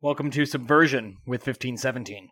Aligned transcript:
Welcome 0.00 0.30
to 0.30 0.46
Subversion 0.46 1.16
with 1.26 1.40
1517. 1.40 2.28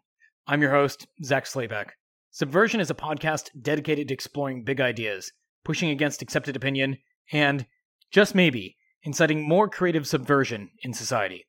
I'm 0.47 0.63
your 0.63 0.71
host, 0.71 1.09
Zach 1.25 1.47
Slayback. 1.47 1.95
Subversion 2.31 2.79
is 2.79 2.91
a 2.91 2.95
podcast 2.95 3.49
dedicated 3.61 4.07
to 4.07 4.15
exploring 4.15 4.63
big 4.63 4.81
ideas, 4.81 5.33
pushing 5.65 5.91
against 5.91 6.23
accepted 6.23 6.55
opinion, 6.55 6.99
and, 7.33 7.67
just 8.13 8.37
maybe, 8.37 8.77
inciting 9.03 9.49
more 9.49 9.69
creative 9.69 10.07
subversion 10.07 10.71
in 10.85 10.95
society. 10.95 11.45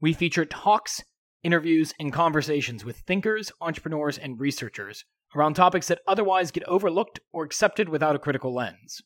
We 0.00 0.12
feature 0.12 0.44
talks, 0.44 1.02
interviews, 1.42 1.92
and 1.98 2.12
conversations 2.12 2.84
with 2.84 2.98
thinkers, 2.98 3.50
entrepreneurs, 3.60 4.18
and 4.18 4.38
researchers 4.38 5.04
around 5.34 5.54
topics 5.54 5.88
that 5.88 6.02
otherwise 6.06 6.52
get 6.52 6.62
overlooked 6.68 7.18
or 7.32 7.42
accepted 7.42 7.88
without 7.88 8.14
a 8.14 8.20
critical 8.20 8.54
lens. 8.54 9.02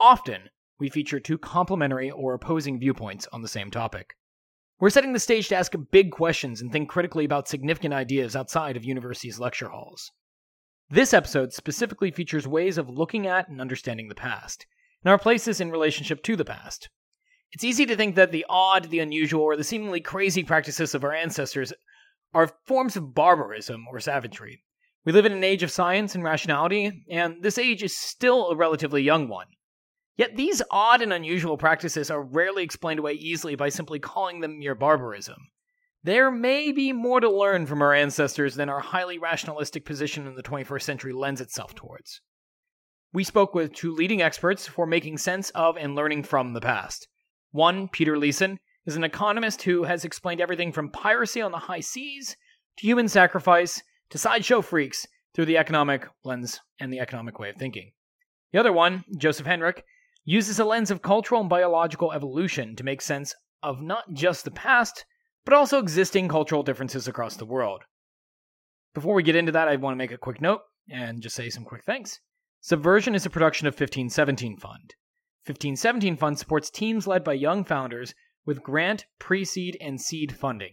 Often, 0.00 0.50
we 0.80 0.90
feature 0.90 1.20
two 1.20 1.38
complementary 1.38 2.10
or 2.10 2.34
opposing 2.34 2.80
viewpoints 2.80 3.28
on 3.32 3.42
the 3.42 3.48
same 3.48 3.70
topic. 3.70 4.16
We're 4.80 4.88
setting 4.88 5.12
the 5.12 5.18
stage 5.18 5.48
to 5.48 5.56
ask 5.56 5.74
big 5.90 6.10
questions 6.10 6.62
and 6.62 6.72
think 6.72 6.88
critically 6.88 7.26
about 7.26 7.48
significant 7.48 7.92
ideas 7.92 8.34
outside 8.34 8.78
of 8.78 8.84
universities' 8.84 9.38
lecture 9.38 9.68
halls. 9.68 10.10
This 10.88 11.12
episode 11.12 11.52
specifically 11.52 12.10
features 12.10 12.48
ways 12.48 12.78
of 12.78 12.88
looking 12.88 13.26
at 13.26 13.46
and 13.50 13.60
understanding 13.60 14.08
the 14.08 14.14
past, 14.14 14.64
and 15.04 15.10
our 15.10 15.18
places 15.18 15.60
in 15.60 15.70
relationship 15.70 16.22
to 16.22 16.34
the 16.34 16.46
past. 16.46 16.88
It's 17.52 17.62
easy 17.62 17.84
to 17.84 17.94
think 17.94 18.14
that 18.14 18.32
the 18.32 18.46
odd, 18.48 18.88
the 18.88 19.00
unusual, 19.00 19.42
or 19.42 19.54
the 19.54 19.64
seemingly 19.64 20.00
crazy 20.00 20.44
practices 20.44 20.94
of 20.94 21.04
our 21.04 21.12
ancestors 21.12 21.74
are 22.32 22.50
forms 22.64 22.96
of 22.96 23.14
barbarism 23.14 23.84
or 23.90 24.00
savagery. 24.00 24.62
We 25.04 25.12
live 25.12 25.26
in 25.26 25.32
an 25.32 25.44
age 25.44 25.62
of 25.62 25.70
science 25.70 26.14
and 26.14 26.24
rationality, 26.24 27.04
and 27.10 27.42
this 27.42 27.58
age 27.58 27.82
is 27.82 27.94
still 27.94 28.48
a 28.48 28.56
relatively 28.56 29.02
young 29.02 29.28
one. 29.28 29.48
Yet 30.20 30.36
these 30.36 30.60
odd 30.70 31.00
and 31.00 31.14
unusual 31.14 31.56
practices 31.56 32.10
are 32.10 32.20
rarely 32.20 32.62
explained 32.62 32.98
away 32.98 33.14
easily 33.14 33.54
by 33.54 33.70
simply 33.70 33.98
calling 33.98 34.40
them 34.40 34.58
mere 34.58 34.74
barbarism. 34.74 35.48
There 36.02 36.30
may 36.30 36.72
be 36.72 36.92
more 36.92 37.20
to 37.20 37.30
learn 37.30 37.64
from 37.64 37.80
our 37.80 37.94
ancestors 37.94 38.54
than 38.54 38.68
our 38.68 38.80
highly 38.80 39.16
rationalistic 39.16 39.86
position 39.86 40.26
in 40.26 40.34
the 40.34 40.42
21st 40.42 40.82
century 40.82 41.14
lends 41.14 41.40
itself 41.40 41.74
towards. 41.74 42.20
We 43.14 43.24
spoke 43.24 43.54
with 43.54 43.72
two 43.72 43.94
leading 43.94 44.20
experts 44.20 44.66
for 44.66 44.84
making 44.84 45.16
sense 45.16 45.48
of 45.54 45.78
and 45.78 45.94
learning 45.94 46.24
from 46.24 46.52
the 46.52 46.60
past. 46.60 47.08
One, 47.52 47.88
Peter 47.88 48.18
Leeson, 48.18 48.58
is 48.84 48.96
an 48.96 49.04
economist 49.04 49.62
who 49.62 49.84
has 49.84 50.04
explained 50.04 50.42
everything 50.42 50.70
from 50.70 50.90
piracy 50.90 51.40
on 51.40 51.50
the 51.50 51.56
high 51.56 51.80
seas 51.80 52.36
to 52.76 52.86
human 52.86 53.08
sacrifice 53.08 53.82
to 54.10 54.18
sideshow 54.18 54.60
freaks 54.60 55.06
through 55.34 55.46
the 55.46 55.56
economic 55.56 56.06
lens 56.24 56.60
and 56.78 56.92
the 56.92 57.00
economic 57.00 57.38
way 57.38 57.48
of 57.48 57.56
thinking. 57.56 57.92
The 58.52 58.58
other 58.58 58.72
one, 58.74 59.04
Joseph 59.16 59.46
Henrich, 59.46 59.82
uses 60.24 60.58
a 60.58 60.64
lens 60.64 60.90
of 60.90 61.02
cultural 61.02 61.40
and 61.40 61.50
biological 61.50 62.12
evolution 62.12 62.76
to 62.76 62.84
make 62.84 63.00
sense 63.00 63.34
of 63.62 63.80
not 63.80 64.12
just 64.12 64.44
the 64.44 64.50
past, 64.50 65.04
but 65.44 65.54
also 65.54 65.78
existing 65.78 66.28
cultural 66.28 66.62
differences 66.62 67.08
across 67.08 67.36
the 67.36 67.46
world. 67.46 67.82
Before 68.94 69.14
we 69.14 69.22
get 69.22 69.36
into 69.36 69.52
that, 69.52 69.68
I 69.68 69.76
want 69.76 69.94
to 69.94 69.98
make 69.98 70.12
a 70.12 70.18
quick 70.18 70.40
note 70.40 70.60
and 70.90 71.22
just 71.22 71.36
say 71.36 71.48
some 71.48 71.64
quick 71.64 71.84
thanks. 71.84 72.20
Subversion 72.60 73.14
is 73.14 73.24
a 73.24 73.30
production 73.30 73.66
of 73.66 73.74
1517 73.74 74.56
Fund. 74.56 74.94
1517 75.46 76.16
Fund 76.16 76.38
supports 76.38 76.70
teams 76.70 77.06
led 77.06 77.24
by 77.24 77.32
young 77.32 77.64
founders 77.64 78.14
with 78.44 78.62
grant, 78.62 79.06
pre 79.18 79.44
seed, 79.44 79.76
and 79.80 80.00
seed 80.00 80.36
funding. 80.36 80.72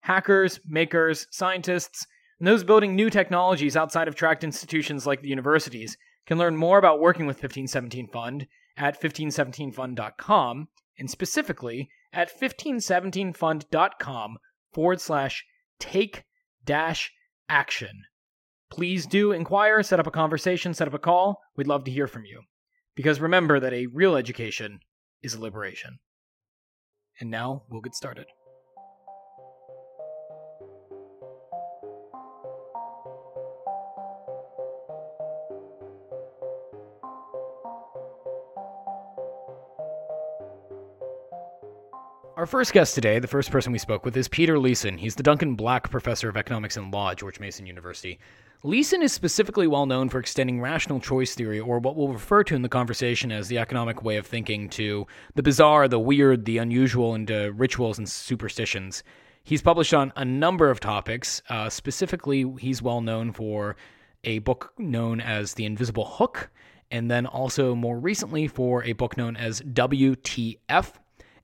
Hackers, 0.00 0.60
makers, 0.64 1.26
scientists, 1.30 2.06
and 2.38 2.46
those 2.46 2.64
building 2.64 2.94
new 2.94 3.10
technologies 3.10 3.76
outside 3.76 4.08
of 4.08 4.14
tracked 4.14 4.44
institutions 4.44 5.06
like 5.06 5.20
the 5.20 5.28
universities 5.28 5.96
can 6.26 6.38
learn 6.38 6.56
more 6.56 6.78
about 6.78 7.00
working 7.00 7.26
with 7.26 7.36
1517 7.36 8.08
Fund 8.08 8.46
at 8.76 9.00
1517fund.com 9.00 10.68
and 10.98 11.10
specifically 11.10 11.88
at 12.12 12.30
1517fund.com 12.40 14.38
forward 14.72 15.00
slash 15.00 15.44
take 15.78 16.24
dash 16.64 17.12
action. 17.48 18.04
Please 18.70 19.06
do 19.06 19.32
inquire, 19.32 19.82
set 19.82 20.00
up 20.00 20.06
a 20.06 20.10
conversation, 20.10 20.74
set 20.74 20.88
up 20.88 20.94
a 20.94 20.98
call. 20.98 21.40
We'd 21.56 21.66
love 21.68 21.84
to 21.84 21.90
hear 21.90 22.06
from 22.06 22.24
you. 22.24 22.42
Because 22.94 23.20
remember 23.20 23.60
that 23.60 23.72
a 23.72 23.86
real 23.86 24.16
education 24.16 24.80
is 25.22 25.34
a 25.34 25.40
liberation. 25.40 25.98
And 27.20 27.30
now 27.30 27.62
we'll 27.70 27.80
get 27.80 27.94
started. 27.94 28.26
Our 42.36 42.44
first 42.44 42.74
guest 42.74 42.94
today, 42.94 43.18
the 43.18 43.26
first 43.26 43.50
person 43.50 43.72
we 43.72 43.78
spoke 43.78 44.04
with, 44.04 44.14
is 44.14 44.28
Peter 44.28 44.58
Leeson. 44.58 44.98
He's 44.98 45.14
the 45.14 45.22
Duncan 45.22 45.54
Black 45.54 45.90
Professor 45.90 46.28
of 46.28 46.36
Economics 46.36 46.76
and 46.76 46.92
Law 46.92 47.12
at 47.12 47.16
George 47.16 47.40
Mason 47.40 47.64
University. 47.64 48.18
Leeson 48.62 49.00
is 49.00 49.10
specifically 49.10 49.66
well 49.66 49.86
known 49.86 50.10
for 50.10 50.18
extending 50.18 50.60
rational 50.60 51.00
choice 51.00 51.34
theory, 51.34 51.58
or 51.58 51.78
what 51.78 51.96
we'll 51.96 52.08
refer 52.08 52.44
to 52.44 52.54
in 52.54 52.60
the 52.60 52.68
conversation 52.68 53.32
as 53.32 53.48
the 53.48 53.56
economic 53.56 54.02
way 54.02 54.18
of 54.18 54.26
thinking, 54.26 54.68
to 54.68 55.06
the 55.34 55.42
bizarre, 55.42 55.88
the 55.88 55.98
weird, 55.98 56.44
the 56.44 56.58
unusual, 56.58 57.14
and 57.14 57.30
uh, 57.30 57.54
rituals 57.54 57.96
and 57.96 58.06
superstitions. 58.06 59.02
He's 59.42 59.62
published 59.62 59.94
on 59.94 60.12
a 60.14 60.24
number 60.26 60.68
of 60.68 60.78
topics. 60.78 61.40
Uh, 61.48 61.70
specifically, 61.70 62.44
he's 62.58 62.82
well 62.82 63.00
known 63.00 63.32
for 63.32 63.76
a 64.24 64.40
book 64.40 64.74
known 64.76 65.22
as 65.22 65.54
The 65.54 65.64
Invisible 65.64 66.04
Hook, 66.04 66.50
and 66.90 67.10
then 67.10 67.24
also 67.24 67.74
more 67.74 67.98
recently 67.98 68.46
for 68.46 68.84
a 68.84 68.92
book 68.92 69.16
known 69.16 69.36
as 69.36 69.62
WTF 69.62 70.92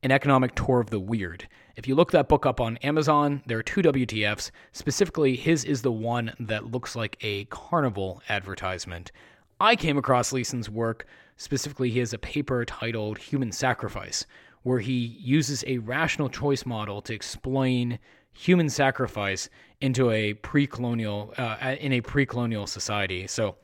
an 0.03 0.11
Economic 0.11 0.55
Tour 0.55 0.81
of 0.81 0.91
the 0.91 0.99
Weird. 0.99 1.49
If 1.77 1.87
you 1.87 1.95
look 1.95 2.11
that 2.11 2.29
book 2.29 2.45
up 2.45 2.61
on 2.61 2.77
Amazon, 2.79 3.43
there 3.47 3.59
are 3.59 3.63
two 3.63 3.83
WTFs. 3.83 4.51
Specifically, 4.73 5.37
his 5.37 5.65
is 5.65 5.83
the 5.83 5.93
one 5.93 6.33
that 6.41 6.71
looks 6.71 6.97
like 6.97 7.17
a 7.21 7.45
carnival 7.47 8.21
advertisement. 8.29 9.13
I 9.61 9.77
came 9.77 9.97
across 9.97 10.33
Leeson's 10.33 10.69
work. 10.69 11.07
Specifically, 11.37 11.91
he 11.91 12.01
has 12.01 12.13
a 12.13 12.19
paper 12.19 12.65
titled 12.65 13.19
Human 13.19 13.53
Sacrifice, 13.53 14.27
where 14.65 14.81
he 14.81 15.17
uses 15.21 15.65
a 15.67 15.79
rational 15.79 16.29
choice 16.29 16.67
model 16.67 17.01
to 17.03 17.15
explain 17.15 17.99
human 18.33 18.69
sacrifice 18.69 19.49
into 19.81 20.11
a 20.11 20.35
pre-colonial 20.35 21.33
uh, 21.37 21.77
in 21.79 21.93
a 21.93 22.01
pre-colonial 22.01 22.67
society. 22.67 23.27
So 23.27 23.57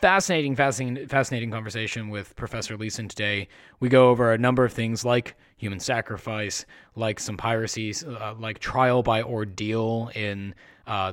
fascinating, 0.00 0.56
fascinating, 0.56 1.08
fascinating 1.08 1.50
conversation 1.50 2.10
with 2.10 2.34
Professor 2.36 2.76
Leeson 2.76 3.08
today. 3.08 3.48
We 3.80 3.88
go 3.88 4.10
over 4.10 4.32
a 4.32 4.38
number 4.38 4.64
of 4.64 4.72
things 4.72 5.04
like 5.04 5.36
human 5.56 5.80
sacrifice, 5.80 6.64
like 6.94 7.18
some 7.18 7.36
piracies, 7.36 8.04
uh, 8.04 8.34
like 8.38 8.58
trial 8.58 9.02
by 9.02 9.22
ordeal 9.22 10.10
in 10.14 10.54
uh, 10.86 11.12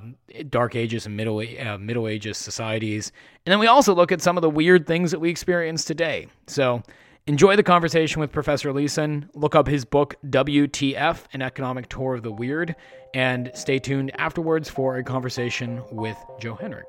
Dark 0.50 0.76
Ages 0.76 1.06
and 1.06 1.18
Middle 1.18 1.40
uh, 1.40 1.78
Middle 1.78 2.08
Ages 2.08 2.38
societies, 2.38 3.12
and 3.46 3.52
then 3.52 3.60
we 3.60 3.68
also 3.68 3.96
look 3.96 4.12
at 4.12 4.22
some 4.22 4.38
of 4.38 4.42
the 4.42 4.50
weird 4.50 4.86
things 4.86 5.12
that 5.12 5.20
we 5.20 5.30
experience 5.30 5.86
today. 5.86 6.28
So. 6.48 6.84
Enjoy 7.26 7.56
the 7.56 7.64
conversation 7.64 8.20
with 8.20 8.34
Professor 8.34 8.74
Leeson. 8.74 9.30
Look 9.34 9.56
up 9.56 9.66
his 9.66 9.86
book, 9.86 10.16
WTF 10.28 11.24
An 11.32 11.42
Economic 11.42 11.88
Tour 11.88 12.16
of 12.16 12.22
the 12.22 12.34
Weird, 12.34 12.76
and 13.14 13.50
stay 13.54 13.80
tuned 13.80 14.12
afterwards 14.20 14.70
for 14.70 14.98
a 14.98 15.04
conversation 15.06 15.82
with 15.90 16.18
Joe 16.38 16.56
Henrich. 16.56 16.84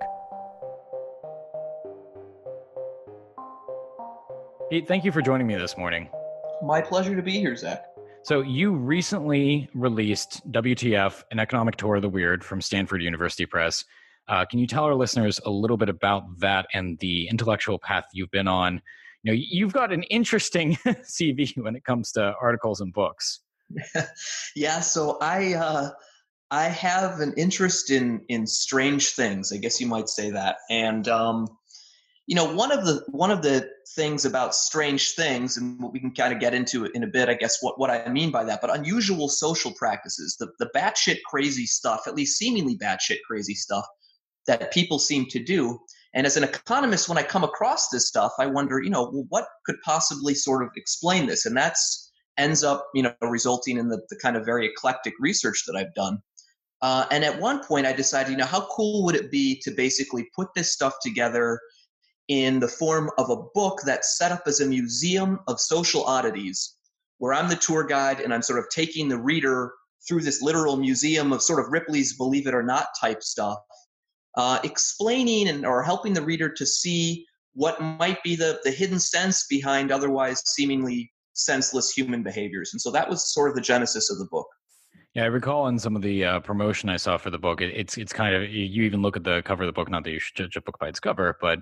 Pete, 4.70 4.88
thank 4.88 5.04
you 5.04 5.12
for 5.12 5.22
joining 5.22 5.46
me 5.46 5.54
this 5.54 5.76
morning. 5.76 6.08
My 6.62 6.80
pleasure 6.80 7.14
to 7.16 7.22
be 7.22 7.32
here, 7.32 7.56
Zach. 7.56 7.84
So, 8.22 8.40
you 8.40 8.72
recently 8.72 9.68
released 9.74 10.50
WTF, 10.50 11.22
an 11.30 11.38
economic 11.38 11.76
tour 11.76 11.96
of 11.96 12.02
the 12.02 12.08
weird 12.08 12.42
from 12.42 12.60
Stanford 12.60 13.02
University 13.02 13.44
Press. 13.44 13.84
Uh, 14.28 14.44
can 14.46 14.58
you 14.58 14.66
tell 14.66 14.84
our 14.84 14.94
listeners 14.94 15.38
a 15.44 15.50
little 15.50 15.76
bit 15.76 15.90
about 15.90 16.22
that 16.38 16.66
and 16.72 16.98
the 17.00 17.28
intellectual 17.28 17.78
path 17.78 18.04
you've 18.14 18.30
been 18.30 18.48
on? 18.48 18.80
You 19.22 19.32
know, 19.32 19.38
you've 19.38 19.72
got 19.72 19.92
an 19.92 20.04
interesting 20.04 20.76
CV 20.86 21.56
when 21.58 21.76
it 21.76 21.84
comes 21.84 22.12
to 22.12 22.34
articles 22.40 22.80
and 22.80 22.92
books. 22.92 23.40
yeah, 24.56 24.80
so 24.80 25.18
I 25.20 25.54
uh, 25.54 25.90
I 26.50 26.64
have 26.64 27.20
an 27.20 27.34
interest 27.36 27.90
in 27.90 28.24
in 28.28 28.46
strange 28.46 29.10
things. 29.10 29.52
I 29.52 29.56
guess 29.56 29.80
you 29.80 29.86
might 29.86 30.08
say 30.08 30.30
that, 30.30 30.56
and 30.70 31.08
um, 31.08 31.48
you 32.26 32.34
know 32.34 32.54
one 32.54 32.72
of 32.72 32.84
the 32.84 33.04
one 33.08 33.30
of 33.30 33.42
the 33.42 33.68
things 33.94 34.24
about 34.24 34.54
strange 34.54 35.12
things 35.12 35.56
and 35.56 35.78
what 35.80 35.92
we 35.92 36.00
can 36.00 36.10
kind 36.10 36.32
of 36.32 36.40
get 36.40 36.54
into 36.54 36.86
in 36.86 37.02
a 37.02 37.06
bit 37.06 37.28
i 37.28 37.34
guess 37.34 37.58
what, 37.60 37.78
what 37.78 37.90
i 37.90 38.08
mean 38.08 38.30
by 38.30 38.42
that 38.42 38.60
but 38.60 38.74
unusual 38.74 39.28
social 39.28 39.72
practices 39.72 40.36
the, 40.38 40.48
the 40.58 40.70
batshit 40.74 41.18
crazy 41.26 41.66
stuff 41.66 42.02
at 42.06 42.14
least 42.14 42.38
seemingly 42.38 42.78
batshit 42.78 43.18
crazy 43.26 43.54
stuff 43.54 43.84
that 44.46 44.72
people 44.72 44.98
seem 44.98 45.26
to 45.26 45.42
do. 45.42 45.78
And 46.14 46.26
as 46.26 46.36
an 46.36 46.44
economist 46.44 47.08
when 47.08 47.18
i 47.18 47.22
come 47.22 47.44
across 47.44 47.88
this 47.88 48.06
stuff 48.06 48.32
i 48.38 48.46
wonder 48.46 48.80
you 48.80 48.90
know 48.90 49.10
well, 49.12 49.26
what 49.30 49.48
could 49.66 49.76
possibly 49.84 50.34
sort 50.34 50.62
of 50.62 50.70
explain 50.76 51.26
this? 51.26 51.46
And 51.46 51.56
that's 51.56 52.12
ends 52.38 52.62
up 52.62 52.86
you 52.94 53.02
know 53.02 53.14
resulting 53.20 53.78
in 53.78 53.88
the, 53.88 54.00
the 54.10 54.16
kind 54.16 54.36
of 54.36 54.44
very 54.44 54.66
eclectic 54.66 55.14
research 55.18 55.64
that 55.66 55.76
i've 55.76 55.94
done. 55.94 56.18
Uh, 56.82 57.06
and 57.10 57.24
at 57.24 57.40
one 57.40 57.64
point 57.64 57.86
i 57.86 57.92
decided 57.92 58.30
you 58.30 58.36
know 58.36 58.44
how 58.44 58.66
cool 58.70 59.04
would 59.04 59.16
it 59.16 59.30
be 59.30 59.60
to 59.62 59.72
basically 59.72 60.28
put 60.36 60.48
this 60.54 60.72
stuff 60.72 60.94
together 61.02 61.60
in 62.28 62.60
the 62.60 62.68
form 62.68 63.10
of 63.18 63.30
a 63.30 63.36
book 63.54 63.80
that's 63.84 64.16
set 64.16 64.32
up 64.32 64.42
as 64.46 64.60
a 64.60 64.66
museum 64.66 65.40
of 65.46 65.60
social 65.60 66.04
oddities, 66.04 66.76
where 67.18 67.34
I'm 67.34 67.48
the 67.48 67.56
tour 67.56 67.84
guide 67.84 68.20
and 68.20 68.32
I'm 68.32 68.42
sort 68.42 68.58
of 68.58 68.66
taking 68.70 69.08
the 69.08 69.18
reader 69.18 69.72
through 70.06 70.20
this 70.20 70.42
literal 70.42 70.76
museum 70.76 71.32
of 71.32 71.42
sort 71.42 71.60
of 71.60 71.70
Ripley's 71.70 72.16
believe 72.16 72.46
it 72.46 72.54
or 72.54 72.62
not 72.62 72.88
type 73.00 73.22
stuff, 73.22 73.58
uh, 74.36 74.58
explaining 74.64 75.48
and 75.48 75.64
or 75.64 75.82
helping 75.82 76.12
the 76.12 76.22
reader 76.22 76.48
to 76.48 76.66
see 76.66 77.26
what 77.54 77.80
might 77.80 78.22
be 78.22 78.36
the, 78.36 78.60
the 78.64 78.70
hidden 78.70 78.98
sense 78.98 79.46
behind 79.46 79.92
otherwise 79.92 80.42
seemingly 80.46 81.10
senseless 81.34 81.90
human 81.90 82.22
behaviors. 82.22 82.72
And 82.72 82.80
so 82.80 82.90
that 82.90 83.08
was 83.08 83.32
sort 83.32 83.48
of 83.48 83.54
the 83.54 83.60
genesis 83.60 84.10
of 84.10 84.18
the 84.18 84.26
book. 84.26 84.46
Yeah, 85.14 85.24
I 85.24 85.26
recall 85.26 85.68
in 85.68 85.78
some 85.78 85.94
of 85.94 86.02
the 86.02 86.24
uh, 86.24 86.40
promotion 86.40 86.88
I 86.88 86.96
saw 86.96 87.16
for 87.16 87.30
the 87.30 87.38
book, 87.38 87.60
it, 87.60 87.72
it's 87.74 87.96
it's 87.96 88.12
kind 88.12 88.34
of 88.34 88.50
you 88.50 88.82
even 88.82 89.00
look 89.00 89.16
at 89.16 89.22
the 89.22 89.42
cover 89.42 89.62
of 89.62 89.68
the 89.68 89.72
book. 89.72 89.88
Not 89.88 90.02
that 90.04 90.10
you 90.10 90.18
should 90.18 90.34
judge 90.34 90.56
a 90.56 90.60
book 90.60 90.78
by 90.80 90.88
its 90.88 90.98
cover, 90.98 91.38
but 91.40 91.60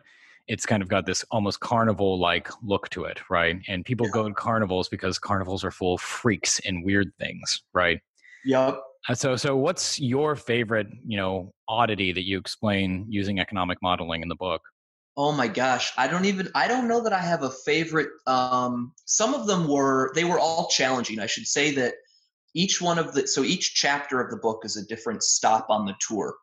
it's 0.48 0.66
kind 0.66 0.82
of 0.82 0.88
got 0.88 1.06
this 1.06 1.24
almost 1.30 1.60
carnival 1.60 2.18
like 2.18 2.48
look 2.62 2.88
to 2.90 3.04
it, 3.04 3.20
right? 3.30 3.60
And 3.68 3.84
people 3.84 4.06
yeah. 4.06 4.12
go 4.12 4.28
to 4.28 4.34
carnivals 4.34 4.88
because 4.88 5.18
carnivals 5.18 5.64
are 5.64 5.70
full 5.70 5.94
of 5.94 6.00
freaks 6.00 6.60
and 6.66 6.84
weird 6.84 7.12
things, 7.18 7.62
right? 7.72 8.00
Yep. 8.44 8.80
Uh, 9.08 9.14
so, 9.14 9.36
so 9.36 9.56
what's 9.56 10.00
your 10.00 10.36
favorite, 10.36 10.88
you 11.06 11.16
know, 11.16 11.52
oddity 11.68 12.12
that 12.12 12.26
you 12.26 12.38
explain 12.38 13.06
using 13.08 13.38
economic 13.38 13.78
modeling 13.82 14.22
in 14.22 14.28
the 14.28 14.34
book? 14.34 14.62
Oh 15.16 15.32
my 15.32 15.46
gosh, 15.46 15.92
I 15.98 16.08
don't 16.08 16.24
even 16.24 16.48
I 16.54 16.66
don't 16.66 16.88
know 16.88 17.02
that 17.02 17.12
I 17.12 17.20
have 17.20 17.42
a 17.42 17.50
favorite. 17.50 18.08
Um, 18.26 18.92
some 19.04 19.34
of 19.34 19.46
them 19.46 19.68
were 19.68 20.10
they 20.14 20.24
were 20.24 20.38
all 20.38 20.68
challenging. 20.68 21.20
I 21.20 21.26
should 21.26 21.46
say 21.46 21.74
that 21.74 21.94
each 22.54 22.80
one 22.80 22.98
of 22.98 23.12
the 23.12 23.26
so 23.26 23.42
each 23.42 23.74
chapter 23.74 24.20
of 24.20 24.30
the 24.30 24.38
book 24.38 24.64
is 24.64 24.76
a 24.76 24.86
different 24.86 25.22
stop 25.22 25.66
on 25.68 25.84
the 25.84 25.94
tour, 26.00 26.34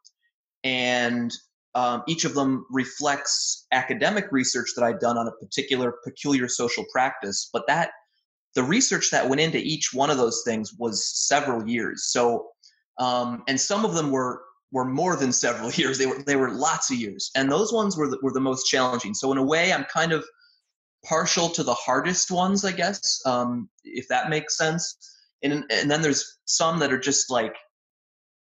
and 0.63 1.31
um, 1.75 2.03
each 2.07 2.25
of 2.25 2.33
them 2.33 2.65
reflects 2.71 3.67
academic 3.71 4.31
research 4.31 4.69
that 4.75 4.83
I'd 4.83 4.99
done 4.99 5.17
on 5.17 5.27
a 5.27 5.31
particular 5.31 5.95
peculiar 6.03 6.47
social 6.47 6.85
practice. 6.91 7.49
But 7.51 7.67
that 7.67 7.91
the 8.55 8.63
research 8.63 9.11
that 9.11 9.29
went 9.29 9.41
into 9.41 9.59
each 9.59 9.93
one 9.93 10.09
of 10.09 10.17
those 10.17 10.41
things 10.45 10.73
was 10.77 11.05
several 11.27 11.67
years. 11.67 12.05
So, 12.11 12.47
um, 12.97 13.43
and 13.47 13.59
some 13.59 13.85
of 13.85 13.93
them 13.93 14.11
were 14.11 14.41
were 14.71 14.85
more 14.85 15.15
than 15.15 15.31
several 15.31 15.71
years. 15.73 15.97
They 15.97 16.07
were 16.07 16.23
they 16.23 16.35
were 16.35 16.51
lots 16.51 16.91
of 16.91 16.97
years, 16.97 17.31
and 17.35 17.51
those 17.51 17.71
ones 17.71 17.95
were 17.95 18.09
the, 18.09 18.17
were 18.21 18.33
the 18.33 18.39
most 18.39 18.65
challenging. 18.65 19.13
So 19.13 19.31
in 19.31 19.37
a 19.37 19.43
way, 19.43 19.71
I'm 19.71 19.85
kind 19.85 20.11
of 20.11 20.25
partial 21.05 21.49
to 21.49 21.63
the 21.63 21.73
hardest 21.73 22.29
ones, 22.31 22.65
I 22.65 22.71
guess, 22.71 23.21
um, 23.25 23.69
if 23.83 24.07
that 24.09 24.29
makes 24.29 24.57
sense. 24.57 24.97
And 25.43 25.63
and 25.71 25.89
then 25.89 26.01
there's 26.01 26.39
some 26.45 26.79
that 26.79 26.91
are 26.91 26.99
just 26.99 27.29
like 27.29 27.55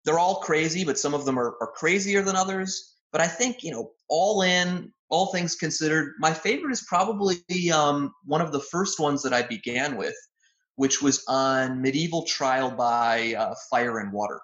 they're 0.05 0.19
all 0.19 0.37
crazy, 0.37 0.84
but 0.84 0.99
some 0.99 1.14
of 1.14 1.25
them 1.25 1.38
are, 1.38 1.56
are 1.61 1.73
crazier 1.75 2.23
than 2.23 2.37
others. 2.37 2.95
But 3.16 3.24
I 3.24 3.28
think 3.28 3.62
you 3.62 3.70
know, 3.70 3.92
all 4.10 4.42
in, 4.42 4.92
all 5.08 5.32
things 5.32 5.54
considered, 5.54 6.12
my 6.18 6.34
favorite 6.34 6.70
is 6.70 6.84
probably 6.86 7.38
um, 7.72 8.12
one 8.26 8.42
of 8.42 8.52
the 8.52 8.60
first 8.60 9.00
ones 9.00 9.22
that 9.22 9.32
I 9.32 9.40
began 9.40 9.96
with, 9.96 10.14
which 10.74 11.00
was 11.00 11.24
on 11.26 11.80
medieval 11.80 12.26
trial 12.26 12.70
by 12.70 13.34
uh, 13.38 13.54
fire 13.70 14.00
and 14.00 14.12
water. 14.12 14.38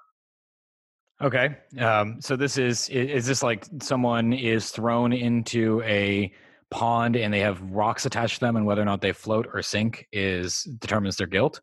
Okay. 1.20 1.54
Um, 1.78 2.22
so 2.22 2.34
this 2.34 2.56
is 2.56 2.88
is 2.88 3.26
this 3.26 3.42
like 3.42 3.66
someone 3.82 4.32
is 4.32 4.70
thrown 4.70 5.12
into 5.12 5.82
a 5.82 6.32
pond 6.70 7.16
and 7.16 7.30
they 7.30 7.40
have 7.40 7.60
rocks 7.60 8.06
attached 8.06 8.38
to 8.38 8.40
them, 8.40 8.56
and 8.56 8.64
whether 8.64 8.80
or 8.80 8.86
not 8.86 9.02
they 9.02 9.12
float 9.12 9.48
or 9.52 9.60
sink 9.60 10.08
is 10.12 10.62
determines 10.80 11.16
their 11.16 11.26
guilt. 11.26 11.60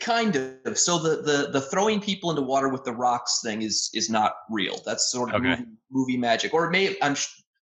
Kind 0.00 0.36
of. 0.64 0.78
So 0.78 0.98
the 0.98 1.22
the 1.22 1.50
the 1.52 1.60
throwing 1.60 2.00
people 2.00 2.30
into 2.30 2.42
water 2.42 2.68
with 2.68 2.84
the 2.84 2.92
rocks 2.92 3.40
thing 3.42 3.62
is 3.62 3.90
is 3.94 4.08
not 4.08 4.34
real. 4.50 4.80
That's 4.84 5.10
sort 5.10 5.30
of 5.30 5.36
okay. 5.36 5.50
movie, 5.50 5.66
movie, 5.90 6.16
magic, 6.16 6.54
or 6.54 6.66
it 6.66 6.70
may. 6.70 6.96
I'm 7.02 7.16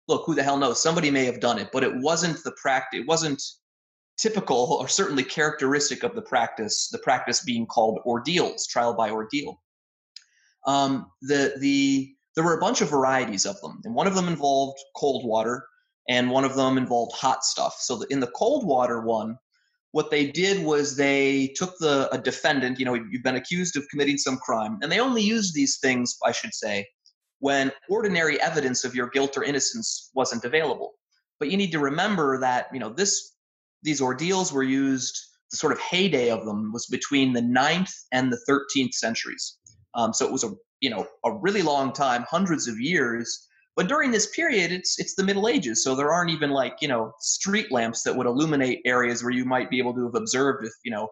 look. 0.08 0.24
Who 0.26 0.34
the 0.34 0.42
hell 0.42 0.56
knows? 0.56 0.82
Somebody 0.82 1.10
may 1.10 1.24
have 1.24 1.40
done 1.40 1.58
it, 1.58 1.70
but 1.72 1.84
it 1.84 1.94
wasn't 1.96 2.42
the 2.42 2.52
practice. 2.52 3.00
It 3.00 3.06
wasn't 3.06 3.42
typical 4.18 4.78
or 4.80 4.88
certainly 4.88 5.22
characteristic 5.22 6.02
of 6.02 6.14
the 6.14 6.22
practice. 6.22 6.88
The 6.88 6.98
practice 6.98 7.44
being 7.44 7.66
called 7.66 8.00
ordeals, 8.04 8.66
trial 8.66 8.94
by 8.94 9.10
ordeal 9.10 9.60
um, 10.66 11.10
the 11.22 11.54
the 11.58 12.14
there 12.34 12.44
were 12.44 12.56
a 12.56 12.60
bunch 12.60 12.80
of 12.80 12.90
varieties 12.90 13.46
of 13.46 13.60
them, 13.60 13.80
and 13.84 13.94
one 13.94 14.06
of 14.06 14.14
them 14.14 14.28
involved 14.28 14.78
cold 14.96 15.26
water, 15.26 15.64
and 16.08 16.30
one 16.30 16.44
of 16.44 16.54
them 16.54 16.78
involved 16.78 17.12
hot 17.14 17.44
stuff. 17.44 17.76
So 17.80 17.96
the, 17.96 18.06
in 18.10 18.20
the 18.20 18.28
cold 18.28 18.66
water 18.66 19.00
one, 19.00 19.38
what 19.92 20.10
they 20.10 20.26
did 20.26 20.64
was 20.64 20.96
they 20.96 21.52
took 21.56 21.76
the 21.78 22.08
a 22.12 22.19
defendant, 22.19 22.78
you 22.78 22.84
know, 22.84 22.94
you've 22.94 23.22
been 23.22 23.37
accused 23.37 23.76
of 23.76 23.84
committing 23.90 24.19
some 24.19 24.37
crime, 24.38 24.78
and 24.82 24.90
they 24.90 25.00
only 25.00 25.22
used 25.22 25.54
these 25.54 25.78
things, 25.78 26.16
I 26.25 26.32
should 26.32 26.54
say, 26.54 26.87
when 27.40 27.72
ordinary 27.88 28.40
evidence 28.40 28.84
of 28.84 28.94
your 28.94 29.08
guilt 29.08 29.37
or 29.37 29.42
innocence 29.42 30.10
wasn't 30.14 30.44
available. 30.44 30.92
But 31.40 31.50
you 31.50 31.56
need 31.56 31.72
to 31.72 31.81
remember 31.81 32.38
that 32.40 32.66
you 32.72 32.78
know 32.78 32.90
this 32.90 33.34
these 33.82 34.00
ordeals 34.00 34.52
were 34.52 34.62
used. 34.62 35.19
The 35.50 35.56
sort 35.56 35.72
of 35.72 35.81
heyday 35.81 36.31
of 36.31 36.44
them 36.44 36.72
was 36.72 36.87
between 36.87 37.32
the 37.32 37.40
9th 37.40 37.92
and 38.12 38.32
the 38.32 38.38
13th 38.48 38.92
centuries. 38.92 39.58
Um, 39.96 40.12
so 40.12 40.25
it 40.25 40.31
was 40.31 40.44
a 40.44 40.52
you 40.81 40.90
know 40.90 41.06
a 41.25 41.32
really 41.32 41.62
long 41.62 41.92
time, 41.92 42.25
hundreds 42.31 42.69
of 42.69 42.78
years. 42.78 43.48
But 43.80 43.88
during 43.88 44.10
this 44.10 44.26
period, 44.26 44.72
it's 44.72 44.98
it's 44.98 45.14
the 45.14 45.24
Middle 45.24 45.48
Ages, 45.48 45.82
so 45.82 45.94
there 45.94 46.12
aren't 46.12 46.30
even 46.30 46.50
like 46.50 46.76
you 46.82 46.88
know 46.88 47.14
street 47.18 47.72
lamps 47.72 48.02
that 48.02 48.14
would 48.14 48.26
illuminate 48.26 48.82
areas 48.84 49.22
where 49.22 49.32
you 49.32 49.46
might 49.46 49.70
be 49.70 49.78
able 49.78 49.94
to 49.94 50.04
have 50.04 50.14
observed 50.14 50.66
if 50.66 50.72
you 50.84 50.90
know 50.90 51.08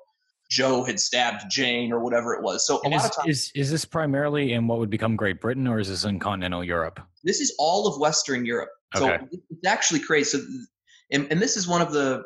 Joe 0.50 0.84
had 0.84 1.00
stabbed 1.00 1.44
Jane 1.50 1.94
or 1.94 2.00
whatever 2.00 2.34
it 2.34 2.42
was. 2.42 2.66
So 2.66 2.82
a 2.84 2.90
lot 2.90 2.96
is, 2.96 3.04
of 3.06 3.16
times, 3.16 3.28
is 3.30 3.52
is 3.54 3.70
this 3.70 3.86
primarily 3.86 4.52
in 4.52 4.66
what 4.66 4.80
would 4.80 4.90
become 4.90 5.16
Great 5.16 5.40
Britain, 5.40 5.66
or 5.66 5.78
is 5.78 5.88
this 5.88 6.04
in 6.04 6.18
continental 6.18 6.62
Europe? 6.62 7.00
This 7.24 7.40
is 7.40 7.56
all 7.58 7.86
of 7.86 7.98
Western 7.98 8.44
Europe. 8.44 8.68
Okay. 8.94 9.16
So 9.18 9.38
it's 9.48 9.66
actually 9.66 10.00
crazy. 10.00 10.36
So, 10.36 10.44
and, 11.10 11.26
and 11.30 11.40
this 11.40 11.56
is 11.56 11.66
one 11.66 11.80
of 11.80 11.90
the 11.94 12.22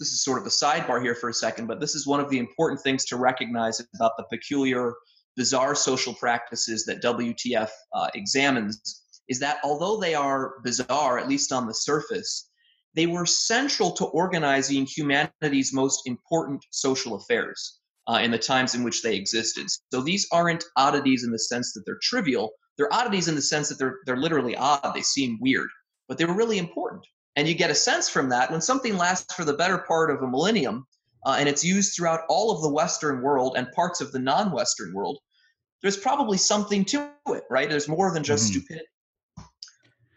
this 0.00 0.08
is 0.08 0.24
sort 0.24 0.40
of 0.40 0.46
a 0.46 0.50
sidebar 0.50 1.00
here 1.04 1.14
for 1.14 1.28
a 1.28 1.34
second, 1.34 1.68
but 1.68 1.78
this 1.78 1.94
is 1.94 2.04
one 2.04 2.18
of 2.18 2.28
the 2.30 2.40
important 2.40 2.80
things 2.80 3.04
to 3.04 3.16
recognize 3.16 3.80
about 3.94 4.16
the 4.16 4.24
peculiar 4.28 4.94
bizarre 5.36 5.76
social 5.76 6.14
practices 6.14 6.84
that 6.86 7.00
WTF 7.00 7.70
uh, 7.94 8.08
examines 8.14 9.03
is 9.28 9.40
that 9.40 9.58
although 9.64 9.98
they 9.98 10.14
are 10.14 10.54
bizarre, 10.62 11.18
at 11.18 11.28
least 11.28 11.52
on 11.52 11.66
the 11.66 11.74
surface, 11.74 12.48
they 12.94 13.06
were 13.06 13.26
central 13.26 13.92
to 13.92 14.04
organizing 14.06 14.86
humanity's 14.86 15.72
most 15.72 16.06
important 16.06 16.64
social 16.70 17.14
affairs 17.14 17.80
uh, 18.08 18.20
in 18.22 18.30
the 18.30 18.38
times 18.38 18.74
in 18.74 18.84
which 18.84 19.02
they 19.02 19.16
existed. 19.16 19.66
So 19.92 20.00
these 20.00 20.28
aren't 20.32 20.64
oddities 20.76 21.24
in 21.24 21.30
the 21.30 21.38
sense 21.38 21.72
that 21.72 21.82
they're 21.86 21.98
trivial. 22.02 22.52
They're 22.76 22.92
oddities 22.92 23.28
in 23.28 23.34
the 23.34 23.42
sense 23.42 23.68
that 23.68 23.78
they're 23.78 23.98
they're 24.06 24.16
literally 24.16 24.56
odd. 24.56 24.92
They 24.94 25.02
seem 25.02 25.38
weird, 25.40 25.68
but 26.08 26.18
they 26.18 26.24
were 26.24 26.34
really 26.34 26.58
important. 26.58 27.04
And 27.36 27.48
you 27.48 27.54
get 27.54 27.70
a 27.70 27.74
sense 27.74 28.08
from 28.08 28.28
that 28.28 28.50
when 28.50 28.60
something 28.60 28.96
lasts 28.96 29.34
for 29.34 29.44
the 29.44 29.54
better 29.54 29.78
part 29.78 30.10
of 30.10 30.22
a 30.22 30.28
millennium, 30.28 30.86
uh, 31.26 31.36
and 31.38 31.48
it's 31.48 31.64
used 31.64 31.94
throughout 31.94 32.20
all 32.28 32.52
of 32.52 32.62
the 32.62 32.68
Western 32.68 33.22
world 33.22 33.54
and 33.56 33.70
parts 33.72 34.00
of 34.00 34.12
the 34.12 34.18
non-Western 34.18 34.92
world, 34.92 35.18
there's 35.82 35.96
probably 35.96 36.38
something 36.38 36.84
to 36.84 37.10
it, 37.28 37.44
right? 37.50 37.68
There's 37.68 37.88
more 37.88 38.12
than 38.12 38.22
just 38.22 38.44
mm-hmm. 38.44 38.60
stupidity. 38.60 38.86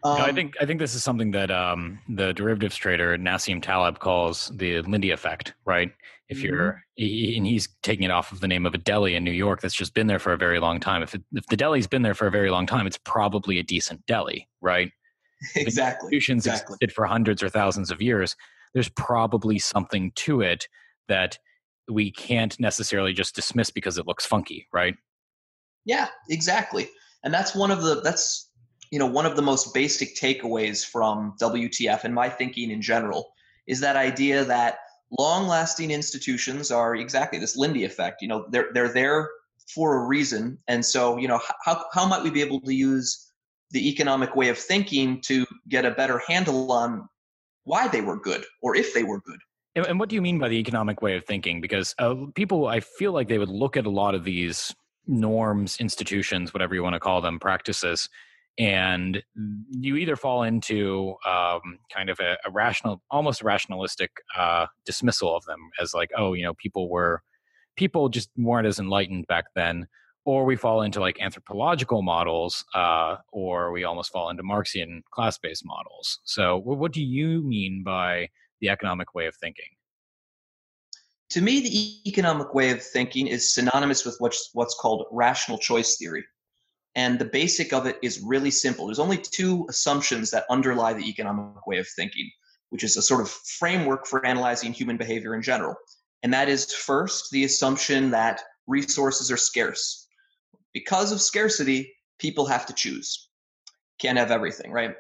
Um, 0.03 0.21
I 0.21 0.31
think 0.31 0.55
I 0.61 0.65
think 0.65 0.79
this 0.79 0.93
is 0.93 1.03
something 1.03 1.31
that 1.31 1.49
um, 1.49 1.99
the 2.07 2.33
derivatives 2.33 2.75
trader 2.75 3.17
Nassim 3.17 3.61
Taleb 3.61 3.99
calls 3.99 4.51
the 4.55 4.81
Lindy 4.81 5.11
effect, 5.11 5.53
right? 5.65 5.91
If 6.29 6.41
you're 6.41 6.73
mm-hmm. 6.73 7.05
he, 7.05 7.37
and 7.37 7.45
he's 7.45 7.69
taking 7.83 8.03
it 8.03 8.11
off 8.11 8.31
of 8.31 8.41
the 8.41 8.47
name 8.47 8.65
of 8.65 8.73
a 8.73 8.77
deli 8.77 9.15
in 9.15 9.23
New 9.23 9.31
York 9.31 9.61
that's 9.61 9.73
just 9.73 9.93
been 9.93 10.07
there 10.07 10.19
for 10.19 10.33
a 10.33 10.37
very 10.37 10.59
long 10.59 10.79
time. 10.79 11.01
If 11.01 11.15
it, 11.15 11.23
if 11.33 11.45
the 11.47 11.57
deli's 11.57 11.87
been 11.87 12.01
there 12.01 12.13
for 12.13 12.27
a 12.27 12.31
very 12.31 12.51
long 12.51 12.65
time, 12.65 12.85
it's 12.85 12.99
probably 12.99 13.59
a 13.59 13.63
decent 13.63 14.05
deli, 14.05 14.47
right? 14.61 14.91
Exactly. 15.55 16.07
Institutions 16.07 16.47
exactly. 16.47 16.73
existed 16.81 16.95
for 16.95 17.05
hundreds 17.05 17.43
or 17.43 17.49
thousands 17.49 17.91
of 17.91 18.01
years. 18.01 18.35
There's 18.73 18.89
probably 18.89 19.59
something 19.59 20.11
to 20.15 20.41
it 20.41 20.67
that 21.07 21.37
we 21.87 22.11
can't 22.11 22.59
necessarily 22.59 23.13
just 23.13 23.35
dismiss 23.35 23.69
because 23.69 23.99
it 23.99 24.07
looks 24.07 24.25
funky, 24.25 24.67
right? 24.73 24.95
Yeah, 25.85 26.07
exactly. 26.29 26.89
And 27.23 27.31
that's 27.31 27.55
one 27.55 27.69
of 27.69 27.83
the 27.83 28.01
that's 28.01 28.46
you 28.91 28.99
know 28.99 29.05
one 29.05 29.25
of 29.25 29.35
the 29.35 29.41
most 29.41 29.73
basic 29.73 30.15
takeaways 30.15 30.85
from 30.85 31.35
WTF 31.41 32.03
and 32.03 32.13
my 32.13 32.29
thinking 32.29 32.71
in 32.71 32.81
general 32.81 33.33
is 33.67 33.79
that 33.81 33.95
idea 33.95 34.45
that 34.45 34.79
long-lasting 35.17 35.91
institutions 35.91 36.71
are 36.71 36.95
exactly 36.95 37.39
this 37.39 37.55
Lindy 37.55 37.83
effect. 37.83 38.21
You 38.21 38.27
know, 38.27 38.45
they're 38.49 38.69
they're 38.73 38.93
there 38.93 39.29
for 39.73 39.97
a 39.97 40.07
reason, 40.07 40.57
and 40.67 40.85
so 40.85 41.17
you 41.17 41.27
know 41.27 41.39
how 41.63 41.83
how 41.93 42.07
might 42.07 42.23
we 42.23 42.29
be 42.29 42.41
able 42.41 42.61
to 42.61 42.73
use 42.73 43.31
the 43.71 43.89
economic 43.89 44.35
way 44.35 44.49
of 44.49 44.57
thinking 44.57 45.21
to 45.21 45.45
get 45.67 45.85
a 45.85 45.91
better 45.91 46.21
handle 46.27 46.71
on 46.71 47.07
why 47.63 47.87
they 47.87 48.01
were 48.01 48.17
good 48.17 48.45
or 48.61 48.75
if 48.75 48.93
they 48.93 49.03
were 49.03 49.19
good. 49.21 49.39
And 49.75 49.99
what 49.99 50.09
do 50.09 50.15
you 50.15 50.21
mean 50.21 50.39
by 50.39 50.47
the 50.47 50.55
economic 50.55 51.01
way 51.01 51.17
of 51.17 51.25
thinking? 51.25 51.61
Because 51.61 51.93
uh, 51.99 52.15
people, 52.33 52.67
I 52.67 52.79
feel 52.79 53.11
like 53.11 53.27
they 53.27 53.37
would 53.37 53.49
look 53.49 53.77
at 53.77 53.85
a 53.85 53.89
lot 53.89 54.15
of 54.15 54.23
these 54.23 54.73
norms, 55.05 55.77
institutions, 55.79 56.53
whatever 56.53 56.73
you 56.73 56.81
want 56.81 56.93
to 56.93 56.99
call 56.99 57.21
them, 57.21 57.39
practices, 57.39 58.09
and 58.57 59.21
you 59.69 59.97
either 59.97 60.15
fall 60.15 60.43
into 60.43 61.15
um, 61.25 61.79
kind 61.93 62.09
of 62.09 62.19
a, 62.19 62.37
a, 62.45 62.51
rational, 62.51 63.01
almost 63.11 63.43
rationalistic 63.43 64.11
uh, 64.35 64.65
dismissal 64.85 65.35
of 65.35 65.45
them 65.45 65.59
as 65.79 65.93
like, 65.93 66.09
oh, 66.17 66.33
you 66.33 66.43
know, 66.43 66.55
people 66.55 66.89
were 66.89 67.21
people 67.75 68.09
just 68.09 68.29
weren't 68.35 68.67
as 68.67 68.79
enlightened 68.79 69.27
back 69.27 69.45
then, 69.55 69.87
or 70.25 70.43
we 70.43 70.55
fall 70.55 70.81
into 70.81 70.99
like 70.99 71.21
anthropological 71.21 72.01
models, 72.01 72.65
uh, 72.73 73.17
or 73.31 73.71
we 73.71 73.83
almost 73.83 74.11
fall 74.11 74.29
into 74.29 74.43
Marxian 74.43 75.03
class-based 75.11 75.65
models. 75.65 76.19
So, 76.25 76.57
what 76.57 76.91
do 76.91 77.03
you 77.03 77.43
mean 77.43 77.83
by 77.83 78.29
the 78.59 78.69
economic 78.69 79.13
way 79.13 79.27
of 79.27 79.35
thinking? 79.35 79.69
To 81.31 81.41
me, 81.41 81.59
the 81.59 82.09
economic 82.09 82.53
way 82.53 82.71
of 82.71 82.81
thinking 82.81 83.27
is 83.27 83.53
synonymous 83.53 84.05
with 84.05 84.15
what's, 84.19 84.49
what's 84.53 84.73
called 84.73 85.05
rational 85.11 85.57
choice 85.57 85.97
theory. 85.97 86.23
And 86.97 87.19
the 87.19 87.25
basic 87.25 87.73
of 87.73 87.85
it 87.85 87.99
is 88.01 88.19
really 88.21 88.49
simple. 88.49 88.87
There's 88.87 88.97
only 88.97 89.19
two 89.19 89.67
assumptions 89.69 90.31
that 90.31 90.45
underlie 90.49 90.93
the 90.93 91.07
economic 91.07 91.67
way 91.67 91.77
of 91.77 91.87
thinking, 91.87 92.27
which 92.71 92.83
is 92.83 92.97
a 92.97 93.03
sort 93.03 93.21
of 93.21 93.29
framework 93.29 94.07
for 94.07 94.25
analyzing 94.25 94.73
human 94.73 94.97
behavior 94.97 95.35
in 95.35 95.43
general. 95.43 95.75
And 96.23 96.33
that 96.33 96.49
is 96.49 96.73
first, 96.73 97.29
the 97.31 97.43
assumption 97.43 98.09
that 98.11 98.41
resources 98.65 99.31
are 99.31 99.37
scarce. 99.37 100.07
Because 100.73 101.11
of 101.11 101.21
scarcity, 101.21 101.93
people 102.17 102.47
have 102.47 102.65
to 102.65 102.73
choose. 102.73 103.29
Can't 103.99 104.17
have 104.17 104.31
everything, 104.31 104.71
right? 104.71 104.95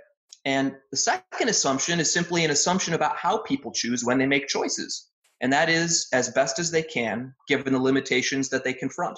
And 0.45 0.75
the 0.91 0.97
second 0.97 1.49
assumption 1.49 1.99
is 1.99 2.13
simply 2.13 2.45
an 2.45 2.51
assumption 2.51 2.93
about 2.93 3.17
how 3.17 3.39
people 3.39 3.71
choose 3.71 4.05
when 4.05 4.19
they 4.19 4.27
make 4.27 4.47
choices. 4.47 5.07
And 5.41 5.51
that 5.51 5.67
is 5.67 6.07
as 6.13 6.29
best 6.29 6.59
as 6.59 6.69
they 6.69 6.83
can, 6.83 7.33
given 7.47 7.73
the 7.73 7.79
limitations 7.79 8.49
that 8.49 8.63
they 8.63 8.73
confront. 8.73 9.17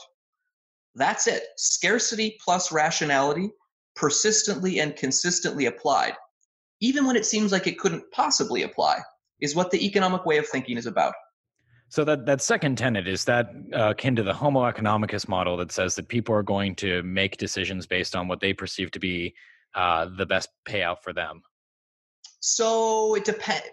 That's 0.96 1.28
it. 1.28 1.44
Scarcity 1.58 2.38
plus 2.44 2.72
rationality, 2.72 3.50
persistently 3.96 4.80
and 4.80 4.96
consistently 4.96 5.66
applied, 5.66 6.14
even 6.82 7.06
when 7.06 7.16
it 7.16 7.26
seems 7.26 7.52
like 7.52 7.68
it 7.68 7.80
couldn't 7.80 8.04
possibly 8.12 8.64
apply, 8.64 9.00
is 9.42 9.56
what 9.56 9.72
the 9.72 9.86
economic 9.86 10.26
way 10.26 10.38
of 10.38 10.48
thinking 10.48 10.78
is 10.78 10.86
about. 10.86 11.14
So 11.90 12.04
that 12.06 12.28
that 12.28 12.42
second 12.42 12.78
tenet 12.78 13.08
is 13.08 13.26
that 13.26 13.50
uh, 13.74 13.90
akin 13.90 14.16
to 14.16 14.24
the 14.24 14.34
Homo 14.34 14.62
economicus 14.62 15.28
model 15.28 15.58
that 15.58 15.72
says 15.72 15.96
that 15.96 16.08
people 16.08 16.36
are 16.36 16.44
going 16.44 16.76
to 16.76 17.02
make 17.04 17.38
decisions 17.38 17.88
based 17.88 18.16
on 18.16 18.28
what 18.28 18.40
they 18.40 18.54
perceive 18.54 18.92
to 18.92 19.00
be 19.00 19.34
uh, 19.74 20.08
the 20.16 20.26
best 20.26 20.50
payout 20.68 21.02
for 21.02 21.14
them. 21.14 21.42
So 22.42 23.16
it 23.16 23.26
depends. 23.26 23.66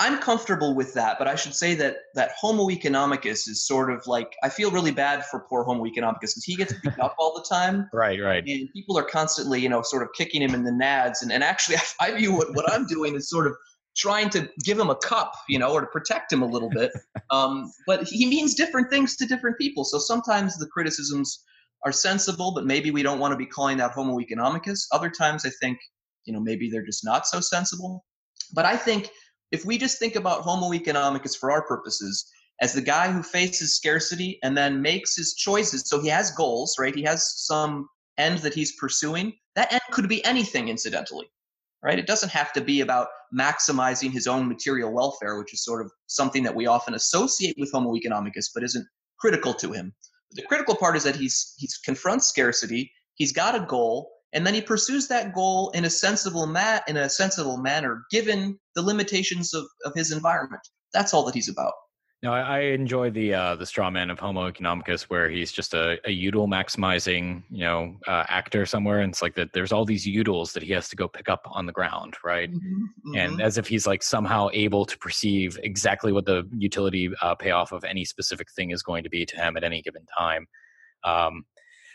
I'm 0.00 0.18
comfortable 0.18 0.74
with 0.74 0.92
that, 0.94 1.18
but 1.18 1.28
I 1.28 1.36
should 1.36 1.54
say 1.54 1.74
that 1.76 1.98
that 2.14 2.32
Homo 2.36 2.68
economicus 2.68 3.48
is 3.48 3.64
sort 3.64 3.92
of 3.92 4.04
like 4.06 4.34
I 4.42 4.48
feel 4.48 4.72
really 4.72 4.90
bad 4.90 5.24
for 5.26 5.40
poor 5.48 5.62
Homo 5.62 5.84
economicus 5.84 6.34
because 6.34 6.44
he 6.44 6.56
gets 6.56 6.74
beat 6.82 6.98
up 6.98 7.14
all 7.18 7.34
the 7.34 7.46
time. 7.48 7.88
Right, 7.94 8.20
right. 8.20 8.44
And 8.46 8.68
people 8.72 8.98
are 8.98 9.04
constantly, 9.04 9.60
you 9.60 9.68
know, 9.68 9.82
sort 9.82 10.02
of 10.02 10.08
kicking 10.16 10.42
him 10.42 10.52
in 10.52 10.64
the 10.64 10.72
nads. 10.72 11.22
And, 11.22 11.30
and 11.30 11.44
actually, 11.44 11.76
I, 12.00 12.08
I 12.08 12.16
view 12.16 12.34
what, 12.34 12.54
what 12.54 12.70
I'm 12.72 12.86
doing 12.86 13.14
is 13.14 13.30
sort 13.30 13.46
of 13.46 13.54
trying 13.96 14.28
to 14.30 14.48
give 14.64 14.78
him 14.78 14.90
a 14.90 14.96
cup, 14.96 15.34
you 15.48 15.58
know, 15.58 15.72
or 15.72 15.80
to 15.80 15.86
protect 15.86 16.32
him 16.32 16.42
a 16.42 16.46
little 16.46 16.70
bit. 16.70 16.92
Um, 17.30 17.72
but 17.86 18.04
he 18.06 18.26
means 18.26 18.54
different 18.54 18.90
things 18.90 19.16
to 19.16 19.26
different 19.26 19.58
people. 19.58 19.82
So 19.84 19.98
sometimes 19.98 20.56
the 20.56 20.68
criticisms 20.68 21.42
are 21.84 21.90
sensible, 21.90 22.52
but 22.54 22.64
maybe 22.64 22.92
we 22.92 23.02
don't 23.02 23.18
want 23.18 23.32
to 23.32 23.36
be 23.36 23.46
calling 23.46 23.78
that 23.78 23.90
Homo 23.92 24.18
economicus. 24.18 24.86
Other 24.92 25.10
times 25.10 25.44
I 25.44 25.50
think, 25.60 25.78
you 26.26 26.32
know, 26.32 26.38
maybe 26.38 26.70
they're 26.70 26.84
just 26.84 27.04
not 27.04 27.26
so 27.26 27.40
sensible. 27.40 28.04
But 28.52 28.66
I 28.66 28.76
think 28.76 29.10
if 29.54 29.64
we 29.64 29.78
just 29.78 29.98
think 29.98 30.16
about 30.16 30.42
Homo 30.42 30.70
economicus 30.70 31.38
for 31.38 31.50
our 31.50 31.66
purposes 31.66 32.30
as 32.60 32.72
the 32.72 32.82
guy 32.82 33.10
who 33.10 33.22
faces 33.22 33.76
scarcity 33.76 34.38
and 34.42 34.56
then 34.56 34.82
makes 34.82 35.16
his 35.16 35.34
choices, 35.34 35.82
so 35.86 36.00
he 36.00 36.08
has 36.08 36.30
goals, 36.32 36.76
right? 36.78 36.94
He 36.94 37.02
has 37.02 37.46
some 37.46 37.88
end 38.18 38.38
that 38.40 38.54
he's 38.54 38.76
pursuing. 38.76 39.32
That 39.56 39.72
end 39.72 39.82
could 39.90 40.08
be 40.08 40.24
anything, 40.24 40.68
incidentally 40.68 41.30
right? 41.84 41.98
It 41.98 42.06
doesn't 42.06 42.30
have 42.30 42.52
to 42.54 42.62
be 42.62 42.80
about 42.80 43.08
maximizing 43.38 44.10
his 44.10 44.26
own 44.26 44.48
material 44.48 44.90
welfare, 44.90 45.38
which 45.38 45.52
is 45.52 45.62
sort 45.62 45.84
of 45.84 45.92
something 46.06 46.42
that 46.42 46.54
we 46.54 46.66
often 46.66 46.94
associate 46.94 47.56
with 47.58 47.70
Homo 47.70 47.94
economicus, 47.94 48.46
but 48.52 48.64
isn't 48.64 48.86
critical 49.20 49.52
to 49.54 49.70
him. 49.70 49.94
The 50.32 50.42
critical 50.42 50.74
part 50.74 50.96
is 50.96 51.04
that 51.04 51.14
he's 51.14 51.54
he's 51.58 51.76
confronts 51.76 52.26
scarcity, 52.26 52.90
he's 53.14 53.32
got 53.32 53.54
a 53.54 53.66
goal, 53.66 54.10
and 54.34 54.46
then 54.46 54.52
he 54.52 54.60
pursues 54.60 55.08
that 55.08 55.32
goal 55.32 55.70
in 55.70 55.84
a 55.84 55.90
sensible 55.90 56.46
ma- 56.46 56.80
in 56.86 56.96
a 56.98 57.08
sensible 57.08 57.56
manner, 57.56 58.04
given 58.10 58.58
the 58.74 58.82
limitations 58.82 59.54
of, 59.54 59.64
of 59.84 59.92
his 59.94 60.12
environment. 60.12 60.62
That's 60.92 61.14
all 61.14 61.24
that 61.24 61.34
he's 61.34 61.48
about. 61.48 61.72
No, 62.24 62.32
I, 62.32 62.40
I 62.40 62.58
enjoy 62.60 63.10
the 63.10 63.34
uh, 63.34 63.54
the 63.54 63.66
straw 63.66 63.90
man 63.90 64.10
of 64.10 64.18
Homo 64.18 64.50
economicus, 64.50 65.02
where 65.02 65.28
he's 65.28 65.52
just 65.52 65.74
a, 65.74 65.98
a 66.06 66.10
util 66.10 66.48
maximizing, 66.48 67.42
you 67.50 67.64
know, 67.64 67.96
uh, 68.08 68.24
actor 68.28 68.64
somewhere, 68.64 69.00
and 69.00 69.12
it's 69.12 69.20
like 69.20 69.34
that. 69.34 69.52
There's 69.52 69.72
all 69.72 69.84
these 69.84 70.06
utils 70.06 70.54
that 70.54 70.62
he 70.62 70.72
has 70.72 70.88
to 70.88 70.96
go 70.96 71.06
pick 71.06 71.28
up 71.28 71.46
on 71.50 71.66
the 71.66 71.72
ground, 71.72 72.14
right? 72.24 72.50
Mm-hmm, 72.50 72.84
mm-hmm. 72.84 73.16
And 73.18 73.42
as 73.42 73.58
if 73.58 73.68
he's 73.68 73.86
like 73.86 74.02
somehow 74.02 74.48
able 74.54 74.86
to 74.86 74.96
perceive 74.96 75.58
exactly 75.62 76.12
what 76.12 76.24
the 76.24 76.48
utility 76.56 77.10
uh, 77.20 77.34
payoff 77.34 77.72
of 77.72 77.84
any 77.84 78.06
specific 78.06 78.50
thing 78.56 78.70
is 78.70 78.82
going 78.82 79.04
to 79.04 79.10
be 79.10 79.26
to 79.26 79.36
him 79.36 79.58
at 79.58 79.62
any 79.62 79.82
given 79.82 80.06
time. 80.16 80.46
Um, 81.04 81.44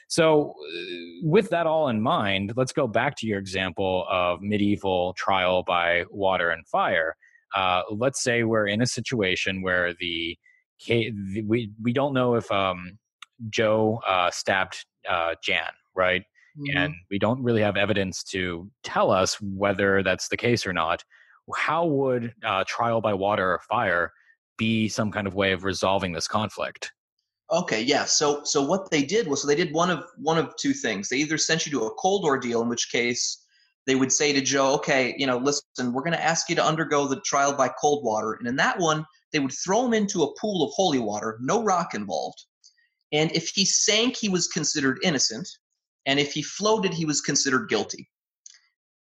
so, 0.09 0.51
uh, 0.51 0.81
with 1.23 1.49
that 1.51 1.65
all 1.65 1.87
in 1.87 2.01
mind, 2.01 2.53
let's 2.57 2.73
go 2.73 2.87
back 2.87 3.15
to 3.19 3.27
your 3.27 3.39
example 3.39 4.05
of 4.09 4.41
medieval 4.41 5.13
trial 5.13 5.63
by 5.63 6.03
water 6.11 6.49
and 6.49 6.67
fire 6.67 7.15
uh, 7.55 7.81
let's 7.91 8.21
say 8.21 8.43
we're 8.43 8.67
in 8.67 8.81
a 8.81 8.85
situation 8.85 9.61
where 9.61 9.93
the, 9.99 10.37
the 10.87 11.43
we 11.45 11.71
we 11.81 11.93
don't 11.93 12.13
know 12.13 12.35
if 12.35 12.49
um, 12.51 12.97
Joe 13.49 13.99
uh, 14.07 14.31
stabbed 14.31 14.85
uh, 15.07 15.35
Jan, 15.43 15.71
right? 15.95 16.21
Mm-hmm. 16.57 16.77
And 16.77 16.93
we 17.09 17.19
don't 17.19 17.41
really 17.41 17.61
have 17.61 17.77
evidence 17.77 18.23
to 18.25 18.69
tell 18.83 19.11
us 19.11 19.39
whether 19.41 20.03
that's 20.03 20.27
the 20.27 20.37
case 20.37 20.65
or 20.65 20.73
not. 20.73 21.03
How 21.55 21.85
would 21.85 22.33
uh, 22.43 22.63
trial 22.67 23.01
by 23.01 23.13
water 23.13 23.53
or 23.53 23.59
fire 23.67 24.11
be 24.57 24.87
some 24.87 25.11
kind 25.11 25.25
of 25.25 25.35
way 25.35 25.51
of 25.51 25.63
resolving 25.63 26.11
this 26.11 26.27
conflict? 26.27 26.91
Okay, 27.51 27.82
yeah. 27.82 28.06
So 28.06 28.44
so 28.44 28.62
what 28.62 28.91
they 28.91 29.01
did 29.01 29.27
was 29.27 29.41
so 29.41 29.48
they 29.48 29.56
did 29.56 29.74
one 29.74 29.89
of 29.89 30.03
one 30.18 30.38
of 30.38 30.56
two 30.58 30.74
things. 30.74 31.10
They 31.10 31.18
either 31.18 31.38
sent 31.38 31.65
you 31.65 31.72
to 31.72 31.86
a 31.86 31.94
cold 31.96 32.24
ordeal, 32.24 32.62
in 32.62 32.70
which 32.70 32.91
case 32.91 33.44
they 33.88 33.96
would 33.96 34.12
say 34.12 34.32
to 34.32 34.41
Joe, 34.41 34.74
okay, 34.75 35.15
you 35.18 35.25
know, 35.25 35.38
listen, 35.38 35.91
we're 35.91 36.03
going 36.03 36.13
to 36.13 36.24
ask 36.24 36.48
you 36.48 36.56
to 36.56 36.63
undergo 36.63 37.08
the 37.08 37.22
trial 37.22 37.53
by 37.53 37.70
cold 37.70 38.03
water. 38.06 38.34
And 38.34 38.48
in 38.48 38.56
that 38.58 38.77
one, 38.77 39.03
they 39.34 39.39
would 39.39 39.51
throw 39.51 39.84
him 39.86 39.94
into 39.94 40.22
a 40.22 40.39
pool 40.39 40.63
of 40.63 40.74
holy 40.75 41.00
water, 41.00 41.39
no 41.41 41.63
rock 41.63 41.96
involved. 41.96 42.46
And 43.12 43.32
if 43.32 43.50
he 43.50 43.65
sank, 43.65 44.15
he 44.15 44.29
was 44.29 44.48
considered 44.48 45.00
innocent. 45.03 45.50
And 46.06 46.20
if 46.20 46.34
he 46.34 46.44
floated, 46.44 46.94
he 46.94 47.06
was 47.06 47.22
considered 47.22 47.68
guilty. 47.68 48.08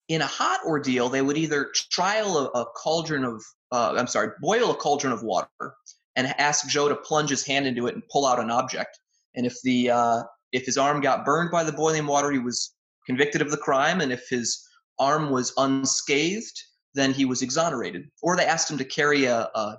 In 0.07 0.21
a 0.21 0.27
hot 0.27 0.61
ordeal, 0.65 1.09
they 1.09 1.21
would 1.21 1.37
either 1.37 1.71
trial 1.91 2.37
a, 2.37 2.59
a 2.59 2.65
cauldron 2.75 3.23
of, 3.23 3.43
uh, 3.71 3.93
I'm 3.95 4.07
sorry, 4.07 4.31
boil 4.41 4.71
a 4.71 4.75
cauldron 4.75 5.13
of 5.13 5.21
water 5.21 5.75
and 6.19 6.35
ask 6.37 6.67
Joe 6.67 6.89
to 6.89 6.95
plunge 6.95 7.29
his 7.29 7.45
hand 7.45 7.65
into 7.65 7.87
it 7.87 7.95
and 7.95 8.03
pull 8.11 8.25
out 8.25 8.39
an 8.39 8.51
object. 8.51 8.99
And 9.35 9.45
if 9.45 9.55
the 9.63 9.89
uh, 9.89 10.23
if 10.51 10.65
his 10.65 10.77
arm 10.77 10.99
got 10.99 11.23
burned 11.23 11.49
by 11.49 11.63
the 11.63 11.71
boiling 11.71 12.05
water, 12.05 12.29
he 12.29 12.39
was 12.39 12.75
convicted 13.05 13.41
of 13.41 13.51
the 13.51 13.57
crime. 13.57 14.01
And 14.01 14.11
if 14.11 14.27
his 14.29 14.61
arm 14.99 15.31
was 15.31 15.53
unscathed, 15.57 16.61
then 16.93 17.13
he 17.13 17.23
was 17.23 17.41
exonerated. 17.41 18.03
Or 18.21 18.35
they 18.35 18.45
asked 18.45 18.69
him 18.69 18.77
to 18.79 18.83
carry 18.83 19.25
a, 19.25 19.49
a, 19.55 19.77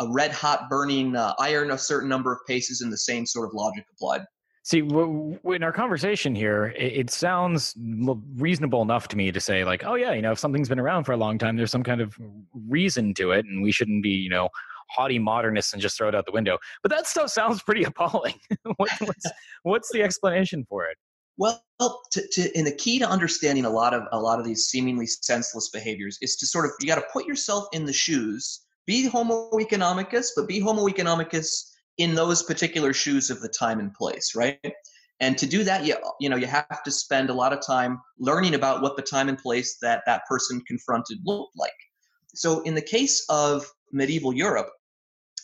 a 0.00 0.12
red 0.12 0.30
hot 0.30 0.68
burning 0.68 1.16
uh, 1.16 1.32
iron 1.38 1.70
a 1.70 1.78
certain 1.78 2.08
number 2.08 2.32
of 2.32 2.40
paces, 2.46 2.82
and 2.82 2.92
the 2.92 2.98
same 2.98 3.24
sort 3.24 3.48
of 3.48 3.54
logic 3.54 3.84
applied. 3.94 4.26
See, 4.64 4.80
in 4.80 5.62
our 5.62 5.72
conversation 5.72 6.34
here, 6.34 6.74
it 6.76 7.08
sounds 7.08 7.74
reasonable 8.36 8.82
enough 8.82 9.08
to 9.08 9.16
me 9.16 9.32
to 9.32 9.40
say, 9.40 9.64
like, 9.64 9.82
oh, 9.86 9.94
yeah, 9.94 10.12
you 10.12 10.20
know, 10.20 10.32
if 10.32 10.38
something's 10.38 10.68
been 10.68 10.78
around 10.78 11.04
for 11.04 11.12
a 11.12 11.16
long 11.16 11.38
time, 11.38 11.56
there's 11.56 11.70
some 11.70 11.82
kind 11.82 12.02
of 12.02 12.14
reason 12.68 13.14
to 13.14 13.30
it, 13.30 13.46
and 13.46 13.62
we 13.62 13.72
shouldn't 13.72 14.02
be, 14.02 14.10
you 14.10 14.28
know, 14.28 14.50
haughty 14.90 15.18
modernists 15.18 15.72
and 15.72 15.82
just 15.82 15.96
throw 15.96 16.08
it 16.08 16.14
out 16.14 16.26
the 16.26 16.32
window. 16.32 16.58
But 16.82 16.90
that 16.90 17.06
stuff 17.06 17.30
sounds 17.30 17.62
pretty 17.62 17.84
appalling. 17.84 18.34
what's, 18.76 19.26
what's 19.62 19.92
the 19.92 20.02
explanation 20.02 20.66
for 20.68 20.86
it? 20.86 20.96
Well, 21.38 21.62
to, 22.10 22.26
to, 22.32 22.56
and 22.56 22.66
the 22.66 22.74
key 22.74 22.98
to 22.98 23.08
understanding 23.08 23.64
a 23.64 23.70
lot 23.70 23.94
of 23.94 24.02
a 24.10 24.20
lot 24.20 24.40
of 24.40 24.44
these 24.44 24.66
seemingly 24.66 25.06
senseless 25.06 25.68
behaviors 25.68 26.18
is 26.20 26.34
to 26.36 26.46
sort 26.46 26.64
of 26.64 26.72
you 26.80 26.88
got 26.88 26.96
to 26.96 27.06
put 27.12 27.26
yourself 27.26 27.66
in 27.72 27.84
the 27.84 27.92
shoes, 27.92 28.66
be 28.86 29.06
Homo 29.06 29.48
economicus, 29.52 30.30
but 30.34 30.48
be 30.48 30.58
Homo 30.58 30.88
economicus 30.88 31.70
in 31.96 32.16
those 32.16 32.42
particular 32.42 32.92
shoes 32.92 33.30
of 33.30 33.40
the 33.40 33.48
time 33.48 33.78
and 33.78 33.94
place, 33.94 34.34
right? 34.34 34.58
And 35.20 35.38
to 35.38 35.46
do 35.46 35.62
that, 35.62 35.84
you 35.84 35.96
you 36.18 36.28
know 36.28 36.36
you 36.36 36.46
have 36.46 36.82
to 36.84 36.90
spend 36.90 37.30
a 37.30 37.34
lot 37.34 37.52
of 37.52 37.64
time 37.64 38.00
learning 38.18 38.54
about 38.54 38.82
what 38.82 38.96
the 38.96 39.02
time 39.02 39.28
and 39.28 39.38
place 39.38 39.78
that 39.80 40.02
that 40.06 40.22
person 40.28 40.60
confronted 40.66 41.18
looked 41.24 41.56
like. 41.56 41.70
So, 42.34 42.62
in 42.62 42.74
the 42.74 42.82
case 42.82 43.24
of 43.28 43.64
medieval 43.92 44.32
Europe, 44.32 44.70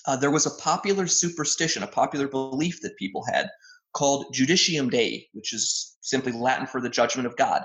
uh, 0.07 0.17
there 0.17 0.31
was 0.31 0.47
a 0.47 0.63
popular 0.63 1.07
superstition, 1.07 1.83
a 1.83 1.89
popular 1.89 2.29
belief 2.29 2.81
that 2.83 2.97
people 2.97 3.25
had 3.25 3.49
called 3.93 4.35
Judicium 4.35 4.91
Dei, 4.91 5.29
which 5.33 5.53
is 5.53 5.97
simply 6.01 6.33
Latin 6.33 6.67
for 6.67 6.81
the 6.81 6.91
judgment 6.91 7.27
of 7.27 7.37
God. 7.37 7.65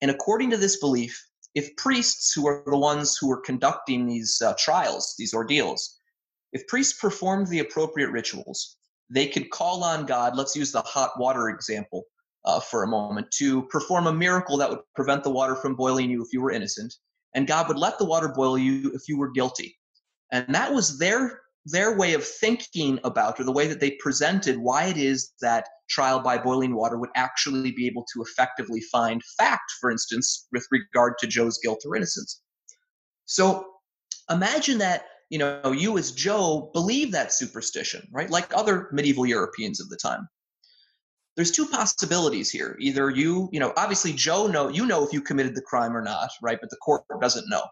And 0.00 0.10
according 0.10 0.50
to 0.50 0.56
this 0.56 0.78
belief, 0.78 1.24
if 1.54 1.74
priests, 1.76 2.32
who 2.32 2.46
are 2.46 2.62
the 2.66 2.76
ones 2.76 3.16
who 3.16 3.30
are 3.30 3.40
conducting 3.40 4.06
these 4.06 4.40
uh, 4.44 4.54
trials, 4.58 5.14
these 5.18 5.34
ordeals, 5.34 5.98
if 6.52 6.66
priests 6.66 6.98
performed 6.98 7.48
the 7.48 7.58
appropriate 7.58 8.10
rituals, 8.10 8.76
they 9.10 9.26
could 9.26 9.50
call 9.50 9.84
on 9.84 10.06
God. 10.06 10.36
Let's 10.36 10.56
use 10.56 10.72
the 10.72 10.82
hot 10.82 11.12
water 11.18 11.48
example 11.48 12.04
uh, 12.44 12.60
for 12.60 12.82
a 12.82 12.88
moment 12.88 13.30
to 13.32 13.62
perform 13.64 14.06
a 14.06 14.12
miracle 14.12 14.56
that 14.58 14.70
would 14.70 14.80
prevent 14.94 15.24
the 15.24 15.30
water 15.30 15.56
from 15.56 15.74
boiling 15.74 16.10
you 16.10 16.22
if 16.22 16.32
you 16.32 16.40
were 16.40 16.50
innocent. 16.50 16.94
And 17.34 17.46
God 17.46 17.68
would 17.68 17.78
let 17.78 17.98
the 17.98 18.04
water 18.04 18.28
boil 18.28 18.56
you 18.56 18.90
if 18.94 19.08
you 19.08 19.18
were 19.18 19.30
guilty. 19.30 19.76
And 20.32 20.54
that 20.54 20.72
was 20.72 20.98
their 20.98 21.40
their 21.66 21.96
way 21.96 22.14
of 22.14 22.24
thinking 22.24 22.98
about 23.04 23.38
or 23.38 23.44
the 23.44 23.52
way 23.52 23.66
that 23.66 23.80
they 23.80 23.92
presented 24.00 24.58
why 24.58 24.84
it 24.84 24.96
is 24.96 25.32
that 25.40 25.66
trial 25.90 26.20
by 26.20 26.38
boiling 26.38 26.74
water 26.74 26.98
would 26.98 27.10
actually 27.14 27.72
be 27.72 27.86
able 27.86 28.04
to 28.14 28.22
effectively 28.22 28.80
find 28.92 29.22
fact, 29.36 29.72
for 29.80 29.90
instance, 29.90 30.46
with 30.52 30.66
regard 30.70 31.14
to 31.18 31.26
Joe's 31.26 31.58
guilt 31.58 31.82
or 31.84 31.96
innocence. 31.96 32.40
So 33.26 33.66
imagine 34.30 34.78
that 34.78 35.04
you 35.30 35.38
know 35.38 35.72
you 35.72 35.98
as 35.98 36.12
joe 36.12 36.70
believe 36.72 37.12
that 37.12 37.32
superstition 37.32 38.06
right? 38.12 38.30
Like 38.30 38.54
other 38.56 38.88
medieval 38.92 39.26
europeans 39.26 39.80
of 39.80 39.88
the 39.88 39.96
time. 39.96 40.28
There's 41.36 41.50
two 41.52 41.66
possibilities 41.66 42.50
here. 42.50 42.76
Either 42.80 43.10
you 43.10 43.48
you 43.52 43.60
know 43.60 43.72
obviously 43.76 44.12
joe 44.12 44.46
know 44.46 44.68
you 44.68 44.86
know 44.86 45.04
if 45.04 45.12
you 45.12 45.20
committed 45.20 45.54
the 45.54 45.62
crime 45.62 45.96
or 45.96 46.02
not 46.02 46.30
right? 46.42 46.58
But 46.60 46.70
the 46.70 46.76
court 46.76 47.04
doesn't 47.20 47.48
know. 47.48 47.62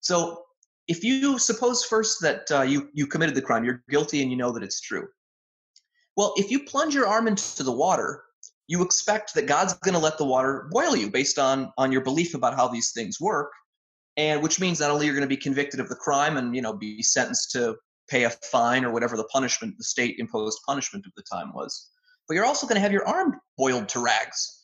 So 0.00 0.44
if 0.88 1.02
you 1.02 1.38
suppose 1.38 1.84
first 1.84 2.20
that 2.22 2.50
uh, 2.50 2.62
you 2.62 2.88
you 2.92 3.06
committed 3.06 3.34
the 3.34 3.42
crime 3.42 3.64
you're 3.64 3.82
guilty 3.88 4.22
and 4.22 4.30
you 4.30 4.36
know 4.36 4.52
that 4.52 4.62
it's 4.62 4.80
true. 4.80 5.08
Well 6.16 6.34
if 6.36 6.50
you 6.50 6.64
plunge 6.64 6.94
your 6.94 7.06
arm 7.06 7.26
into 7.28 7.62
the 7.62 7.72
water 7.72 8.22
you 8.66 8.82
expect 8.82 9.34
that 9.34 9.46
god's 9.46 9.74
going 9.74 9.94
to 9.94 10.00
let 10.00 10.16
the 10.16 10.24
water 10.24 10.68
boil 10.70 10.96
you 10.96 11.10
based 11.10 11.38
on 11.38 11.72
on 11.76 11.92
your 11.92 12.00
belief 12.00 12.34
about 12.34 12.54
how 12.54 12.68
these 12.68 12.92
things 12.92 13.20
work 13.20 13.50
and 14.16 14.42
which 14.42 14.60
means 14.60 14.80
not 14.80 14.90
only 14.90 15.06
you're 15.06 15.14
going 15.14 15.28
to 15.28 15.36
be 15.36 15.36
convicted 15.36 15.80
of 15.80 15.88
the 15.88 15.94
crime 15.96 16.36
and 16.36 16.54
you 16.56 16.62
know 16.62 16.72
be 16.72 17.02
sentenced 17.02 17.50
to 17.52 17.76
pay 18.08 18.24
a 18.24 18.30
fine 18.30 18.84
or 18.84 18.90
whatever 18.90 19.16
the 19.16 19.24
punishment 19.24 19.74
the 19.76 19.84
state 19.84 20.16
imposed 20.18 20.58
punishment 20.66 21.04
of 21.04 21.12
the 21.16 21.22
time 21.30 21.52
was 21.52 21.90
but 22.26 22.34
you're 22.34 22.46
also 22.46 22.66
going 22.66 22.76
to 22.76 22.80
have 22.80 22.92
your 22.92 23.06
arm 23.06 23.38
boiled 23.58 23.88
to 23.88 24.00
rags 24.00 24.62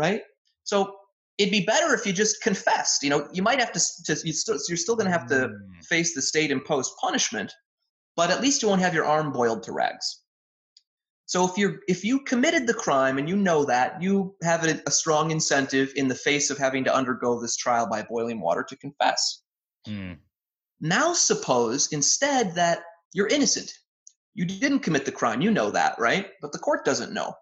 right? 0.00 0.22
So 0.64 0.96
it'd 1.40 1.52
be 1.52 1.64
better 1.64 1.94
if 1.94 2.06
you 2.06 2.12
just 2.12 2.42
confessed 2.42 3.02
you 3.02 3.10
know 3.10 3.28
you 3.32 3.42
might 3.42 3.58
have 3.58 3.72
to, 3.72 3.80
to 4.04 4.16
you 4.26 4.32
still, 4.32 4.58
you're 4.68 4.76
still 4.76 4.96
going 4.96 5.06
to 5.06 5.12
have 5.18 5.26
to 5.26 5.48
mm. 5.48 5.84
face 5.84 6.14
the 6.14 6.22
state 6.22 6.50
imposed 6.50 6.92
punishment 7.00 7.52
but 8.16 8.30
at 8.30 8.40
least 8.40 8.62
you 8.62 8.68
won't 8.68 8.80
have 8.80 8.94
your 8.94 9.04
arm 9.04 9.32
boiled 9.32 9.62
to 9.62 9.72
rags 9.72 10.20
so 11.30 11.46
if 11.46 11.56
you're 11.56 11.78
if 11.86 12.04
you 12.04 12.18
committed 12.24 12.66
the 12.66 12.74
crime 12.74 13.16
and 13.16 13.28
you 13.28 13.36
know 13.36 13.64
that, 13.64 14.02
you 14.02 14.34
have 14.42 14.64
a, 14.64 14.82
a 14.84 14.90
strong 14.90 15.30
incentive 15.30 15.92
in 15.94 16.08
the 16.08 16.14
face 16.16 16.50
of 16.50 16.58
having 16.58 16.82
to 16.82 16.92
undergo 16.92 17.40
this 17.40 17.54
trial 17.54 17.88
by 17.88 18.02
boiling 18.02 18.40
water 18.40 18.66
to 18.68 18.76
confess. 18.76 19.42
Mm. 19.86 20.18
Now 20.80 21.12
suppose 21.12 21.86
instead 21.92 22.56
that 22.56 22.80
you're 23.12 23.28
innocent. 23.28 23.72
You 24.34 24.44
didn't 24.44 24.80
commit 24.80 25.04
the 25.04 25.12
crime, 25.12 25.40
you 25.40 25.52
know 25.52 25.70
that, 25.70 25.94
right? 26.00 26.30
But 26.42 26.50
the 26.50 26.58
court 26.58 26.84
doesn't 26.84 27.12
know. 27.12 27.32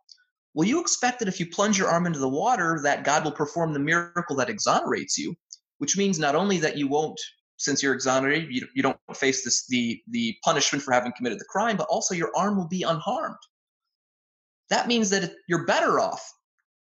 Will 0.54 0.66
you 0.66 0.80
expect 0.80 1.18
that 1.20 1.28
if 1.28 1.38
you 1.38 1.46
plunge 1.46 1.78
your 1.78 1.88
arm 1.88 2.06
into 2.06 2.18
the 2.18 2.28
water 2.28 2.80
that 2.82 3.04
God 3.04 3.24
will 3.24 3.32
perform 3.32 3.72
the 3.72 3.78
miracle 3.78 4.36
that 4.36 4.50
exonerates 4.50 5.16
you, 5.16 5.34
which 5.78 5.96
means 5.96 6.18
not 6.18 6.34
only 6.34 6.58
that 6.58 6.76
you 6.76 6.88
won't 6.88 7.20
since 7.58 7.82
you're 7.82 7.94
exonerated, 7.94 8.48
you, 8.50 8.66
you 8.74 8.82
don't 8.82 8.98
face 9.14 9.44
this 9.44 9.66
the 9.66 10.00
the 10.10 10.36
punishment 10.44 10.82
for 10.82 10.92
having 10.92 11.12
committed 11.16 11.38
the 11.38 11.44
crime, 11.48 11.76
but 11.76 11.88
also 11.88 12.14
your 12.14 12.30
arm 12.36 12.56
will 12.56 12.68
be 12.68 12.82
unharmed 12.82 13.36
that 14.70 14.86
means 14.86 15.10
that 15.10 15.32
you're 15.48 15.64
better 15.64 16.00
off 16.00 16.32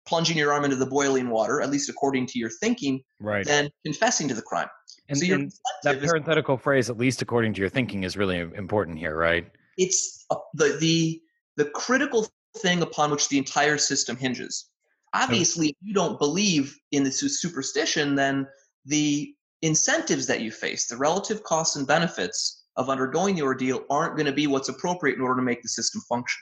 plunging 0.06 0.36
your 0.36 0.52
arm 0.52 0.64
into 0.64 0.76
the 0.76 0.86
boiling 0.86 1.28
water, 1.28 1.60
at 1.60 1.70
least 1.70 1.88
according 1.88 2.26
to 2.26 2.38
your 2.38 2.50
thinking, 2.50 3.02
right. 3.20 3.44
than 3.44 3.68
confessing 3.84 4.28
to 4.28 4.34
the 4.34 4.42
crime. 4.42 4.68
And, 5.08 5.18
so 5.18 5.34
and 5.34 5.52
that 5.82 6.00
parenthetical 6.00 6.56
is, 6.56 6.62
phrase, 6.62 6.90
at 6.90 6.96
least 6.96 7.22
according 7.22 7.54
to 7.54 7.60
your 7.60 7.68
thinking, 7.68 8.04
is 8.04 8.16
really 8.16 8.38
important 8.38 8.98
here, 8.98 9.16
right? 9.16 9.48
It's 9.76 10.24
uh, 10.30 10.36
the 10.54 10.76
the 10.80 11.20
the 11.56 11.66
critical 11.70 12.26
thing 12.58 12.82
upon 12.82 13.10
which 13.10 13.28
the 13.28 13.38
entire 13.38 13.78
system 13.78 14.16
hinges. 14.16 14.68
Obviously, 15.14 15.68
if 15.68 15.76
you 15.80 15.94
don't 15.94 16.18
believe 16.18 16.76
in 16.92 17.02
this 17.02 17.20
superstition, 17.40 18.14
then 18.14 18.46
the 18.84 19.34
incentives 19.62 20.26
that 20.26 20.40
you 20.40 20.50
face, 20.50 20.86
the 20.86 20.96
relative 20.96 21.42
costs 21.42 21.76
and 21.76 21.86
benefits 21.86 22.64
of 22.76 22.90
undergoing 22.90 23.34
the 23.34 23.42
ordeal, 23.42 23.84
aren't 23.88 24.16
going 24.16 24.26
to 24.26 24.32
be 24.32 24.46
what's 24.46 24.68
appropriate 24.68 25.16
in 25.16 25.22
order 25.22 25.40
to 25.40 25.44
make 25.44 25.62
the 25.62 25.68
system 25.68 26.02
function. 26.08 26.40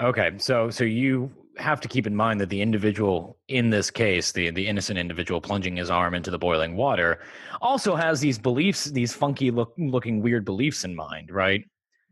Okay, 0.00 0.32
so 0.38 0.70
so 0.70 0.84
you 0.84 1.30
have 1.58 1.80
to 1.80 1.88
keep 1.88 2.06
in 2.06 2.16
mind 2.16 2.40
that 2.40 2.48
the 2.48 2.62
individual 2.62 3.38
in 3.48 3.68
this 3.68 3.90
case, 3.90 4.32
the 4.32 4.50
the 4.50 4.66
innocent 4.66 4.98
individual 4.98 5.40
plunging 5.40 5.76
his 5.76 5.90
arm 5.90 6.14
into 6.14 6.30
the 6.30 6.38
boiling 6.38 6.76
water, 6.76 7.20
also 7.60 7.94
has 7.94 8.20
these 8.20 8.38
beliefs, 8.38 8.84
these 8.84 9.12
funky 9.12 9.50
look, 9.50 9.74
looking 9.76 10.22
weird 10.22 10.44
beliefs 10.44 10.84
in 10.84 10.94
mind, 10.94 11.30
right? 11.30 11.64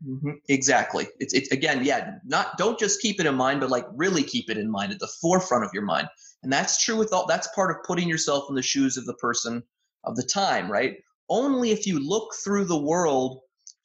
Mm-hmm. 0.07 0.31
Exactly. 0.47 1.07
It's 1.19 1.33
it's 1.33 1.51
again, 1.51 1.83
yeah. 1.83 2.15
Not 2.25 2.57
don't 2.57 2.79
just 2.79 3.01
keep 3.01 3.19
it 3.19 3.25
in 3.25 3.35
mind, 3.35 3.59
but 3.59 3.69
like 3.69 3.85
really 3.95 4.23
keep 4.23 4.49
it 4.49 4.57
in 4.57 4.69
mind 4.69 4.91
at 4.91 4.99
the 4.99 5.11
forefront 5.21 5.65
of 5.65 5.71
your 5.73 5.83
mind. 5.83 6.07
And 6.43 6.51
that's 6.51 6.83
true 6.83 6.95
with 6.95 7.11
all. 7.11 7.25
That's 7.27 7.49
part 7.53 7.71
of 7.71 7.83
putting 7.83 8.07
yourself 8.07 8.45
in 8.49 8.55
the 8.55 8.61
shoes 8.61 8.95
of 8.97 9.05
the 9.05 9.15
person 9.15 9.61
of 10.05 10.15
the 10.15 10.23
time, 10.23 10.71
right? 10.71 10.97
Only 11.29 11.71
if 11.71 11.85
you 11.85 11.99
look 11.99 12.33
through 12.43 12.65
the 12.65 12.79
world 12.79 13.41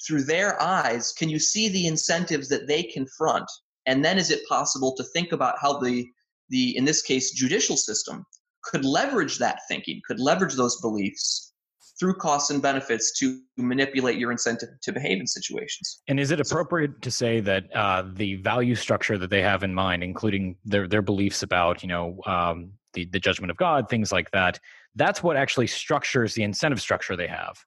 through 0.06 0.24
their 0.24 0.60
eyes 0.60 1.12
can 1.12 1.28
you 1.28 1.38
see 1.38 1.68
the 1.68 1.86
incentives 1.86 2.48
that 2.48 2.66
they 2.66 2.82
confront 2.82 3.48
and 3.86 4.04
then 4.04 4.18
is 4.18 4.30
it 4.30 4.46
possible 4.48 4.94
to 4.96 5.04
think 5.04 5.32
about 5.32 5.54
how 5.60 5.78
the 5.78 6.04
the 6.50 6.76
in 6.76 6.84
this 6.84 7.00
case 7.00 7.30
judicial 7.30 7.76
system 7.76 8.26
could 8.64 8.84
leverage 8.84 9.38
that 9.38 9.60
thinking, 9.68 10.00
could 10.06 10.18
leverage 10.18 10.54
those 10.54 10.80
beliefs 10.80 11.52
through 11.98 12.14
costs 12.14 12.50
and 12.50 12.61
benefits 12.61 13.16
to 13.18 13.40
manipulate 13.57 14.18
your 14.18 14.33
incentive 14.33 14.68
to 14.83 14.92
behave 14.92 15.20
in 15.20 15.26
situations. 15.26 16.02
And 16.09 16.18
is 16.18 16.30
it 16.30 16.40
appropriate 16.40 17.02
to 17.02 17.11
say 17.11 17.40
that 17.40 17.74
uh, 17.74 18.04
the 18.12 18.37
value 18.37 18.74
structure 18.74 19.16
that 19.18 19.30
they 19.30 19.42
have 19.42 19.62
in 19.62 19.74
mind, 19.74 20.02
including 20.02 20.57
their 20.64 20.88
their 20.88 21.02
beliefs 21.02 21.42
about 21.42 21.83
you 21.83 21.88
know 21.88 22.20
um, 22.26 22.72
the 22.94 23.04
the 23.07 23.20
judgment 23.20 23.50
of 23.50 23.57
God, 23.57 23.88
things 23.88 24.12
like 24.12 24.30
that, 24.33 24.59
that's 24.94 25.22
what 25.22 25.37
actually 25.37 25.66
structures 25.66 26.35
the 26.35 26.42
incentive 26.42 26.80
structure 26.80 27.16
they 27.16 27.28
have? 27.28 27.64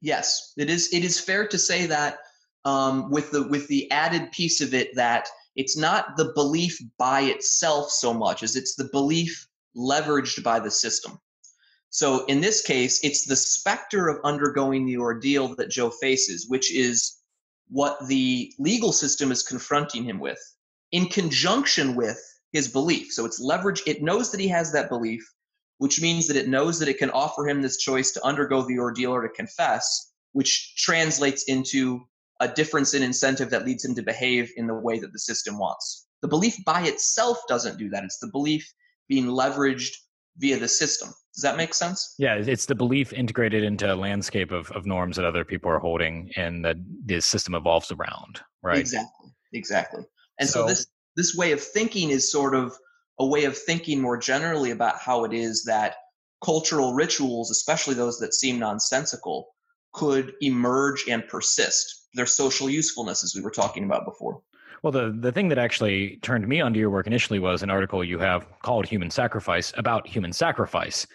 Yes, 0.00 0.52
it 0.56 0.70
is. 0.70 0.92
It 0.92 1.04
is 1.04 1.20
fair 1.20 1.46
to 1.48 1.58
say 1.58 1.86
that 1.86 2.18
um, 2.64 3.10
with 3.10 3.30
the 3.30 3.46
with 3.48 3.66
the 3.68 3.90
added 3.90 4.32
piece 4.32 4.60
of 4.60 4.74
it 4.74 4.94
that 4.94 5.28
it's 5.56 5.76
not 5.76 6.16
the 6.16 6.32
belief 6.34 6.78
by 6.98 7.22
itself 7.22 7.90
so 7.90 8.14
much 8.14 8.42
as 8.42 8.54
it's 8.54 8.76
the 8.76 8.88
belief 8.92 9.46
leveraged 9.76 10.42
by 10.42 10.60
the 10.60 10.70
system. 10.70 11.18
So 11.90 12.24
in 12.26 12.40
this 12.40 12.62
case, 12.62 13.02
it's 13.02 13.24
the 13.24 13.36
specter 13.36 14.08
of 14.08 14.20
undergoing 14.24 14.86
the 14.86 14.98
ordeal 14.98 15.54
that 15.56 15.70
Joe 15.70 15.90
faces, 15.90 16.46
which 16.48 16.72
is 16.74 17.18
what 17.70 17.98
the 18.08 18.52
legal 18.58 18.92
system 18.92 19.32
is 19.32 19.42
confronting 19.42 20.04
him 20.04 20.18
with 20.18 20.38
in 20.92 21.06
conjunction 21.06 21.94
with 21.94 22.18
his 22.52 22.68
belief. 22.68 23.12
So 23.12 23.24
it's 23.24 23.40
leverage, 23.40 23.82
it 23.86 24.02
knows 24.02 24.30
that 24.30 24.40
he 24.40 24.48
has 24.48 24.72
that 24.72 24.88
belief, 24.88 25.22
which 25.78 26.00
means 26.00 26.26
that 26.28 26.36
it 26.36 26.48
knows 26.48 26.78
that 26.78 26.88
it 26.88 26.98
can 26.98 27.10
offer 27.10 27.46
him 27.46 27.60
this 27.60 27.76
choice 27.76 28.12
to 28.12 28.24
undergo 28.24 28.62
the 28.62 28.78
ordeal 28.78 29.12
or 29.12 29.22
to 29.22 29.28
confess, 29.28 30.12
which 30.32 30.76
translates 30.76 31.44
into 31.44 32.00
a 32.40 32.48
difference 32.48 32.94
in 32.94 33.02
incentive 33.02 33.50
that 33.50 33.66
leads 33.66 33.84
him 33.84 33.94
to 33.94 34.02
behave 34.02 34.50
in 34.56 34.66
the 34.66 34.74
way 34.74 34.98
that 34.98 35.12
the 35.12 35.18
system 35.18 35.58
wants. 35.58 36.06
The 36.22 36.28
belief 36.28 36.56
by 36.64 36.82
itself 36.82 37.38
doesn't 37.48 37.78
do 37.78 37.90
that. 37.90 38.04
It's 38.04 38.18
the 38.18 38.28
belief 38.28 38.72
being 39.08 39.26
leveraged 39.26 39.94
via 40.38 40.58
the 40.58 40.68
system. 40.68 41.12
Does 41.38 41.44
that 41.44 41.56
make 41.56 41.72
sense? 41.72 42.16
Yeah, 42.18 42.34
it's 42.34 42.66
the 42.66 42.74
belief 42.74 43.12
integrated 43.12 43.62
into 43.62 43.94
a 43.94 43.94
landscape 43.94 44.50
of, 44.50 44.72
of 44.72 44.86
norms 44.86 45.14
that 45.14 45.24
other 45.24 45.44
people 45.44 45.70
are 45.70 45.78
holding 45.78 46.32
and 46.34 46.64
that 46.64 46.78
the 47.06 47.20
system 47.20 47.54
evolves 47.54 47.92
around, 47.92 48.40
right? 48.60 48.78
Exactly. 48.78 49.30
Exactly. 49.52 50.02
And 50.40 50.48
so, 50.48 50.62
so 50.62 50.66
this 50.66 50.88
this 51.14 51.36
way 51.36 51.52
of 51.52 51.62
thinking 51.62 52.10
is 52.10 52.28
sort 52.32 52.56
of 52.56 52.76
a 53.20 53.24
way 53.24 53.44
of 53.44 53.56
thinking 53.56 54.00
more 54.00 54.16
generally 54.16 54.72
about 54.72 54.98
how 54.98 55.22
it 55.22 55.32
is 55.32 55.62
that 55.62 55.94
cultural 56.44 56.92
rituals, 56.94 57.52
especially 57.52 57.94
those 57.94 58.18
that 58.18 58.34
seem 58.34 58.58
nonsensical, 58.58 59.46
could 59.92 60.32
emerge 60.40 61.04
and 61.08 61.28
persist 61.28 62.08
their 62.14 62.26
social 62.26 62.68
usefulness 62.68 63.22
as 63.22 63.36
we 63.36 63.42
were 63.42 63.52
talking 63.52 63.84
about 63.84 64.04
before 64.04 64.42
well 64.82 64.92
the, 64.92 65.14
the 65.20 65.32
thing 65.32 65.48
that 65.48 65.58
actually 65.58 66.16
turned 66.22 66.46
me 66.46 66.60
onto 66.60 66.78
your 66.78 66.90
work 66.90 67.06
initially 67.06 67.38
was 67.38 67.62
an 67.62 67.70
article 67.70 68.02
you 68.02 68.18
have 68.18 68.46
called 68.62 68.86
human 68.86 69.10
sacrifice 69.10 69.72
about 69.76 70.06
human 70.06 70.32
sacrifice 70.32 71.06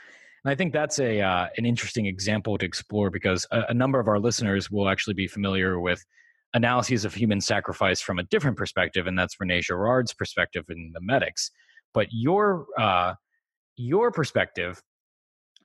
and 0.43 0.51
i 0.51 0.55
think 0.55 0.73
that's 0.73 0.99
a 0.99 1.21
uh, 1.21 1.47
an 1.57 1.65
interesting 1.65 2.05
example 2.05 2.57
to 2.57 2.65
explore 2.65 3.09
because 3.09 3.45
a, 3.51 3.63
a 3.69 3.73
number 3.73 3.99
of 3.99 4.07
our 4.07 4.19
listeners 4.19 4.69
will 4.69 4.89
actually 4.89 5.13
be 5.13 5.27
familiar 5.27 5.79
with 5.79 6.03
analyses 6.53 7.03
of 7.05 7.13
human 7.13 7.41
sacrifice 7.41 7.99
from 8.01 8.19
a 8.19 8.23
different 8.23 8.57
perspective 8.57 9.07
and 9.07 9.17
that's 9.17 9.39
rene 9.39 9.61
girard's 9.61 10.13
perspective 10.13 10.65
in 10.69 10.91
the 10.93 11.01
medics. 11.01 11.51
But 11.93 12.07
your 12.11 12.65
uh, 12.77 13.15
your 13.75 14.11
perspective 14.11 14.81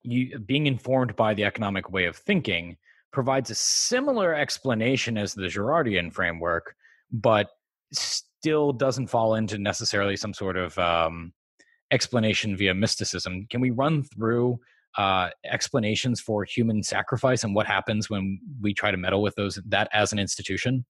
you 0.03 0.38
being 0.38 0.67
informed 0.67 1.17
by 1.17 1.35
the 1.35 1.45
economic 1.45 1.91
way 1.91 2.05
of 2.05 2.17
thinking 2.17 2.77
provides 3.12 3.51
a 3.51 3.55
similar 3.55 4.35
explanation 4.35 5.19
as 5.19 5.35
the 5.35 5.47
Girardian 5.47 6.12
framework, 6.12 6.75
but 7.11 7.51
still 7.93 8.73
doesn't 8.73 9.09
fall 9.09 9.35
into 9.35 9.59
necessarily 9.59 10.17
some 10.17 10.33
sort 10.33 10.57
of 10.57 10.79
um, 10.79 11.33
explanation 11.90 12.57
via 12.57 12.74
mysticism. 12.74 13.46
Can 13.51 13.61
we 13.61 13.70
run 13.70 14.03
through 14.03 14.59
uh, 14.96 15.31
explanations 15.44 16.20
for 16.20 16.44
human 16.44 16.83
sacrifice 16.83 17.44
and 17.44 17.55
what 17.55 17.66
happens 17.66 18.11
when 18.11 18.40
we 18.61 18.74
try 18.74 18.90
to 18.90 18.96
meddle 18.96 19.22
with 19.22 19.35
those 19.37 19.59
that 19.66 19.88
as 19.92 20.12
an 20.12 20.18
institution? 20.18 20.85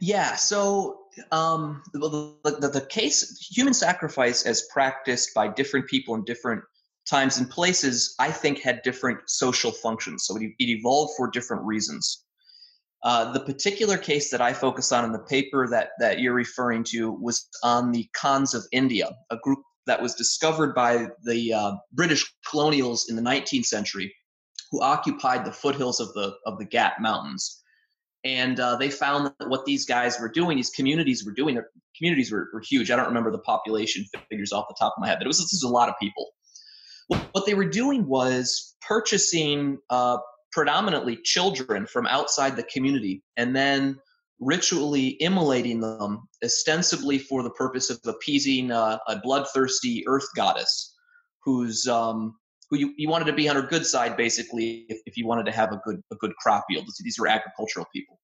Yeah. 0.00 0.34
So 0.34 1.00
um, 1.30 1.82
the, 1.92 2.34
the, 2.44 2.68
the 2.68 2.86
case 2.88 3.38
human 3.50 3.74
sacrifice 3.74 4.44
as 4.44 4.66
practiced 4.72 5.34
by 5.34 5.48
different 5.48 5.86
people 5.86 6.14
in 6.14 6.24
different 6.24 6.62
times 7.08 7.38
and 7.38 7.48
places, 7.48 8.14
I 8.18 8.30
think, 8.30 8.60
had 8.60 8.82
different 8.82 9.20
social 9.26 9.70
functions. 9.70 10.24
So 10.26 10.36
it, 10.36 10.52
it 10.58 10.68
evolved 10.68 11.14
for 11.16 11.30
different 11.30 11.64
reasons. 11.64 12.24
Uh, 13.04 13.32
the 13.32 13.40
particular 13.40 13.96
case 13.96 14.30
that 14.30 14.40
I 14.40 14.52
focus 14.52 14.90
on 14.90 15.04
in 15.04 15.12
the 15.12 15.20
paper 15.20 15.68
that, 15.68 15.90
that 16.00 16.18
you're 16.18 16.34
referring 16.34 16.82
to 16.84 17.12
was 17.12 17.48
on 17.62 17.92
the 17.92 18.08
Khonds 18.16 18.54
of 18.54 18.64
India, 18.72 19.10
a 19.30 19.36
group 19.36 19.60
that 19.88 20.00
was 20.00 20.14
discovered 20.14 20.74
by 20.74 21.08
the 21.24 21.52
uh, 21.52 21.72
British 21.92 22.32
colonials 22.48 23.08
in 23.08 23.16
the 23.16 23.22
19th 23.22 23.64
century 23.64 24.14
who 24.70 24.82
occupied 24.82 25.44
the 25.44 25.52
foothills 25.52 25.98
of 25.98 26.12
the 26.14 26.34
of 26.46 26.58
the 26.58 26.66
Ghat 26.66 27.00
Mountains, 27.00 27.62
and 28.24 28.60
uh, 28.60 28.76
they 28.76 28.90
found 28.90 29.32
that 29.38 29.48
what 29.48 29.64
these 29.64 29.86
guys 29.86 30.20
were 30.20 30.28
doing, 30.28 30.56
these 30.56 30.70
communities 30.70 31.24
were 31.24 31.32
doing, 31.32 31.54
their 31.54 31.70
communities 31.96 32.30
were, 32.30 32.48
were 32.52 32.60
huge. 32.60 32.90
I 32.90 32.96
don't 32.96 33.06
remember 33.06 33.30
the 33.30 33.38
population 33.38 34.04
figures 34.30 34.52
off 34.52 34.66
the 34.68 34.76
top 34.78 34.94
of 34.96 35.00
my 35.00 35.08
head, 35.08 35.18
but 35.18 35.24
it 35.24 35.28
was 35.28 35.38
this 35.38 35.62
a 35.64 35.68
lot 35.68 35.88
of 35.88 35.94
people. 36.00 36.26
What 37.32 37.46
they 37.46 37.54
were 37.54 37.68
doing 37.68 38.06
was 38.06 38.76
purchasing 38.86 39.78
uh, 39.88 40.18
predominantly 40.52 41.18
children 41.24 41.86
from 41.86 42.06
outside 42.06 42.56
the 42.56 42.64
community 42.64 43.22
and 43.36 43.56
then 43.56 43.98
ritually 44.40 45.16
immolating 45.20 45.80
them, 45.80 46.28
ostensibly 46.44 47.18
for 47.18 47.42
the 47.42 47.50
purpose 47.50 47.90
of 47.90 47.98
appeasing 48.06 48.70
uh, 48.70 48.98
a 49.08 49.18
bloodthirsty 49.20 50.04
earth 50.06 50.28
goddess 50.36 50.94
who's 51.44 51.86
um, 51.86 52.36
who 52.70 52.76
you, 52.76 52.94
you 52.96 53.08
wanted 53.08 53.24
to 53.24 53.32
be 53.32 53.48
on 53.48 53.56
her 53.56 53.62
good 53.62 53.86
side, 53.86 54.16
basically, 54.16 54.86
if, 54.88 55.00
if 55.06 55.16
you 55.16 55.26
wanted 55.26 55.46
to 55.46 55.52
have 55.52 55.72
a 55.72 55.80
good 55.84 56.02
a 56.12 56.16
good 56.16 56.34
crop 56.36 56.66
yield. 56.68 56.86
These 57.02 57.18
were 57.18 57.28
agricultural 57.28 57.86
people. 57.92 58.18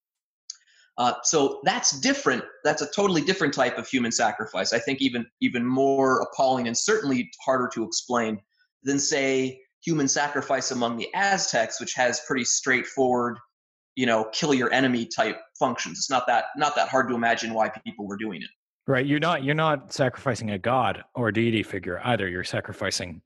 Uh, 0.97 1.13
so 1.23 1.59
that's 1.63 1.99
different. 1.99 2.43
That's 2.63 2.81
a 2.81 2.89
totally 2.91 3.21
different 3.21 3.53
type 3.53 3.77
of 3.77 3.87
human 3.87 4.11
sacrifice. 4.11 4.71
I 4.71 4.79
think 4.79 5.01
even 5.01 5.25
even 5.41 5.65
more 5.65 6.21
appalling 6.21 6.67
and 6.67 6.77
certainly 6.77 7.29
harder 7.43 7.69
to 7.73 7.83
explain 7.83 8.39
than 8.83 8.99
say 8.99 9.59
human 9.83 10.07
sacrifice 10.07 10.71
among 10.71 10.97
the 10.97 11.13
Aztecs, 11.13 11.79
which 11.79 11.93
has 11.93 12.21
pretty 12.27 12.45
straightforward, 12.45 13.37
you 13.95 14.05
know, 14.05 14.29
kill 14.31 14.53
your 14.53 14.71
enemy 14.71 15.05
type 15.05 15.39
functions. 15.57 15.97
It's 15.97 16.09
not 16.09 16.27
that 16.27 16.45
not 16.57 16.75
that 16.75 16.89
hard 16.89 17.07
to 17.09 17.15
imagine 17.15 17.53
why 17.53 17.69
people 17.69 18.07
were 18.07 18.17
doing 18.17 18.41
it. 18.41 18.49
Right. 18.87 19.05
You're 19.05 19.19
not 19.19 19.43
you're 19.43 19.55
not 19.55 19.93
sacrificing 19.93 20.51
a 20.51 20.59
god 20.59 21.03
or 21.15 21.29
a 21.29 21.33
deity 21.33 21.63
figure 21.63 22.01
either. 22.03 22.27
You're 22.27 22.43
sacrificing 22.43 23.21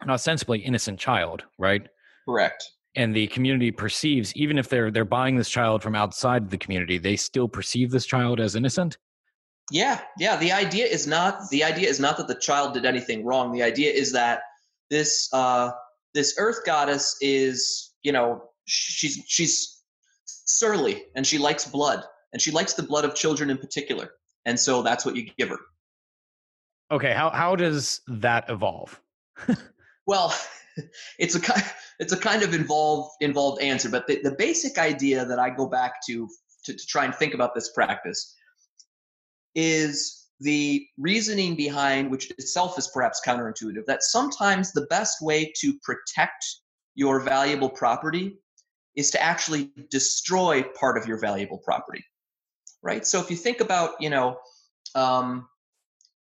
an 0.00 0.10
ostensibly 0.10 0.60
innocent 0.60 0.98
child, 0.98 1.44
right? 1.58 1.86
Correct. 2.26 2.70
And 2.96 3.14
the 3.14 3.26
community 3.26 3.70
perceives, 3.70 4.34
even 4.34 4.56
if 4.56 4.68
they're 4.68 4.90
they're 4.90 5.04
buying 5.04 5.36
this 5.36 5.50
child 5.50 5.82
from 5.82 5.94
outside 5.94 6.48
the 6.48 6.58
community, 6.58 6.96
they 6.98 7.16
still 7.16 7.48
perceive 7.48 7.90
this 7.90 8.06
child 8.06 8.40
as 8.40 8.54
innocent. 8.54 8.96
Yeah, 9.70 10.00
yeah. 10.18 10.36
The 10.36 10.52
idea 10.52 10.86
is 10.86 11.06
not 11.06 11.50
the 11.50 11.64
idea 11.64 11.88
is 11.88 12.00
not 12.00 12.16
that 12.18 12.28
the 12.28 12.34
child 12.34 12.74
did 12.74 12.84
anything 12.84 13.24
wrong. 13.24 13.52
The 13.52 13.62
idea 13.62 13.92
is 13.92 14.12
that 14.12 14.42
this 14.90 15.28
uh, 15.32 15.70
this 16.12 16.34
earth 16.38 16.60
goddess 16.64 17.16
is, 17.20 17.92
you 18.02 18.12
know, 18.12 18.42
she's 18.66 19.22
she's 19.26 19.73
surly 20.44 21.04
and 21.14 21.26
she 21.26 21.38
likes 21.38 21.66
blood 21.66 22.04
and 22.32 22.40
she 22.40 22.50
likes 22.50 22.74
the 22.74 22.82
blood 22.82 23.04
of 23.04 23.14
children 23.14 23.50
in 23.50 23.58
particular, 23.58 24.10
and 24.44 24.58
so 24.58 24.82
that's 24.82 25.04
what 25.06 25.16
you 25.16 25.30
give 25.38 25.48
her. 25.48 25.58
Okay, 26.90 27.12
how 27.12 27.30
how 27.30 27.56
does 27.56 28.00
that 28.08 28.50
evolve? 28.50 29.00
Well, 30.06 30.34
it's 31.18 31.34
a 31.34 31.40
it's 31.98 32.12
a 32.12 32.16
kind 32.16 32.42
of 32.42 32.54
involved 32.54 33.12
involved 33.20 33.62
answer, 33.62 33.88
but 33.88 34.06
the, 34.06 34.20
the 34.22 34.34
basic 34.36 34.78
idea 34.78 35.24
that 35.24 35.38
I 35.38 35.50
go 35.50 35.66
back 35.66 35.94
to, 36.08 36.28
to 36.64 36.72
to 36.74 36.86
try 36.86 37.04
and 37.04 37.14
think 37.14 37.34
about 37.34 37.54
this 37.54 37.72
practice 37.72 38.34
is 39.54 40.26
the 40.40 40.86
reasoning 40.98 41.54
behind 41.54 42.10
which 42.10 42.30
itself 42.32 42.76
is 42.76 42.90
perhaps 42.92 43.20
counterintuitive 43.24 43.86
that 43.86 44.02
sometimes 44.02 44.72
the 44.72 44.86
best 44.90 45.22
way 45.22 45.52
to 45.60 45.78
protect 45.84 46.44
your 46.96 47.20
valuable 47.20 47.70
property 47.70 48.36
is 48.96 49.10
to 49.10 49.22
actually 49.22 49.70
destroy 49.90 50.62
part 50.78 50.96
of 50.96 51.06
your 51.06 51.18
valuable 51.18 51.58
property 51.58 52.04
right 52.82 53.06
so 53.06 53.20
if 53.20 53.30
you 53.30 53.36
think 53.36 53.60
about 53.60 53.92
you 54.00 54.10
know 54.10 54.36
um, 54.94 55.46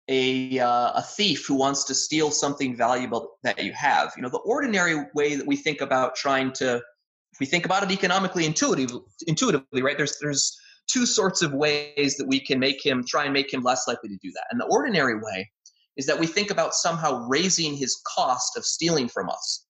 a, 0.09 0.59
uh, 0.59 0.93
a 0.95 1.03
thief 1.03 1.47
who 1.47 1.55
wants 1.55 1.85
to 1.85 1.95
steal 1.95 2.31
something 2.31 2.77
valuable 2.77 3.39
that 3.45 3.63
you 3.63 3.73
have. 3.73 4.13
You 4.17 4.23
know, 4.23 4.29
the 4.29 4.39
ordinary 4.39 5.07
way 5.15 5.37
that 5.37 5.47
we 5.47 5.57
think 5.57 5.81
about 5.81 6.17
trying 6.17 6.53
to, 6.55 6.77
if 6.77 7.41
we 7.41 7.47
think 7.47 7.65
about 7.65 7.83
it 7.83 7.91
economically 7.91 8.45
intuitively, 8.45 9.01
intuitively, 9.27 9.83
right? 9.83 9.97
There's 9.97 10.19
there's 10.21 10.59
two 10.89 11.07
sorts 11.07 11.43
of 11.43 11.55
ways 11.55 12.17
that 12.17 12.27
we 12.27 12.41
can 12.41 12.59
make 12.59 12.85
him 12.85 13.05
try 13.07 13.25
and 13.25 13.33
make 13.33 13.53
him 13.53 13.63
less 13.63 13.87
likely 13.87 14.11
to 14.11 14.19
do 14.23 14.31
that. 14.33 14.45
And 14.51 14.61
the 14.61 14.67
ordinary 14.67 15.15
way 15.15 15.51
is 15.97 16.07
that 16.07 16.19
we 16.19 16.27
think 16.27 16.51
about 16.51 16.75
somehow 16.75 17.27
raising 17.29 17.75
his 17.75 18.01
cost 18.07 18.57
of 18.57 18.65
stealing 18.65 19.09
from 19.09 19.31
us. 19.31 19.67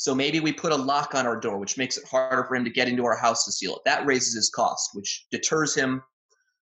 So 0.00 0.14
maybe 0.14 0.40
we 0.40 0.50
put 0.50 0.72
a 0.72 0.76
lock 0.76 1.14
on 1.14 1.26
our 1.26 1.38
door, 1.38 1.58
which 1.58 1.76
makes 1.76 1.98
it 1.98 2.08
harder 2.08 2.44
for 2.44 2.56
him 2.56 2.64
to 2.64 2.70
get 2.70 2.88
into 2.88 3.04
our 3.04 3.18
house 3.18 3.44
to 3.44 3.52
steal 3.52 3.76
it. 3.76 3.82
That 3.84 4.06
raises 4.06 4.32
his 4.32 4.48
cost, 4.48 4.92
which 4.94 5.26
deters 5.30 5.74
him 5.74 6.02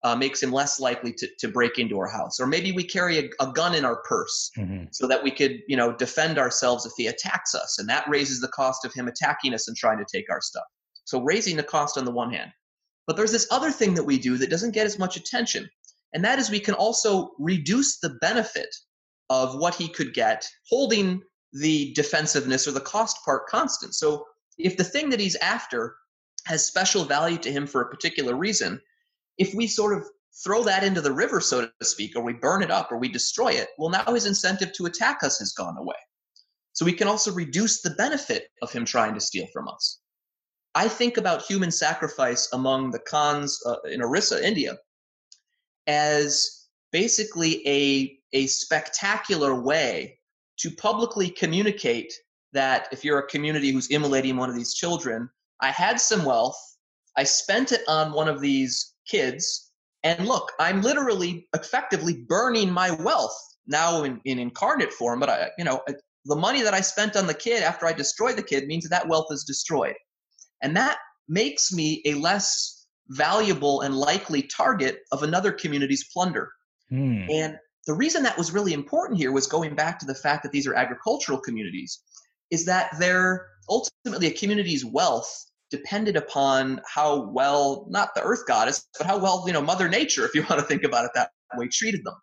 uh, 0.04 0.14
makes 0.14 0.40
him 0.40 0.52
less 0.52 0.78
likely 0.78 1.12
to, 1.14 1.26
to 1.40 1.48
break 1.48 1.80
into 1.80 1.98
our 1.98 2.06
house. 2.06 2.38
Or 2.38 2.46
maybe 2.46 2.70
we 2.70 2.84
carry 2.84 3.18
a, 3.18 3.28
a 3.40 3.50
gun 3.52 3.74
in 3.74 3.84
our 3.84 3.96
purse 4.02 4.52
mm-hmm. 4.56 4.84
so 4.92 5.08
that 5.08 5.24
we 5.24 5.32
could, 5.32 5.58
you 5.66 5.76
know, 5.76 5.92
defend 5.92 6.38
ourselves 6.38 6.86
if 6.86 6.92
he 6.96 7.08
attacks 7.08 7.52
us. 7.52 7.80
And 7.80 7.88
that 7.88 8.08
raises 8.08 8.40
the 8.40 8.46
cost 8.46 8.84
of 8.84 8.94
him 8.94 9.08
attacking 9.08 9.54
us 9.54 9.66
and 9.66 9.76
trying 9.76 9.98
to 9.98 10.06
take 10.08 10.30
our 10.30 10.40
stuff. 10.40 10.62
So 11.04 11.20
raising 11.20 11.56
the 11.56 11.64
cost 11.64 11.98
on 11.98 12.04
the 12.04 12.12
one 12.12 12.32
hand. 12.32 12.52
But 13.08 13.16
there's 13.16 13.32
this 13.32 13.48
other 13.50 13.72
thing 13.72 13.94
that 13.94 14.04
we 14.04 14.18
do 14.18 14.36
that 14.38 14.50
doesn't 14.50 14.74
get 14.74 14.86
as 14.86 15.00
much 15.00 15.16
attention. 15.16 15.68
And 16.14 16.24
that 16.24 16.38
is 16.38 16.48
we 16.48 16.60
can 16.60 16.74
also 16.74 17.32
reduce 17.40 17.98
the 17.98 18.16
benefit 18.20 18.72
of 19.30 19.56
what 19.56 19.74
he 19.74 19.88
could 19.88 20.14
get, 20.14 20.46
holding 20.68 21.22
the 21.60 21.92
defensiveness 21.94 22.66
or 22.66 22.72
the 22.72 22.80
cost 22.80 23.24
part 23.24 23.46
constant. 23.46 23.94
So 23.94 24.26
if 24.58 24.76
the 24.76 24.84
thing 24.84 25.10
that 25.10 25.20
he's 25.20 25.36
after 25.36 25.96
has 26.46 26.66
special 26.66 27.04
value 27.04 27.38
to 27.38 27.52
him 27.52 27.66
for 27.66 27.82
a 27.82 27.90
particular 27.90 28.36
reason, 28.36 28.80
if 29.38 29.54
we 29.54 29.66
sort 29.66 29.96
of 29.96 30.04
throw 30.44 30.62
that 30.64 30.84
into 30.84 31.00
the 31.00 31.12
river, 31.12 31.40
so 31.40 31.68
to 31.80 31.86
speak, 31.86 32.16
or 32.16 32.22
we 32.22 32.34
burn 32.34 32.62
it 32.62 32.70
up 32.70 32.92
or 32.92 32.98
we 32.98 33.08
destroy 33.08 33.48
it, 33.48 33.68
well, 33.78 33.90
now 33.90 34.04
his 34.04 34.26
incentive 34.26 34.72
to 34.72 34.86
attack 34.86 35.22
us 35.22 35.38
has 35.38 35.52
gone 35.52 35.76
away. 35.78 35.96
So 36.72 36.84
we 36.84 36.92
can 36.92 37.08
also 37.08 37.32
reduce 37.32 37.80
the 37.80 37.90
benefit 37.90 38.48
of 38.62 38.70
him 38.70 38.84
trying 38.84 39.14
to 39.14 39.20
steal 39.20 39.46
from 39.52 39.68
us. 39.68 40.00
I 40.74 40.88
think 40.88 41.16
about 41.16 41.42
human 41.42 41.70
sacrifice 41.70 42.50
among 42.52 42.90
the 42.90 42.98
Khonds 42.98 43.54
uh, 43.64 43.76
in 43.90 44.02
Orissa, 44.02 44.46
India, 44.46 44.76
as 45.86 46.66
basically 46.92 47.66
a, 47.66 48.18
a 48.34 48.46
spectacular 48.46 49.58
way 49.58 50.18
to 50.58 50.70
publicly 50.70 51.30
communicate 51.30 52.12
that 52.52 52.88
if 52.92 53.04
you're 53.04 53.18
a 53.18 53.26
community 53.26 53.70
who's 53.70 53.88
immolating 53.88 54.36
one 54.36 54.48
of 54.48 54.56
these 54.56 54.74
children, 54.74 55.28
I 55.60 55.70
had 55.70 56.00
some 56.00 56.24
wealth, 56.24 56.58
I 57.16 57.24
spent 57.24 57.72
it 57.72 57.82
on 57.88 58.12
one 58.12 58.28
of 58.28 58.40
these 58.40 58.94
kids. 59.08 59.72
And 60.02 60.26
look, 60.26 60.52
I'm 60.60 60.82
literally 60.82 61.48
effectively 61.54 62.24
burning 62.28 62.70
my 62.70 62.90
wealth 62.90 63.36
now 63.66 64.04
in, 64.04 64.20
in 64.24 64.38
incarnate 64.38 64.92
form, 64.92 65.20
but 65.20 65.28
I, 65.28 65.50
you 65.58 65.64
know, 65.64 65.80
the 66.24 66.36
money 66.36 66.62
that 66.62 66.74
I 66.74 66.80
spent 66.80 67.16
on 67.16 67.26
the 67.26 67.34
kid 67.34 67.62
after 67.62 67.86
I 67.86 67.92
destroy 67.92 68.32
the 68.32 68.42
kid 68.42 68.66
means 68.66 68.84
that, 68.84 68.90
that 68.90 69.08
wealth 69.08 69.26
is 69.30 69.44
destroyed. 69.44 69.94
And 70.62 70.76
that 70.76 70.98
makes 71.28 71.72
me 71.72 72.02
a 72.04 72.14
less 72.14 72.86
valuable 73.08 73.82
and 73.82 73.96
likely 73.96 74.42
target 74.42 75.00
of 75.12 75.22
another 75.22 75.52
community's 75.52 76.06
plunder. 76.12 76.50
Hmm. 76.88 77.26
And 77.30 77.56
the 77.86 77.94
reason 77.94 78.22
that 78.24 78.36
was 78.36 78.52
really 78.52 78.72
important 78.72 79.18
here 79.18 79.32
was 79.32 79.46
going 79.46 79.74
back 79.74 79.98
to 80.00 80.06
the 80.06 80.14
fact 80.14 80.42
that 80.42 80.52
these 80.52 80.66
are 80.66 80.74
agricultural 80.74 81.38
communities, 81.38 82.00
is 82.50 82.64
that 82.64 82.90
they're 82.98 83.46
ultimately 83.68 84.26
a 84.28 84.32
community's 84.32 84.84
wealth 84.84 85.46
depended 85.70 86.16
upon 86.16 86.80
how 86.86 87.28
well 87.30 87.86
not 87.88 88.14
the 88.14 88.22
earth 88.22 88.44
goddess 88.46 88.86
but 88.96 89.04
how 89.04 89.18
well 89.18 89.42
you 89.48 89.52
know 89.52 89.60
mother 89.60 89.88
nature 89.88 90.24
if 90.24 90.32
you 90.32 90.42
want 90.50 90.60
to 90.60 90.66
think 90.66 90.84
about 90.84 91.04
it 91.04 91.10
that 91.14 91.30
way 91.56 91.68
treated 91.68 92.04
them. 92.04 92.14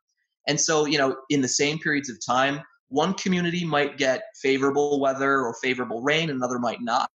And 0.47 0.59
so 0.59 0.85
you 0.85 0.97
know 0.97 1.15
in 1.29 1.41
the 1.41 1.47
same 1.47 1.79
periods 1.79 2.09
of 2.09 2.17
time 2.25 2.61
one 2.89 3.13
community 3.15 3.65
might 3.65 3.97
get 3.97 4.21
favorable 4.41 4.99
weather 4.99 5.41
or 5.41 5.55
favorable 5.61 6.01
rain 6.01 6.29
another 6.29 6.59
might 6.59 6.81
not. 6.81 7.09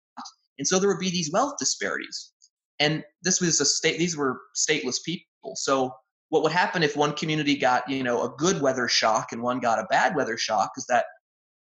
And 0.59 0.67
so 0.67 0.79
there 0.79 0.89
would 0.89 0.99
be 0.99 1.11
these 1.11 1.31
wealth 1.33 1.55
disparities. 1.59 2.33
And 2.81 3.05
this 3.23 3.41
was 3.41 3.61
a 3.61 3.65
state 3.65 3.99
these 3.99 4.17
were 4.17 4.41
stateless 4.57 4.97
people. 5.05 5.55
So 5.55 5.93
what 6.31 6.43
would 6.43 6.53
happen 6.53 6.83
if 6.83 6.97
one 6.97 7.13
community 7.13 7.57
got 7.57 7.89
you 7.89 8.03
know 8.03 8.23
a 8.23 8.35
good 8.37 8.61
weather 8.61 8.89
shock 8.89 9.33
and 9.33 9.43
one 9.43 9.61
got 9.61 9.79
a 9.79 9.87
bad 9.91 10.15
weather 10.15 10.37
shock 10.37 10.73
is 10.77 10.87
that 10.87 11.07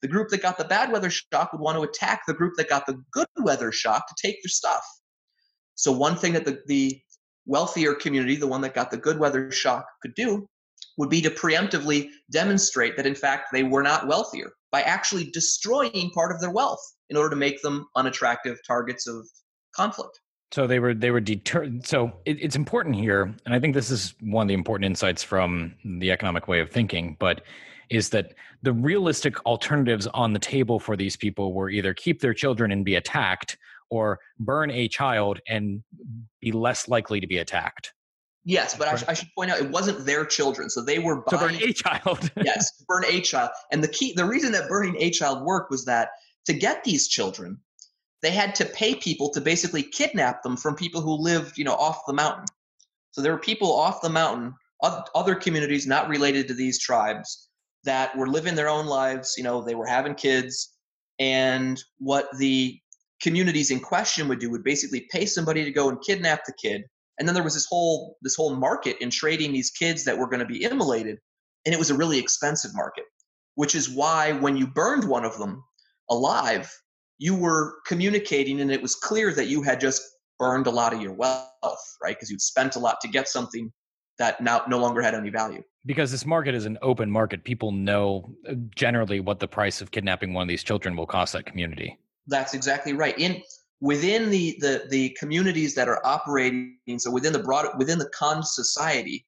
the 0.01 0.07
group 0.07 0.29
that 0.29 0.41
got 0.41 0.57
the 0.57 0.65
bad 0.65 0.91
weather 0.91 1.09
shock 1.09 1.51
would 1.51 1.61
want 1.61 1.77
to 1.77 1.83
attack 1.83 2.21
the 2.27 2.33
group 2.33 2.53
that 2.57 2.69
got 2.69 2.85
the 2.85 3.01
good 3.11 3.27
weather 3.37 3.71
shock 3.71 4.07
to 4.07 4.15
take 4.21 4.41
their 4.43 4.49
stuff. 4.49 4.85
So, 5.75 5.91
one 5.91 6.15
thing 6.15 6.33
that 6.33 6.45
the, 6.45 6.59
the 6.67 6.99
wealthier 7.45 7.93
community, 7.93 8.35
the 8.35 8.47
one 8.47 8.61
that 8.61 8.75
got 8.75 8.91
the 8.91 8.97
good 8.97 9.19
weather 9.19 9.51
shock, 9.51 9.85
could 10.01 10.13
do 10.15 10.47
would 10.97 11.09
be 11.09 11.21
to 11.21 11.29
preemptively 11.29 12.09
demonstrate 12.31 12.97
that, 12.97 13.05
in 13.05 13.15
fact, 13.15 13.49
they 13.51 13.63
were 13.63 13.83
not 13.83 14.07
wealthier 14.07 14.51
by 14.71 14.81
actually 14.81 15.29
destroying 15.31 16.11
part 16.13 16.31
of 16.31 16.41
their 16.41 16.51
wealth 16.51 16.81
in 17.09 17.17
order 17.17 17.29
to 17.29 17.35
make 17.35 17.61
them 17.61 17.87
unattractive 17.95 18.57
targets 18.65 19.07
of 19.07 19.27
conflict. 19.75 20.19
So 20.51 20.65
they 20.65 20.79
were 20.79 20.93
they 20.93 21.11
were 21.11 21.19
deterred. 21.19 21.85
So 21.85 22.13
it, 22.25 22.41
it's 22.41 22.55
important 22.55 22.95
here, 22.95 23.33
and 23.45 23.53
I 23.53 23.59
think 23.59 23.73
this 23.73 23.91
is 23.91 24.15
one 24.21 24.43
of 24.43 24.47
the 24.47 24.53
important 24.53 24.85
insights 24.85 25.23
from 25.23 25.75
the 25.83 26.11
economic 26.11 26.47
way 26.47 26.61
of 26.61 26.71
thinking. 26.71 27.17
But 27.19 27.41
is 27.89 28.09
that 28.09 28.33
the 28.63 28.73
realistic 28.73 29.45
alternatives 29.45 30.07
on 30.07 30.33
the 30.33 30.39
table 30.39 30.79
for 30.79 30.95
these 30.95 31.15
people 31.15 31.53
were 31.53 31.69
either 31.69 31.93
keep 31.93 32.21
their 32.21 32.33
children 32.33 32.71
and 32.71 32.83
be 32.83 32.95
attacked 32.95 33.57
or 33.89 34.19
burn 34.39 34.71
a 34.71 34.87
child 34.87 35.39
and 35.47 35.83
be 36.41 36.51
less 36.51 36.87
likely 36.87 37.19
to 37.19 37.27
be 37.27 37.37
attacked. 37.37 37.93
Yes, 38.43 38.75
but 38.77 38.87
I, 38.87 38.95
sh- 38.95 39.03
I, 39.09 39.13
should 39.13 39.27
point 39.35 39.51
out 39.51 39.59
it 39.59 39.69
wasn't 39.69 40.05
their 40.05 40.25
children, 40.25 40.69
so 40.69 40.81
they 40.81 40.99
were 40.99 41.21
buying, 41.23 41.55
to 41.55 41.59
burn 41.59 41.69
a 41.69 41.73
child. 41.73 42.31
yes, 42.43 42.71
burn 42.87 43.03
a 43.05 43.19
child, 43.19 43.49
and 43.73 43.83
the 43.83 43.89
key, 43.89 44.13
the 44.13 44.23
reason 44.23 44.53
that 44.53 44.69
burning 44.69 44.95
a 44.99 45.09
child 45.09 45.45
worked 45.45 45.69
was 45.69 45.83
that 45.85 46.09
to 46.45 46.53
get 46.53 46.85
these 46.85 47.09
children, 47.09 47.59
they 48.21 48.31
had 48.31 48.55
to 48.55 48.65
pay 48.65 48.95
people 48.95 49.29
to 49.31 49.41
basically 49.41 49.83
kidnap 49.83 50.43
them 50.43 50.57
from 50.57 50.75
people 50.75 51.01
who 51.01 51.13
lived, 51.21 51.57
you 51.57 51.63
know, 51.63 51.75
off 51.75 52.01
the 52.07 52.13
mountain. 52.13 52.45
So 53.11 53.21
there 53.21 53.31
were 53.31 53.39
people 53.39 53.71
off 53.71 54.01
the 54.01 54.09
mountain, 54.09 54.53
other 54.81 55.35
communities 55.35 55.87
not 55.87 56.09
related 56.09 56.47
to 56.47 56.53
these 56.53 56.79
tribes, 56.79 57.49
that 57.83 58.15
were 58.17 58.27
living 58.27 58.55
their 58.55 58.69
own 58.69 58.85
lives. 58.85 59.35
You 59.37 59.43
know, 59.43 59.61
they 59.61 59.75
were 59.75 59.85
having 59.85 60.15
kids, 60.15 60.73
and 61.19 61.81
what 61.99 62.27
the 62.37 62.79
communities 63.21 63.71
in 63.71 63.79
question 63.79 64.27
would 64.27 64.39
do 64.39 64.51
would 64.51 64.63
basically 64.63 65.07
pay 65.11 65.25
somebody 65.25 65.63
to 65.63 65.71
go 65.71 65.89
and 65.89 66.01
kidnap 66.01 66.45
the 66.45 66.53
kid. 66.61 66.83
And 67.17 67.27
then 67.27 67.33
there 67.33 67.43
was 67.43 67.55
this 67.55 67.65
whole 67.67 68.17
this 68.21 68.35
whole 68.35 68.55
market 68.55 68.97
in 69.01 69.09
trading 69.09 69.51
these 69.51 69.71
kids 69.71 70.03
that 70.05 70.17
were 70.17 70.27
going 70.27 70.39
to 70.39 70.45
be 70.45 70.63
immolated, 70.63 71.17
and 71.65 71.73
it 71.73 71.79
was 71.79 71.89
a 71.89 71.97
really 71.97 72.19
expensive 72.19 72.71
market. 72.75 73.05
Which 73.55 73.73
is 73.73 73.89
why 73.89 74.33
when 74.33 74.57
you 74.57 74.67
burned 74.67 75.07
one 75.07 75.25
of 75.25 75.37
them 75.39 75.63
alive, 76.09 76.71
you 77.17 77.35
were 77.35 77.75
communicating, 77.85 78.61
and 78.61 78.71
it 78.71 78.81
was 78.81 78.95
clear 78.95 79.33
that 79.33 79.47
you 79.47 79.61
had 79.63 79.79
just 79.79 80.01
burned 80.39 80.67
a 80.67 80.71
lot 80.71 80.93
of 80.93 81.01
your 81.01 81.13
wealth, 81.13 81.97
right? 82.01 82.15
Because 82.15 82.29
you'd 82.29 82.41
spent 82.41 82.75
a 82.75 82.79
lot 82.79 83.01
to 83.01 83.07
get 83.07 83.27
something 83.27 83.71
that 84.19 84.41
now 84.41 84.63
no 84.67 84.79
longer 84.79 85.01
had 85.01 85.15
any 85.15 85.29
value. 85.29 85.63
Because 85.85 86.11
this 86.11 86.25
market 86.25 86.53
is 86.53 86.65
an 86.65 86.77
open 86.81 87.09
market, 87.09 87.43
people 87.43 87.71
know 87.71 88.33
uh, 88.47 88.53
generally 88.75 89.19
what 89.19 89.39
the 89.39 89.47
price 89.47 89.81
of 89.81 89.91
kidnapping 89.91 90.33
one 90.33 90.43
of 90.43 90.47
these 90.49 90.63
children 90.63 90.95
will 90.95 91.05
cost 91.05 91.33
that 91.33 91.45
community. 91.45 91.97
That's 92.27 92.53
exactly 92.53 92.93
right. 92.93 93.17
In 93.17 93.41
within 93.79 94.29
the 94.29 94.57
the 94.59 94.85
the 94.89 95.15
communities 95.19 95.75
that 95.75 95.87
are 95.87 96.05
operating, 96.05 96.77
so 96.97 97.09
within 97.09 97.31
the 97.31 97.39
broad 97.39 97.67
within 97.77 97.99
the 97.99 98.09
Khond 98.09 98.43
society, 98.43 99.25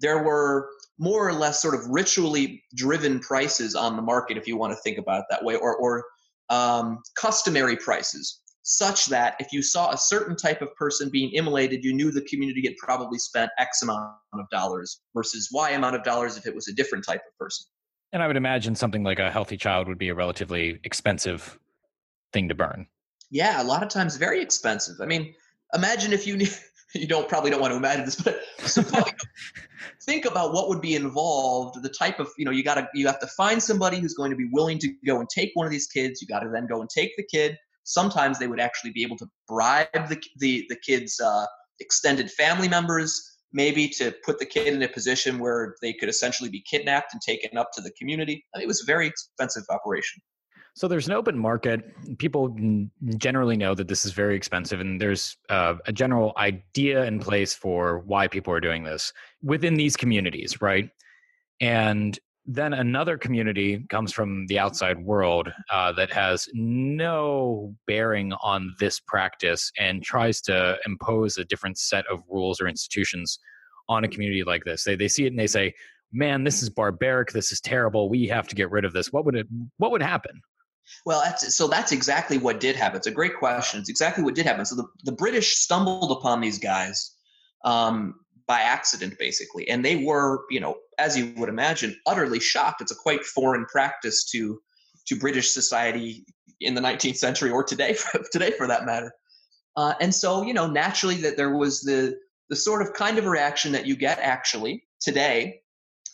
there 0.00 0.22
were 0.22 0.68
more 0.98 1.28
or 1.28 1.32
less 1.32 1.60
sort 1.60 1.74
of 1.74 1.80
ritually 1.88 2.62
driven 2.74 3.20
prices 3.20 3.74
on 3.74 3.96
the 3.96 4.02
market, 4.02 4.36
if 4.36 4.46
you 4.46 4.56
want 4.56 4.72
to 4.72 4.80
think 4.82 4.98
about 4.98 5.20
it 5.20 5.26
that 5.30 5.44
way, 5.44 5.56
or 5.56 5.76
or 5.76 6.04
um, 6.50 6.98
customary 7.16 7.76
prices 7.76 8.40
such 8.68 9.06
that 9.06 9.36
if 9.38 9.52
you 9.52 9.62
saw 9.62 9.92
a 9.92 9.96
certain 9.96 10.34
type 10.36 10.60
of 10.60 10.74
person 10.74 11.08
being 11.08 11.30
immolated, 11.34 11.84
you 11.84 11.94
knew 11.94 12.10
the 12.10 12.22
community 12.22 12.62
had 12.64 12.76
probably 12.78 13.18
spent 13.18 13.48
X 13.58 13.82
amount 13.82 14.10
of 14.32 14.48
dollars 14.50 15.00
versus 15.14 15.48
Y 15.52 15.70
amount 15.70 15.94
of 15.94 16.02
dollars 16.02 16.36
if 16.36 16.46
it 16.46 16.54
was 16.54 16.66
a 16.66 16.74
different 16.74 17.04
type 17.04 17.20
of 17.20 17.38
person. 17.38 17.64
And 18.12 18.22
I 18.22 18.26
would 18.26 18.36
imagine 18.36 18.74
something 18.74 19.04
like 19.04 19.20
a 19.20 19.30
healthy 19.30 19.56
child 19.56 19.86
would 19.86 19.98
be 19.98 20.08
a 20.08 20.14
relatively 20.14 20.80
expensive 20.82 21.58
thing 22.32 22.48
to 22.48 22.56
burn. 22.56 22.88
Yeah, 23.30 23.62
a 23.62 23.64
lot 23.64 23.84
of 23.84 23.88
times 23.88 24.16
very 24.16 24.42
expensive. 24.42 24.96
I 25.00 25.06
mean, 25.06 25.32
imagine 25.72 26.12
if 26.12 26.26
you 26.26 26.36
you 27.00 27.06
don't 27.06 27.28
probably 27.28 27.50
don't 27.50 27.60
want 27.60 27.72
to 27.72 27.76
imagine 27.76 28.04
this, 28.04 28.20
but 28.20 28.40
suppose, 28.58 29.04
think 30.02 30.24
about 30.24 30.52
what 30.52 30.68
would 30.68 30.80
be 30.80 30.94
involved. 30.94 31.82
The 31.82 31.88
type 31.88 32.20
of 32.20 32.28
you 32.38 32.44
know 32.44 32.50
you 32.50 32.62
got 32.62 32.74
to 32.74 32.88
you 32.94 33.06
have 33.06 33.20
to 33.20 33.26
find 33.28 33.62
somebody 33.62 33.98
who's 33.98 34.14
going 34.14 34.30
to 34.30 34.36
be 34.36 34.48
willing 34.52 34.78
to 34.80 34.92
go 35.06 35.20
and 35.20 35.28
take 35.28 35.50
one 35.54 35.66
of 35.66 35.72
these 35.72 35.86
kids. 35.86 36.20
You 36.20 36.28
got 36.28 36.40
to 36.40 36.48
then 36.48 36.66
go 36.66 36.80
and 36.80 36.90
take 36.90 37.16
the 37.16 37.24
kid 37.24 37.56
sometimes 37.86 38.38
they 38.38 38.48
would 38.48 38.60
actually 38.60 38.90
be 38.90 39.02
able 39.02 39.16
to 39.16 39.26
bribe 39.48 40.08
the 40.08 40.20
the, 40.38 40.66
the 40.68 40.76
kid's 40.76 41.18
uh, 41.20 41.46
extended 41.80 42.30
family 42.30 42.68
members 42.68 43.38
maybe 43.52 43.88
to 43.88 44.12
put 44.24 44.38
the 44.38 44.44
kid 44.44 44.74
in 44.74 44.82
a 44.82 44.88
position 44.88 45.38
where 45.38 45.76
they 45.80 45.92
could 45.92 46.08
essentially 46.08 46.50
be 46.50 46.62
kidnapped 46.68 47.14
and 47.14 47.22
taken 47.22 47.56
up 47.56 47.70
to 47.72 47.80
the 47.80 47.92
community 47.92 48.44
I 48.54 48.58
mean, 48.58 48.64
it 48.64 48.68
was 48.68 48.82
a 48.82 48.86
very 48.86 49.06
expensive 49.06 49.62
operation 49.70 50.20
so 50.76 50.86
there's 50.88 51.06
an 51.06 51.14
open 51.14 51.38
market. 51.38 51.80
People 52.18 52.54
generally 53.16 53.56
know 53.56 53.74
that 53.74 53.88
this 53.88 54.04
is 54.04 54.12
very 54.12 54.36
expensive, 54.36 54.78
and 54.78 55.00
there's 55.00 55.38
uh, 55.48 55.76
a 55.86 55.92
general 55.92 56.34
idea 56.36 57.06
in 57.06 57.18
place 57.18 57.54
for 57.54 58.00
why 58.00 58.28
people 58.28 58.52
are 58.52 58.60
doing 58.60 58.84
this 58.84 59.10
within 59.42 59.76
these 59.76 59.96
communities, 59.96 60.60
right? 60.60 60.90
And 61.62 62.18
then 62.44 62.74
another 62.74 63.16
community 63.16 63.86
comes 63.88 64.12
from 64.12 64.46
the 64.48 64.58
outside 64.58 65.02
world 65.02 65.50
uh, 65.72 65.92
that 65.92 66.12
has 66.12 66.46
no 66.52 67.74
bearing 67.86 68.34
on 68.34 68.74
this 68.78 69.00
practice 69.00 69.72
and 69.78 70.02
tries 70.02 70.42
to 70.42 70.76
impose 70.84 71.38
a 71.38 71.46
different 71.46 71.78
set 71.78 72.04
of 72.10 72.22
rules 72.28 72.60
or 72.60 72.68
institutions 72.68 73.38
on 73.88 74.04
a 74.04 74.08
community 74.08 74.44
like 74.44 74.64
this. 74.64 74.84
They 74.84 74.94
they 74.94 75.08
see 75.08 75.24
it 75.24 75.28
and 75.28 75.38
they 75.38 75.46
say, 75.46 75.72
"Man, 76.12 76.44
this 76.44 76.62
is 76.62 76.68
barbaric. 76.68 77.32
This 77.32 77.50
is 77.50 77.62
terrible. 77.62 78.10
We 78.10 78.26
have 78.26 78.46
to 78.48 78.54
get 78.54 78.70
rid 78.70 78.84
of 78.84 78.92
this." 78.92 79.10
What 79.10 79.24
would 79.24 79.36
it? 79.36 79.46
What 79.78 79.90
would 79.90 80.02
happen? 80.02 80.42
Well, 81.04 81.22
that's, 81.24 81.56
so 81.56 81.68
that's 81.68 81.92
exactly 81.92 82.38
what 82.38 82.60
did 82.60 82.76
happen. 82.76 82.96
It's 82.96 83.06
a 83.06 83.12
great 83.12 83.36
question. 83.36 83.80
It's 83.80 83.88
exactly 83.88 84.24
what 84.24 84.34
did 84.34 84.46
happen. 84.46 84.64
So 84.64 84.76
the, 84.76 84.86
the 85.04 85.12
British 85.12 85.56
stumbled 85.56 86.12
upon 86.12 86.40
these 86.40 86.58
guys 86.58 87.14
um, 87.64 88.14
by 88.46 88.60
accident, 88.60 89.18
basically. 89.18 89.68
And 89.68 89.84
they 89.84 90.04
were, 90.04 90.44
you 90.50 90.60
know, 90.60 90.76
as 90.98 91.16
you 91.16 91.32
would 91.36 91.48
imagine, 91.48 91.96
utterly 92.06 92.40
shocked. 92.40 92.80
It's 92.80 92.92
a 92.92 92.96
quite 92.96 93.24
foreign 93.24 93.66
practice 93.66 94.24
to 94.30 94.60
to 95.08 95.16
British 95.16 95.52
society 95.52 96.24
in 96.60 96.74
the 96.74 96.80
19th 96.80 97.16
century 97.16 97.50
or 97.50 97.62
today, 97.62 97.94
for, 97.94 98.20
today 98.32 98.50
for 98.50 98.66
that 98.66 98.84
matter. 98.84 99.12
Uh, 99.76 99.94
and 100.00 100.14
so, 100.14 100.42
you 100.42 100.54
know, 100.54 100.66
naturally, 100.66 101.16
that 101.16 101.36
there 101.36 101.56
was 101.56 101.82
the 101.82 102.16
the 102.48 102.56
sort 102.56 102.80
of 102.80 102.92
kind 102.92 103.18
of 103.18 103.24
reaction 103.24 103.72
that 103.72 103.86
you 103.86 103.96
get 103.96 104.18
actually 104.20 104.84
today 105.00 105.60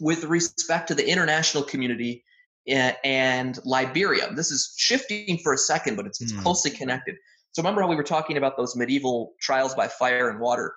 with 0.00 0.24
respect 0.24 0.88
to 0.88 0.94
the 0.94 1.06
international 1.08 1.62
community 1.62 2.24
and 2.68 3.59
Liberia. 3.64 4.33
This 4.35 4.51
is 4.51 4.75
shifting 4.77 5.38
for 5.42 5.53
a 5.53 5.59
second, 5.59 5.96
but 5.96 6.07
it's, 6.07 6.20
it's 6.20 6.33
mm. 6.33 6.42
closely 6.42 6.70
connected. 6.70 7.16
So 7.53 7.62
remember 7.62 7.83
how 7.83 7.88
we 7.88 7.96
were 7.96 8.03
talking 8.03 8.37
about 8.37 8.57
those 8.57 8.77
medieval 8.77 9.35
trials 9.40 9.75
by 9.75 9.88
fire 9.88 10.31
and 10.31 10.40
water? 10.40 10.75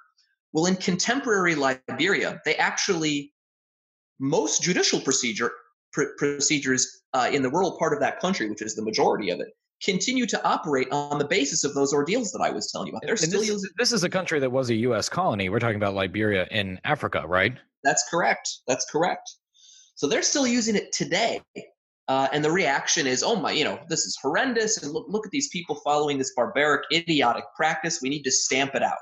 Well, 0.51 0.65
in 0.65 0.75
contemporary 0.75 1.55
Liberia, 1.55 2.41
they 2.45 2.55
actually, 2.55 3.33
most 4.19 4.61
judicial 4.61 4.99
procedure 4.99 5.51
pr- 5.93 6.15
procedures 6.17 7.03
uh, 7.13 7.29
in 7.31 7.41
the 7.41 7.49
rural 7.49 7.77
part 7.77 7.93
of 7.93 7.99
that 7.99 8.19
country, 8.19 8.49
which 8.49 8.61
is 8.61 8.75
the 8.75 8.81
majority 8.81 9.29
of 9.29 9.39
it, 9.39 9.47
continue 9.83 10.25
to 10.25 10.43
operate 10.45 10.87
on 10.91 11.19
the 11.19 11.25
basis 11.25 11.63
of 11.63 11.73
those 11.73 11.93
ordeals 11.93 12.31
that 12.31 12.41
I 12.41 12.49
was 12.49 12.71
telling 12.71 12.87
you 12.87 12.93
about. 12.93 13.03
They're 13.05 13.17
still 13.17 13.39
this, 13.39 13.49
using- 13.49 13.71
this 13.77 13.91
is 13.91 14.03
a 14.03 14.09
country 14.09 14.39
that 14.39 14.49
was 14.49 14.69
a 14.69 14.75
U.S. 14.75 15.09
colony. 15.09 15.49
We're 15.49 15.59
talking 15.59 15.75
about 15.75 15.93
Liberia 15.93 16.47
in 16.51 16.79
Africa, 16.83 17.23
right? 17.27 17.57
That's 17.83 18.03
correct. 18.09 18.49
That's 18.67 18.89
correct. 18.89 19.29
So 19.95 20.07
they're 20.07 20.23
still 20.23 20.47
using 20.47 20.75
it 20.75 20.91
today. 20.91 21.41
Uh, 22.07 22.27
and 22.31 22.43
the 22.45 22.51
reaction 22.51 23.07
is, 23.07 23.23
oh 23.23 23.35
my, 23.35 23.51
you 23.51 23.63
know, 23.63 23.79
this 23.89 24.05
is 24.05 24.17
horrendous. 24.21 24.77
And 24.77 24.91
look, 24.91 25.05
look 25.09 25.25
at 25.25 25.31
these 25.31 25.49
people 25.49 25.75
following 25.83 26.17
this 26.17 26.33
barbaric, 26.35 26.83
idiotic 26.93 27.45
practice. 27.55 27.99
We 28.01 28.09
need 28.09 28.23
to 28.23 28.31
stamp 28.31 28.75
it 28.75 28.83
out. 28.83 28.97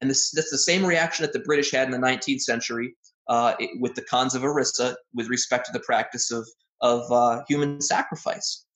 And 0.00 0.08
this, 0.08 0.30
that's 0.30 0.50
the 0.50 0.58
same 0.58 0.84
reaction 0.84 1.24
that 1.24 1.32
the 1.32 1.40
British 1.40 1.72
had 1.72 1.86
in 1.86 1.92
the 1.92 2.06
19th 2.06 2.40
century 2.40 2.94
uh, 3.28 3.54
it, 3.58 3.70
with 3.80 3.94
the 3.94 4.02
Khonds 4.02 4.34
of 4.34 4.44
Orissa 4.44 4.96
with 5.14 5.28
respect 5.28 5.66
to 5.66 5.72
the 5.72 5.80
practice 5.80 6.30
of, 6.30 6.46
of 6.80 7.10
uh, 7.10 7.42
human 7.48 7.80
sacrifice. 7.80 8.66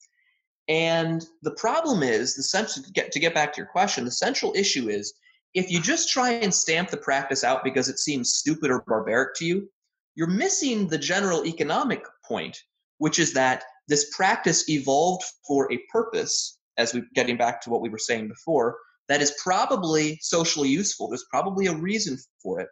And 0.68 1.24
the 1.42 1.52
problem 1.52 2.02
is, 2.02 2.34
the 2.34 2.42
central, 2.42 2.84
to 2.84 2.92
get, 2.92 3.12
to 3.12 3.20
get 3.20 3.34
back 3.34 3.52
to 3.54 3.58
your 3.58 3.66
question, 3.66 4.04
the 4.04 4.10
central 4.10 4.52
issue 4.54 4.88
is 4.88 5.14
if 5.54 5.70
you 5.70 5.80
just 5.80 6.10
try 6.10 6.32
and 6.32 6.52
stamp 6.52 6.90
the 6.90 6.96
practice 6.98 7.42
out 7.42 7.64
because 7.64 7.88
it 7.88 7.98
seems 7.98 8.34
stupid 8.34 8.70
or 8.70 8.84
barbaric 8.86 9.34
to 9.36 9.46
you, 9.46 9.68
you're 10.14 10.26
missing 10.26 10.88
the 10.88 10.98
general 10.98 11.46
economic 11.46 12.02
point, 12.24 12.58
which 12.98 13.18
is 13.18 13.32
that 13.34 13.64
this 13.88 14.14
practice 14.14 14.68
evolved 14.68 15.24
for 15.46 15.72
a 15.72 15.78
purpose, 15.90 16.58
as 16.76 16.94
we're 16.94 17.08
getting 17.14 17.36
back 17.36 17.60
to 17.62 17.70
what 17.70 17.80
we 17.80 17.88
were 17.88 17.98
saying 17.98 18.28
before, 18.28 18.78
that 19.08 19.22
is 19.22 19.34
probably 19.42 20.18
socially 20.20 20.68
useful. 20.68 21.08
There's 21.08 21.26
probably 21.30 21.66
a 21.66 21.74
reason 21.74 22.18
for 22.42 22.60
it. 22.60 22.68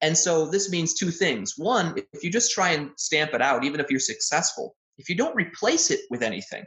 And 0.00 0.16
so 0.16 0.46
this 0.46 0.70
means 0.70 0.94
two 0.94 1.10
things. 1.10 1.54
One, 1.56 1.94
if 2.12 2.24
you 2.24 2.30
just 2.30 2.52
try 2.52 2.70
and 2.70 2.90
stamp 2.96 3.34
it 3.34 3.42
out, 3.42 3.64
even 3.64 3.80
if 3.80 3.90
you're 3.90 4.00
successful, 4.00 4.74
if 4.98 5.08
you 5.08 5.14
don't 5.14 5.36
replace 5.36 5.90
it 5.90 6.00
with 6.10 6.22
anything, 6.22 6.64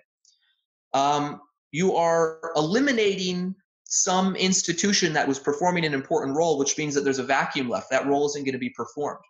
um, 0.93 1.41
you 1.71 1.95
are 1.95 2.39
eliminating 2.55 3.55
some 3.85 4.35
institution 4.35 5.13
that 5.13 5.27
was 5.27 5.39
performing 5.39 5.85
an 5.85 5.93
important 5.93 6.35
role, 6.35 6.57
which 6.57 6.77
means 6.77 6.93
that 6.93 7.01
there's 7.01 7.19
a 7.19 7.23
vacuum 7.23 7.69
left. 7.69 7.89
That 7.89 8.07
role 8.07 8.25
isn't 8.27 8.43
going 8.43 8.53
to 8.53 8.59
be 8.59 8.69
performed. 8.69 9.23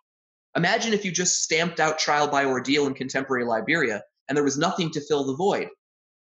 Imagine 0.56 0.92
if 0.92 1.04
you 1.04 1.12
just 1.12 1.42
stamped 1.42 1.80
out 1.80 1.98
trial 1.98 2.26
by 2.28 2.44
ordeal 2.44 2.86
in 2.86 2.94
contemporary 2.94 3.44
Liberia 3.44 4.02
and 4.28 4.36
there 4.36 4.44
was 4.44 4.58
nothing 4.58 4.90
to 4.92 5.00
fill 5.00 5.24
the 5.24 5.34
void. 5.34 5.68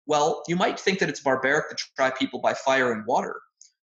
Well, 0.06 0.44
you 0.48 0.56
might 0.56 0.80
think 0.80 1.00
that 1.00 1.10
it's 1.10 1.20
barbaric 1.20 1.70
to 1.70 1.76
try 1.96 2.12
people 2.12 2.40
by 2.40 2.54
fire 2.54 2.94
and 2.94 3.06
water, 3.06 3.36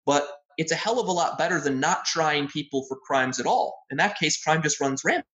but 0.06 0.28
it's 0.56 0.72
a 0.72 0.76
hell 0.76 1.00
of 1.00 1.08
a 1.08 1.12
lot 1.12 1.38
better 1.38 1.60
than 1.60 1.80
not 1.80 2.04
trying 2.04 2.46
people 2.46 2.84
for 2.86 2.96
crimes 3.04 3.40
at 3.40 3.46
all. 3.46 3.76
In 3.90 3.96
that 3.96 4.18
case, 4.18 4.40
crime 4.42 4.62
just 4.62 4.80
runs 4.80 5.02
rampant. 5.04 5.26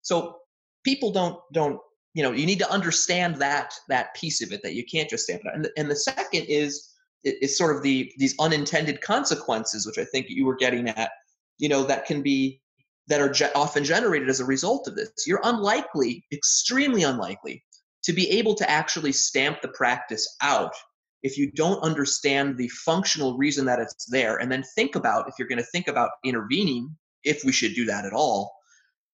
So 0.00 0.38
people 0.84 1.12
don't 1.12 1.38
don't 1.52 1.78
you 2.14 2.22
know 2.22 2.32
you 2.32 2.46
need 2.46 2.58
to 2.58 2.70
understand 2.70 3.36
that 3.36 3.74
that 3.88 4.14
piece 4.14 4.42
of 4.42 4.52
it 4.52 4.62
that 4.62 4.74
you 4.74 4.84
can't 4.84 5.10
just 5.10 5.24
stamp 5.24 5.42
it 5.44 5.48
out. 5.48 5.54
And 5.54 5.64
the, 5.64 5.72
and 5.76 5.90
the 5.90 5.96
second 5.96 6.46
is 6.48 6.88
is 7.24 7.56
sort 7.56 7.76
of 7.76 7.82
the 7.82 8.10
these 8.16 8.34
unintended 8.40 9.00
consequences, 9.02 9.86
which 9.86 9.98
I 9.98 10.04
think 10.04 10.26
you 10.28 10.46
were 10.46 10.56
getting 10.56 10.88
at. 10.88 11.10
You 11.58 11.68
know 11.68 11.84
that 11.84 12.06
can 12.06 12.22
be 12.22 12.61
that 13.08 13.20
are 13.20 13.30
ge- 13.30 13.54
often 13.54 13.84
generated 13.84 14.28
as 14.28 14.40
a 14.40 14.44
result 14.44 14.86
of 14.88 14.94
this. 14.94 15.10
You're 15.26 15.40
unlikely, 15.44 16.24
extremely 16.32 17.02
unlikely, 17.02 17.64
to 18.04 18.12
be 18.12 18.30
able 18.30 18.54
to 18.56 18.70
actually 18.70 19.12
stamp 19.12 19.60
the 19.60 19.68
practice 19.68 20.36
out 20.42 20.74
if 21.22 21.38
you 21.38 21.50
don't 21.52 21.82
understand 21.82 22.56
the 22.56 22.68
functional 22.68 23.36
reason 23.36 23.64
that 23.66 23.78
it's 23.78 24.06
there 24.06 24.38
and 24.38 24.50
then 24.50 24.64
think 24.74 24.96
about 24.96 25.28
if 25.28 25.34
you're 25.38 25.48
going 25.48 25.58
to 25.58 25.64
think 25.64 25.88
about 25.88 26.10
intervening 26.24 26.96
if 27.24 27.44
we 27.44 27.52
should 27.52 27.74
do 27.74 27.84
that 27.84 28.04
at 28.04 28.12
all 28.12 28.52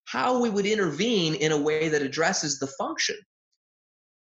how 0.06 0.40
we 0.40 0.48
would 0.48 0.64
intervene 0.64 1.34
in 1.34 1.52
a 1.52 1.60
way 1.60 1.88
that 1.88 2.02
addresses 2.02 2.58
the 2.58 2.66
function 2.66 3.16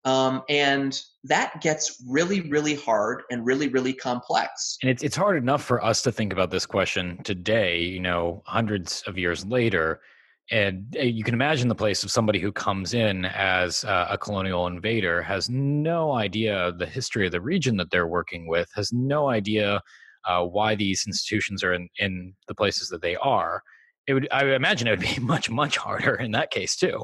Um, 0.03 0.41
and 0.49 0.99
that 1.25 1.61
gets 1.61 2.03
really, 2.07 2.41
really 2.41 2.75
hard 2.75 3.23
and 3.29 3.45
really, 3.45 3.67
really 3.67 3.93
complex. 3.93 4.77
And 4.81 4.89
it's, 4.89 5.03
it's 5.03 5.15
hard 5.15 5.37
enough 5.37 5.63
for 5.63 5.83
us 5.83 6.01
to 6.03 6.11
think 6.11 6.33
about 6.33 6.49
this 6.49 6.65
question 6.65 7.21
today, 7.23 7.79
you 7.81 7.99
know, 7.99 8.41
hundreds 8.45 9.03
of 9.05 9.17
years 9.17 9.45
later. 9.45 10.01
And 10.49 10.95
uh, 10.99 11.03
you 11.03 11.23
can 11.23 11.35
imagine 11.35 11.67
the 11.67 11.75
place 11.75 12.03
of 12.03 12.11
somebody 12.11 12.39
who 12.39 12.51
comes 12.51 12.93
in 12.93 13.25
as 13.25 13.83
a 13.83 14.17
colonial 14.19 14.67
invader, 14.67 15.21
has 15.21 15.49
no 15.49 16.13
idea 16.13 16.73
the 16.77 16.85
history 16.85 17.27
of 17.27 17.31
the 17.31 17.41
region 17.41 17.77
that 17.77 17.91
they're 17.91 18.07
working 18.07 18.47
with, 18.47 18.69
has 18.75 18.91
no 18.91 19.29
idea 19.29 19.81
uh, 20.27 20.43
why 20.43 20.75
these 20.75 21.03
institutions 21.07 21.63
are 21.63 21.73
in, 21.73 21.87
in 21.97 22.33
the 22.47 22.55
places 22.55 22.89
that 22.89 23.01
they 23.01 23.15
are. 23.17 23.61
It 24.07 24.15
would, 24.15 24.27
I 24.31 24.43
would 24.43 24.53
imagine, 24.53 24.87
it 24.87 24.91
would 24.91 24.99
be 24.99 25.19
much, 25.21 25.49
much 25.49 25.77
harder 25.77 26.15
in 26.15 26.31
that 26.31 26.51
case 26.51 26.75
too. 26.75 27.03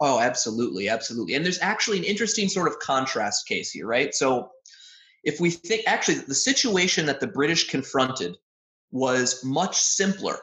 Oh, 0.00 0.20
absolutely, 0.20 0.88
absolutely. 0.88 1.34
And 1.34 1.44
there's 1.44 1.60
actually 1.60 1.98
an 1.98 2.04
interesting 2.04 2.48
sort 2.48 2.68
of 2.68 2.78
contrast 2.78 3.48
case 3.48 3.70
here, 3.70 3.86
right? 3.86 4.14
So 4.14 4.50
if 5.24 5.40
we 5.40 5.50
think 5.50 5.82
actually 5.86 6.16
the 6.16 6.34
situation 6.34 7.06
that 7.06 7.20
the 7.20 7.26
British 7.26 7.68
confronted 7.68 8.36
was 8.92 9.44
much 9.44 9.76
simpler 9.76 10.38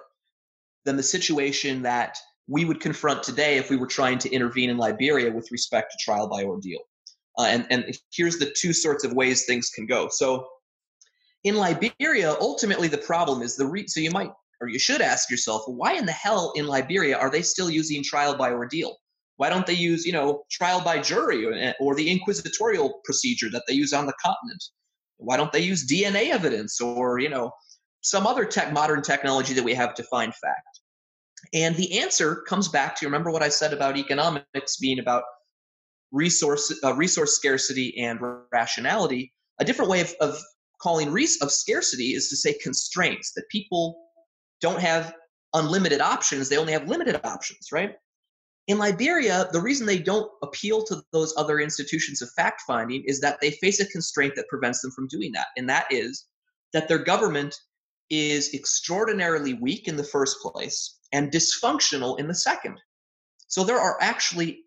than 0.83 0.97
the 0.97 1.03
situation 1.03 1.81
that 1.83 2.17
we 2.47 2.65
would 2.65 2.79
confront 2.79 3.23
today 3.23 3.57
if 3.57 3.69
we 3.69 3.77
were 3.77 3.87
trying 3.87 4.19
to 4.19 4.29
intervene 4.29 4.69
in 4.69 4.77
Liberia 4.77 5.31
with 5.31 5.51
respect 5.51 5.91
to 5.91 6.03
trial 6.03 6.27
by 6.27 6.43
ordeal. 6.43 6.81
Uh, 7.37 7.47
and, 7.49 7.65
and 7.69 7.97
here's 8.13 8.37
the 8.37 8.53
two 8.55 8.73
sorts 8.73 9.03
of 9.03 9.13
ways 9.13 9.45
things 9.45 9.69
can 9.69 9.85
go. 9.85 10.09
So 10.09 10.47
in 11.43 11.55
Liberia, 11.55 12.35
ultimately 12.39 12.87
the 12.87 12.97
problem 12.97 13.41
is 13.41 13.55
the 13.55 13.65
re- 13.65 13.87
so 13.87 13.99
you 13.99 14.11
might 14.11 14.31
or 14.61 14.67
you 14.67 14.79
should 14.79 15.01
ask 15.01 15.29
yourself, 15.29 15.63
why 15.67 15.93
in 15.93 16.05
the 16.05 16.11
hell 16.11 16.53
in 16.55 16.65
Liberia 16.65 17.17
are 17.17 17.29
they 17.29 17.41
still 17.41 17.69
using 17.69 18.03
trial 18.03 18.37
by 18.37 18.51
ordeal? 18.51 18.95
Why 19.37 19.49
don't 19.49 19.65
they 19.65 19.73
use, 19.73 20.05
you 20.05 20.13
know, 20.13 20.43
trial 20.49 20.81
by 20.81 20.99
jury 20.99 21.45
or, 21.45 21.73
or 21.79 21.95
the 21.95 22.09
inquisitorial 22.09 23.01
procedure 23.03 23.49
that 23.51 23.63
they 23.67 23.73
use 23.73 23.93
on 23.93 24.05
the 24.05 24.13
continent? 24.23 24.63
Why 25.17 25.37
don't 25.37 25.51
they 25.51 25.61
use 25.61 25.89
DNA 25.89 26.29
evidence 26.29 26.79
or, 26.79 27.19
you 27.19 27.29
know, 27.29 27.51
some 28.01 28.27
other 28.27 28.45
tech, 28.45 28.71
modern 28.71 29.01
technology 29.01 29.53
that 29.53 29.63
we 29.63 29.73
have 29.73 29.93
to 29.95 30.03
find 30.03 30.33
fact? 30.33 30.79
And 31.53 31.75
the 31.75 31.99
answer 31.99 32.43
comes 32.47 32.67
back 32.67 32.95
to 32.97 33.05
remember 33.05 33.31
what 33.31 33.43
I 33.43 33.49
said 33.49 33.73
about 33.73 33.97
economics 33.97 34.77
being 34.77 34.99
about 34.99 35.23
resource 36.11 36.73
uh, 36.83 36.93
resource 36.93 37.35
scarcity 37.35 37.97
and 37.99 38.19
rationality. 38.51 39.33
A 39.59 39.65
different 39.65 39.91
way 39.91 40.01
of, 40.01 40.13
of 40.21 40.37
calling 40.81 41.11
res- 41.11 41.41
of 41.41 41.51
scarcity 41.51 42.13
is 42.13 42.29
to 42.29 42.35
say 42.35 42.53
constraints 42.61 43.33
that 43.33 43.43
people 43.51 43.97
don't 44.61 44.79
have 44.79 45.13
unlimited 45.53 46.01
options; 46.01 46.49
they 46.49 46.57
only 46.57 46.73
have 46.73 46.87
limited 46.87 47.19
options, 47.23 47.71
right? 47.71 47.95
In 48.67 48.79
Liberia, 48.79 49.47
the 49.51 49.61
reason 49.61 49.85
they 49.85 49.99
don't 49.99 50.31
appeal 50.41 50.83
to 50.85 51.03
those 51.11 51.33
other 51.37 51.59
institutions 51.59 52.21
of 52.21 52.31
fact 52.31 52.63
finding 52.65 53.03
is 53.03 53.19
that 53.21 53.39
they 53.39 53.51
face 53.51 53.79
a 53.79 53.85
constraint 53.87 54.33
that 54.35 54.47
prevents 54.47 54.81
them 54.81 54.91
from 54.91 55.07
doing 55.07 55.31
that. 55.33 55.47
And 55.55 55.69
that 55.69 55.85
is 55.91 56.25
that 56.73 56.87
their 56.87 56.97
government 56.97 57.55
is 58.09 58.53
extraordinarily 58.53 59.53
weak 59.53 59.87
in 59.87 59.95
the 59.95 60.03
first 60.03 60.39
place 60.41 60.99
and 61.11 61.31
dysfunctional 61.31 62.19
in 62.19 62.27
the 62.27 62.35
second. 62.35 62.79
So 63.47 63.63
there 63.63 63.79
are 63.79 63.97
actually 64.01 64.63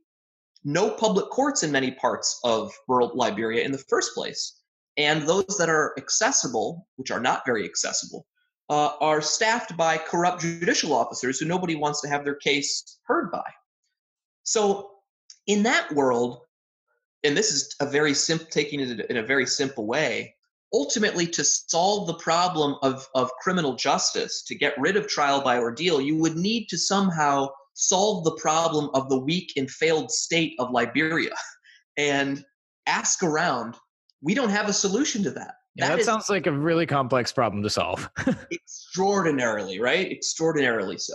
no 0.64 0.90
public 0.90 1.30
courts 1.30 1.62
in 1.62 1.72
many 1.72 1.92
parts 1.92 2.38
of 2.44 2.72
rural 2.86 3.10
Liberia 3.14 3.64
in 3.64 3.72
the 3.72 3.84
first 3.88 4.14
place. 4.14 4.60
And 4.96 5.22
those 5.22 5.56
that 5.58 5.68
are 5.68 5.94
accessible, 5.96 6.86
which 6.96 7.10
are 7.10 7.20
not 7.20 7.42
very 7.46 7.64
accessible, 7.64 8.26
uh, 8.68 8.92
are 9.00 9.20
staffed 9.20 9.76
by 9.76 9.98
corrupt 9.98 10.40
judicial 10.42 10.92
officers 10.92 11.38
who 11.38 11.46
nobody 11.46 11.74
wants 11.74 12.00
to 12.02 12.08
have 12.08 12.24
their 12.24 12.34
case 12.36 12.98
heard 13.04 13.30
by. 13.30 13.44
So 14.48 14.92
in 15.46 15.62
that 15.64 15.92
world, 15.92 16.40
and 17.22 17.36
this 17.36 17.52
is 17.52 17.76
a 17.80 17.86
very 17.86 18.14
simple 18.14 18.46
taking 18.50 18.80
it 18.80 19.00
in 19.10 19.18
a 19.18 19.22
very 19.22 19.44
simple 19.44 19.86
way, 19.86 20.34
ultimately 20.72 21.26
to 21.26 21.44
solve 21.44 22.06
the 22.06 22.14
problem 22.14 22.76
of, 22.80 23.06
of 23.14 23.30
criminal 23.42 23.74
justice, 23.74 24.42
to 24.44 24.54
get 24.54 24.72
rid 24.78 24.96
of 24.96 25.06
trial 25.06 25.42
by 25.42 25.58
ordeal, 25.58 26.00
you 26.00 26.16
would 26.16 26.36
need 26.36 26.66
to 26.68 26.78
somehow 26.78 27.48
solve 27.74 28.24
the 28.24 28.36
problem 28.36 28.88
of 28.94 29.10
the 29.10 29.18
weak 29.18 29.52
and 29.58 29.70
failed 29.70 30.10
state 30.10 30.54
of 30.58 30.70
Liberia 30.70 31.34
and 31.98 32.42
ask 32.86 33.22
around. 33.22 33.76
We 34.22 34.32
don't 34.32 34.48
have 34.48 34.70
a 34.70 34.72
solution 34.72 35.22
to 35.24 35.30
that. 35.32 35.56
Yeah, 35.74 35.88
that, 35.88 35.98
that 35.98 36.04
sounds 36.06 36.30
like 36.30 36.46
a 36.46 36.52
really 36.52 36.86
complex 36.86 37.32
problem 37.32 37.62
to 37.64 37.70
solve. 37.70 38.08
extraordinarily, 38.50 39.78
right? 39.78 40.10
Extraordinarily 40.10 40.96
so. 40.96 41.14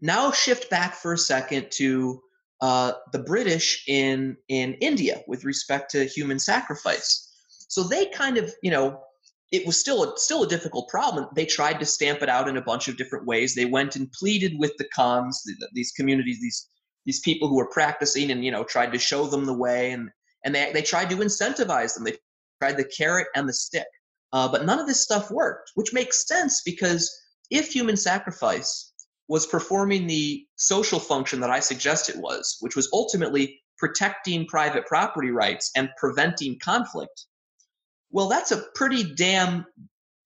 Now 0.00 0.30
shift 0.30 0.70
back 0.70 0.94
for 0.94 1.14
a 1.14 1.18
second 1.18 1.72
to 1.72 2.20
uh, 2.60 2.92
the 3.12 3.18
British 3.18 3.84
in 3.88 4.36
in 4.48 4.74
India 4.74 5.22
with 5.26 5.44
respect 5.44 5.90
to 5.92 6.04
human 6.04 6.38
sacrifice. 6.38 7.30
So 7.68 7.82
they 7.82 8.06
kind 8.06 8.38
of, 8.38 8.52
you 8.62 8.70
know, 8.70 9.00
it 9.50 9.66
was 9.66 9.78
still 9.78 10.04
a, 10.04 10.18
still 10.18 10.44
a 10.44 10.48
difficult 10.48 10.88
problem. 10.88 11.28
They 11.34 11.46
tried 11.46 11.78
to 11.80 11.86
stamp 11.86 12.22
it 12.22 12.28
out 12.28 12.48
in 12.48 12.56
a 12.56 12.62
bunch 12.62 12.88
of 12.88 12.96
different 12.96 13.26
ways. 13.26 13.54
They 13.54 13.64
went 13.64 13.96
and 13.96 14.10
pleaded 14.12 14.54
with 14.58 14.72
the 14.78 14.88
Khonds, 14.96 15.36
these 15.72 15.92
communities, 15.92 16.40
these 16.40 16.68
these 17.06 17.20
people 17.20 17.48
who 17.48 17.56
were 17.56 17.68
practicing, 17.68 18.30
and 18.30 18.44
you 18.44 18.50
know, 18.50 18.64
tried 18.64 18.92
to 18.92 18.98
show 18.98 19.26
them 19.26 19.44
the 19.44 19.56
way, 19.56 19.90
and 19.90 20.10
and 20.44 20.54
they 20.54 20.72
they 20.72 20.82
tried 20.82 21.10
to 21.10 21.16
incentivize 21.16 21.94
them. 21.94 22.04
They 22.04 22.16
tried 22.60 22.76
the 22.76 22.90
carrot 22.96 23.28
and 23.34 23.48
the 23.48 23.52
stick, 23.52 23.86
uh, 24.32 24.48
but 24.48 24.64
none 24.64 24.78
of 24.78 24.86
this 24.86 25.02
stuff 25.02 25.30
worked, 25.30 25.72
which 25.74 25.92
makes 25.92 26.26
sense 26.26 26.62
because 26.64 27.12
if 27.50 27.72
human 27.72 27.96
sacrifice 27.96 28.93
was 29.28 29.46
performing 29.46 30.06
the 30.06 30.46
social 30.56 30.98
function 30.98 31.40
that 31.40 31.50
I 31.50 31.60
suggest 31.60 32.08
it 32.08 32.16
was, 32.16 32.56
which 32.60 32.76
was 32.76 32.90
ultimately 32.92 33.60
protecting 33.78 34.46
private 34.46 34.86
property 34.86 35.30
rights 35.30 35.70
and 35.76 35.88
preventing 35.96 36.58
conflict. 36.58 37.26
Well, 38.10 38.28
that's 38.28 38.52
a 38.52 38.64
pretty 38.74 39.14
damn 39.14 39.66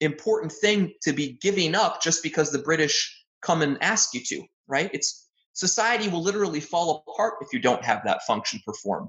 important 0.00 0.52
thing 0.52 0.92
to 1.02 1.12
be 1.12 1.38
giving 1.40 1.74
up 1.74 2.02
just 2.02 2.22
because 2.22 2.50
the 2.50 2.58
British 2.58 3.24
come 3.42 3.62
and 3.62 3.82
ask 3.82 4.14
you 4.14 4.20
to, 4.26 4.42
right? 4.66 4.90
It's 4.92 5.28
society 5.54 6.08
will 6.08 6.22
literally 6.22 6.60
fall 6.60 7.04
apart 7.08 7.34
if 7.40 7.48
you 7.52 7.60
don't 7.60 7.84
have 7.84 8.02
that 8.04 8.22
function 8.26 8.60
performed. 8.66 9.08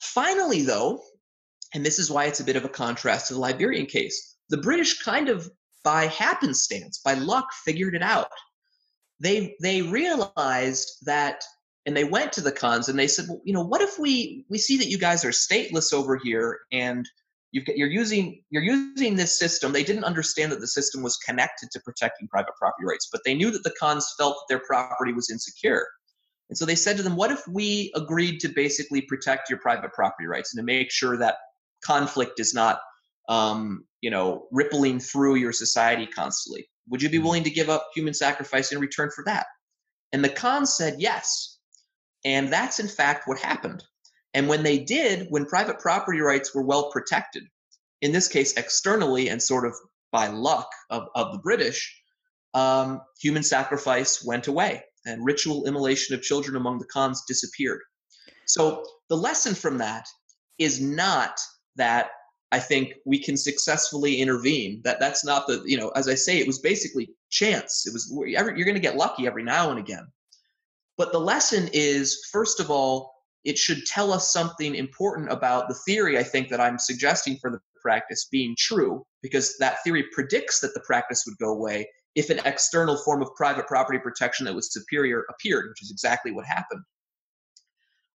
Finally, 0.00 0.62
though, 0.62 1.02
and 1.74 1.84
this 1.84 1.98
is 1.98 2.10
why 2.10 2.26
it's 2.26 2.40
a 2.40 2.44
bit 2.44 2.56
of 2.56 2.64
a 2.64 2.70
contrast 2.70 3.28
to 3.28 3.34
the 3.34 3.40
Liberian 3.40 3.86
case, 3.86 4.36
the 4.50 4.58
British 4.58 5.02
kind 5.02 5.28
of 5.28 5.50
by 5.82 6.06
happenstance, 6.06 7.00
by 7.04 7.14
luck, 7.14 7.46
figured 7.64 7.94
it 7.94 8.02
out 8.02 8.28
they 9.20 9.56
they 9.60 9.82
realized 9.82 10.90
that 11.04 11.42
and 11.86 11.96
they 11.96 12.04
went 12.04 12.32
to 12.32 12.40
the 12.40 12.52
Khonds 12.52 12.88
and 12.88 12.98
they 12.98 13.08
said 13.08 13.26
well 13.28 13.40
you 13.44 13.52
know 13.52 13.64
what 13.64 13.80
if 13.80 13.98
we 13.98 14.44
we 14.48 14.58
see 14.58 14.76
that 14.76 14.88
you 14.88 14.98
guys 14.98 15.24
are 15.24 15.30
stateless 15.30 15.92
over 15.92 16.16
here 16.16 16.60
and 16.72 17.08
you've 17.52 17.64
got, 17.64 17.76
you're 17.76 17.88
using 17.88 18.42
you're 18.50 18.62
using 18.62 19.16
this 19.16 19.38
system. 19.38 19.72
They 19.72 19.84
didn't 19.84 20.04
understand 20.04 20.52
that 20.52 20.60
the 20.60 20.66
system 20.66 21.02
was 21.02 21.16
connected 21.16 21.70
to 21.72 21.80
protecting 21.80 22.28
private 22.28 22.54
property 22.58 22.84
rights 22.86 23.08
but 23.10 23.22
they 23.24 23.34
knew 23.34 23.50
that 23.50 23.64
the 23.64 23.74
Khonds 23.80 24.04
felt 24.18 24.36
that 24.36 24.46
their 24.48 24.62
property 24.66 25.12
was 25.12 25.30
insecure. 25.30 25.86
And 26.48 26.56
so 26.56 26.64
they 26.64 26.76
said 26.76 26.96
to 26.96 27.02
them 27.02 27.16
what 27.16 27.30
if 27.30 27.46
we 27.48 27.92
agreed 27.94 28.40
to 28.40 28.48
basically 28.48 29.02
protect 29.02 29.48
your 29.48 29.58
private 29.58 29.92
property 29.92 30.26
rights 30.26 30.54
and 30.54 30.60
to 30.60 30.64
make 30.64 30.90
sure 30.90 31.16
that 31.16 31.36
conflict 31.84 32.40
is 32.40 32.52
not 32.52 32.80
um, 33.28 33.84
you 34.00 34.10
know 34.10 34.46
rippling 34.52 35.00
through 35.00 35.34
your 35.36 35.52
society 35.52 36.06
constantly 36.06 36.68
would 36.88 37.02
you 37.02 37.08
be 37.08 37.16
mm-hmm. 37.16 37.24
willing 37.24 37.44
to 37.44 37.50
give 37.50 37.68
up 37.68 37.90
human 37.94 38.14
sacrifice 38.14 38.72
in 38.72 38.78
return 38.78 39.10
for 39.14 39.24
that? 39.24 39.46
And 40.12 40.24
the 40.24 40.28
Khonds 40.28 40.68
said 40.68 40.96
yes. 40.98 41.58
And 42.24 42.52
that's 42.52 42.78
in 42.78 42.88
fact 42.88 43.26
what 43.26 43.38
happened. 43.38 43.84
And 44.34 44.48
when 44.48 44.62
they 44.62 44.78
did, 44.78 45.26
when 45.30 45.46
private 45.46 45.78
property 45.78 46.20
rights 46.20 46.54
were 46.54 46.62
well 46.62 46.90
protected, 46.90 47.44
in 48.02 48.12
this 48.12 48.28
case 48.28 48.56
externally 48.56 49.28
and 49.28 49.42
sort 49.42 49.66
of 49.66 49.74
by 50.12 50.28
luck 50.28 50.68
of, 50.90 51.08
of 51.14 51.32
the 51.32 51.38
British, 51.38 51.94
um, 52.54 53.00
human 53.20 53.42
sacrifice 53.42 54.24
went 54.24 54.46
away 54.46 54.82
and 55.06 55.24
ritual 55.24 55.66
immolation 55.66 56.14
of 56.14 56.22
children 56.22 56.56
among 56.56 56.78
the 56.78 56.86
Khonds 56.94 57.20
disappeared. 57.26 57.80
So 58.46 58.84
the 59.08 59.16
lesson 59.16 59.54
from 59.54 59.78
that 59.78 60.06
is 60.58 60.80
not 60.80 61.38
that 61.76 62.10
I 62.52 62.58
think 62.60 62.94
we 63.04 63.18
can 63.18 63.36
successfully 63.36 64.16
intervene. 64.20 64.80
That 64.84 65.00
that's 65.00 65.24
not 65.24 65.46
the 65.46 65.62
you 65.66 65.76
know 65.76 65.88
as 65.90 66.08
I 66.08 66.14
say 66.14 66.38
it 66.38 66.46
was 66.46 66.60
basically 66.60 67.10
chance. 67.30 67.86
It 67.86 67.92
was 67.92 68.12
you're 68.26 68.64
going 68.64 68.74
to 68.74 68.80
get 68.80 68.96
lucky 68.96 69.26
every 69.26 69.42
now 69.42 69.70
and 69.70 69.78
again. 69.78 70.06
But 70.96 71.12
the 71.12 71.20
lesson 71.20 71.68
is 71.72 72.28
first 72.32 72.60
of 72.60 72.70
all 72.70 73.14
it 73.44 73.56
should 73.56 73.86
tell 73.86 74.12
us 74.12 74.32
something 74.32 74.74
important 74.74 75.30
about 75.30 75.68
the 75.68 75.74
theory 75.86 76.18
I 76.18 76.24
think 76.24 76.48
that 76.48 76.60
I'm 76.60 76.78
suggesting 76.78 77.36
for 77.36 77.50
the 77.50 77.60
practice 77.80 78.26
being 78.30 78.56
true 78.58 79.04
because 79.22 79.56
that 79.58 79.82
theory 79.84 80.04
predicts 80.12 80.58
that 80.60 80.74
the 80.74 80.80
practice 80.80 81.22
would 81.26 81.38
go 81.38 81.52
away 81.52 81.88
if 82.16 82.30
an 82.30 82.40
external 82.44 82.96
form 82.96 83.22
of 83.22 83.32
private 83.36 83.66
property 83.68 83.98
protection 83.98 84.46
that 84.46 84.54
was 84.54 84.72
superior 84.72 85.24
appeared, 85.30 85.68
which 85.68 85.82
is 85.82 85.92
exactly 85.92 86.32
what 86.32 86.44
happened. 86.44 86.82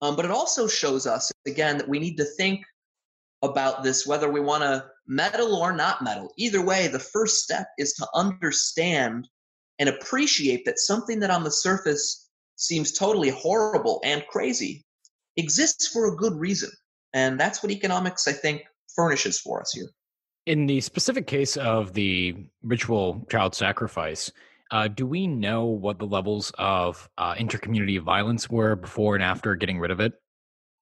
Um, 0.02 0.16
but 0.16 0.26
it 0.26 0.32
also 0.32 0.68
shows 0.68 1.06
us 1.06 1.32
again 1.46 1.78
that 1.78 1.88
we 1.88 2.00
need 2.00 2.16
to 2.16 2.26
think 2.26 2.64
about 3.42 3.84
this, 3.84 4.06
whether 4.06 4.30
we 4.30 4.40
want 4.40 4.64
to 4.64 4.86
meddle 5.08 5.56
or 5.56 5.72
not 5.74 6.04
meddle. 6.04 6.32
Either 6.38 6.62
way, 6.62 6.88
the 6.88 7.00
first 7.00 7.44
step 7.44 7.68
is 7.78 7.94
to 7.94 8.08
understand 8.14 9.28
and 9.80 9.90
appreciate 9.90 10.66
that 10.66 10.80
something 10.80 11.20
that 11.20 11.32
on 11.32 11.44
the 11.44 11.52
surface 11.52 12.30
seems 12.58 12.92
totally 12.92 13.30
horrible 13.30 14.02
and 14.04 14.26
crazy 14.28 14.86
exists 15.38 15.88
for 15.88 16.08
a 16.08 16.18
good 16.18 16.34
reason. 16.34 16.70
And 17.14 17.40
that's 17.40 17.64
what 17.64 17.72
economics, 17.72 18.28
I 18.28 18.34
think, 18.34 18.64
furnishes 18.94 19.40
for 19.40 19.62
us 19.62 19.72
here. 19.72 19.90
In 20.46 20.66
the 20.66 20.82
specific 20.82 21.28
case 21.28 21.58
of 21.58 21.94
the 21.94 22.36
ritual 22.62 23.26
child 23.30 23.56
sacrifice, 23.56 24.32
uh, 24.72 24.88
do 24.88 25.06
we 25.06 25.26
know 25.28 25.66
what 25.66 25.98
the 25.98 26.06
levels 26.06 26.52
of 26.58 27.10
uh, 27.18 27.34
intercommunity 27.36 28.00
violence 28.02 28.50
were 28.50 28.76
before 28.76 29.16
and 29.16 29.24
after 29.24 29.56
getting 29.56 29.80
rid 29.80 29.92
of 29.92 30.00
it? 30.00 30.14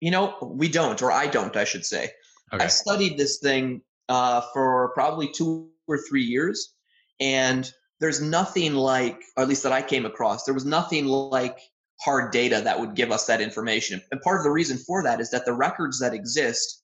You 0.01 0.11
know, 0.11 0.37
we 0.43 0.69
don't, 0.69 1.01
or 1.03 1.13
I 1.13 1.27
don't, 1.27 1.57
I 1.57 1.65
should 1.65 1.85
say. 1.85 2.11
Okay. 2.53 2.65
I 2.65 2.69
studied 2.69 3.17
this 3.17 3.39
thing 3.39 3.83
uh, 4.09 4.43
for 4.53 4.91
probably 4.95 5.31
two 5.31 5.71
or 5.87 5.99
three 6.09 6.25
years, 6.25 6.75
and 7.21 7.71
there's 8.01 8.21
nothing 8.21 8.75
like, 8.75 9.21
or 9.37 9.43
at 9.43 9.49
least 9.49 9.63
that 9.63 9.73
I 9.73 9.83
came 9.83 10.07
across, 10.07 10.45
there 10.45 10.55
was 10.55 10.65
nothing 10.65 11.07
like 11.07 11.59
hard 12.01 12.33
data 12.33 12.63
that 12.65 12.79
would 12.79 12.95
give 12.95 13.13
us 13.13 13.27
that 13.27 13.41
information. 13.41 14.01
And 14.11 14.21
part 14.23 14.39
of 14.39 14.45
the 14.45 14.51
reason 14.51 14.79
for 14.79 15.03
that 15.03 15.21
is 15.21 15.31
that 15.31 15.45
the 15.45 15.53
records 15.53 16.01
that 16.01 16.15
exist 16.15 16.83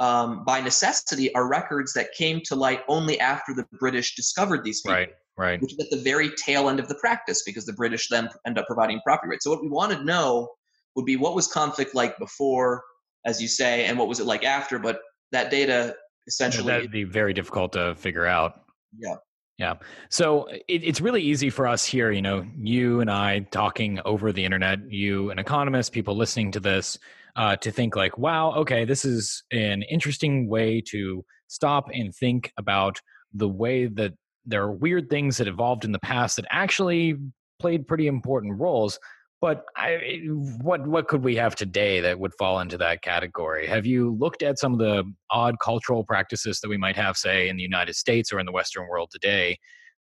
um, 0.00 0.44
by 0.44 0.60
necessity 0.60 1.34
are 1.34 1.48
records 1.48 1.92
that 1.94 2.12
came 2.12 2.40
to 2.46 2.54
light 2.54 2.82
only 2.88 3.18
after 3.20 3.54
the 3.54 3.64
British 3.78 4.14
discovered 4.14 4.64
these 4.64 4.80
people. 4.80 4.96
Right, 4.96 5.10
right. 5.36 5.62
Which 5.62 5.72
is 5.72 5.78
at 5.80 5.90
the 5.90 6.02
very 6.02 6.30
tail 6.30 6.68
end 6.68 6.80
of 6.80 6.88
the 6.88 6.94
practice 6.96 7.42
because 7.44 7.66
the 7.66 7.72
British 7.72 8.08
then 8.08 8.28
end 8.46 8.58
up 8.58 8.66
providing 8.66 9.00
property 9.04 9.30
rights. 9.30 9.44
So 9.44 9.50
what 9.50 9.62
we 9.62 9.68
want 9.68 9.92
to 9.92 10.04
know 10.04 10.48
would 10.96 11.04
be 11.04 11.16
what 11.16 11.34
was 11.34 11.46
conflict 11.46 11.94
like 11.94 12.18
before, 12.18 12.82
as 13.24 13.40
you 13.40 13.48
say, 13.48 13.86
and 13.86 13.98
what 13.98 14.08
was 14.08 14.20
it 14.20 14.26
like 14.26 14.44
after. 14.44 14.78
But 14.78 15.00
that 15.32 15.50
data 15.50 15.94
essentially. 16.28 16.68
Yeah, 16.68 16.78
that'd 16.78 16.92
be 16.92 17.04
very 17.04 17.32
difficult 17.32 17.72
to 17.72 17.94
figure 17.96 18.26
out. 18.26 18.60
Yeah. 18.96 19.16
Yeah. 19.58 19.74
So 20.08 20.46
it, 20.46 20.62
it's 20.68 21.00
really 21.00 21.22
easy 21.22 21.50
for 21.50 21.66
us 21.66 21.84
here, 21.84 22.12
you 22.12 22.22
know, 22.22 22.46
you 22.56 23.00
and 23.00 23.10
I 23.10 23.40
talking 23.50 23.98
over 24.04 24.32
the 24.32 24.44
internet, 24.44 24.78
you, 24.88 25.30
an 25.30 25.40
economist, 25.40 25.92
people 25.92 26.16
listening 26.16 26.52
to 26.52 26.60
this, 26.60 26.96
uh, 27.34 27.56
to 27.56 27.72
think 27.72 27.96
like, 27.96 28.16
wow, 28.18 28.52
okay, 28.52 28.84
this 28.84 29.04
is 29.04 29.42
an 29.50 29.82
interesting 29.82 30.48
way 30.48 30.80
to 30.90 31.24
stop 31.48 31.88
and 31.92 32.14
think 32.14 32.52
about 32.56 33.00
the 33.34 33.48
way 33.48 33.86
that 33.86 34.14
there 34.46 34.62
are 34.62 34.72
weird 34.72 35.10
things 35.10 35.38
that 35.38 35.48
evolved 35.48 35.84
in 35.84 35.90
the 35.90 35.98
past 35.98 36.36
that 36.36 36.46
actually 36.50 37.16
played 37.58 37.88
pretty 37.88 38.06
important 38.06 38.60
roles. 38.60 39.00
But 39.40 39.64
I, 39.76 40.20
what 40.60 40.86
what 40.88 41.06
could 41.06 41.22
we 41.22 41.36
have 41.36 41.54
today 41.54 42.00
that 42.00 42.18
would 42.18 42.34
fall 42.34 42.58
into 42.58 42.76
that 42.78 43.02
category? 43.02 43.68
Have 43.68 43.86
you 43.86 44.16
looked 44.18 44.42
at 44.42 44.58
some 44.58 44.72
of 44.72 44.80
the 44.80 45.04
odd 45.30 45.56
cultural 45.62 46.04
practices 46.04 46.58
that 46.60 46.68
we 46.68 46.76
might 46.76 46.96
have, 46.96 47.16
say, 47.16 47.48
in 47.48 47.56
the 47.56 47.62
United 47.62 47.94
States 47.94 48.32
or 48.32 48.40
in 48.40 48.46
the 48.46 48.52
Western 48.52 48.88
world 48.88 49.10
today, 49.12 49.56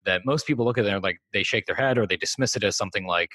that 0.05 0.21
most 0.25 0.47
people 0.47 0.65
look 0.65 0.79
at 0.79 0.87
and 0.87 1.03
like 1.03 1.19
they 1.33 1.43
shake 1.43 1.67
their 1.67 1.75
head 1.75 1.99
or 1.99 2.07
they 2.07 2.17
dismiss 2.17 2.55
it 2.55 2.63
as 2.63 2.75
something 2.75 3.05
like 3.05 3.29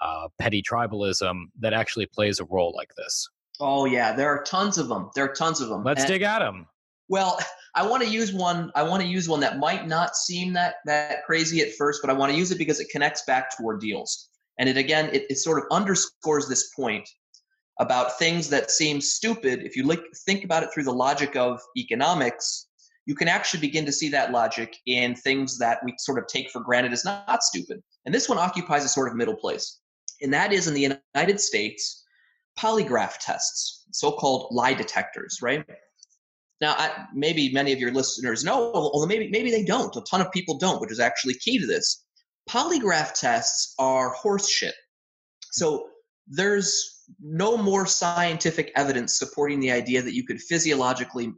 uh, 0.00 0.28
petty 0.38 0.62
tribalism 0.62 1.44
that 1.60 1.74
actually 1.74 2.06
plays 2.06 2.40
a 2.40 2.44
role 2.46 2.72
like 2.74 2.94
this? 2.96 3.28
Oh 3.60 3.84
yeah, 3.84 4.14
there 4.14 4.28
are 4.28 4.42
tons 4.44 4.78
of 4.78 4.88
them. 4.88 5.10
There 5.14 5.24
are 5.24 5.34
tons 5.34 5.60
of 5.60 5.68
them. 5.68 5.84
Let's 5.84 6.00
and, 6.00 6.08
dig 6.08 6.22
at 6.22 6.38
them. 6.38 6.66
Well, 7.08 7.38
I 7.74 7.86
want 7.86 8.02
to 8.02 8.08
use 8.08 8.32
one. 8.32 8.72
I 8.74 8.82
want 8.82 9.02
to 9.02 9.08
use 9.08 9.28
one 9.28 9.40
that 9.40 9.58
might 9.58 9.86
not 9.86 10.16
seem 10.16 10.54
that 10.54 10.76
that 10.86 11.24
crazy 11.24 11.60
at 11.60 11.74
first, 11.74 12.00
but 12.02 12.10
I 12.10 12.14
want 12.14 12.32
to 12.32 12.38
use 12.38 12.50
it 12.50 12.58
because 12.58 12.80
it 12.80 12.88
connects 12.90 13.22
back 13.26 13.54
to 13.56 13.62
ordeals. 13.62 14.30
And 14.58 14.68
it 14.68 14.76
again, 14.76 15.10
it, 15.12 15.26
it 15.30 15.36
sort 15.36 15.58
of 15.58 15.64
underscores 15.70 16.48
this 16.48 16.70
point 16.74 17.08
about 17.80 18.18
things 18.18 18.48
that 18.50 18.70
seem 18.70 19.00
stupid. 19.00 19.62
If 19.62 19.76
you 19.76 19.84
look, 19.84 20.04
think 20.26 20.44
about 20.44 20.62
it 20.62 20.70
through 20.72 20.84
the 20.84 20.92
logic 20.92 21.36
of 21.36 21.60
economics, 21.76 22.68
you 23.06 23.14
can 23.14 23.28
actually 23.28 23.60
begin 23.60 23.84
to 23.86 23.92
see 23.92 24.08
that 24.10 24.30
logic 24.30 24.76
in 24.86 25.14
things 25.14 25.58
that 25.58 25.80
we 25.84 25.94
sort 25.98 26.18
of 26.18 26.26
take 26.26 26.50
for 26.50 26.60
granted 26.60 26.92
as 26.92 27.04
not, 27.04 27.42
stupid. 27.42 27.82
And 28.04 28.14
this 28.14 28.28
one 28.28 28.38
occupies 28.38 28.84
a 28.84 28.88
sort 28.88 29.08
of 29.08 29.16
middle 29.16 29.34
place. 29.34 29.80
And 30.20 30.32
that 30.32 30.52
is 30.52 30.68
in 30.68 30.74
the 30.74 30.96
United 31.14 31.40
States, 31.40 32.04
polygraph 32.58 33.14
tests, 33.20 33.86
so 33.90 34.12
called 34.12 34.54
lie 34.54 34.74
detectors, 34.74 35.38
right? 35.42 35.64
Now, 36.60 36.74
I, 36.78 37.06
maybe 37.12 37.50
many 37.52 37.72
of 37.72 37.80
your 37.80 37.90
listeners 37.90 38.44
know, 38.44 38.72
although 38.72 39.06
maybe 39.06 39.28
maybe 39.28 39.50
they 39.50 39.64
don't. 39.64 39.96
A 39.96 40.00
ton 40.02 40.20
of 40.20 40.30
people 40.30 40.58
don't, 40.58 40.80
which 40.80 40.92
is 40.92 41.00
actually 41.00 41.34
key 41.34 41.58
to 41.58 41.66
this 41.66 42.04
polygraph 42.48 43.12
tests 43.14 43.74
are 43.78 44.14
horseshit. 44.14 44.72
So 45.50 45.88
there's 46.28 47.04
no 47.20 47.56
more 47.56 47.86
scientific 47.86 48.72
evidence 48.76 49.18
supporting 49.18 49.60
the 49.60 49.70
idea 49.70 50.02
that 50.02 50.14
you 50.14 50.24
could 50.24 50.40
physiologically 50.40 51.32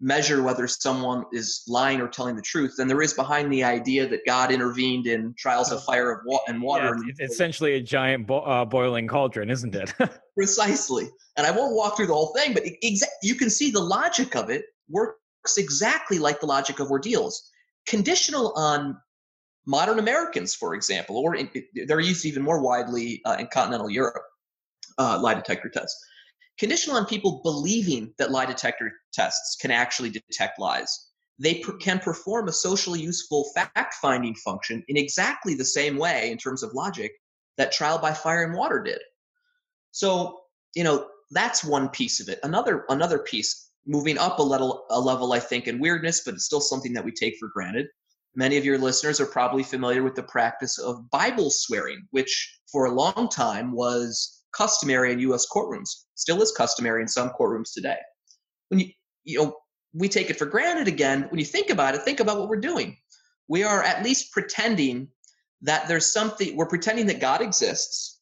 measure 0.00 0.42
whether 0.42 0.66
someone 0.66 1.24
is 1.32 1.62
lying 1.68 2.00
or 2.00 2.08
telling 2.08 2.36
the 2.36 2.42
truth 2.42 2.74
than 2.76 2.88
there 2.88 3.00
is 3.00 3.14
behind 3.14 3.50
the 3.52 3.64
idea 3.64 4.06
that 4.06 4.20
God 4.26 4.50
intervened 4.50 5.06
in 5.06 5.34
trials 5.38 5.72
of 5.72 5.82
fire 5.84 6.10
of 6.10 6.20
wa- 6.26 6.40
and 6.48 6.60
water. 6.60 6.96
Yeah, 6.96 7.12
it's 7.16 7.32
essentially 7.32 7.74
a 7.74 7.80
giant 7.80 8.26
bo- 8.26 8.40
uh, 8.40 8.64
boiling 8.64 9.06
cauldron, 9.06 9.50
isn't 9.50 9.74
it? 9.74 9.94
Precisely. 10.36 11.08
And 11.36 11.46
I 11.46 11.52
won't 11.52 11.74
walk 11.74 11.96
through 11.96 12.08
the 12.08 12.14
whole 12.14 12.34
thing, 12.34 12.52
but 12.52 12.64
exa- 12.84 13.04
you 13.22 13.34
can 13.34 13.48
see 13.48 13.70
the 13.70 13.80
logic 13.80 14.34
of 14.36 14.50
it 14.50 14.64
works 14.88 15.18
exactly 15.56 16.18
like 16.18 16.40
the 16.40 16.46
logic 16.46 16.80
of 16.80 16.90
ordeals. 16.90 17.50
Conditional 17.86 18.52
on 18.56 18.96
modern 19.66 19.98
Americans, 19.98 20.54
for 20.54 20.74
example, 20.74 21.16
or 21.18 21.34
in, 21.34 21.50
they're 21.86 22.00
used 22.00 22.24
even 22.24 22.42
more 22.42 22.60
widely 22.60 23.22
uh, 23.24 23.36
in 23.38 23.46
continental 23.52 23.90
Europe, 23.90 24.22
uh, 24.98 25.18
lie 25.20 25.34
detector 25.34 25.68
tests. 25.68 26.04
Conditional 26.58 26.96
on 26.96 27.06
people 27.06 27.40
believing 27.42 28.14
that 28.18 28.30
lie 28.30 28.46
detector 28.46 28.92
tests 29.12 29.56
can 29.60 29.70
actually 29.70 30.10
detect 30.10 30.58
lies. 30.58 31.08
They 31.38 31.64
can 31.80 31.98
perform 31.98 32.48
a 32.48 32.52
socially 32.52 33.00
useful 33.00 33.50
fact 33.54 33.94
finding 33.94 34.36
function 34.36 34.84
in 34.86 34.96
exactly 34.96 35.54
the 35.54 35.64
same 35.64 35.96
way, 35.96 36.30
in 36.30 36.38
terms 36.38 36.62
of 36.62 36.72
logic, 36.74 37.12
that 37.56 37.72
trial 37.72 37.98
by 37.98 38.12
fire 38.12 38.44
and 38.44 38.56
water 38.56 38.80
did. 38.80 39.00
So, 39.90 40.40
you 40.76 40.84
know, 40.84 41.08
that's 41.32 41.64
one 41.64 41.88
piece 41.88 42.20
of 42.20 42.28
it. 42.28 42.38
Another 42.44 42.84
another 42.88 43.18
piece, 43.18 43.70
moving 43.86 44.16
up 44.18 44.38
a 44.38 44.42
level, 44.42 44.84
a 44.90 45.00
level, 45.00 45.32
I 45.32 45.40
think, 45.40 45.66
in 45.66 45.80
weirdness, 45.80 46.22
but 46.24 46.34
it's 46.34 46.44
still 46.44 46.60
something 46.60 46.92
that 46.92 47.04
we 47.04 47.10
take 47.10 47.34
for 47.40 47.48
granted, 47.48 47.88
Many 48.36 48.56
of 48.56 48.64
your 48.64 48.78
listeners 48.78 49.20
are 49.20 49.26
probably 49.26 49.62
familiar 49.62 50.02
with 50.02 50.16
the 50.16 50.22
practice 50.22 50.78
of 50.78 51.08
Bible 51.10 51.50
swearing, 51.50 52.06
which 52.10 52.58
for 52.70 52.86
a 52.86 52.92
long 52.92 53.28
time 53.28 53.70
was 53.72 54.42
customary 54.52 55.12
in 55.12 55.20
U.S. 55.20 55.46
courtrooms, 55.50 56.04
still 56.14 56.42
is 56.42 56.52
customary 56.52 57.02
in 57.02 57.08
some 57.08 57.30
courtrooms 57.30 57.72
today. 57.72 57.98
When 58.68 58.80
you, 58.80 58.88
you 59.22 59.38
know, 59.38 59.56
we 59.92 60.08
take 60.08 60.30
it 60.30 60.38
for 60.38 60.46
granted 60.46 60.88
again. 60.88 61.26
When 61.30 61.38
you 61.38 61.44
think 61.44 61.70
about 61.70 61.94
it, 61.94 62.02
think 62.02 62.18
about 62.18 62.38
what 62.38 62.48
we're 62.48 62.56
doing. 62.56 62.96
We 63.46 63.62
are 63.62 63.82
at 63.82 64.02
least 64.02 64.32
pretending 64.32 65.08
that 65.62 65.86
there's 65.86 66.12
something, 66.12 66.56
we're 66.56 66.66
pretending 66.66 67.06
that 67.06 67.20
God 67.20 67.40
exists, 67.40 68.20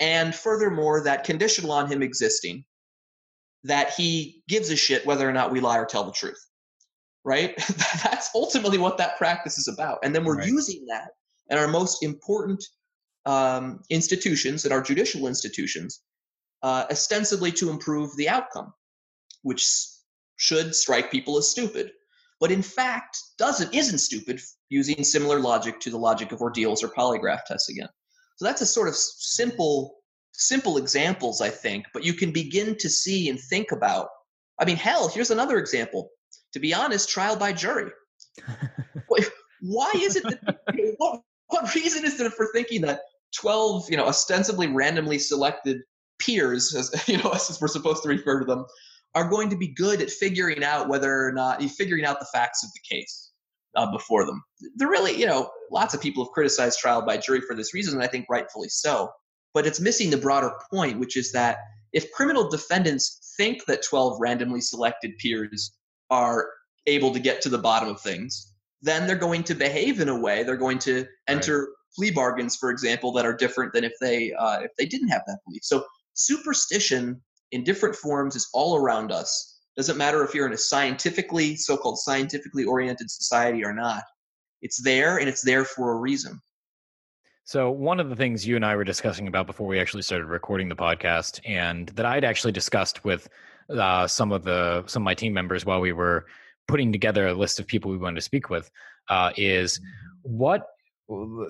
and 0.00 0.34
furthermore, 0.34 1.04
that 1.04 1.22
conditional 1.24 1.70
on 1.70 1.90
Him 1.90 2.02
existing, 2.02 2.64
that 3.62 3.90
He 3.90 4.42
gives 4.48 4.70
a 4.70 4.76
shit 4.76 5.06
whether 5.06 5.28
or 5.28 5.32
not 5.32 5.52
we 5.52 5.60
lie 5.60 5.78
or 5.78 5.86
tell 5.86 6.04
the 6.04 6.12
truth 6.12 6.44
right? 7.24 7.56
That's 8.02 8.30
ultimately 8.34 8.78
what 8.78 8.98
that 8.98 9.16
practice 9.16 9.58
is 9.58 9.68
about. 9.68 9.98
And 10.02 10.14
then 10.14 10.24
we're 10.24 10.38
right. 10.38 10.48
using 10.48 10.86
that 10.86 11.10
in 11.50 11.58
our 11.58 11.68
most 11.68 12.02
important 12.02 12.64
um, 13.26 13.80
institutions, 13.90 14.64
in 14.64 14.72
our 14.72 14.82
judicial 14.82 15.26
institutions, 15.28 16.02
uh, 16.62 16.86
ostensibly 16.90 17.52
to 17.52 17.70
improve 17.70 18.16
the 18.16 18.28
outcome, 18.28 18.72
which 19.42 19.66
should 20.36 20.74
strike 20.74 21.10
people 21.10 21.38
as 21.38 21.50
stupid. 21.50 21.92
But 22.40 22.50
in 22.50 22.62
fact, 22.62 23.18
doesn't 23.38 23.72
isn't 23.72 23.98
stupid 23.98 24.40
using 24.68 25.04
similar 25.04 25.38
logic 25.38 25.78
to 25.80 25.90
the 25.90 25.98
logic 25.98 26.32
of 26.32 26.40
ordeals 26.40 26.82
or 26.82 26.88
polygraph 26.88 27.44
tests 27.46 27.68
again. 27.68 27.88
So 28.36 28.44
that's 28.44 28.62
a 28.62 28.66
sort 28.66 28.88
of 28.88 28.96
simple, 28.96 29.98
simple 30.32 30.76
examples, 30.76 31.40
I 31.40 31.50
think. 31.50 31.86
But 31.92 32.04
you 32.04 32.14
can 32.14 32.32
begin 32.32 32.76
to 32.78 32.90
see 32.90 33.28
and 33.28 33.38
think 33.38 33.70
about. 33.70 34.08
I 34.58 34.64
mean, 34.64 34.76
hell, 34.76 35.08
here's 35.08 35.30
another 35.30 35.58
example 35.58 36.10
to 36.52 36.60
be 36.60 36.74
honest, 36.74 37.08
trial 37.08 37.36
by 37.36 37.52
jury. 37.52 37.90
Why 39.60 39.92
is 39.94 40.16
it 40.16 40.24
that 40.24 40.58
what, 40.98 41.22
what 41.48 41.74
reason 41.74 42.04
is 42.04 42.18
there 42.18 42.30
for 42.30 42.48
thinking 42.52 42.80
that 42.82 43.00
12, 43.36 43.90
you 43.90 43.96
know, 43.96 44.06
ostensibly 44.06 44.66
randomly 44.66 45.18
selected 45.18 45.82
peers, 46.18 46.74
as 46.74 46.90
you 47.08 47.18
know, 47.18 47.30
as 47.30 47.58
we're 47.60 47.68
supposed 47.68 48.02
to 48.02 48.08
refer 48.08 48.40
to 48.40 48.44
them, 48.44 48.64
are 49.14 49.28
going 49.28 49.50
to 49.50 49.56
be 49.56 49.68
good 49.68 50.00
at 50.00 50.10
figuring 50.10 50.64
out 50.64 50.88
whether 50.88 51.26
or 51.26 51.32
not 51.32 51.62
figuring 51.62 52.04
out 52.04 52.18
the 52.18 52.28
facts 52.32 52.64
of 52.64 52.70
the 52.72 52.96
case 52.96 53.30
uh, 53.76 53.90
before 53.90 54.24
them. 54.24 54.42
They're 54.76 54.88
really, 54.88 55.18
you 55.18 55.26
know, 55.26 55.50
lots 55.70 55.94
of 55.94 56.00
people 56.00 56.24
have 56.24 56.32
criticized 56.32 56.78
trial 56.78 57.04
by 57.04 57.18
jury 57.18 57.40
for 57.40 57.54
this 57.54 57.74
reason, 57.74 57.94
and 57.94 58.02
I 58.02 58.06
think 58.06 58.26
rightfully 58.30 58.68
so. 58.68 59.10
But 59.54 59.66
it's 59.66 59.80
missing 59.80 60.10
the 60.10 60.16
broader 60.16 60.52
point, 60.72 60.98
which 60.98 61.16
is 61.16 61.30
that 61.32 61.58
if 61.92 62.10
criminal 62.12 62.48
defendants 62.48 63.34
think 63.36 63.66
that 63.66 63.82
12 63.82 64.18
randomly 64.18 64.62
selected 64.62 65.18
peers 65.18 65.72
are 66.12 66.46
able 66.86 67.10
to 67.12 67.18
get 67.18 67.40
to 67.40 67.48
the 67.48 67.58
bottom 67.58 67.88
of 67.88 68.00
things, 68.00 68.52
then 68.82 69.06
they're 69.06 69.16
going 69.16 69.42
to 69.44 69.54
behave 69.54 69.98
in 69.98 70.10
a 70.10 70.18
way. 70.18 70.42
They're 70.42 70.56
going 70.56 70.78
to 70.80 71.06
enter 71.26 71.60
right. 71.60 71.68
plea 71.96 72.10
bargains, 72.10 72.54
for 72.54 72.70
example, 72.70 73.12
that 73.12 73.24
are 73.24 73.32
different 73.32 73.72
than 73.72 73.82
if 73.82 73.94
they 74.00 74.32
uh, 74.34 74.60
if 74.60 74.70
they 74.78 74.84
didn't 74.84 75.08
have 75.08 75.22
that 75.26 75.38
belief. 75.46 75.64
So 75.64 75.84
superstition 76.12 77.20
in 77.52 77.64
different 77.64 77.96
forms 77.96 78.36
is 78.36 78.48
all 78.52 78.76
around 78.76 79.10
us. 79.10 79.60
Doesn't 79.76 79.96
matter 79.96 80.22
if 80.22 80.34
you're 80.34 80.46
in 80.46 80.52
a 80.52 80.58
scientifically 80.58 81.56
so-called 81.56 81.98
scientifically 81.98 82.64
oriented 82.64 83.10
society 83.10 83.64
or 83.64 83.72
not. 83.72 84.02
It's 84.60 84.82
there, 84.82 85.18
and 85.18 85.28
it's 85.28 85.42
there 85.42 85.64
for 85.64 85.92
a 85.92 85.96
reason. 85.96 86.40
So, 87.44 87.70
one 87.70 88.00
of 88.00 88.10
the 88.10 88.16
things 88.16 88.46
you 88.46 88.54
and 88.56 88.64
I 88.64 88.76
were 88.76 88.84
discussing 88.84 89.28
about 89.28 89.46
before 89.46 89.66
we 89.66 89.80
actually 89.80 90.02
started 90.02 90.26
recording 90.26 90.68
the 90.68 90.76
podcast, 90.76 91.40
and 91.44 91.88
that 91.90 92.04
I'd 92.04 92.24
actually 92.24 92.52
discussed 92.52 93.02
with 93.02 93.28
uh, 93.78 94.06
some 94.06 94.32
of 94.32 94.44
the 94.44 94.84
some 94.86 95.02
of 95.02 95.04
my 95.04 95.14
team 95.14 95.32
members 95.32 95.64
while 95.64 95.80
we 95.80 95.92
were 95.92 96.26
putting 96.68 96.92
together 96.92 97.28
a 97.28 97.34
list 97.34 97.58
of 97.58 97.66
people 97.66 97.90
we 97.90 97.98
wanted 97.98 98.16
to 98.16 98.22
speak 98.22 98.50
with, 98.50 98.70
uh, 99.08 99.30
is 99.36 99.80
what 100.22 100.66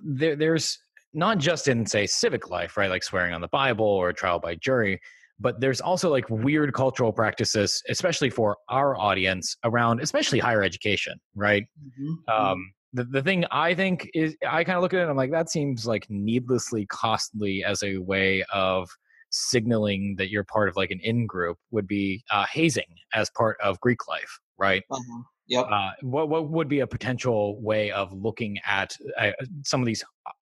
there, 0.04 0.36
there's 0.36 0.78
not 1.14 1.38
just 1.38 1.68
in 1.68 1.84
say 1.86 2.06
civic 2.06 2.50
life, 2.50 2.76
right, 2.76 2.90
like 2.90 3.02
swearing 3.02 3.34
on 3.34 3.40
the 3.40 3.48
Bible 3.48 3.86
or 3.86 4.12
trial 4.12 4.38
by 4.38 4.54
jury, 4.54 5.00
but 5.38 5.60
there's 5.60 5.80
also 5.80 6.10
like 6.10 6.28
weird 6.30 6.72
cultural 6.72 7.12
practices, 7.12 7.82
especially 7.88 8.30
for 8.30 8.56
our 8.68 8.96
audience 8.96 9.56
around, 9.64 10.00
especially 10.00 10.38
higher 10.38 10.62
education, 10.62 11.20
right? 11.34 11.66
Mm-hmm. 12.00 12.32
Um, 12.32 12.72
the, 12.94 13.04
the 13.04 13.22
thing 13.22 13.44
I 13.50 13.74
think 13.74 14.08
is, 14.14 14.36
I 14.48 14.64
kind 14.64 14.76
of 14.76 14.82
look 14.82 14.94
at 14.94 15.00
it, 15.00 15.08
I'm 15.08 15.16
like, 15.16 15.32
that 15.32 15.50
seems 15.50 15.86
like 15.86 16.06
needlessly 16.08 16.86
costly 16.86 17.64
as 17.64 17.82
a 17.82 17.98
way 17.98 18.44
of 18.52 18.88
signaling 19.32 20.14
that 20.18 20.30
you're 20.30 20.44
part 20.44 20.68
of 20.68 20.76
like 20.76 20.90
an 20.90 21.00
in 21.02 21.26
group 21.26 21.58
would 21.70 21.88
be 21.88 22.22
uh, 22.30 22.46
hazing 22.52 22.84
as 23.14 23.30
part 23.30 23.56
of 23.60 23.80
Greek 23.80 24.06
life, 24.06 24.38
right? 24.58 24.82
Uh-huh. 24.90 25.22
Yep. 25.48 25.66
Uh, 25.70 25.90
what 26.02 26.28
what 26.28 26.48
would 26.50 26.68
be 26.68 26.80
a 26.80 26.86
potential 26.86 27.60
way 27.60 27.90
of 27.90 28.12
looking 28.12 28.58
at 28.64 28.96
uh, 29.18 29.32
some 29.64 29.80
of 29.80 29.86
these 29.86 30.04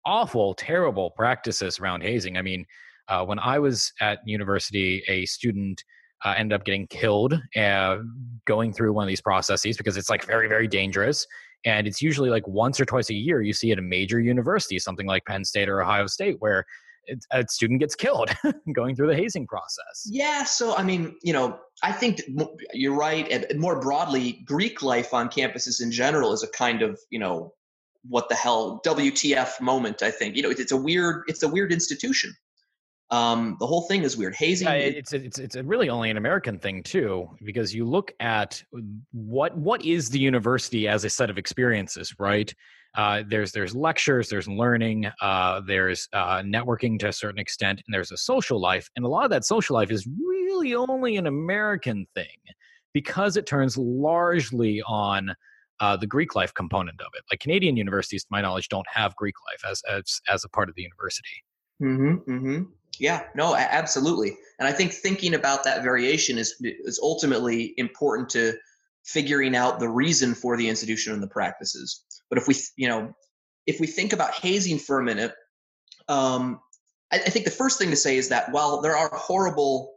awful, 0.05 0.53
terrible 0.53 1.11
practices 1.11 1.79
around 1.79 2.01
hazing? 2.01 2.37
I 2.37 2.41
mean, 2.41 2.65
uh, 3.07 3.25
when 3.25 3.39
I 3.39 3.59
was 3.59 3.91
at 4.01 4.19
university, 4.25 5.03
a 5.07 5.25
student 5.25 5.83
uh, 6.25 6.33
ended 6.37 6.55
up 6.55 6.65
getting 6.65 6.87
killed 6.87 7.39
uh, 7.55 7.97
going 8.45 8.73
through 8.73 8.93
one 8.93 9.03
of 9.03 9.07
these 9.07 9.21
processes 9.21 9.77
because 9.77 9.97
it's 9.97 10.09
like 10.09 10.25
very, 10.25 10.47
very 10.47 10.67
dangerous. 10.67 11.25
And 11.65 11.87
it's 11.87 12.01
usually 12.01 12.29
like 12.29 12.47
once 12.47 12.79
or 12.79 12.85
twice 12.85 13.09
a 13.09 13.13
year 13.13 13.41
you 13.41 13.53
see 13.53 13.71
at 13.71 13.79
a 13.79 13.81
major 13.81 14.19
university, 14.19 14.79
something 14.79 15.07
like 15.07 15.25
Penn 15.25 15.45
State 15.45 15.69
or 15.69 15.81
Ohio 15.81 16.07
State, 16.07 16.35
where 16.39 16.65
a 17.31 17.45
student 17.47 17.79
gets 17.79 17.95
killed 17.95 18.29
going 18.73 18.95
through 18.95 19.07
the 19.07 19.15
hazing 19.15 19.47
process. 19.47 20.05
Yeah, 20.05 20.43
so 20.43 20.75
I 20.75 20.83
mean, 20.83 21.15
you 21.21 21.33
know, 21.33 21.59
I 21.81 21.91
think 21.91 22.21
you're 22.73 22.95
right. 22.95 23.29
And 23.29 23.59
more 23.59 23.79
broadly, 23.79 24.43
Greek 24.45 24.81
life 24.81 25.13
on 25.13 25.29
campuses 25.29 25.81
in 25.81 25.91
general 25.91 26.33
is 26.33 26.43
a 26.43 26.49
kind 26.49 26.81
of, 26.81 26.99
you 27.09 27.19
know, 27.19 27.53
what 28.07 28.29
the 28.29 28.35
hell 28.35 28.81
WTF 28.85 29.61
moment. 29.61 30.01
I 30.03 30.11
think 30.11 30.35
you 30.35 30.43
know 30.43 30.49
it's 30.49 30.71
a 30.71 30.77
weird 30.77 31.23
it's 31.27 31.43
a 31.43 31.47
weird 31.47 31.71
institution. 31.71 32.33
Um, 33.11 33.57
the 33.59 33.67
whole 33.67 33.83
thing 33.83 34.03
is 34.03 34.17
weird. 34.17 34.35
Hazing. 34.35 34.67
Yeah, 34.67 34.73
it's 34.73 35.13
it's 35.13 35.39
it's 35.39 35.55
really 35.55 35.89
only 35.89 36.09
an 36.09 36.17
American 36.17 36.59
thing 36.59 36.83
too, 36.83 37.29
because 37.43 37.73
you 37.73 37.85
look 37.85 38.11
at 38.19 38.63
what 39.11 39.55
what 39.57 39.85
is 39.85 40.09
the 40.09 40.19
university 40.19 40.87
as 40.87 41.03
a 41.03 41.09
set 41.09 41.29
of 41.29 41.37
experiences, 41.37 42.13
right? 42.19 42.53
Uh, 42.95 43.23
there's 43.27 43.51
there's 43.51 43.75
lectures, 43.75 44.29
there's 44.29 44.47
learning, 44.47 45.07
uh, 45.21 45.61
there's 45.65 46.07
uh, 46.13 46.39
networking 46.39 46.99
to 46.99 47.07
a 47.07 47.13
certain 47.13 47.39
extent, 47.39 47.81
and 47.85 47.93
there's 47.93 48.11
a 48.11 48.17
social 48.17 48.59
life, 48.59 48.89
and 48.95 49.03
a 49.03 49.07
lot 49.07 49.23
of 49.23 49.31
that 49.31 49.45
social 49.45 49.75
life 49.75 49.91
is 49.91 50.07
really 50.07 50.75
only 50.75 51.17
an 51.17 51.25
American 51.25 52.05
thing 52.13 52.37
because 52.93 53.35
it 53.35 53.47
turns 53.47 53.77
largely 53.77 54.81
on 54.85 55.35
uh, 55.79 55.97
the 55.97 56.07
Greek 56.07 56.35
life 56.35 56.53
component 56.53 57.01
of 57.01 57.07
it. 57.15 57.23
Like 57.31 57.39
Canadian 57.39 57.75
universities, 57.77 58.23
to 58.23 58.27
my 58.31 58.41
knowledge, 58.41 58.69
don't 58.69 58.87
have 58.89 59.15
Greek 59.15 59.35
life 59.51 59.69
as 59.69 59.81
as 59.89 60.21
as 60.29 60.43
a 60.43 60.49
part 60.49 60.69
of 60.69 60.75
the 60.75 60.83
university. 60.83 61.43
Mm-hmm. 61.81 62.31
Mm-hmm. 62.31 62.63
Yeah, 62.99 63.23
no, 63.35 63.55
absolutely. 63.55 64.37
And 64.59 64.67
I 64.67 64.71
think 64.71 64.93
thinking 64.93 65.33
about 65.33 65.63
that 65.63 65.83
variation 65.83 66.37
is 66.37 66.55
is 66.61 66.99
ultimately 67.01 67.73
important 67.77 68.29
to 68.29 68.53
figuring 69.05 69.55
out 69.55 69.79
the 69.79 69.89
reason 69.89 70.33
for 70.33 70.57
the 70.57 70.67
institution 70.67 71.13
and 71.13 71.21
the 71.21 71.27
practices. 71.27 72.03
But 72.29 72.37
if 72.37 72.47
we, 72.47 72.55
you 72.77 72.87
know, 72.87 73.13
if 73.67 73.79
we 73.79 73.87
think 73.87 74.13
about 74.13 74.33
hazing 74.33 74.79
for 74.79 74.99
a 74.99 75.03
minute, 75.03 75.33
um, 76.07 76.59
I, 77.11 77.17
I 77.17 77.29
think 77.29 77.45
the 77.45 77.51
first 77.51 77.79
thing 77.79 77.89
to 77.89 77.95
say 77.95 78.17
is 78.17 78.29
that 78.29 78.51
while 78.51 78.81
there 78.81 78.95
are 78.95 79.09
horrible 79.13 79.93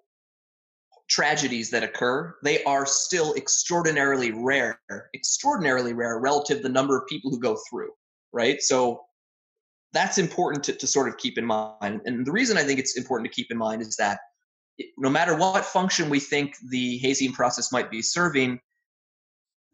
tragedies 1.09 1.70
that 1.70 1.84
occur, 1.84 2.34
they 2.42 2.64
are 2.64 2.84
still 2.84 3.34
extraordinarily 3.34 4.32
rare, 4.32 4.80
extraordinarily 5.14 5.92
rare 5.92 6.18
relative 6.18 6.59
to 6.59 6.62
the 6.64 6.68
number 6.68 6.98
of 6.98 7.07
people 7.07 7.30
who 7.30 7.38
go 7.38 7.57
through, 7.70 7.90
right? 8.32 8.61
So 8.61 9.02
that's 9.92 10.18
important 10.18 10.64
to, 10.64 10.72
to 10.72 10.86
sort 10.86 11.09
of 11.09 11.16
keep 11.16 11.38
in 11.38 11.44
mind. 11.46 12.00
And 12.04 12.26
the 12.26 12.32
reason 12.32 12.57
I 12.57 12.64
think 12.64 12.80
it's 12.80 12.96
important 12.96 13.30
to 13.30 13.34
keep 13.34 13.50
in 13.50 13.57
mind 13.57 13.82
is 13.82 13.96
that 13.96 14.18
no 14.98 15.09
matter 15.09 15.36
what 15.36 15.64
function 15.64 16.11
we 16.11 16.20
think 16.20 16.54
the 16.70 16.98
hazing 16.98 17.32
process 17.32 17.72
might 17.72 17.90
be 17.90 18.02
serving, 18.02 18.61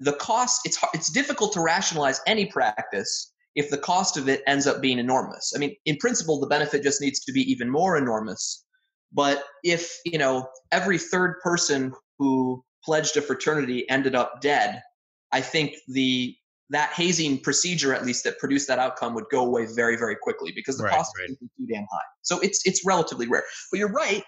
the 0.02 0.12
cost 0.14 0.60
it's 0.64 0.78
it's 0.94 1.10
difficult 1.10 1.52
to 1.52 1.60
rationalize 1.60 2.20
any 2.26 2.46
practice 2.46 3.32
if 3.54 3.70
the 3.70 3.78
cost 3.78 4.16
of 4.16 4.28
it 4.28 4.42
ends 4.46 4.66
up 4.66 4.80
being 4.80 4.98
enormous. 4.98 5.52
I 5.54 5.58
mean, 5.58 5.76
in 5.84 5.96
principle, 5.98 6.40
the 6.40 6.46
benefit 6.46 6.82
just 6.82 7.00
needs 7.00 7.20
to 7.20 7.32
be 7.32 7.42
even 7.50 7.68
more 7.68 7.96
enormous. 7.96 8.64
But 9.12 9.44
if 9.62 9.98
you 10.04 10.18
know 10.18 10.48
every 10.70 10.98
third 10.98 11.36
person 11.42 11.92
who 12.18 12.64
pledged 12.84 13.16
a 13.16 13.22
fraternity 13.22 13.88
ended 13.88 14.14
up 14.14 14.40
dead, 14.40 14.82
I 15.30 15.40
think 15.40 15.74
the 15.88 16.34
that 16.70 16.92
hazing 16.94 17.38
procedure 17.38 17.94
at 17.94 18.04
least 18.04 18.24
that 18.24 18.38
produced 18.38 18.66
that 18.68 18.78
outcome 18.78 19.14
would 19.14 19.26
go 19.30 19.44
away 19.44 19.66
very 19.66 19.96
very 19.96 20.16
quickly 20.16 20.52
because 20.54 20.78
the 20.78 20.84
right, 20.84 20.94
cost 20.94 21.12
right. 21.18 21.30
is 21.30 21.36
too 21.38 21.66
damn 21.70 21.86
high 21.92 22.08
so 22.22 22.40
it's 22.40 22.66
it's 22.66 22.84
relatively 22.86 23.28
rare 23.28 23.44
but 23.70 23.78
you're 23.78 23.92
right 23.92 24.24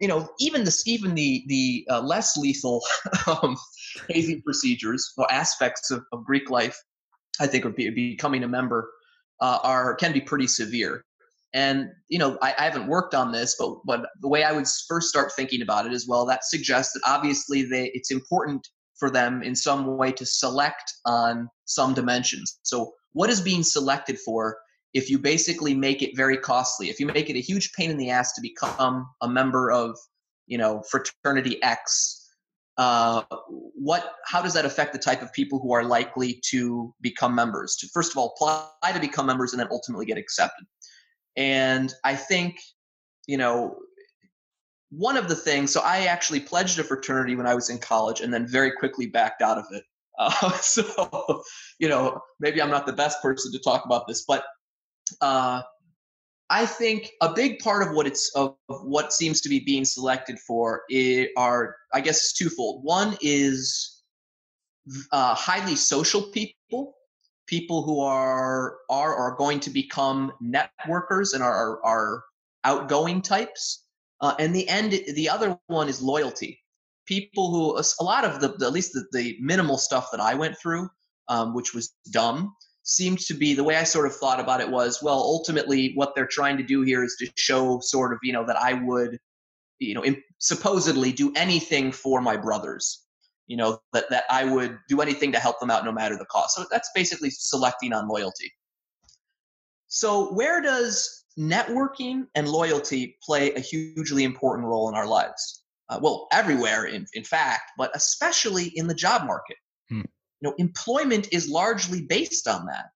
you 0.00 0.08
know 0.08 0.28
even 0.38 0.64
this 0.64 0.86
even 0.86 1.14
the 1.14 1.44
the 1.48 1.86
uh, 1.90 2.00
less 2.00 2.36
lethal 2.36 2.82
um, 3.26 3.56
hazing 4.08 4.42
procedures 4.42 5.12
or 5.16 5.30
aspects 5.32 5.90
of, 5.90 6.04
of 6.12 6.24
greek 6.24 6.50
life 6.50 6.78
i 7.40 7.46
think 7.46 7.64
would 7.64 7.76
be 7.76 7.90
becoming 7.90 8.44
a 8.44 8.48
member 8.48 8.90
uh, 9.40 9.58
are 9.62 9.94
can 9.94 10.12
be 10.12 10.20
pretty 10.20 10.46
severe 10.46 11.04
and 11.54 11.90
you 12.08 12.18
know 12.18 12.38
I, 12.42 12.54
I 12.58 12.64
haven't 12.64 12.88
worked 12.88 13.14
on 13.14 13.32
this 13.32 13.56
but 13.58 13.76
but 13.84 14.06
the 14.20 14.28
way 14.28 14.44
i 14.44 14.52
would 14.52 14.66
first 14.88 15.08
start 15.08 15.32
thinking 15.32 15.62
about 15.62 15.86
it 15.86 15.92
is 15.92 16.08
well 16.08 16.26
that 16.26 16.44
suggests 16.44 16.92
that 16.94 17.02
obviously 17.04 17.62
they 17.62 17.90
it's 17.94 18.10
important 18.10 18.66
for 18.98 19.10
them 19.10 19.42
in 19.42 19.54
some 19.54 19.96
way 19.96 20.12
to 20.12 20.26
select 20.26 20.92
on 21.04 21.48
some 21.64 21.94
dimensions. 21.94 22.58
So, 22.62 22.92
what 23.12 23.30
is 23.30 23.40
being 23.40 23.62
selected 23.62 24.18
for 24.18 24.58
if 24.96 25.10
you 25.10 25.18
basically 25.18 25.74
make 25.74 26.00
it 26.00 26.16
very 26.16 26.38
costly? 26.38 26.88
If 26.88 26.98
you 26.98 27.06
make 27.06 27.28
it 27.28 27.36
a 27.36 27.40
huge 27.40 27.74
pain 27.74 27.90
in 27.90 27.98
the 27.98 28.08
ass 28.08 28.32
to 28.32 28.40
become 28.40 29.06
a 29.20 29.28
member 29.28 29.70
of, 29.70 29.94
you 30.46 30.56
know, 30.56 30.82
fraternity 30.90 31.62
X, 31.62 32.26
uh, 32.78 33.22
what? 33.74 34.14
How 34.24 34.40
does 34.40 34.54
that 34.54 34.64
affect 34.64 34.94
the 34.94 34.98
type 34.98 35.20
of 35.20 35.30
people 35.34 35.58
who 35.58 35.72
are 35.74 35.84
likely 35.84 36.40
to 36.46 36.94
become 37.02 37.34
members? 37.34 37.76
To 37.76 37.88
first 37.92 38.12
of 38.12 38.16
all 38.16 38.34
apply 38.34 38.92
to 38.92 38.98
become 38.98 39.26
members 39.26 39.52
and 39.52 39.60
then 39.60 39.68
ultimately 39.70 40.06
get 40.06 40.16
accepted. 40.16 40.66
And 41.36 41.92
I 42.02 42.16
think, 42.16 42.56
you 43.26 43.36
know, 43.36 43.76
one 44.88 45.18
of 45.18 45.28
the 45.28 45.34
things, 45.34 45.72
so 45.72 45.82
I 45.82 46.06
actually 46.06 46.40
pledged 46.40 46.78
a 46.78 46.84
fraternity 46.84 47.36
when 47.36 47.46
I 47.46 47.54
was 47.54 47.68
in 47.68 47.78
college 47.78 48.22
and 48.22 48.32
then 48.32 48.46
very 48.46 48.72
quickly 48.72 49.06
backed 49.06 49.42
out 49.42 49.58
of 49.58 49.66
it. 49.72 49.82
Uh, 50.18 50.50
so, 50.52 51.42
you 51.78 51.90
know, 51.90 52.18
maybe 52.40 52.62
I'm 52.62 52.70
not 52.70 52.86
the 52.86 52.92
best 52.94 53.20
person 53.20 53.52
to 53.52 53.58
talk 53.58 53.84
about 53.84 54.08
this, 54.08 54.24
but 54.26 54.44
uh, 55.20 55.62
I 56.48 56.66
think 56.66 57.10
a 57.20 57.32
big 57.32 57.58
part 57.58 57.86
of 57.86 57.94
what 57.94 58.06
it's 58.06 58.30
of 58.36 58.56
what 58.68 59.12
seems 59.12 59.40
to 59.40 59.48
be 59.48 59.60
being 59.60 59.84
selected 59.84 60.38
for 60.38 60.82
are, 61.36 61.76
I 61.92 62.00
guess, 62.00 62.18
it's 62.18 62.32
twofold. 62.34 62.84
One 62.84 63.16
is 63.20 64.02
uh, 65.10 65.34
highly 65.34 65.74
social 65.74 66.22
people, 66.22 66.94
people 67.46 67.82
who 67.82 68.00
are 68.00 68.76
are 68.88 69.14
are 69.14 69.34
going 69.36 69.60
to 69.60 69.70
become 69.70 70.32
networkers 70.42 71.34
and 71.34 71.42
are 71.42 71.84
are 71.84 72.24
outgoing 72.64 73.22
types. 73.22 73.84
Uh, 74.20 74.34
and 74.38 74.54
the 74.54 74.68
end, 74.68 74.92
the 75.14 75.28
other 75.28 75.58
one 75.66 75.88
is 75.88 76.00
loyalty. 76.00 76.60
People 77.06 77.50
who, 77.50 77.78
a 77.78 78.04
lot 78.04 78.24
of 78.24 78.40
the, 78.40 78.66
at 78.66 78.72
least 78.72 78.92
the, 78.92 79.04
the 79.12 79.36
minimal 79.40 79.78
stuff 79.78 80.08
that 80.10 80.20
I 80.20 80.34
went 80.34 80.56
through, 80.58 80.88
um, 81.28 81.54
which 81.54 81.74
was 81.74 81.94
dumb, 82.10 82.54
seemed 82.86 83.18
to 83.18 83.34
be 83.34 83.54
the 83.54 83.64
way 83.64 83.76
I 83.76 83.84
sort 83.84 84.06
of 84.06 84.16
thought 84.16 84.40
about 84.40 84.60
it 84.60 84.70
was, 84.70 85.02
well, 85.02 85.18
ultimately 85.18 85.92
what 85.94 86.14
they're 86.14 86.26
trying 86.26 86.56
to 86.56 86.62
do 86.62 86.82
here 86.82 87.04
is 87.04 87.16
to 87.20 87.30
show 87.36 87.80
sort 87.80 88.12
of, 88.12 88.18
you 88.22 88.32
know, 88.32 88.46
that 88.46 88.56
I 88.56 88.72
would, 88.72 89.18
you 89.78 89.94
know, 89.94 90.04
imp- 90.04 90.24
supposedly 90.38 91.12
do 91.12 91.32
anything 91.36 91.92
for 91.92 92.20
my 92.20 92.36
brothers, 92.36 93.04
you 93.46 93.56
know, 93.56 93.78
that, 93.92 94.08
that 94.10 94.24
I 94.30 94.44
would 94.44 94.78
do 94.88 95.00
anything 95.00 95.32
to 95.32 95.38
help 95.38 95.60
them 95.60 95.70
out 95.70 95.84
no 95.84 95.92
matter 95.92 96.16
the 96.16 96.26
cost. 96.26 96.56
So 96.56 96.64
that's 96.70 96.90
basically 96.94 97.30
selecting 97.30 97.92
on 97.92 98.08
loyalty. 98.08 98.50
So 99.88 100.32
where 100.32 100.62
does 100.62 101.24
networking 101.38 102.26
and 102.34 102.48
loyalty 102.48 103.18
play 103.22 103.52
a 103.54 103.60
hugely 103.60 104.24
important 104.24 104.66
role 104.66 104.88
in 104.88 104.94
our 104.94 105.06
lives. 105.06 105.64
Uh, 105.88 105.98
well, 106.02 106.26
everywhere, 106.32 106.86
in, 106.86 107.06
in 107.12 107.22
fact, 107.22 107.70
but 107.78 107.90
especially 107.94 108.72
in 108.74 108.86
the 108.86 108.94
job 108.94 109.26
market. 109.26 109.56
Hmm. 109.88 110.00
You 110.40 110.50
know, 110.50 110.54
employment 110.58 111.28
is 111.32 111.48
largely 111.48 112.02
based 112.02 112.46
on 112.46 112.66
that. 112.66 112.86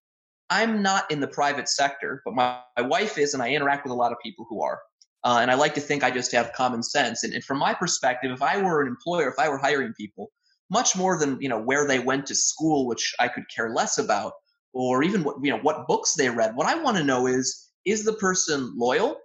I'm 0.50 0.82
not 0.82 1.10
in 1.10 1.20
the 1.20 1.28
private 1.28 1.68
sector, 1.68 2.22
but 2.24 2.34
my, 2.34 2.60
my 2.76 2.86
wife 2.86 3.18
is, 3.18 3.34
and 3.34 3.42
I 3.42 3.50
interact 3.50 3.84
with 3.84 3.92
a 3.92 3.96
lot 3.96 4.12
of 4.12 4.18
people 4.22 4.46
who 4.48 4.62
are. 4.62 4.80
Uh, 5.22 5.38
and 5.40 5.50
I 5.50 5.54
like 5.54 5.74
to 5.74 5.80
think 5.80 6.02
I 6.02 6.10
just 6.10 6.32
have 6.32 6.52
common 6.54 6.82
sense. 6.82 7.24
And, 7.24 7.34
and 7.34 7.44
from 7.44 7.58
my 7.58 7.74
perspective, 7.74 8.32
if 8.32 8.42
I 8.42 8.60
were 8.60 8.82
an 8.82 8.88
employer, 8.88 9.28
if 9.28 9.38
I 9.38 9.48
were 9.48 9.58
hiring 9.58 9.92
people, 9.94 10.30
much 10.70 10.96
more 10.96 11.18
than 11.18 11.40
you 11.40 11.48
know 11.48 11.60
where 11.60 11.86
they 11.86 11.98
went 11.98 12.26
to 12.26 12.34
school, 12.34 12.86
which 12.86 13.14
I 13.18 13.28
could 13.28 13.44
care 13.54 13.74
less 13.74 13.98
about, 13.98 14.32
or 14.72 15.02
even 15.02 15.24
what 15.24 15.36
you 15.42 15.50
know 15.50 15.58
what 15.58 15.86
books 15.88 16.14
they 16.14 16.30
read. 16.30 16.54
What 16.54 16.66
I 16.66 16.80
want 16.80 16.96
to 16.96 17.04
know 17.04 17.26
is 17.26 17.68
is 17.84 18.04
the 18.04 18.14
person 18.14 18.72
loyal? 18.76 19.16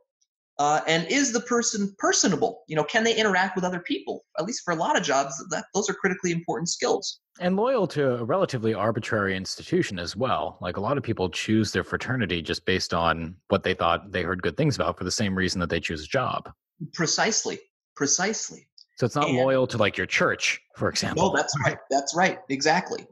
Uh, 0.58 0.82
and 0.88 1.06
is 1.10 1.34
the 1.34 1.41
person 1.41 1.93
personable? 1.97 2.64
You 2.68 2.76
know, 2.76 2.84
can 2.84 3.03
they 3.03 3.16
interact 3.16 3.56
with 3.56 3.66
other 3.66 3.80
people? 3.80 4.24
At 4.39 4.45
least 4.45 4.62
for 4.64 4.74
a 4.74 4.76
lot 4.76 4.97
of 4.97 5.03
jobs, 5.03 5.36
that 5.49 5.66
those 5.74 5.89
are 5.89 5.93
critically 5.93 6.32
important 6.32 6.70
skills. 6.70 7.20
And 7.41 7.58
loyal 7.58 7.88
to 7.88 8.16
a 8.16 8.24
relatively 8.24 8.74
arbitrary 8.74 9.36
institution 9.36 9.99
as 9.99 10.16
well. 10.16 10.58
Like 10.62 10.78
a 10.78 10.82
lot 10.82 10.97
of 10.97 11.03
people 11.03 11.30
choose 11.30 11.74
their 11.74 11.84
fraternity 11.84 12.41
just 12.41 12.66
based 12.66 12.93
on 12.93 13.36
what 13.49 13.64
they 13.64 13.74
thought 13.74 14.12
they 14.12 14.24
heard 14.24 14.41
good 14.41 14.56
things 14.56 14.76
about 14.76 14.97
for 14.97 15.03
the 15.03 15.12
same 15.12 15.38
reason 15.38 15.60
that 15.60 15.70
they 15.70 15.82
choose 15.82 16.06
a 16.06 16.08
job. 16.08 16.49
Precisely. 16.93 17.60
Precisely. 17.97 18.68
So 18.97 19.06
it's 19.06 19.16
not 19.16 19.28
and, 19.28 19.38
loyal 19.38 19.68
to 19.68 19.78
like 19.78 19.97
your 19.97 20.06
church, 20.06 20.62
for 20.78 20.88
example. 20.88 21.28
No, 21.28 21.36
that's 21.36 21.53
right. 21.66 21.78
That's 21.89 22.16
right. 22.16 22.39
Exactly 22.47 23.06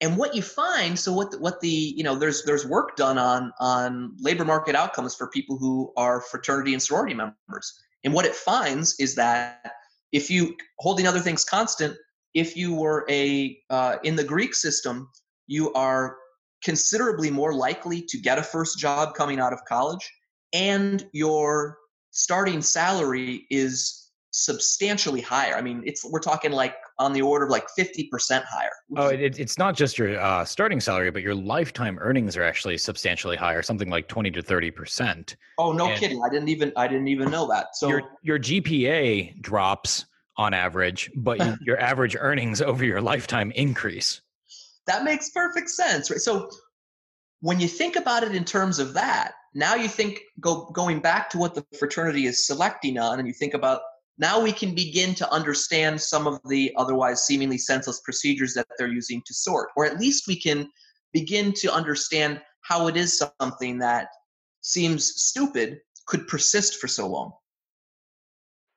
and 0.00 0.16
what 0.16 0.34
you 0.34 0.42
find 0.42 0.98
so 0.98 1.12
what 1.12 1.30
the, 1.30 1.38
what 1.38 1.60
the 1.60 1.68
you 1.68 2.02
know 2.02 2.14
there's 2.14 2.42
there's 2.44 2.66
work 2.66 2.96
done 2.96 3.18
on 3.18 3.52
on 3.60 4.14
labor 4.18 4.44
market 4.44 4.74
outcomes 4.74 5.14
for 5.14 5.28
people 5.28 5.56
who 5.56 5.92
are 5.96 6.20
fraternity 6.20 6.72
and 6.72 6.82
sorority 6.82 7.14
members 7.14 7.80
and 8.04 8.12
what 8.12 8.24
it 8.24 8.34
finds 8.34 8.98
is 8.98 9.14
that 9.14 9.72
if 10.12 10.30
you 10.30 10.54
holding 10.78 11.06
other 11.06 11.20
things 11.20 11.44
constant 11.44 11.96
if 12.34 12.56
you 12.56 12.74
were 12.74 13.04
a 13.08 13.58
uh, 13.70 13.96
in 14.04 14.16
the 14.16 14.24
greek 14.24 14.54
system 14.54 15.08
you 15.46 15.72
are 15.74 16.16
considerably 16.62 17.30
more 17.30 17.54
likely 17.54 18.02
to 18.02 18.18
get 18.18 18.38
a 18.38 18.42
first 18.42 18.78
job 18.78 19.14
coming 19.14 19.40
out 19.40 19.52
of 19.52 19.64
college 19.66 20.10
and 20.52 21.08
your 21.12 21.78
starting 22.10 22.60
salary 22.60 23.46
is 23.50 24.10
substantially 24.32 25.20
higher. 25.20 25.56
I 25.56 25.62
mean, 25.62 25.82
it's 25.84 26.04
we're 26.04 26.20
talking 26.20 26.52
like 26.52 26.74
on 27.00 27.14
the 27.14 27.22
order 27.22 27.46
of 27.46 27.50
like 27.50 27.68
fifty 27.70 28.04
percent 28.04 28.44
higher. 28.44 28.70
Oh, 28.96 29.08
it, 29.08 29.40
it's 29.40 29.58
not 29.58 29.74
just 29.74 29.98
your 29.98 30.20
uh, 30.20 30.44
starting 30.44 30.80
salary, 30.80 31.10
but 31.10 31.22
your 31.22 31.34
lifetime 31.34 31.98
earnings 32.00 32.36
are 32.36 32.44
actually 32.44 32.78
substantially 32.78 33.36
higher, 33.36 33.62
something 33.62 33.88
like 33.88 34.06
twenty 34.06 34.30
to 34.32 34.42
thirty 34.42 34.70
percent. 34.70 35.36
Oh, 35.58 35.72
no 35.72 35.86
and 35.86 35.98
kidding! 35.98 36.22
I 36.22 36.28
didn't 36.28 36.50
even 36.50 36.72
I 36.76 36.86
didn't 36.86 37.08
even 37.08 37.30
know 37.30 37.48
that. 37.48 37.74
So 37.74 37.88
your 37.88 38.02
your 38.22 38.38
GPA 38.38 39.40
drops 39.40 40.04
on 40.36 40.54
average, 40.54 41.10
but 41.16 41.38
you, 41.38 41.56
your 41.62 41.80
average 41.80 42.16
earnings 42.18 42.60
over 42.60 42.84
your 42.84 43.00
lifetime 43.00 43.50
increase. 43.52 44.20
That 44.86 45.02
makes 45.02 45.30
perfect 45.30 45.70
sense, 45.70 46.10
right? 46.10 46.20
So 46.20 46.50
when 47.40 47.60
you 47.60 47.68
think 47.68 47.96
about 47.96 48.22
it 48.22 48.34
in 48.34 48.44
terms 48.44 48.78
of 48.78 48.92
that, 48.94 49.32
now 49.54 49.74
you 49.74 49.88
think 49.88 50.20
go 50.38 50.70
going 50.72 51.00
back 51.00 51.30
to 51.30 51.38
what 51.38 51.54
the 51.54 51.64
fraternity 51.78 52.26
is 52.26 52.46
selecting 52.46 52.98
on, 52.98 53.18
and 53.18 53.26
you 53.26 53.34
think 53.34 53.54
about 53.54 53.80
now 54.20 54.38
we 54.38 54.52
can 54.52 54.74
begin 54.74 55.14
to 55.14 55.32
understand 55.32 55.98
some 55.98 56.26
of 56.26 56.38
the 56.46 56.72
otherwise 56.76 57.26
seemingly 57.26 57.56
senseless 57.56 58.00
procedures 58.00 58.52
that 58.52 58.66
they're 58.76 58.92
using 58.92 59.22
to 59.26 59.32
sort, 59.32 59.70
or 59.76 59.86
at 59.86 59.98
least 59.98 60.28
we 60.28 60.38
can 60.38 60.68
begin 61.14 61.54
to 61.54 61.72
understand 61.72 62.40
how 62.60 62.86
it 62.86 62.98
is 62.98 63.18
something 63.40 63.78
that 63.78 64.08
seems 64.60 65.14
stupid 65.16 65.78
could 66.06 66.28
persist 66.28 66.78
for 66.78 66.86
so 66.86 67.08
long. 67.08 67.32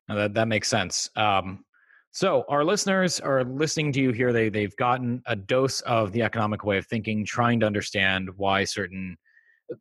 Now 0.07 0.15
that 0.15 0.33
that 0.33 0.47
makes 0.47 0.69
sense. 0.69 1.09
Um, 1.17 1.65
so 2.13 2.45
our 2.47 2.63
listeners 2.63 3.19
are 3.19 3.43
listening 3.43 3.91
to 3.93 3.99
you 4.01 4.11
here. 4.11 4.31
They 4.31 4.47
they've 4.47 4.75
gotten 4.77 5.21
a 5.25 5.35
dose 5.35 5.81
of 5.81 6.13
the 6.13 6.21
economic 6.21 6.63
way 6.63 6.77
of 6.77 6.87
thinking, 6.87 7.25
trying 7.25 7.59
to 7.59 7.65
understand 7.65 8.29
why 8.37 8.63
certain 8.63 9.17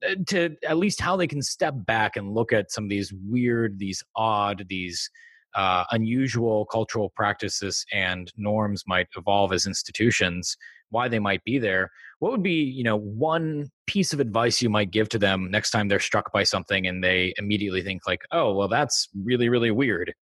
uh, 0.04 0.14
to 0.26 0.56
at 0.66 0.76
least 0.76 1.00
how 1.00 1.16
they 1.16 1.28
can 1.28 1.42
step 1.42 1.74
back 1.86 2.16
and 2.16 2.34
look 2.34 2.52
at 2.52 2.72
some 2.72 2.84
of 2.84 2.90
these 2.90 3.12
weird, 3.12 3.78
these 3.78 4.02
odd, 4.16 4.64
these 4.68 5.08
uh, 5.54 5.84
unusual 5.90 6.66
cultural 6.66 7.10
practices 7.16 7.84
and 7.92 8.32
norms 8.36 8.84
might 8.86 9.08
evolve 9.16 9.52
as 9.52 9.66
institutions 9.66 10.56
why 10.90 11.08
they 11.08 11.18
might 11.18 11.42
be 11.44 11.58
there 11.58 11.90
what 12.22 12.30
would 12.30 12.42
be 12.42 12.62
you 12.62 12.84
know 12.84 12.96
one 12.96 13.68
piece 13.88 14.12
of 14.12 14.20
advice 14.20 14.62
you 14.62 14.70
might 14.70 14.92
give 14.92 15.08
to 15.08 15.18
them 15.18 15.50
next 15.50 15.70
time 15.70 15.88
they're 15.88 15.98
struck 15.98 16.32
by 16.32 16.44
something 16.44 16.86
and 16.86 17.02
they 17.02 17.34
immediately 17.36 17.82
think 17.82 18.06
like 18.06 18.20
oh 18.30 18.54
well 18.54 18.68
that's 18.68 19.08
really 19.24 19.48
really 19.48 19.72
weird. 19.72 20.14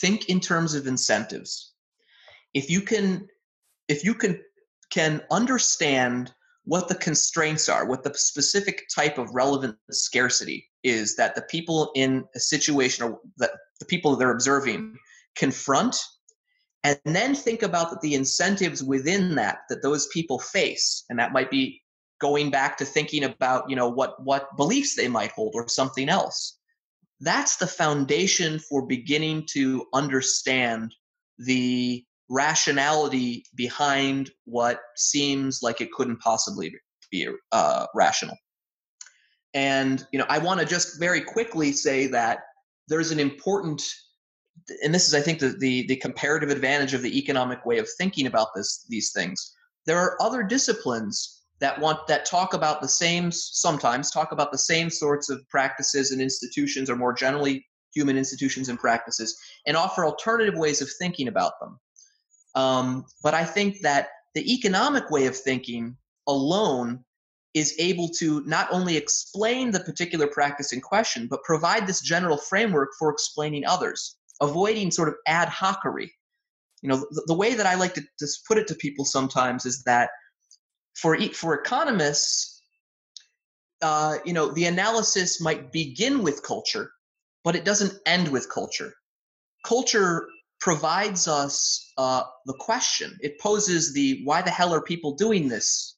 Think 0.00 0.28
in 0.28 0.40
terms 0.40 0.74
of 0.74 0.86
incentives. 0.86 1.74
If 2.54 2.70
you 2.70 2.80
can 2.80 3.28
if 3.88 4.04
you 4.04 4.14
can 4.14 4.40
can 4.90 5.22
understand 5.30 6.32
what 6.64 6.88
the 6.88 6.94
constraints 6.94 7.68
are 7.68 7.86
what 7.86 8.02
the 8.02 8.12
specific 8.14 8.86
type 8.94 9.18
of 9.18 9.34
relevant 9.34 9.76
scarcity 9.90 10.68
is 10.84 11.16
that 11.16 11.34
the 11.34 11.42
people 11.42 11.90
in 11.94 12.24
a 12.34 12.40
situation 12.40 13.04
or 13.04 13.18
that 13.38 13.50
the 13.78 13.86
people 13.86 14.14
they're 14.16 14.32
observing 14.32 14.94
confront 15.36 15.96
and 16.82 16.98
then 17.04 17.34
think 17.34 17.62
about 17.62 18.00
the 18.00 18.14
incentives 18.14 18.82
within 18.82 19.34
that 19.34 19.60
that 19.68 19.82
those 19.82 20.06
people 20.08 20.38
face. 20.38 21.04
And 21.10 21.18
that 21.18 21.32
might 21.32 21.50
be 21.50 21.82
going 22.20 22.50
back 22.50 22.76
to 22.78 22.84
thinking 22.84 23.24
about 23.24 23.68
you 23.68 23.76
know 23.76 23.88
what 23.88 24.22
what 24.22 24.56
beliefs 24.56 24.94
they 24.96 25.08
might 25.08 25.32
hold 25.32 25.52
or 25.54 25.68
something 25.68 26.08
else. 26.08 26.58
That's 27.20 27.56
the 27.56 27.66
foundation 27.66 28.58
for 28.58 28.86
beginning 28.86 29.46
to 29.50 29.86
understand 29.92 30.94
the 31.38 32.04
rationality 32.30 33.44
behind 33.54 34.30
what 34.44 34.80
seems 34.96 35.60
like 35.62 35.80
it 35.80 35.92
couldn't 35.92 36.20
possibly 36.20 36.72
be 37.10 37.28
uh, 37.52 37.86
rational 37.94 38.36
and 39.54 40.06
you 40.12 40.18
know, 40.18 40.26
I 40.28 40.38
want 40.38 40.60
to 40.60 40.66
just 40.66 40.98
very 40.98 41.20
quickly 41.20 41.72
say 41.72 42.06
that 42.08 42.40
there's 42.88 43.10
an 43.10 43.20
important 43.20 43.82
and 44.82 44.94
this 44.94 45.08
is 45.08 45.14
I 45.14 45.20
think 45.20 45.38
the, 45.38 45.50
the, 45.58 45.86
the 45.86 45.96
comparative 45.96 46.50
advantage 46.50 46.94
of 46.94 47.02
the 47.02 47.18
economic 47.18 47.64
way 47.64 47.78
of 47.78 47.88
thinking 47.98 48.26
about 48.26 48.48
this 48.54 48.84
these 48.88 49.12
things. 49.12 49.54
There 49.86 49.98
are 49.98 50.20
other 50.20 50.42
disciplines 50.42 51.42
that 51.60 51.80
want 51.80 52.06
that 52.06 52.26
talk 52.26 52.54
about 52.54 52.80
the 52.80 52.88
same 52.88 53.32
sometimes 53.32 54.10
talk 54.10 54.32
about 54.32 54.52
the 54.52 54.58
same 54.58 54.90
sorts 54.90 55.30
of 55.30 55.46
practices 55.48 56.10
and 56.10 56.20
institutions 56.20 56.88
or 56.88 56.96
more 56.96 57.12
generally 57.12 57.66
human 57.92 58.16
institutions 58.16 58.68
and 58.68 58.78
practices 58.78 59.36
and 59.66 59.76
offer 59.76 60.04
alternative 60.04 60.54
ways 60.56 60.80
of 60.80 60.88
thinking 61.00 61.26
about 61.26 61.54
them. 61.60 61.78
Um, 62.54 63.04
but 63.22 63.34
I 63.34 63.44
think 63.44 63.80
that 63.80 64.08
the 64.34 64.52
economic 64.52 65.10
way 65.10 65.26
of 65.26 65.36
thinking 65.36 65.96
alone 66.26 67.04
is 67.54 67.74
able 67.78 68.08
to 68.08 68.42
not 68.46 68.68
only 68.70 68.96
explain 68.96 69.70
the 69.70 69.80
particular 69.80 70.26
practice 70.26 70.72
in 70.72 70.80
question, 70.80 71.26
but 71.26 71.42
provide 71.42 71.86
this 71.86 72.00
general 72.00 72.36
framework 72.36 72.90
for 72.98 73.10
explaining 73.10 73.64
others, 73.66 74.16
avoiding 74.40 74.90
sort 74.90 75.08
of 75.08 75.16
ad 75.26 75.48
hocery. 75.48 76.08
You 76.82 76.88
know, 76.88 76.96
the, 77.10 77.24
the 77.26 77.34
way 77.34 77.54
that 77.54 77.66
I 77.66 77.74
like 77.74 77.94
to, 77.94 78.02
to 78.20 78.26
put 78.46 78.58
it 78.58 78.68
to 78.68 78.74
people 78.74 79.04
sometimes 79.04 79.66
is 79.66 79.82
that 79.82 80.10
for 80.94 81.18
for 81.32 81.54
economists, 81.54 82.62
uh, 83.82 84.18
you 84.24 84.32
know, 84.32 84.52
the 84.52 84.66
analysis 84.66 85.40
might 85.40 85.72
begin 85.72 86.22
with 86.22 86.42
culture, 86.42 86.92
but 87.42 87.56
it 87.56 87.64
doesn't 87.64 87.94
end 88.06 88.28
with 88.28 88.48
culture. 88.48 88.94
Culture 89.64 90.28
provides 90.60 91.26
us 91.26 91.92
uh, 91.96 92.22
the 92.46 92.54
question. 92.54 93.18
It 93.20 93.40
poses 93.40 93.92
the 93.94 94.20
why 94.24 94.42
the 94.42 94.50
hell 94.50 94.74
are 94.74 94.82
people 94.82 95.14
doing 95.14 95.48
this 95.48 95.96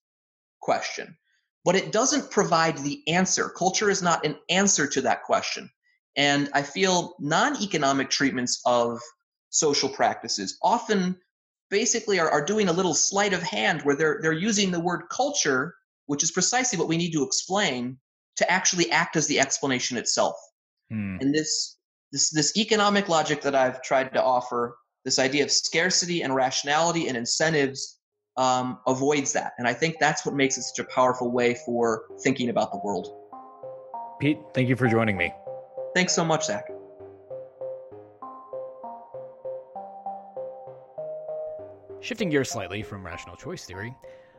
question 0.60 1.16
but 1.64 1.76
it 1.76 1.92
doesn't 1.92 2.30
provide 2.30 2.78
the 2.78 3.02
answer. 3.08 3.48
Culture 3.48 3.90
is 3.90 4.02
not 4.02 4.24
an 4.26 4.36
answer 4.48 4.86
to 4.88 5.00
that 5.02 5.22
question. 5.22 5.70
And 6.16 6.50
I 6.52 6.62
feel 6.62 7.14
non 7.20 7.60
economic 7.62 8.10
treatments 8.10 8.60
of 8.66 9.00
social 9.50 9.88
practices 9.88 10.58
often 10.62 11.16
basically 11.70 12.18
are, 12.18 12.30
are 12.30 12.44
doing 12.44 12.68
a 12.68 12.72
little 12.72 12.94
sleight 12.94 13.32
of 13.32 13.42
hand 13.42 13.82
where 13.82 13.94
they're, 13.94 14.18
they're 14.20 14.32
using 14.32 14.70
the 14.70 14.80
word 14.80 15.04
culture, 15.10 15.74
which 16.06 16.22
is 16.22 16.30
precisely 16.30 16.78
what 16.78 16.88
we 16.88 16.96
need 16.96 17.12
to 17.12 17.24
explain, 17.24 17.98
to 18.36 18.50
actually 18.50 18.90
act 18.90 19.16
as 19.16 19.26
the 19.26 19.40
explanation 19.40 19.96
itself. 19.96 20.34
Hmm. 20.90 21.16
And 21.20 21.34
this, 21.34 21.78
this, 22.12 22.30
this 22.30 22.56
economic 22.56 23.08
logic 23.08 23.42
that 23.42 23.54
I've 23.54 23.82
tried 23.82 24.12
to 24.14 24.22
offer, 24.22 24.76
this 25.04 25.18
idea 25.18 25.44
of 25.44 25.50
scarcity 25.50 26.22
and 26.22 26.34
rationality 26.34 27.08
and 27.08 27.16
incentives 27.16 27.98
um, 28.36 28.78
avoids 28.86 29.32
that. 29.32 29.52
And 29.58 29.66
I 29.66 29.74
think 29.74 29.96
that's 29.98 30.24
what 30.24 30.34
makes 30.34 30.56
it 30.58 30.62
such 30.62 30.78
a 30.78 30.88
powerful 30.88 31.30
way 31.30 31.56
for 31.66 32.04
thinking 32.22 32.48
about 32.50 32.70
the 32.72 32.78
world. 32.84 33.08
Pete, 34.20 34.38
thank 34.54 34.68
you 34.68 34.76
for 34.76 34.88
joining 34.88 35.16
me. 35.16 35.32
Thanks 35.94 36.14
so 36.14 36.24
much, 36.24 36.46
Zach. 36.46 36.64
Shifting 42.00 42.30
gears 42.30 42.50
slightly 42.50 42.82
from 42.82 43.06
rational 43.06 43.36
choice 43.36 43.64
theory, 43.64 43.94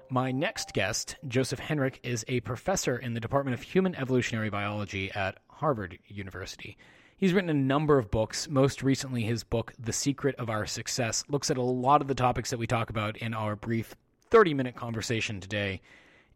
my 0.09 0.31
next 0.31 0.73
guest, 0.73 1.15
Joseph 1.27 1.59
Henrich, 1.59 1.95
is 2.03 2.25
a 2.27 2.41
professor 2.41 2.97
in 2.97 3.13
the 3.13 3.19
Department 3.19 3.55
of 3.55 3.61
Human 3.61 3.95
Evolutionary 3.95 4.49
Biology 4.49 5.09
at 5.11 5.37
Harvard 5.49 5.97
University. 6.07 6.77
He's 7.17 7.33
written 7.33 7.49
a 7.49 7.53
number 7.53 7.97
of 7.97 8.11
books. 8.11 8.49
Most 8.49 8.83
recently, 8.83 9.23
his 9.23 9.43
book, 9.43 9.73
The 9.79 9.93
Secret 9.93 10.35
of 10.37 10.49
Our 10.49 10.65
Success, 10.65 11.23
looks 11.29 11.49
at 11.51 11.57
a 11.57 11.61
lot 11.61 12.01
of 12.01 12.07
the 12.07 12.15
topics 12.15 12.49
that 12.49 12.59
we 12.59 12.67
talk 12.67 12.89
about 12.89 13.17
in 13.17 13.33
our 13.33 13.55
brief 13.55 13.95
30 14.29 14.53
minute 14.53 14.75
conversation 14.75 15.39
today. 15.39 15.81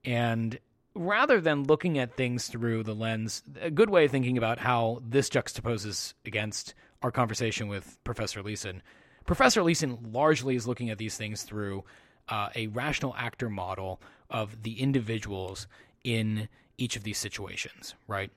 And 0.05 0.59
rather 0.93 1.41
than 1.41 1.63
looking 1.63 1.97
at 1.97 2.15
things 2.15 2.47
through 2.47 2.83
the 2.83 2.95
lens, 2.95 3.43
a 3.59 3.71
good 3.71 3.89
way 3.89 4.05
of 4.05 4.11
thinking 4.11 4.37
about 4.37 4.59
how 4.59 5.01
this 5.07 5.29
juxtaposes 5.29 6.13
against 6.25 6.73
our 7.01 7.11
conversation 7.11 7.67
with 7.67 7.97
Professor 8.03 8.41
Leeson, 8.41 8.81
Professor 9.25 9.61
Leeson 9.61 10.11
largely 10.11 10.55
is 10.55 10.67
looking 10.67 10.89
at 10.89 10.97
these 10.97 11.17
things 11.17 11.43
through 11.43 11.83
uh, 12.29 12.49
a 12.55 12.67
rational 12.67 13.13
actor 13.17 13.49
model 13.49 14.01
of 14.29 14.63
the 14.63 14.79
individuals 14.79 15.67
in 16.03 16.47
each 16.77 16.95
of 16.95 17.03
these 17.03 17.17
situations, 17.17 17.93
right? 18.07 18.31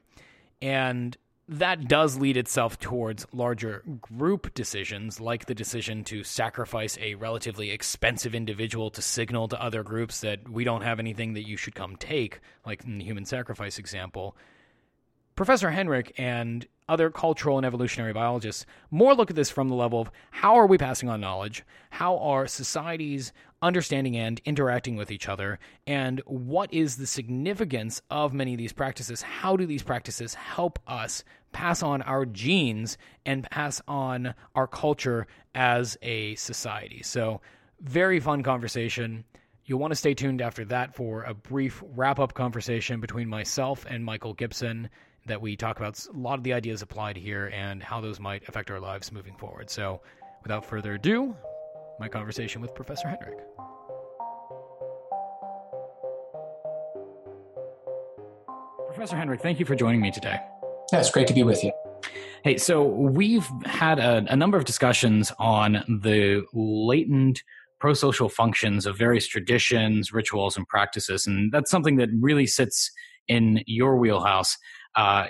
And 0.60 1.16
that 1.50 1.88
does 1.88 2.16
lead 2.16 2.36
itself 2.36 2.78
towards 2.78 3.26
larger 3.32 3.82
group 4.00 4.54
decisions, 4.54 5.20
like 5.20 5.46
the 5.46 5.54
decision 5.54 6.04
to 6.04 6.22
sacrifice 6.22 6.96
a 7.00 7.16
relatively 7.16 7.72
expensive 7.72 8.36
individual 8.36 8.88
to 8.88 9.02
signal 9.02 9.48
to 9.48 9.60
other 9.60 9.82
groups 9.82 10.20
that 10.20 10.48
we 10.48 10.62
don't 10.62 10.82
have 10.82 11.00
anything 11.00 11.34
that 11.34 11.48
you 11.48 11.56
should 11.56 11.74
come 11.74 11.96
take, 11.96 12.38
like 12.64 12.84
in 12.84 12.98
the 12.98 13.04
human 13.04 13.24
sacrifice 13.24 13.78
example. 13.78 14.36
Professor 15.34 15.70
Henrich 15.70 16.12
and 16.16 16.68
other 16.88 17.10
cultural 17.10 17.56
and 17.56 17.66
evolutionary 17.66 18.12
biologists 18.12 18.66
more 18.90 19.14
look 19.14 19.30
at 19.30 19.36
this 19.36 19.50
from 19.50 19.68
the 19.68 19.74
level 19.74 20.00
of 20.00 20.10
how 20.30 20.54
are 20.54 20.66
we 20.66 20.78
passing 20.78 21.08
on 21.08 21.20
knowledge, 21.20 21.64
how 21.90 22.18
are 22.18 22.46
societies 22.46 23.32
understanding 23.62 24.16
and 24.16 24.40
interacting 24.44 24.96
with 24.96 25.10
each 25.10 25.28
other, 25.28 25.58
and 25.86 26.20
what 26.26 26.72
is 26.72 26.96
the 26.96 27.06
significance 27.06 28.02
of 28.10 28.32
many 28.34 28.54
of 28.54 28.58
these 28.58 28.72
practices? 28.72 29.22
How 29.22 29.56
do 29.56 29.66
these 29.66 29.82
practices 29.82 30.34
help 30.34 30.78
us 30.86 31.24
pass 31.52 31.82
on 31.82 32.02
our 32.02 32.26
genes 32.26 32.98
and 33.26 33.48
pass 33.50 33.80
on 33.88 34.34
our 34.54 34.66
culture 34.66 35.26
as 35.54 35.96
a 36.02 36.34
society? 36.36 37.02
So, 37.02 37.40
very 37.80 38.20
fun 38.20 38.42
conversation. 38.42 39.24
You'll 39.64 39.78
want 39.78 39.92
to 39.92 39.96
stay 39.96 40.14
tuned 40.14 40.42
after 40.42 40.64
that 40.66 40.94
for 40.94 41.22
a 41.22 41.34
brief 41.34 41.82
wrap 41.94 42.18
up 42.18 42.34
conversation 42.34 43.00
between 43.00 43.28
myself 43.28 43.86
and 43.88 44.04
Michael 44.04 44.34
Gibson 44.34 44.90
that 45.26 45.40
we 45.40 45.56
talk 45.56 45.78
about 45.78 46.04
a 46.06 46.16
lot 46.16 46.38
of 46.38 46.44
the 46.44 46.52
ideas 46.52 46.82
applied 46.82 47.16
here 47.16 47.50
and 47.54 47.82
how 47.82 48.00
those 48.00 48.18
might 48.18 48.48
affect 48.48 48.70
our 48.70 48.80
lives 48.80 49.12
moving 49.12 49.36
forward. 49.36 49.70
So, 49.70 50.00
without 50.42 50.64
further 50.64 50.94
ado, 50.94 51.36
my 51.98 52.08
conversation 52.08 52.60
with 52.60 52.74
Professor 52.74 53.08
Henrich. 53.08 53.40
Professor 58.88 59.16
Henrich, 59.16 59.40
thank 59.40 59.60
you 59.60 59.66
for 59.66 59.74
joining 59.74 60.00
me 60.00 60.10
today. 60.10 60.40
Yeah, 60.92 61.00
it's 61.00 61.10
great 61.10 61.26
to 61.28 61.34
be 61.34 61.42
with 61.42 61.62
you. 61.62 61.72
Hey, 62.42 62.56
so 62.56 62.82
we've 62.84 63.48
had 63.66 63.98
a, 63.98 64.24
a 64.28 64.36
number 64.36 64.56
of 64.56 64.64
discussions 64.64 65.32
on 65.38 65.84
the 66.02 66.44
latent 66.52 67.42
pro-social 67.78 68.28
functions 68.28 68.86
of 68.86 68.96
various 68.96 69.26
traditions, 69.26 70.12
rituals, 70.12 70.56
and 70.56 70.66
practices, 70.68 71.26
and 71.26 71.52
that's 71.52 71.70
something 71.70 71.96
that 71.96 72.08
really 72.18 72.46
sits 72.46 72.90
in 73.28 73.62
your 73.66 73.96
wheelhouse 73.96 74.56
uh, 74.96 75.26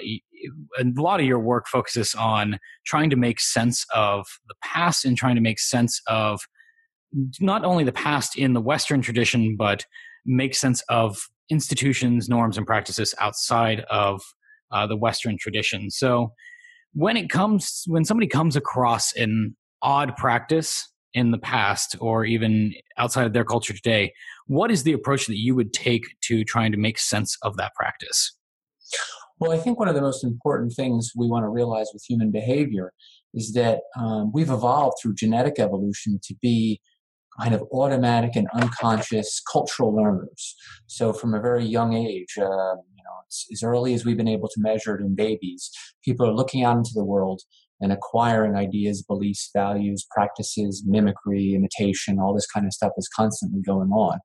a 0.78 0.84
lot 0.96 1.20
of 1.20 1.26
your 1.26 1.38
work 1.38 1.66
focuses 1.66 2.14
on 2.14 2.58
trying 2.86 3.10
to 3.10 3.16
make 3.16 3.40
sense 3.40 3.84
of 3.94 4.26
the 4.48 4.54
past 4.62 5.04
and 5.04 5.16
trying 5.16 5.34
to 5.34 5.40
make 5.40 5.58
sense 5.58 6.00
of 6.06 6.40
not 7.40 7.64
only 7.64 7.84
the 7.84 7.92
past 7.92 8.38
in 8.38 8.52
the 8.52 8.60
Western 8.60 9.02
tradition, 9.02 9.56
but 9.56 9.84
make 10.24 10.54
sense 10.54 10.82
of 10.88 11.28
institutions, 11.50 12.28
norms, 12.28 12.56
and 12.56 12.66
practices 12.66 13.14
outside 13.18 13.80
of 13.90 14.22
uh, 14.70 14.86
the 14.86 14.96
Western 14.96 15.36
tradition. 15.38 15.90
So 15.90 16.32
when 16.92 17.16
it 17.16 17.30
comes, 17.30 17.84
when 17.86 18.04
somebody 18.04 18.26
comes 18.26 18.56
across 18.56 19.12
an 19.14 19.56
odd 19.82 20.16
practice 20.16 20.88
in 21.14 21.30
the 21.30 21.38
past 21.38 21.96
or 22.00 22.24
even 22.24 22.74
outside 22.96 23.26
of 23.26 23.32
their 23.32 23.44
culture 23.44 23.72
today, 23.72 24.12
what 24.46 24.70
is 24.70 24.82
the 24.82 24.92
approach 24.92 25.26
that 25.26 25.38
you 25.38 25.54
would 25.54 25.72
take 25.72 26.04
to 26.22 26.44
trying 26.44 26.72
to 26.72 26.78
make 26.78 26.98
sense 26.98 27.36
of 27.42 27.56
that 27.56 27.74
practice? 27.74 28.36
Well, 29.38 29.52
I 29.52 29.58
think 29.58 29.78
one 29.78 29.88
of 29.88 29.94
the 29.94 30.02
most 30.02 30.22
important 30.22 30.74
things 30.74 31.12
we 31.16 31.26
want 31.26 31.44
to 31.44 31.48
realize 31.48 31.88
with 31.92 32.04
human 32.06 32.30
behavior 32.30 32.92
is 33.32 33.52
that 33.54 33.80
um, 33.98 34.32
we've 34.34 34.50
evolved 34.50 34.96
through 35.00 35.14
genetic 35.14 35.58
evolution 35.58 36.20
to 36.24 36.34
be 36.42 36.80
kind 37.40 37.54
of 37.54 37.62
automatic 37.72 38.36
and 38.36 38.48
unconscious 38.54 39.40
cultural 39.50 39.94
learners. 39.94 40.56
So 40.86 41.12
from 41.12 41.32
a 41.32 41.40
very 41.40 41.64
young 41.64 41.94
age, 41.94 42.36
uh, 42.38 42.74
as 43.52 43.62
early 43.62 43.94
as 43.94 44.04
we've 44.04 44.16
been 44.16 44.28
able 44.28 44.48
to 44.48 44.60
measure 44.60 44.96
it 44.96 45.00
in 45.00 45.14
babies, 45.14 45.70
people 46.04 46.26
are 46.26 46.34
looking 46.34 46.64
out 46.64 46.76
into 46.76 46.92
the 46.94 47.04
world 47.04 47.42
and 47.80 47.92
acquiring 47.92 48.56
ideas, 48.56 49.02
beliefs, 49.02 49.50
values, 49.54 50.06
practices, 50.10 50.84
mimicry, 50.86 51.54
imitation, 51.54 52.18
all 52.18 52.34
this 52.34 52.46
kind 52.46 52.66
of 52.66 52.72
stuff 52.72 52.92
is 52.98 53.08
constantly 53.08 53.62
going 53.62 53.90
on. 53.90 54.18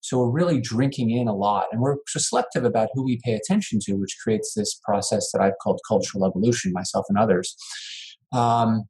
So 0.00 0.18
we're 0.18 0.30
really 0.30 0.60
drinking 0.60 1.10
in 1.10 1.26
a 1.26 1.34
lot 1.34 1.66
and 1.72 1.80
we're 1.80 1.96
selective 2.06 2.64
about 2.64 2.88
who 2.94 3.04
we 3.04 3.18
pay 3.24 3.34
attention 3.34 3.78
to, 3.84 3.94
which 3.94 4.16
creates 4.22 4.54
this 4.54 4.78
process 4.84 5.30
that 5.32 5.42
I've 5.42 5.58
called 5.62 5.80
cultural 5.88 6.26
evolution, 6.26 6.72
myself 6.72 7.06
and 7.08 7.18
others. 7.18 7.56
Um, 8.32 8.84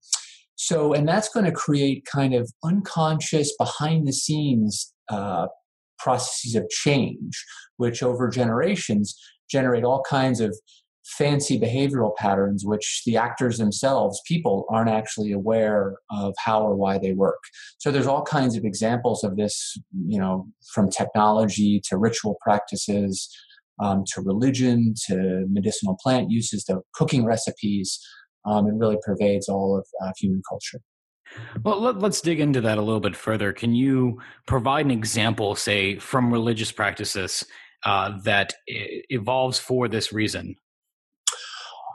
so, 0.56 0.92
and 0.92 1.08
that's 1.08 1.28
going 1.28 1.46
to 1.46 1.52
create 1.52 2.04
kind 2.04 2.34
of 2.34 2.50
unconscious, 2.64 3.54
behind 3.56 4.06
the 4.06 4.12
scenes 4.12 4.92
uh, 5.08 5.46
processes 5.98 6.56
of 6.56 6.68
change, 6.68 7.44
which 7.76 8.02
over 8.02 8.28
generations 8.28 9.16
generate 9.50 9.84
all 9.84 10.02
kinds 10.08 10.40
of 10.40 10.56
fancy 11.08 11.58
behavioral 11.58 12.14
patterns 12.16 12.64
which 12.66 13.02
the 13.06 13.16
actors 13.16 13.56
themselves 13.56 14.20
people 14.26 14.66
aren't 14.68 14.90
actually 14.90 15.32
aware 15.32 15.96
of 16.10 16.34
how 16.38 16.62
or 16.62 16.76
why 16.76 16.98
they 16.98 17.12
work 17.12 17.38
so 17.78 17.90
there's 17.90 18.06
all 18.06 18.22
kinds 18.22 18.56
of 18.56 18.64
examples 18.64 19.24
of 19.24 19.36
this 19.36 19.78
you 20.06 20.18
know 20.18 20.46
from 20.74 20.90
technology 20.90 21.80
to 21.82 21.96
ritual 21.96 22.36
practices 22.42 23.34
um, 23.80 24.04
to 24.06 24.20
religion 24.20 24.92
to 25.06 25.46
medicinal 25.48 25.96
plant 26.02 26.30
uses 26.30 26.62
to 26.64 26.80
cooking 26.92 27.24
recipes 27.24 27.98
um, 28.44 28.66
it 28.66 28.74
really 28.74 28.98
pervades 29.02 29.48
all 29.48 29.78
of 29.78 29.86
uh, 30.04 30.12
human 30.18 30.42
culture 30.46 30.80
well, 31.62 31.80
let, 31.80 32.02
us 32.02 32.22
dig 32.22 32.40
into 32.40 32.62
that 32.62 32.78
a 32.78 32.82
little 32.82 33.00
bit 33.00 33.14
further. 33.14 33.52
Can 33.52 33.74
you 33.74 34.18
provide 34.46 34.86
an 34.86 34.90
example, 34.90 35.54
say, 35.54 35.98
from 35.98 36.32
religious 36.32 36.72
practices 36.72 37.44
uh, 37.84 38.18
that 38.24 38.54
evolves 38.66 39.58
for 39.58 39.88
this 39.88 40.12
reason? 40.12 40.56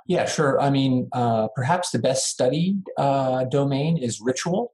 Yeah, 0.06 0.26
sure. 0.26 0.60
I 0.60 0.70
mean, 0.70 1.10
uh, 1.14 1.48
perhaps 1.56 1.92
the 1.92 2.00
best 2.00 2.28
studied 2.28 2.84
uh, 2.98 3.46
domain 3.46 3.98
is 3.98 4.20
ritual. 4.22 4.74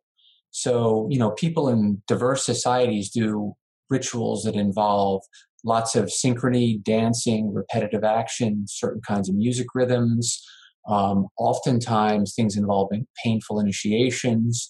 So, 0.52 1.08
you 1.12 1.20
know, 1.20 1.32
people 1.32 1.70
in 1.70 2.02
diverse 2.08 2.44
societies 2.44 3.12
do 3.12 3.54
rituals 3.90 4.44
that 4.44 4.56
involve 4.56 5.22
lots 5.64 5.96
of 5.96 6.06
synchrony, 6.06 6.82
dancing, 6.84 7.54
repetitive 7.54 8.04
action, 8.04 8.66
certain 8.68 9.02
kinds 9.08 9.30
of 9.30 9.36
music 9.36 9.68
rhythms. 9.76 10.44
Um, 10.88 11.28
oftentimes, 11.38 12.34
things 12.34 12.58
involving 12.58 13.06
painful 13.24 13.60
initiations. 13.60 14.70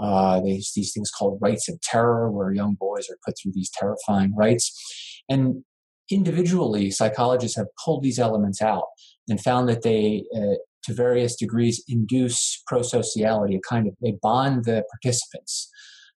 Uh, 0.00 0.40
these 0.40 0.92
things 0.92 1.10
called 1.10 1.38
rites 1.40 1.68
of 1.68 1.80
terror, 1.82 2.30
where 2.30 2.52
young 2.52 2.74
boys 2.80 3.08
are 3.10 3.18
put 3.24 3.36
through 3.40 3.52
these 3.54 3.70
terrifying 3.78 4.34
rites. 4.34 5.22
And 5.28 5.62
individually, 6.10 6.90
psychologists 6.90 7.56
have 7.56 7.68
pulled 7.82 8.02
these 8.02 8.18
elements 8.18 8.60
out 8.60 8.86
and 9.28 9.40
found 9.40 9.68
that 9.68 9.82
they, 9.82 10.24
uh, 10.34 10.56
to 10.84 10.94
various 10.94 11.36
degrees, 11.36 11.82
induce 11.88 12.62
prosociality, 12.70 13.56
a 13.56 13.60
kind 13.68 13.86
of, 13.86 13.94
they 14.02 14.16
bond 14.22 14.64
the 14.64 14.84
participants. 14.90 15.70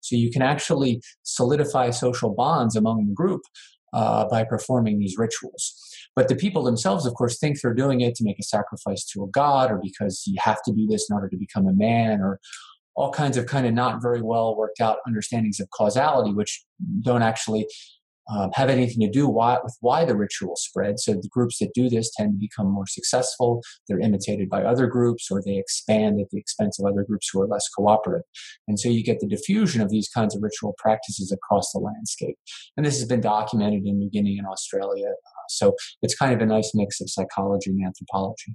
So 0.00 0.16
you 0.16 0.30
can 0.30 0.42
actually 0.42 1.02
solidify 1.22 1.90
social 1.90 2.30
bonds 2.30 2.76
among 2.76 3.06
the 3.06 3.14
group 3.14 3.42
uh, 3.92 4.26
by 4.28 4.44
performing 4.44 4.98
these 4.98 5.16
rituals. 5.18 5.74
But 6.16 6.28
the 6.28 6.36
people 6.36 6.62
themselves, 6.62 7.06
of 7.06 7.14
course, 7.14 7.38
think 7.38 7.60
they're 7.60 7.74
doing 7.74 8.00
it 8.00 8.14
to 8.16 8.24
make 8.24 8.38
a 8.38 8.42
sacrifice 8.42 9.04
to 9.06 9.24
a 9.24 9.28
god 9.28 9.70
or 9.70 9.80
because 9.82 10.24
you 10.26 10.38
have 10.40 10.62
to 10.64 10.72
do 10.72 10.86
this 10.86 11.08
in 11.08 11.14
order 11.14 11.28
to 11.28 11.36
become 11.36 11.66
a 11.66 11.72
man 11.72 12.20
or 12.20 12.40
all 12.96 13.10
kinds 13.12 13.36
of 13.36 13.46
kind 13.46 13.66
of 13.66 13.72
not 13.72 14.02
very 14.02 14.20
well 14.20 14.56
worked 14.56 14.80
out 14.80 14.98
understandings 15.06 15.60
of 15.60 15.70
causality, 15.70 16.32
which 16.32 16.64
don't 17.02 17.22
actually 17.22 17.66
um, 18.30 18.50
have 18.54 18.68
anything 18.68 19.00
to 19.00 19.10
do 19.10 19.28
why, 19.28 19.58
with 19.62 19.76
why 19.80 20.04
the 20.04 20.16
ritual 20.16 20.54
spread. 20.56 20.98
So 20.98 21.12
the 21.12 21.28
groups 21.28 21.58
that 21.58 21.74
do 21.74 21.88
this 21.88 22.10
tend 22.16 22.32
to 22.32 22.38
become 22.38 22.70
more 22.70 22.86
successful. 22.86 23.62
They're 23.88 24.00
imitated 24.00 24.48
by 24.48 24.62
other 24.62 24.86
groups 24.86 25.30
or 25.30 25.42
they 25.44 25.58
expand 25.58 26.20
at 26.20 26.30
the 26.30 26.38
expense 26.38 26.78
of 26.78 26.86
other 26.86 27.04
groups 27.04 27.28
who 27.32 27.40
are 27.42 27.46
less 27.46 27.68
cooperative. 27.68 28.26
And 28.68 28.78
so 28.78 28.88
you 28.88 29.02
get 29.02 29.20
the 29.20 29.26
diffusion 29.26 29.80
of 29.80 29.90
these 29.90 30.08
kinds 30.08 30.36
of 30.36 30.42
ritual 30.42 30.74
practices 30.78 31.32
across 31.32 31.72
the 31.72 31.80
landscape. 31.80 32.36
And 32.76 32.86
this 32.86 32.98
has 32.98 33.08
been 33.08 33.20
documented 33.20 33.84
in 33.84 33.98
New 33.98 34.10
Guinea 34.10 34.38
and 34.38 34.46
Australia. 34.46 35.08
Uh, 35.08 35.46
so 35.48 35.74
it's 36.02 36.14
kind 36.14 36.32
of 36.32 36.40
a 36.40 36.46
nice 36.46 36.72
mix 36.74 37.00
of 37.00 37.10
psychology 37.10 37.70
and 37.70 37.84
anthropology. 37.84 38.54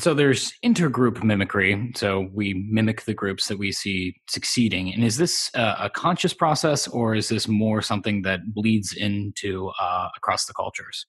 So 0.00 0.14
there's 0.14 0.52
intergroup 0.64 1.22
mimicry. 1.22 1.92
So 1.94 2.28
we 2.32 2.66
mimic 2.68 3.04
the 3.04 3.14
groups 3.14 3.46
that 3.48 3.58
we 3.58 3.70
see 3.70 4.16
succeeding. 4.28 4.92
And 4.92 5.04
is 5.04 5.16
this 5.16 5.50
uh, 5.54 5.76
a 5.78 5.90
conscious 5.90 6.34
process, 6.34 6.88
or 6.88 7.14
is 7.14 7.28
this 7.28 7.46
more 7.46 7.80
something 7.82 8.22
that 8.22 8.40
bleeds 8.52 8.94
into 8.94 9.70
uh, 9.80 10.08
across 10.16 10.46
the 10.46 10.54
cultures? 10.54 11.06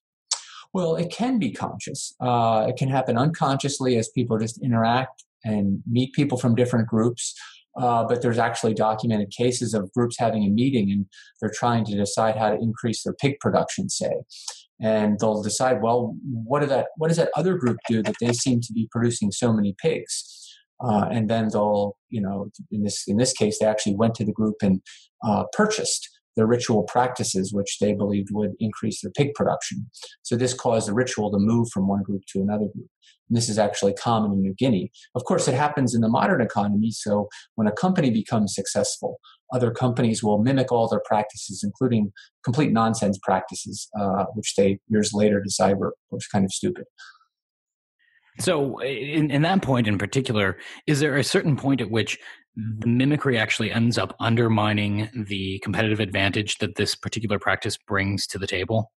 Well, 0.73 0.95
it 0.95 1.11
can 1.11 1.39
be 1.39 1.51
conscious. 1.51 2.13
Uh, 2.19 2.67
it 2.69 2.77
can 2.77 2.89
happen 2.89 3.17
unconsciously 3.17 3.97
as 3.97 4.09
people 4.09 4.37
just 4.37 4.61
interact 4.61 5.23
and 5.43 5.81
meet 5.89 6.13
people 6.13 6.37
from 6.37 6.53
different 6.53 6.87
groups. 6.87 7.33
Uh, 7.79 8.03
but 8.03 8.21
there's 8.21 8.39
actually 8.39 8.73
documented 8.73 9.31
cases 9.31 9.73
of 9.73 9.91
groups 9.93 10.17
having 10.19 10.43
a 10.43 10.49
meeting 10.49 10.91
and 10.91 11.05
they're 11.39 11.51
trying 11.53 11.85
to 11.85 11.95
decide 11.95 12.35
how 12.35 12.49
to 12.49 12.57
increase 12.59 13.03
their 13.03 13.13
pig 13.13 13.39
production, 13.39 13.87
say 13.87 14.09
and 14.81 15.17
they'll 15.19 15.41
decide, 15.41 15.81
well, 15.81 16.15
what, 16.23 16.59
did 16.59 16.69
that, 16.69 16.87
what 16.97 17.07
does 17.07 17.17
that 17.17 17.31
other 17.35 17.55
group 17.55 17.77
do 17.89 18.03
that 18.03 18.15
they 18.21 18.33
seem 18.33 18.61
to 18.61 18.73
be 18.73 18.87
producing 18.91 19.31
so 19.31 19.51
many 19.51 19.75
pigs? 19.81 20.33
Uh, 20.83 21.07
and 21.11 21.29
then 21.29 21.49
they'll, 21.51 21.97
you 22.09 22.21
know, 22.21 22.49
in 22.71 22.83
this 22.83 23.03
in 23.07 23.17
this 23.17 23.33
case, 23.33 23.57
they 23.57 23.65
actually 23.65 23.95
went 23.95 24.13
to 24.13 24.23
the 24.23 24.31
group 24.31 24.55
and 24.61 24.79
uh, 25.25 25.43
purchased 25.53 26.07
their 26.35 26.45
ritual 26.45 26.83
practices, 26.83 27.51
which 27.51 27.79
they 27.81 27.93
believed 27.93 28.29
would 28.31 28.51
increase 28.59 29.01
their 29.01 29.11
pig 29.11 29.33
production. 29.33 29.89
So 30.21 30.35
this 30.35 30.53
caused 30.53 30.87
the 30.87 30.93
ritual 30.93 31.31
to 31.31 31.39
move 31.39 31.69
from 31.73 31.87
one 31.87 32.03
group 32.03 32.21
to 32.33 32.41
another 32.41 32.67
group. 32.67 32.89
And 33.27 33.35
this 33.35 33.49
is 33.49 33.57
actually 33.57 33.93
common 33.95 34.31
in 34.33 34.41
New 34.41 34.53
Guinea. 34.53 34.91
Of 35.15 35.25
course, 35.25 35.47
it 35.47 35.55
happens 35.55 35.95
in 35.95 36.01
the 36.01 36.09
modern 36.09 36.41
economy. 36.41 36.91
So 36.91 37.27
when 37.55 37.67
a 37.67 37.71
company 37.71 38.11
becomes 38.11 38.53
successful, 38.53 39.19
other 39.53 39.71
companies 39.71 40.23
will 40.23 40.37
mimic 40.37 40.71
all 40.71 40.87
their 40.87 41.01
practices, 41.05 41.63
including 41.63 42.11
complete 42.43 42.71
nonsense 42.71 43.19
practices, 43.21 43.89
uh, 43.99 44.25
which 44.33 44.55
they 44.55 44.79
years 44.87 45.11
later 45.13 45.41
decide 45.41 45.77
were 45.77 45.95
was 46.11 46.27
kind 46.27 46.45
of 46.45 46.51
stupid. 46.51 46.85
So, 48.39 48.79
in, 48.81 49.31
in 49.31 49.41
that 49.43 49.63
point 49.63 49.87
in 49.87 49.97
particular, 49.97 50.57
is 50.85 50.99
there 50.99 51.17
a 51.17 51.23
certain 51.23 51.55
point 51.55 51.81
at 51.81 51.89
which 51.89 52.19
the 52.55 52.87
mimicry 52.87 53.37
actually 53.37 53.71
ends 53.71 53.97
up 53.97 54.15
undermining 54.19 55.09
the 55.27 55.59
competitive 55.59 55.99
advantage 55.99 56.57
that 56.59 56.75
this 56.75 56.95
particular 56.95 57.39
practice 57.39 57.77
brings 57.77 58.27
to 58.27 58.37
the 58.37 58.47
table? 58.47 58.91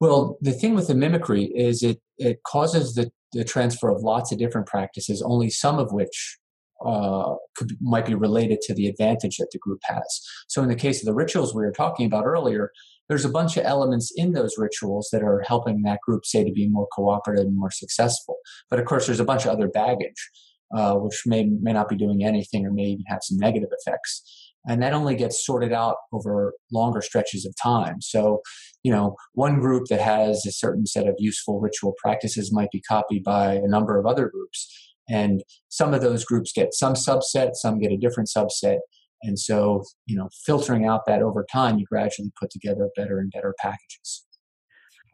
Well, 0.00 0.38
the 0.40 0.52
thing 0.52 0.74
with 0.74 0.88
the 0.88 0.94
mimicry 0.94 1.44
is 1.44 1.82
it, 1.82 2.00
it 2.18 2.42
causes 2.44 2.94
the, 2.94 3.10
the 3.32 3.44
transfer 3.44 3.88
of 3.88 4.02
lots 4.02 4.30
of 4.30 4.38
different 4.38 4.66
practices, 4.66 5.22
only 5.22 5.50
some 5.50 5.78
of 5.78 5.92
which 5.92 6.38
uh, 6.84 7.34
could, 7.56 7.76
might 7.80 8.06
be 8.06 8.14
related 8.14 8.60
to 8.62 8.74
the 8.74 8.86
advantage 8.86 9.38
that 9.38 9.50
the 9.52 9.58
group 9.58 9.80
has. 9.84 10.20
So, 10.46 10.62
in 10.62 10.68
the 10.68 10.76
case 10.76 11.00
of 11.00 11.06
the 11.06 11.14
rituals 11.14 11.54
we 11.54 11.62
were 11.62 11.72
talking 11.72 12.06
about 12.06 12.24
earlier, 12.24 12.70
there's 13.08 13.24
a 13.24 13.30
bunch 13.30 13.56
of 13.56 13.64
elements 13.64 14.12
in 14.14 14.32
those 14.32 14.56
rituals 14.58 15.08
that 15.12 15.22
are 15.22 15.42
helping 15.46 15.82
that 15.82 16.00
group, 16.00 16.24
say, 16.24 16.44
to 16.44 16.52
be 16.52 16.68
more 16.68 16.86
cooperative 16.94 17.46
and 17.46 17.58
more 17.58 17.70
successful. 17.70 18.36
But 18.70 18.78
of 18.78 18.86
course, 18.86 19.06
there's 19.06 19.20
a 19.20 19.24
bunch 19.24 19.44
of 19.44 19.50
other 19.50 19.68
baggage, 19.68 20.30
uh, 20.74 20.94
which 20.94 21.22
may 21.26 21.44
may 21.44 21.72
not 21.72 21.88
be 21.88 21.96
doing 21.96 22.24
anything 22.24 22.66
or 22.66 22.72
may 22.72 22.84
even 22.84 23.04
have 23.08 23.20
some 23.22 23.38
negative 23.38 23.70
effects. 23.72 24.22
And 24.66 24.82
that 24.82 24.92
only 24.92 25.14
gets 25.14 25.46
sorted 25.46 25.72
out 25.72 25.96
over 26.12 26.52
longer 26.70 27.00
stretches 27.00 27.46
of 27.46 27.54
time. 27.62 28.02
So, 28.02 28.42
you 28.82 28.92
know, 28.92 29.16
one 29.32 29.60
group 29.60 29.86
that 29.86 30.00
has 30.00 30.44
a 30.44 30.52
certain 30.52 30.84
set 30.84 31.06
of 31.06 31.14
useful 31.18 31.58
ritual 31.58 31.94
practices 31.96 32.52
might 32.52 32.70
be 32.70 32.82
copied 32.82 33.24
by 33.24 33.54
a 33.54 33.66
number 33.66 33.98
of 33.98 34.04
other 34.04 34.28
groups 34.28 34.87
and 35.08 35.42
some 35.68 35.94
of 35.94 36.00
those 36.00 36.24
groups 36.24 36.52
get 36.52 36.74
some 36.74 36.94
subset, 36.94 37.54
some 37.54 37.78
get 37.78 37.92
a 37.92 37.96
different 37.96 38.28
subset. 38.34 38.78
And 39.22 39.38
so, 39.38 39.82
you 40.06 40.16
know, 40.16 40.28
filtering 40.46 40.86
out 40.86 41.06
that 41.06 41.22
over 41.22 41.44
time, 41.50 41.78
you 41.78 41.86
gradually 41.86 42.30
put 42.38 42.50
together 42.50 42.88
better 42.96 43.18
and 43.18 43.30
better 43.32 43.54
packages. 43.60 44.24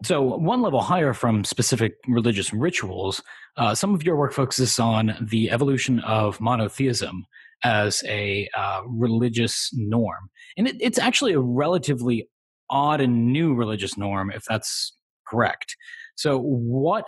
So, 0.02 0.20
one 0.20 0.60
level 0.60 0.82
higher 0.82 1.14
from 1.14 1.44
specific 1.44 1.94
religious 2.08 2.52
rituals, 2.52 3.22
uh, 3.56 3.74
some 3.74 3.94
of 3.94 4.02
your 4.02 4.16
work 4.16 4.32
focuses 4.32 4.78
on 4.78 5.14
the 5.30 5.50
evolution 5.50 6.00
of 6.00 6.40
monotheism 6.40 7.24
as 7.62 8.02
a 8.06 8.48
uh, 8.54 8.82
religious 8.86 9.70
norm. 9.72 10.28
And 10.58 10.68
it, 10.68 10.76
it's 10.80 10.98
actually 10.98 11.32
a 11.32 11.40
relatively 11.40 12.28
odd 12.68 13.00
and 13.00 13.32
new 13.32 13.54
religious 13.54 13.96
norm, 13.96 14.30
if 14.30 14.44
that's 14.44 14.94
correct. 15.26 15.76
So, 16.16 16.38
what 16.38 17.06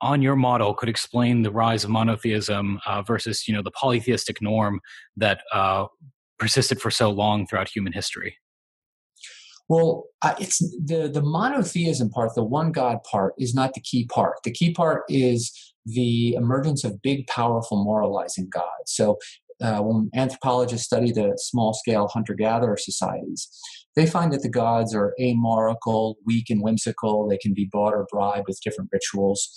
on 0.00 0.22
your 0.22 0.36
model 0.36 0.74
could 0.74 0.88
explain 0.88 1.42
the 1.42 1.50
rise 1.50 1.84
of 1.84 1.90
monotheism 1.90 2.80
uh, 2.86 3.02
versus 3.02 3.46
you 3.46 3.54
know 3.54 3.62
the 3.62 3.70
polytheistic 3.70 4.40
norm 4.40 4.80
that 5.16 5.40
uh, 5.52 5.86
persisted 6.38 6.80
for 6.80 6.90
so 6.90 7.10
long 7.10 7.46
throughout 7.46 7.68
human 7.68 7.92
history? 7.92 8.36
Well 9.68 10.04
uh, 10.22 10.34
it's 10.40 10.58
the 10.58 11.10
the 11.12 11.22
monotheism 11.22 12.10
part 12.10 12.34
the 12.34 12.44
one 12.44 12.72
god 12.72 12.98
part 13.04 13.34
is 13.38 13.54
not 13.54 13.74
the 13.74 13.80
key 13.80 14.06
part. 14.06 14.36
The 14.44 14.52
key 14.52 14.72
part 14.72 15.04
is 15.08 15.52
the 15.84 16.34
emergence 16.34 16.84
of 16.84 17.00
big 17.02 17.26
powerful 17.28 17.82
moralizing 17.84 18.48
gods. 18.50 18.86
So 18.86 19.18
uh, 19.60 19.78
when 19.78 20.10
anthropologists 20.14 20.86
study 20.86 21.12
the 21.12 21.32
small 21.36 21.72
scale 21.72 22.08
hunter 22.08 22.34
gatherer 22.34 22.76
societies 22.76 23.48
they 23.96 24.06
find 24.06 24.32
that 24.32 24.42
the 24.42 24.50
gods 24.50 24.94
are 24.94 25.14
amoral, 25.20 26.16
weak, 26.24 26.50
and 26.50 26.62
whimsical. 26.62 27.26
They 27.28 27.38
can 27.38 27.54
be 27.54 27.68
bought 27.72 27.94
or 27.94 28.06
bribed 28.10 28.46
with 28.46 28.60
different 28.62 28.90
rituals. 28.92 29.48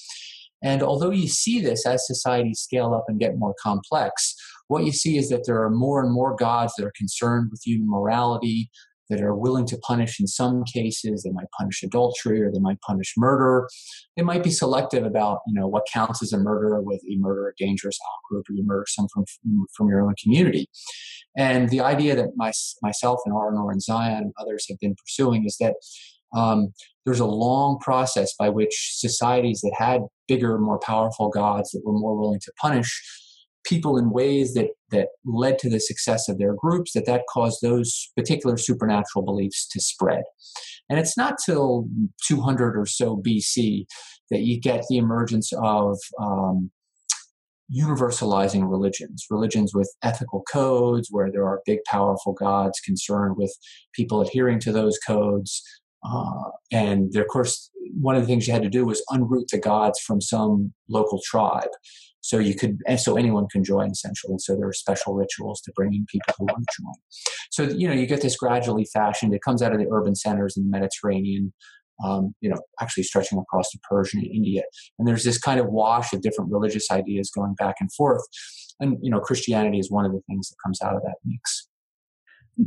And 0.63 0.81
although 0.81 1.11
you 1.11 1.27
see 1.27 1.61
this 1.61 1.85
as 1.85 2.07
societies 2.07 2.59
scale 2.59 2.93
up 2.93 3.05
and 3.07 3.19
get 3.19 3.37
more 3.37 3.55
complex, 3.61 4.35
what 4.67 4.85
you 4.85 4.91
see 4.91 5.17
is 5.17 5.29
that 5.29 5.43
there 5.45 5.61
are 5.61 5.69
more 5.69 6.01
and 6.01 6.11
more 6.11 6.35
gods 6.35 6.73
that 6.77 6.85
are 6.85 6.93
concerned 6.97 7.49
with 7.51 7.61
human 7.65 7.89
morality, 7.89 8.69
that 9.09 9.21
are 9.21 9.35
willing 9.35 9.65
to 9.65 9.77
punish 9.79 10.19
in 10.19 10.27
some 10.27 10.63
cases. 10.63 11.23
They 11.23 11.31
might 11.31 11.49
punish 11.57 11.81
adultery 11.83 12.41
or 12.41 12.51
they 12.51 12.59
might 12.59 12.79
punish 12.81 13.13
murder. 13.17 13.67
They 14.15 14.23
might 14.23 14.43
be 14.43 14.51
selective 14.51 15.03
about, 15.03 15.39
you 15.47 15.59
know, 15.59 15.67
what 15.67 15.87
counts 15.91 16.21
as 16.21 16.31
a 16.31 16.37
murder, 16.37 16.79
whether 16.81 16.99
you 17.03 17.19
murder 17.19 17.47
a 17.47 17.63
dangerous 17.63 17.97
outgroup 17.97 18.43
or 18.49 18.53
you 18.53 18.63
murder 18.63 18.85
someone 18.87 19.09
from, 19.15 19.65
from 19.75 19.87
your 19.87 20.01
own 20.01 20.13
community. 20.21 20.69
And 21.37 21.69
the 21.69 21.81
idea 21.81 22.15
that 22.15 22.29
my, 22.35 22.51
myself 22.81 23.19
and 23.25 23.33
Ara 23.33 23.53
Norenzayan 23.53 24.19
and 24.19 24.33
others 24.39 24.65
have 24.69 24.79
been 24.79 24.95
pursuing 24.95 25.45
is 25.45 25.57
that 25.59 25.75
um, 26.35 26.73
there's 27.05 27.19
a 27.19 27.25
long 27.25 27.79
process 27.79 28.33
by 28.37 28.49
which 28.49 28.91
societies 28.97 29.61
that 29.61 29.73
had 29.77 30.01
bigger, 30.27 30.59
more 30.59 30.79
powerful 30.79 31.29
gods 31.29 31.71
that 31.71 31.81
were 31.83 31.97
more 31.97 32.15
willing 32.15 32.39
to 32.41 32.51
punish 32.61 33.01
people 33.65 33.97
in 33.97 34.11
ways 34.11 34.53
that 34.53 34.67
that 34.91 35.09
led 35.25 35.59
to 35.59 35.69
the 35.69 35.79
success 35.79 36.27
of 36.29 36.37
their 36.37 36.53
groups 36.53 36.93
that 36.93 37.05
that 37.05 37.23
caused 37.31 37.59
those 37.61 38.11
particular 38.15 38.57
supernatural 38.57 39.23
beliefs 39.23 39.67
to 39.69 39.79
spread. 39.79 40.23
And 40.89 40.99
it's 40.99 41.17
not 41.17 41.35
till 41.43 41.87
200 42.27 42.77
or 42.77 42.85
so 42.85 43.17
bc 43.17 43.85
that 44.31 44.41
you 44.41 44.59
get 44.59 44.83
the 44.89 44.97
emergence 44.97 45.51
of 45.53 45.97
um, 46.19 46.71
universalizing 47.73 48.69
religions 48.69 49.25
religions 49.29 49.73
with 49.75 49.93
ethical 50.03 50.43
codes 50.51 51.09
where 51.11 51.31
there 51.31 51.45
are 51.45 51.61
big 51.65 51.79
powerful 51.85 52.33
gods 52.33 52.79
concerned 52.79 53.35
with 53.37 53.55
people 53.93 54.21
adhering 54.21 54.59
to 54.59 54.71
those 54.71 54.97
codes. 55.05 55.61
Uh, 56.03 56.49
and 56.71 57.15
of 57.15 57.27
course 57.27 57.69
one 57.99 58.15
of 58.15 58.21
the 58.21 58.27
things 58.27 58.47
you 58.47 58.53
had 58.53 58.63
to 58.63 58.69
do 58.69 58.85
was 58.85 59.03
unroot 59.11 59.47
the 59.51 59.57
gods 59.59 59.99
from 59.99 60.21
some 60.21 60.73
local 60.87 61.19
tribe 61.23 61.69
so 62.21 62.37
you 62.37 62.55
could, 62.55 62.77
so 62.97 63.17
anyone 63.17 63.47
can 63.47 63.63
join 63.63 63.91
essentially. 63.91 64.35
So 64.39 64.55
there 64.55 64.67
are 64.67 64.73
special 64.73 65.13
rituals 65.13 65.61
to 65.61 65.71
bring 65.75 65.93
in 65.93 66.05
people 66.11 66.33
who 66.37 66.45
want 66.45 66.65
to 66.67 66.81
join. 66.81 66.93
So, 67.51 67.63
you 67.75 67.87
know, 67.87 67.93
you 67.93 68.05
get 68.05 68.21
this 68.21 68.35
gradually 68.35 68.85
fashioned. 68.85 69.33
It 69.33 69.41
comes 69.41 69.61
out 69.61 69.73
of 69.73 69.79
the 69.79 69.87
urban 69.91 70.15
centers 70.15 70.57
in 70.57 70.63
the 70.63 70.69
Mediterranean, 70.69 71.53
um, 72.03 72.35
you 72.41 72.49
know, 72.49 72.59
actually 72.81 73.03
stretching 73.03 73.39
across 73.39 73.69
to 73.71 73.79
Persia 73.89 74.17
and 74.17 74.27
India. 74.27 74.63
And 74.97 75.07
there's 75.07 75.23
this 75.23 75.37
kind 75.37 75.59
of 75.59 75.67
wash 75.67 76.13
of 76.13 76.21
different 76.21 76.51
religious 76.51 76.91
ideas 76.91 77.31
going 77.31 77.55
back 77.55 77.75
and 77.79 77.91
forth. 77.93 78.23
And, 78.79 78.97
you 79.01 79.11
know, 79.11 79.19
Christianity 79.19 79.79
is 79.79 79.91
one 79.91 80.05
of 80.05 80.11
the 80.11 80.21
things 80.27 80.49
that 80.49 80.55
comes 80.63 80.81
out 80.81 80.95
of 80.95 81.01
that 81.03 81.15
mix. 81.25 81.67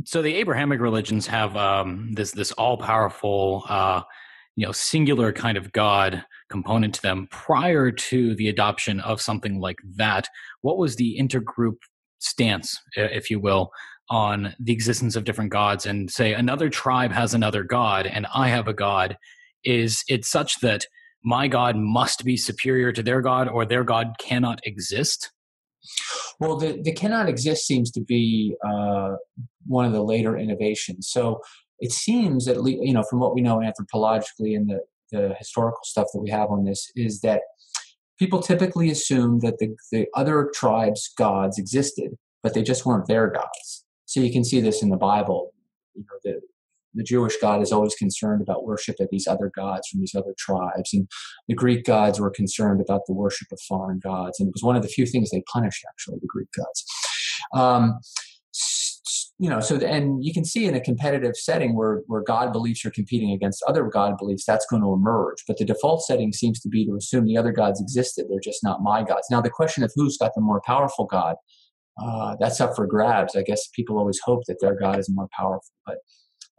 So 0.05 0.21
the 0.21 0.35
Abrahamic 0.35 0.79
religions 0.79 1.27
have 1.27 1.55
um, 1.55 2.13
this 2.13 2.31
this 2.31 2.51
all 2.53 2.77
powerful 2.77 3.63
uh, 3.69 4.01
you 4.55 4.65
know 4.65 4.71
singular 4.71 5.31
kind 5.31 5.57
of 5.57 5.71
god 5.71 6.23
component 6.49 6.93
to 6.93 7.01
them 7.01 7.27
prior 7.31 7.91
to 7.91 8.35
the 8.35 8.49
adoption 8.49 8.99
of 9.01 9.21
something 9.21 9.59
like 9.59 9.77
that 9.95 10.27
what 10.61 10.77
was 10.77 10.95
the 10.95 11.17
intergroup 11.19 11.77
stance 12.19 12.79
if 12.95 13.29
you 13.29 13.39
will 13.39 13.71
on 14.09 14.55
the 14.59 14.73
existence 14.73 15.15
of 15.15 15.23
different 15.23 15.51
gods? 15.51 15.85
And 15.85 16.09
say 16.11 16.33
another 16.33 16.69
tribe 16.69 17.11
has 17.11 17.33
another 17.33 17.63
god 17.63 18.05
and 18.05 18.27
i 18.33 18.47
have 18.47 18.67
a 18.67 18.73
god 18.73 19.17
is 19.63 20.03
it 20.09 20.25
such 20.25 20.59
that 20.59 20.85
my 21.23 21.47
god 21.47 21.75
must 21.77 22.25
be 22.25 22.35
superior 22.35 22.91
to 22.91 23.01
their 23.01 23.21
god 23.21 23.47
or 23.47 23.65
their 23.65 23.83
god 23.83 24.15
cannot 24.19 24.59
exist? 24.65 25.31
Well 26.39 26.57
the, 26.57 26.81
the 26.81 26.91
cannot 26.91 27.29
exist 27.29 27.65
seems 27.65 27.91
to 27.91 28.01
be 28.01 28.55
uh, 28.65 29.15
one 29.65 29.85
of 29.85 29.93
the 29.93 30.03
later 30.03 30.37
innovations. 30.37 31.09
So 31.09 31.41
it 31.83 31.91
seems 31.91 32.45
that 32.45 32.55
you 32.65 32.93
know 32.93 33.03
from 33.03 33.19
what 33.19 33.35
we 33.35 33.41
know 33.41 33.57
anthropologically 33.57 34.55
and 34.55 34.69
the, 34.69 34.79
the 35.11 35.35
historical 35.37 35.81
stuff 35.83 36.07
that 36.13 36.21
we 36.21 36.29
have 36.29 36.49
on 36.49 36.63
this 36.63 36.89
is 36.95 37.19
that 37.19 37.41
people 38.17 38.41
typically 38.41 38.89
assume 38.89 39.39
that 39.39 39.57
the, 39.57 39.75
the 39.91 40.07
other 40.15 40.49
tribes 40.55 41.11
gods 41.17 41.59
existed 41.59 42.11
but 42.41 42.53
they 42.53 42.63
just 42.63 42.85
weren't 42.85 43.07
their 43.07 43.29
gods. 43.29 43.85
So 44.05 44.19
you 44.19 44.31
can 44.31 44.43
see 44.43 44.59
this 44.61 44.81
in 44.81 44.89
the 44.89 44.97
bible. 44.97 45.51
You 45.93 46.03
know 46.03 46.19
the, 46.23 46.41
the 46.95 47.03
jewish 47.03 47.35
god 47.41 47.61
is 47.61 47.71
always 47.73 47.95
concerned 47.95 48.41
about 48.41 48.65
worship 48.65 48.95
of 49.01 49.09
these 49.11 49.27
other 49.27 49.51
gods 49.53 49.87
from 49.89 49.99
these 49.99 50.15
other 50.15 50.33
tribes 50.39 50.93
and 50.93 51.07
the 51.47 51.55
greek 51.55 51.85
gods 51.85 52.19
were 52.19 52.31
concerned 52.31 52.81
about 52.81 53.01
the 53.07 53.13
worship 53.13 53.47
of 53.51 53.59
foreign 53.67 53.99
gods 53.99 54.39
and 54.39 54.47
it 54.47 54.53
was 54.55 54.63
one 54.63 54.75
of 54.75 54.83
the 54.83 54.87
few 54.87 55.05
things 55.05 55.29
they 55.29 55.43
punished 55.51 55.83
actually 55.89 56.17
the 56.21 56.27
greek 56.27 56.47
gods. 56.55 56.85
Um, 57.53 57.99
you 59.39 59.49
know 59.49 59.59
so 59.59 59.77
and 59.77 60.23
you 60.23 60.33
can 60.33 60.45
see 60.45 60.65
in 60.65 60.75
a 60.75 60.79
competitive 60.79 61.35
setting 61.35 61.75
where 61.75 62.01
where 62.07 62.21
god 62.21 62.53
beliefs 62.53 62.85
are 62.85 62.91
competing 62.91 63.31
against 63.31 63.63
other 63.67 63.85
god 63.85 64.17
beliefs 64.17 64.45
that's 64.45 64.65
going 64.67 64.81
to 64.81 64.93
emerge 64.93 65.37
but 65.47 65.57
the 65.57 65.65
default 65.65 66.03
setting 66.03 66.31
seems 66.31 66.59
to 66.59 66.69
be 66.69 66.85
to 66.85 66.95
assume 66.95 67.25
the 67.25 67.37
other 67.37 67.51
gods 67.51 67.81
existed 67.81 68.25
they're 68.29 68.39
just 68.39 68.63
not 68.63 68.83
my 68.83 69.03
gods 69.03 69.27
now 69.31 69.41
the 69.41 69.49
question 69.49 69.83
of 69.83 69.91
who's 69.95 70.17
got 70.17 70.31
the 70.35 70.41
more 70.41 70.61
powerful 70.65 71.05
god 71.05 71.35
uh, 72.01 72.35
that's 72.39 72.61
up 72.61 72.75
for 72.75 72.85
grabs 72.85 73.35
i 73.35 73.41
guess 73.41 73.67
people 73.75 73.97
always 73.97 74.19
hope 74.23 74.41
that 74.47 74.57
their 74.61 74.75
god 74.75 74.99
is 74.99 75.09
more 75.09 75.27
powerful 75.35 75.73
but 75.85 75.97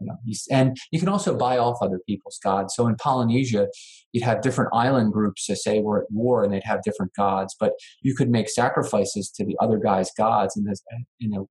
you 0.00 0.08
know, 0.08 0.16
and 0.50 0.76
you 0.90 0.98
can 0.98 1.08
also 1.08 1.36
buy 1.36 1.56
off 1.56 1.78
other 1.80 2.00
people's 2.06 2.40
gods. 2.42 2.74
So 2.74 2.88
in 2.88 2.96
Polynesia, 2.96 3.68
you'd 4.12 4.24
have 4.24 4.42
different 4.42 4.70
island 4.74 5.12
groups 5.12 5.46
that 5.46 5.56
say 5.56 5.80
were 5.80 6.02
at 6.02 6.10
war 6.10 6.42
and 6.42 6.52
they'd 6.52 6.64
have 6.64 6.82
different 6.82 7.12
gods, 7.14 7.54
but 7.58 7.74
you 8.02 8.14
could 8.16 8.28
make 8.28 8.48
sacrifices 8.48 9.30
to 9.36 9.44
the 9.44 9.56
other 9.60 9.78
guy's 9.78 10.10
gods, 10.18 10.56
and 10.56 10.66
this, 10.68 10.82
you 11.18 11.28
know 11.30 11.48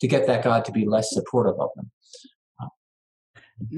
to 0.00 0.08
get 0.08 0.26
that 0.26 0.44
God 0.44 0.64
to 0.66 0.72
be 0.72 0.86
less 0.86 1.10
supportive 1.10 1.58
of 1.60 1.70
them. 1.76 1.90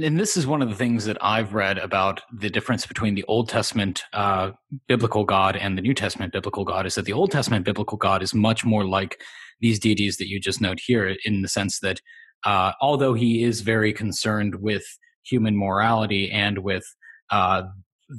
And 0.03 0.19
this 0.19 0.37
is 0.37 0.45
one 0.47 0.61
of 0.61 0.69
the 0.69 0.75
things 0.75 1.05
that 1.05 1.23
I've 1.23 1.55
read 1.55 1.79
about 1.79 2.21
the 2.37 2.51
difference 2.51 2.85
between 2.85 3.15
the 3.15 3.25
Old 3.29 3.49
Testament 3.49 4.03
uh, 4.13 4.51
biblical 4.89 5.25
God 5.25 5.55
and 5.55 5.79
the 5.79 5.83
New 5.83 5.95
Testament 5.95 6.33
biblical 6.33 6.65
God 6.65 6.85
is 6.85 6.97
that 6.97 7.05
the 7.05 7.13
Old 7.13 7.31
Testament 7.31 7.65
biblical 7.65 7.97
God 7.97 8.21
is 8.21 8.35
much 8.35 8.65
more 8.65 8.85
like 8.85 9.21
these 9.61 9.79
deities 9.79 10.17
that 10.17 10.29
you 10.29 10.41
just 10.41 10.61
note 10.61 10.81
here, 10.85 11.17
in 11.25 11.43
the 11.43 11.49
sense 11.49 11.79
that 11.81 12.01
uh, 12.45 12.73
although 12.81 13.15
he 13.15 13.45
is 13.45 13.61
very 13.61 13.93
concerned 13.93 14.57
with 14.57 14.85
human 15.25 15.57
morality 15.57 16.31
and 16.31 16.59
with 16.59 16.85
uh, 17.31 17.63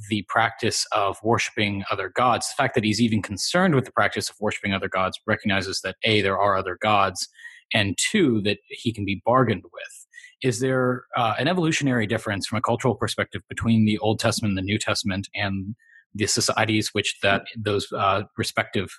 the 0.09 0.23
practice 0.29 0.85
of 0.91 1.17
worshiping 1.23 1.83
other 1.91 2.09
gods, 2.09 2.47
the 2.47 2.61
fact 2.61 2.75
that 2.75 2.83
he's 2.83 3.01
even 3.01 3.21
concerned 3.21 3.75
with 3.75 3.85
the 3.85 3.91
practice 3.91 4.29
of 4.29 4.35
worshiping 4.39 4.73
other 4.73 4.89
gods 4.89 5.19
recognizes 5.25 5.81
that 5.83 5.95
A, 6.03 6.21
there 6.21 6.39
are 6.39 6.55
other 6.55 6.77
gods, 6.81 7.27
and 7.73 7.97
two, 8.11 8.41
that 8.43 8.57
he 8.69 8.93
can 8.93 9.05
be 9.05 9.21
bargained 9.25 9.63
with. 9.63 10.07
Is 10.41 10.59
there 10.59 11.03
uh, 11.17 11.35
an 11.37 11.47
evolutionary 11.47 12.07
difference 12.07 12.47
from 12.47 12.57
a 12.57 12.61
cultural 12.61 12.95
perspective 12.95 13.41
between 13.49 13.85
the 13.85 13.97
Old 13.99 14.19
Testament 14.19 14.51
and 14.51 14.57
the 14.57 14.63
New 14.63 14.79
Testament 14.79 15.27
and 15.35 15.75
the 16.15 16.27
societies 16.27 16.89
which 16.93 17.19
that 17.21 17.43
those 17.57 17.91
uh, 17.91 18.23
respective 18.37 18.89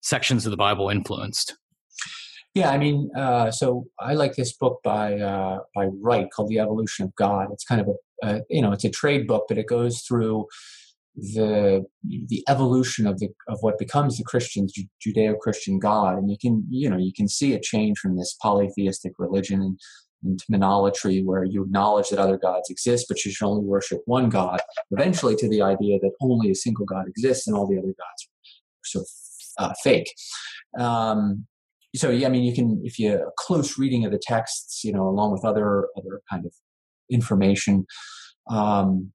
sections 0.00 0.46
of 0.46 0.50
the 0.50 0.56
Bible 0.56 0.90
influenced? 0.90 1.56
Yeah, 2.54 2.70
I 2.70 2.78
mean, 2.78 3.10
uh, 3.16 3.50
so 3.50 3.86
I 4.00 4.14
like 4.14 4.34
this 4.34 4.52
book 4.52 4.80
by 4.82 5.18
uh, 5.18 5.60
by 5.74 5.86
Wright 6.00 6.28
called 6.34 6.48
"The 6.48 6.58
Evolution 6.58 7.04
of 7.04 7.14
God." 7.14 7.48
It's 7.52 7.64
kind 7.64 7.80
of 7.80 7.88
a, 7.88 8.26
uh, 8.26 8.40
you 8.48 8.62
know, 8.62 8.72
it's 8.72 8.84
a 8.84 8.90
trade 8.90 9.26
book, 9.26 9.44
but 9.48 9.58
it 9.58 9.66
goes 9.66 10.00
through 10.00 10.46
the 11.18 11.84
the 12.04 12.44
evolution 12.48 13.06
of 13.06 13.18
the 13.18 13.28
of 13.48 13.58
what 13.60 13.78
becomes 13.78 14.16
the 14.16 14.24
Christian 14.24 14.66
Judeo-Christian 15.04 15.78
God, 15.78 16.16
and 16.18 16.30
you 16.30 16.38
can 16.40 16.64
you 16.70 16.88
know 16.88 16.96
you 16.96 17.12
can 17.12 17.28
see 17.28 17.54
a 17.54 17.60
change 17.60 17.98
from 17.98 18.16
this 18.16 18.36
polytheistic 18.40 19.12
religion 19.18 19.60
and, 19.60 19.78
into 20.24 20.44
monolatry, 20.50 21.24
where 21.24 21.44
you 21.44 21.62
acknowledge 21.62 22.08
that 22.08 22.18
other 22.18 22.36
gods 22.36 22.68
exist, 22.70 23.06
but 23.08 23.24
you 23.24 23.30
should 23.30 23.46
only 23.46 23.64
worship 23.64 24.00
one 24.06 24.28
God. 24.28 24.60
Eventually, 24.90 25.36
to 25.36 25.48
the 25.48 25.62
idea 25.62 25.98
that 26.00 26.10
only 26.20 26.50
a 26.50 26.56
single 26.56 26.84
God 26.84 27.06
exists 27.08 27.46
and 27.46 27.56
all 27.56 27.68
the 27.68 27.78
other 27.78 27.86
gods 27.86 28.20
are 28.26 28.84
sort 28.84 29.04
of 29.04 29.08
uh, 29.64 29.74
fake. 29.82 30.12
Um, 30.78 31.46
so 31.94 32.10
yeah, 32.10 32.26
I 32.26 32.30
mean, 32.30 32.42
you 32.42 32.54
can 32.54 32.80
if 32.84 32.98
you 32.98 33.14
a 33.14 33.30
close 33.38 33.78
reading 33.78 34.04
of 34.04 34.12
the 34.12 34.20
texts, 34.20 34.84
you 34.84 34.92
know, 34.92 35.08
along 35.08 35.32
with 35.32 35.44
other 35.44 35.88
other 35.96 36.20
kind 36.30 36.44
of 36.44 36.52
information, 37.10 37.86
um, 38.50 39.12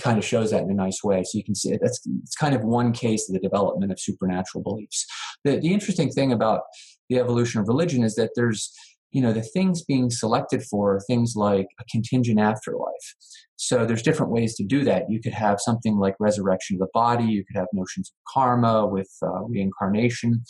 kind 0.00 0.18
of 0.18 0.24
shows 0.24 0.50
that 0.50 0.62
in 0.62 0.70
a 0.70 0.74
nice 0.74 1.02
way. 1.02 1.22
So 1.24 1.38
you 1.38 1.44
can 1.44 1.54
see 1.54 1.72
it. 1.72 1.80
That's 1.82 2.00
it's 2.22 2.36
kind 2.36 2.54
of 2.54 2.62
one 2.62 2.92
case 2.92 3.28
of 3.28 3.34
the 3.34 3.40
development 3.40 3.92
of 3.92 4.00
supernatural 4.00 4.62
beliefs. 4.62 5.06
The 5.44 5.58
the 5.58 5.72
interesting 5.72 6.10
thing 6.10 6.32
about 6.32 6.62
the 7.08 7.18
evolution 7.18 7.60
of 7.60 7.68
religion 7.68 8.04
is 8.04 8.14
that 8.16 8.30
there's 8.34 8.72
you 9.10 9.20
know 9.20 9.32
the 9.32 9.42
things 9.42 9.82
being 9.82 10.10
selected 10.10 10.62
for 10.62 11.00
things 11.06 11.34
like 11.34 11.66
a 11.80 11.84
contingent 11.90 12.38
afterlife 12.38 13.16
so 13.56 13.84
there's 13.84 14.02
different 14.02 14.30
ways 14.30 14.54
to 14.54 14.62
do 14.62 14.84
that 14.84 15.10
you 15.10 15.20
could 15.20 15.32
have 15.32 15.60
something 15.60 15.96
like 15.98 16.14
resurrection 16.20 16.76
of 16.76 16.80
the 16.80 16.86
body 16.94 17.24
you 17.24 17.44
could 17.44 17.58
have 17.58 17.66
notions 17.72 18.08
of 18.08 18.32
karma 18.32 18.86
with 18.86 19.10
uh, 19.24 19.42
reincarnation 19.48 20.44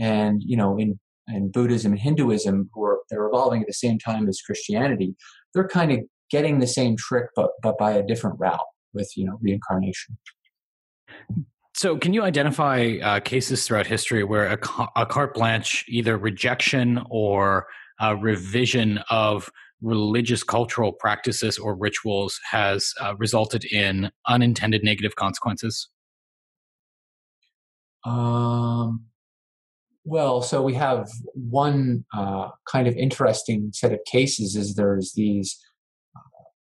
and 0.00 0.42
you 0.44 0.56
know 0.56 0.76
in 0.76 0.98
in 1.32 1.50
Buddhism 1.50 1.92
and 1.92 2.00
Hinduism, 2.00 2.70
who 2.72 2.84
are 2.84 3.00
they're 3.10 3.26
evolving 3.26 3.62
at 3.62 3.66
the 3.66 3.72
same 3.72 3.98
time 3.98 4.28
as 4.28 4.40
Christianity, 4.40 5.14
they're 5.54 5.68
kind 5.68 5.92
of 5.92 6.00
getting 6.30 6.60
the 6.60 6.66
same 6.66 6.96
trick, 6.96 7.26
but 7.36 7.50
but 7.62 7.78
by 7.78 7.92
a 7.92 8.02
different 8.02 8.38
route 8.38 8.60
with 8.92 9.12
you 9.16 9.26
know 9.26 9.38
reincarnation. 9.42 10.18
So, 11.74 11.96
can 11.96 12.12
you 12.12 12.22
identify 12.22 12.98
uh, 13.02 13.20
cases 13.20 13.66
throughout 13.66 13.86
history 13.86 14.22
where 14.24 14.46
a, 14.46 14.58
a 14.96 15.06
carte 15.06 15.34
blanche, 15.34 15.84
either 15.88 16.18
rejection 16.18 17.00
or 17.08 17.66
uh, 18.02 18.16
revision 18.16 19.00
of 19.08 19.48
religious 19.80 20.42
cultural 20.42 20.92
practices 20.92 21.56
or 21.58 21.74
rituals, 21.74 22.38
has 22.50 22.92
uh, 23.00 23.14
resulted 23.16 23.64
in 23.64 24.10
unintended 24.26 24.84
negative 24.84 25.16
consequences? 25.16 25.88
Um, 28.04 29.06
well, 30.04 30.42
so 30.42 30.62
we 30.62 30.74
have 30.74 31.08
one 31.34 32.04
uh, 32.14 32.48
kind 32.70 32.88
of 32.88 32.96
interesting 32.96 33.70
set 33.72 33.92
of 33.92 34.00
cases 34.06 34.56
is 34.56 34.74
there's 34.74 35.12
these 35.14 35.58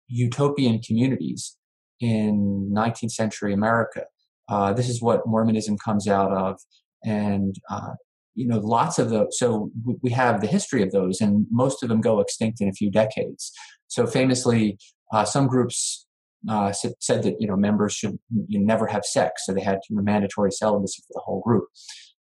utopian 0.07 0.79
communities 0.79 1.57
in 1.99 2.71
19th 2.73 3.11
century 3.11 3.53
America. 3.53 4.03
Uh, 4.47 4.73
this 4.73 4.89
is 4.89 5.01
what 5.01 5.25
Mormonism 5.25 5.77
comes 5.77 6.07
out 6.07 6.31
of, 6.31 6.59
and 7.03 7.55
uh, 7.69 7.93
you 8.35 8.45
know, 8.47 8.59
lots 8.59 8.99
of 8.99 9.09
those. 9.09 9.39
So 9.39 9.71
we 10.01 10.11
have 10.11 10.41
the 10.41 10.47
history 10.47 10.83
of 10.83 10.91
those, 10.91 11.21
and 11.21 11.47
most 11.49 11.81
of 11.81 11.89
them 11.89 12.01
go 12.01 12.19
extinct 12.19 12.61
in 12.61 12.69
a 12.69 12.73
few 12.73 12.91
decades. 12.91 13.51
So 13.87 14.05
famously, 14.05 14.77
uh, 15.13 15.25
some 15.25 15.47
groups 15.47 16.05
uh, 16.47 16.71
said 16.73 17.23
that 17.23 17.35
you 17.39 17.47
know 17.47 17.55
members 17.55 17.93
should 17.93 18.19
never 18.29 18.85
have 18.87 19.03
sex, 19.03 19.45
so 19.45 19.53
they 19.53 19.61
had 19.61 19.79
mandatory 19.89 20.51
celibacy 20.51 21.01
for 21.07 21.13
the 21.13 21.21
whole 21.25 21.41
group. 21.41 21.65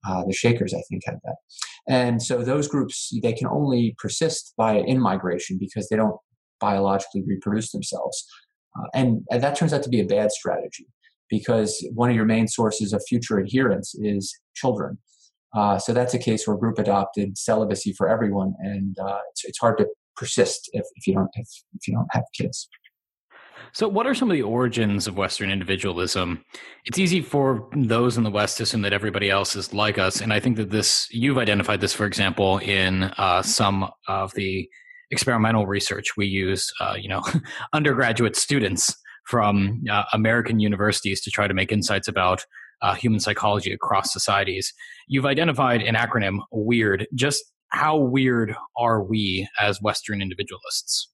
Uh, 0.07 0.23
the 0.25 0.33
Shakers, 0.33 0.73
I 0.73 0.81
think, 0.89 1.03
had 1.05 1.19
that. 1.25 1.35
And 1.87 2.23
so 2.23 2.41
those 2.41 2.69
groups, 2.69 3.11
they 3.21 3.33
can 3.33 3.47
only 3.47 3.95
persist 3.97 4.53
by 4.57 4.77
in 4.77 4.99
migration 4.99 5.57
because 5.59 5.89
they 5.89 5.97
don't 5.97 6.15
biologically 6.59 7.23
reproduce 7.25 7.71
themselves. 7.71 8.25
Uh, 8.77 8.87
and, 8.93 9.25
and 9.31 9.41
that 9.43 9.55
turns 9.55 9.73
out 9.73 9.83
to 9.83 9.89
be 9.89 9.99
a 9.99 10.05
bad 10.05 10.31
strategy 10.31 10.87
because 11.29 11.85
one 11.93 12.09
of 12.09 12.15
your 12.15 12.25
main 12.25 12.47
sources 12.47 12.93
of 12.93 13.03
future 13.07 13.39
adherents 13.39 13.95
is 13.95 14.37
children. 14.55 14.97
Uh, 15.55 15.79
so 15.79 15.93
that's 15.93 16.13
a 16.13 16.19
case 16.19 16.47
where 16.47 16.57
group 16.57 16.77
adopted 16.77 17.37
celibacy 17.37 17.93
for 17.93 18.07
everyone, 18.07 18.53
and 18.59 18.97
uh, 18.99 19.17
it's, 19.31 19.45
it's 19.45 19.59
hard 19.59 19.77
to 19.79 19.87
persist 20.15 20.69
if, 20.73 20.85
if 20.95 21.07
you 21.07 21.13
don't 21.13 21.29
if, 21.35 21.47
if 21.75 21.87
you 21.87 21.93
don't 21.93 22.07
have 22.11 22.23
kids. 22.37 22.69
So, 23.71 23.87
what 23.87 24.05
are 24.05 24.13
some 24.13 24.29
of 24.29 24.35
the 24.35 24.43
origins 24.43 25.07
of 25.07 25.17
Western 25.17 25.49
individualism? 25.49 26.43
It's 26.85 26.99
easy 26.99 27.21
for 27.21 27.67
those 27.75 28.17
in 28.17 28.23
the 28.23 28.31
West 28.31 28.57
to 28.57 28.63
assume 28.63 28.81
that 28.83 28.93
everybody 28.93 29.29
else 29.29 29.55
is 29.55 29.73
like 29.73 29.97
us, 29.97 30.21
and 30.21 30.31
I 30.31 30.39
think 30.39 30.57
that 30.57 30.69
this 30.69 31.07
you've 31.11 31.37
identified 31.39 31.81
this, 31.81 31.93
for 31.93 32.05
example, 32.05 32.59
in 32.59 33.03
uh, 33.17 33.41
some 33.41 33.89
of 34.07 34.33
the 34.33 34.69
experimental 35.11 35.67
research 35.67 36.15
we 36.17 36.25
use. 36.25 36.71
Uh, 36.79 36.95
you 36.99 37.09
know, 37.09 37.23
undergraduate 37.73 38.35
students 38.35 38.95
from 39.25 39.83
uh, 39.89 40.03
American 40.13 40.59
universities 40.59 41.21
to 41.21 41.29
try 41.29 41.47
to 41.47 41.53
make 41.53 41.71
insights 41.71 42.07
about 42.07 42.45
uh, 42.81 42.95
human 42.95 43.19
psychology 43.19 43.71
across 43.71 44.11
societies. 44.11 44.73
You've 45.07 45.25
identified 45.25 45.81
an 45.81 45.95
acronym, 45.95 46.39
WEIRD. 46.51 47.05
Just 47.13 47.43
how 47.69 47.97
weird 47.97 48.55
are 48.77 49.03
we 49.03 49.47
as 49.59 49.81
Western 49.81 50.21
individualists? 50.21 51.09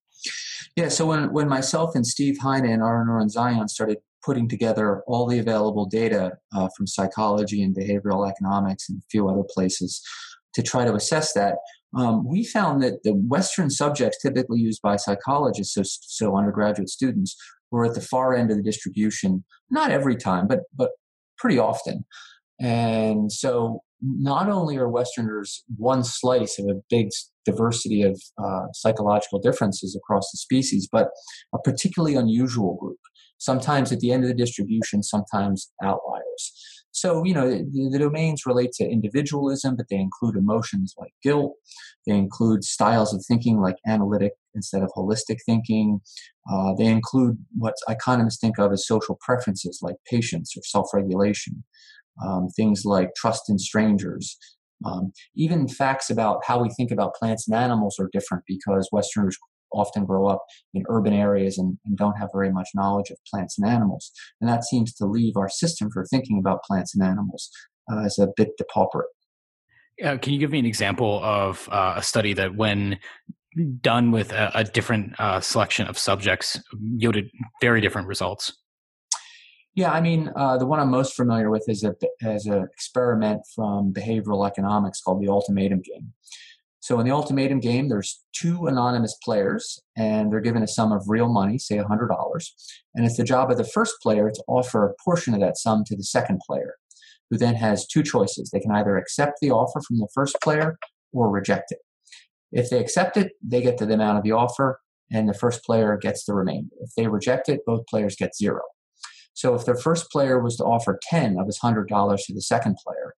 Yeah, 0.75 0.89
so 0.89 1.05
when, 1.05 1.31
when 1.31 1.49
myself 1.49 1.95
and 1.95 2.05
Steve 2.05 2.37
Heine 2.39 2.65
and 2.65 2.81
Ara 2.81 3.05
Norenzayan 3.05 3.69
started 3.69 3.97
putting 4.23 4.49
together 4.49 5.03
all 5.07 5.27
the 5.27 5.39
available 5.39 5.85
data 5.85 6.33
uh, 6.55 6.67
from 6.75 6.87
psychology 6.87 7.61
and 7.61 7.75
behavioral 7.75 8.29
economics 8.29 8.89
and 8.89 8.99
a 8.99 9.05
few 9.09 9.29
other 9.29 9.43
places 9.47 10.01
to 10.55 10.63
try 10.63 10.83
to 10.85 10.95
assess 10.95 11.33
that, 11.33 11.57
um, 11.95 12.27
we 12.27 12.43
found 12.43 12.83
that 12.83 13.03
the 13.03 13.13
Western 13.13 13.69
subjects 13.69 14.21
typically 14.21 14.59
used 14.59 14.81
by 14.81 14.97
psychologists, 14.97 15.73
so, 15.73 15.81
so 15.83 16.37
undergraduate 16.37 16.89
students, 16.89 17.35
were 17.71 17.85
at 17.85 17.95
the 17.95 18.01
far 18.01 18.35
end 18.35 18.51
of 18.51 18.57
the 18.57 18.63
distribution. 18.63 19.43
Not 19.69 19.91
every 19.91 20.15
time, 20.15 20.47
but 20.47 20.61
but 20.75 20.91
pretty 21.37 21.59
often. 21.59 22.05
And 22.59 23.31
so 23.31 23.81
not 24.01 24.49
only 24.49 24.77
are 24.77 24.89
Westerners 24.89 25.63
one 25.77 26.03
slice 26.03 26.59
of 26.59 26.65
a 26.65 26.79
big 26.89 27.09
diversity 27.45 28.03
of 28.03 28.21
uh, 28.43 28.67
psychological 28.73 29.39
differences 29.39 29.95
across 29.95 30.29
the 30.31 30.37
species, 30.37 30.87
but 30.91 31.09
a 31.53 31.59
particularly 31.59 32.15
unusual 32.15 32.75
group. 32.75 32.99
Sometimes 33.37 33.91
at 33.91 33.99
the 33.99 34.11
end 34.11 34.23
of 34.23 34.29
the 34.29 34.35
distribution, 34.35 35.03
sometimes 35.03 35.71
outliers. 35.83 36.53
So, 36.95 37.25
you 37.25 37.33
know, 37.33 37.49
the, 37.49 37.89
the, 37.91 37.99
domains 37.99 38.45
relate 38.45 38.71
to 38.73 38.89
individualism, 38.89 39.75
but 39.75 39.87
they 39.89 39.97
include 39.97 40.37
emotions 40.37 40.93
like 40.97 41.11
guilt. 41.21 41.53
They 42.07 42.13
include 42.13 42.63
styles 42.63 43.13
of 43.13 43.23
thinking 43.27 43.59
like 43.59 43.75
analytic 43.85 44.31
instead 44.53 44.81
of 44.81 44.89
holistic 44.95 45.39
thinking. 45.45 45.99
Uh, 46.49 46.73
they 46.73 46.85
include 46.85 47.37
what 47.57 47.73
economists 47.89 48.39
think 48.39 48.57
of 48.59 48.71
as 48.71 48.87
social 48.87 49.17
preferences 49.19 49.79
like 49.81 49.95
patience 50.09 50.53
or 50.55 50.61
self 50.63 50.93
regulation 50.93 51.63
um, 52.23 52.49
things 52.49 52.85
like 52.85 53.13
trust 53.15 53.49
in 53.49 53.59
strangers. 53.59 54.37
Um, 54.85 55.13
even 55.35 55.67
facts 55.67 56.09
about 56.09 56.41
how 56.45 56.61
we 56.61 56.69
think 56.69 56.91
about 56.91 57.15
plants 57.15 57.47
and 57.47 57.55
animals 57.55 57.97
are 57.99 58.09
different 58.11 58.43
because 58.47 58.89
Westerners 58.91 59.37
often 59.71 60.05
grow 60.05 60.27
up 60.27 60.43
in 60.73 60.83
urban 60.89 61.13
areas 61.13 61.57
and, 61.57 61.77
and, 61.85 61.97
don't 61.97 62.17
have 62.17 62.29
very 62.33 62.51
much 62.51 62.69
knowledge 62.73 63.09
of 63.09 63.17
plants 63.29 63.57
and 63.57 63.67
animals. 63.67 64.11
And 64.39 64.49
that 64.49 64.63
seems 64.63 64.93
to 64.95 65.05
leave 65.05 65.35
our 65.35 65.49
system 65.49 65.89
for 65.91 66.05
thinking 66.05 66.37
about 66.39 66.63
plants 66.63 66.95
and 66.95 67.03
animals 67.03 67.49
uh, 67.91 67.99
as 68.05 68.17
a 68.19 68.27
bit 68.35 68.49
depauperate. 68.57 69.07
Uh, 70.03 70.17
can 70.17 70.33
you 70.33 70.39
give 70.39 70.51
me 70.51 70.59
an 70.59 70.65
example 70.65 71.21
of 71.23 71.69
uh, 71.71 71.93
a 71.97 72.03
study 72.03 72.33
that, 72.33 72.55
when 72.55 72.99
done 73.79 74.11
with 74.11 74.31
a, 74.33 74.51
a 74.53 74.63
different 74.63 75.17
uh, 75.19 75.39
selection 75.39 75.87
of 75.87 75.97
subjects, 75.97 76.61
yielded 76.97 77.29
very 77.61 77.81
different 77.81 78.07
results? 78.07 78.53
Yeah, 79.75 79.91
I 79.91 79.99
mean, 79.99 80.31
uh, 80.35 80.57
the 80.57 80.65
one 80.65 80.79
I'm 80.79 80.89
most 80.89 81.15
familiar 81.15 81.49
with 81.49 81.65
is 81.67 81.83
a 81.83 81.93
as 82.21 82.45
an 82.45 82.63
experiment 82.73 83.41
from 83.53 83.93
behavioral 83.93 84.47
economics 84.47 85.01
called 85.01 85.21
the 85.21 85.27
ultimatum 85.27 85.81
game. 85.81 86.13
So 86.85 86.99
in 86.99 87.07
the 87.07 87.11
ultimatum 87.11 87.61
game, 87.61 87.89
there's 87.89 88.23
two 88.31 88.67
anonymous 88.67 89.17
players, 89.23 89.81
and 89.97 90.31
they're 90.31 90.39
given 90.39 90.61
a 90.61 90.67
sum 90.67 90.91
of 90.91 91.09
real 91.09 91.27
money, 91.27 91.57
say 91.57 91.77
$100. 91.77 92.45
And 92.93 93.03
it's 93.03 93.17
the 93.17 93.23
job 93.23 93.49
of 93.49 93.57
the 93.57 93.63
first 93.63 93.95
player 94.03 94.29
to 94.29 94.43
offer 94.47 94.85
a 94.85 94.93
portion 95.03 95.33
of 95.33 95.39
that 95.39 95.57
sum 95.57 95.83
to 95.85 95.95
the 95.95 96.03
second 96.03 96.41
player, 96.45 96.75
who 97.31 97.39
then 97.39 97.55
has 97.55 97.87
two 97.87 98.03
choices. 98.03 98.51
They 98.51 98.59
can 98.59 98.69
either 98.69 98.97
accept 98.97 99.39
the 99.41 99.49
offer 99.49 99.81
from 99.81 99.97
the 99.97 100.07
first 100.13 100.37
player 100.43 100.77
or 101.11 101.27
reject 101.27 101.71
it. 101.71 101.79
If 102.51 102.69
they 102.69 102.77
accept 102.77 103.17
it, 103.17 103.31
they 103.41 103.63
get 103.63 103.79
the 103.79 103.91
amount 103.91 104.19
of 104.19 104.23
the 104.23 104.33
offer, 104.33 104.79
and 105.11 105.27
the 105.27 105.33
first 105.33 105.63
player 105.63 105.97
gets 105.97 106.23
the 106.23 106.35
remainder. 106.35 106.69
If 106.81 106.91
they 106.95 107.07
reject 107.07 107.49
it, 107.49 107.61
both 107.65 107.87
players 107.87 108.15
get 108.15 108.35
zero. 108.35 108.61
So 109.33 109.55
if 109.55 109.65
the 109.65 109.73
first 109.73 110.11
player 110.11 110.39
was 110.39 110.55
to 110.57 110.63
offer 110.63 110.99
10 111.09 111.39
of 111.39 111.47
his 111.47 111.57
$100 111.61 111.87
to 111.87 112.33
the 112.35 112.41
second 112.41 112.77
player, 112.85 113.15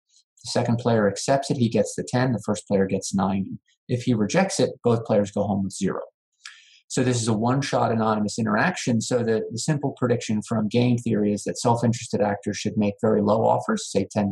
the 0.46 0.52
second 0.52 0.78
player 0.78 1.08
accepts 1.08 1.50
it, 1.50 1.58
he 1.58 1.70
gets 1.70 1.96
the 1.96 2.04
10, 2.04 2.32
the 2.32 2.42
first 2.46 2.68
player 2.68 2.86
gets 2.86 3.16
90. 3.16 3.58
If 3.88 4.04
he 4.04 4.14
rejects 4.14 4.60
it, 4.60 4.70
both 4.84 5.04
players 5.04 5.32
go 5.32 5.44
home 5.44 5.64
with 5.64 5.74
zero. 5.74 6.02
So 6.88 7.04
this 7.04 7.20
is 7.20 7.28
a 7.28 7.34
one-shot 7.34 7.92
anonymous 7.92 8.38
interaction. 8.38 9.02
So 9.02 9.24
the, 9.24 9.42
the 9.52 9.58
simple 9.58 9.96
prediction 9.98 10.42
from 10.44 10.70
game 10.70 11.00
theory 11.00 11.34
is 11.34 11.44
that 11.44 11.58
self-interested 11.58 12.22
actors 12.22 12.58
should 12.58 12.78
make 12.78 12.94
very 13.02 13.22
low 13.22 13.44
offers, 13.44 13.92
say 13.92 14.08
$10 14.16 14.30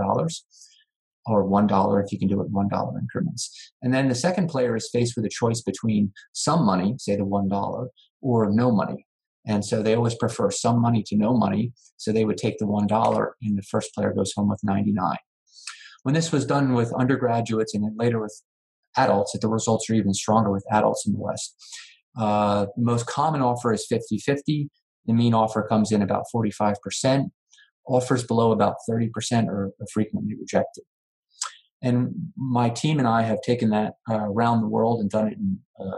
or 1.26 1.46
$1 1.46 2.04
if 2.04 2.12
you 2.12 2.20
can 2.20 2.28
do 2.28 2.42
it 2.42 2.46
in 2.46 2.52
$1 2.52 3.00
increments. 3.02 3.72
And 3.82 3.94
then 3.94 4.08
the 4.08 4.16
second 4.16 4.50
player 4.50 4.76
is 4.76 4.90
faced 4.92 5.16
with 5.16 5.26
a 5.26 5.30
choice 5.30 5.62
between 5.62 6.14
some 6.34 6.64
money, 6.64 6.96
say 7.00 7.16
the 7.16 7.26
$1, 7.26 7.88
or 8.22 8.52
no 8.52 8.72
money. 8.72 9.06
And 9.48 9.66
so 9.66 9.82
they 9.82 9.96
always 9.96 10.16
prefer 10.16 10.52
some 10.52 10.80
money 10.80 11.04
to 11.08 11.18
no 11.18 11.36
money. 11.36 11.74
So 11.98 12.12
they 12.12 12.26
would 12.26 12.38
take 12.38 12.60
the 12.60 12.66
$1 12.66 13.32
and 13.42 13.58
the 13.58 13.64
first 13.64 13.94
player 13.96 14.14
goes 14.14 14.34
home 14.34 14.50
with 14.50 14.64
99. 14.64 15.18
When 16.04 16.14
this 16.14 16.32
was 16.32 16.46
done 16.46 16.74
with 16.74 16.94
undergraduates 16.94 17.74
and 17.74 17.84
then 17.84 17.96
later 17.98 18.22
with 18.22 18.42
adults, 18.98 19.36
the 19.40 19.48
results 19.48 19.90
are 19.90 19.94
even 19.94 20.14
stronger 20.14 20.52
with 20.52 20.66
adults 20.72 21.06
in 21.08 21.14
the 21.14 21.20
West. 21.20 21.56
Uh, 22.18 22.68
the 22.76 22.84
most 22.84 23.08
common 23.08 23.42
offer 23.42 23.74
is 23.74 23.86
50 23.88 24.20
50. 24.20 24.70
The 25.06 25.14
mean 25.14 25.34
offer 25.34 25.64
comes 25.64 25.92
in 25.92 26.02
about 26.02 26.26
45%. 26.34 27.32
Offers 27.86 28.24
below 28.24 28.52
about 28.52 28.76
30% 28.90 29.48
are, 29.48 29.66
are 29.66 29.88
frequently 29.92 30.36
rejected. 30.40 30.84
And 31.82 32.32
my 32.38 32.70
team 32.70 33.00
and 33.00 33.08
I 33.08 33.24
have 33.24 33.42
taken 33.42 33.70
that 33.72 33.96
uh, 34.10 34.16
around 34.16 34.62
the 34.62 34.70
world 34.70 35.02
and 35.02 35.10
done 35.10 35.28
it 35.28 35.38
in 35.38 35.60
uh, 35.78 35.98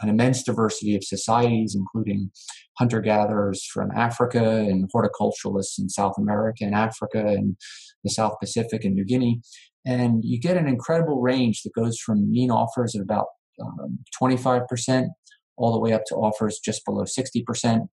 an 0.00 0.10
immense 0.10 0.42
diversity 0.42 0.94
of 0.94 1.04
societies, 1.04 1.74
including 1.74 2.30
hunter 2.78 3.00
gatherers 3.00 3.64
from 3.64 3.90
Africa 3.92 4.44
and 4.44 4.90
horticulturalists 4.92 5.78
in 5.78 5.88
South 5.88 6.14
America 6.18 6.64
and 6.64 6.74
Africa 6.74 7.24
and 7.26 7.56
the 8.04 8.10
South 8.10 8.34
Pacific 8.40 8.84
and 8.84 8.94
New 8.94 9.04
Guinea. 9.04 9.40
And 9.84 10.22
you 10.24 10.40
get 10.40 10.56
an 10.56 10.68
incredible 10.68 11.20
range 11.20 11.62
that 11.62 11.74
goes 11.74 11.98
from 11.98 12.30
mean 12.30 12.50
offers 12.50 12.94
at 12.94 13.02
about 13.02 13.26
um, 13.60 13.98
25% 14.20 15.08
all 15.56 15.72
the 15.72 15.78
way 15.78 15.92
up 15.92 16.02
to 16.06 16.14
offers 16.14 16.60
just 16.64 16.84
below 16.84 17.04
60%. 17.04 17.88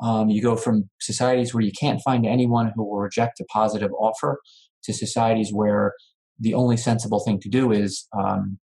Um, 0.00 0.28
you 0.28 0.42
go 0.42 0.56
from 0.56 0.88
societies 1.00 1.52
where 1.52 1.62
you 1.62 1.72
can't 1.78 2.00
find 2.04 2.26
anyone 2.26 2.72
who 2.74 2.84
will 2.84 2.98
reject 2.98 3.40
a 3.40 3.44
positive 3.44 3.90
offer 3.98 4.40
to 4.84 4.92
societies 4.92 5.50
where 5.52 5.92
the 6.38 6.54
only 6.54 6.76
sensible 6.76 7.20
thing 7.20 7.40
to 7.40 7.48
do 7.48 7.72
is 7.72 8.06
um, 8.16 8.58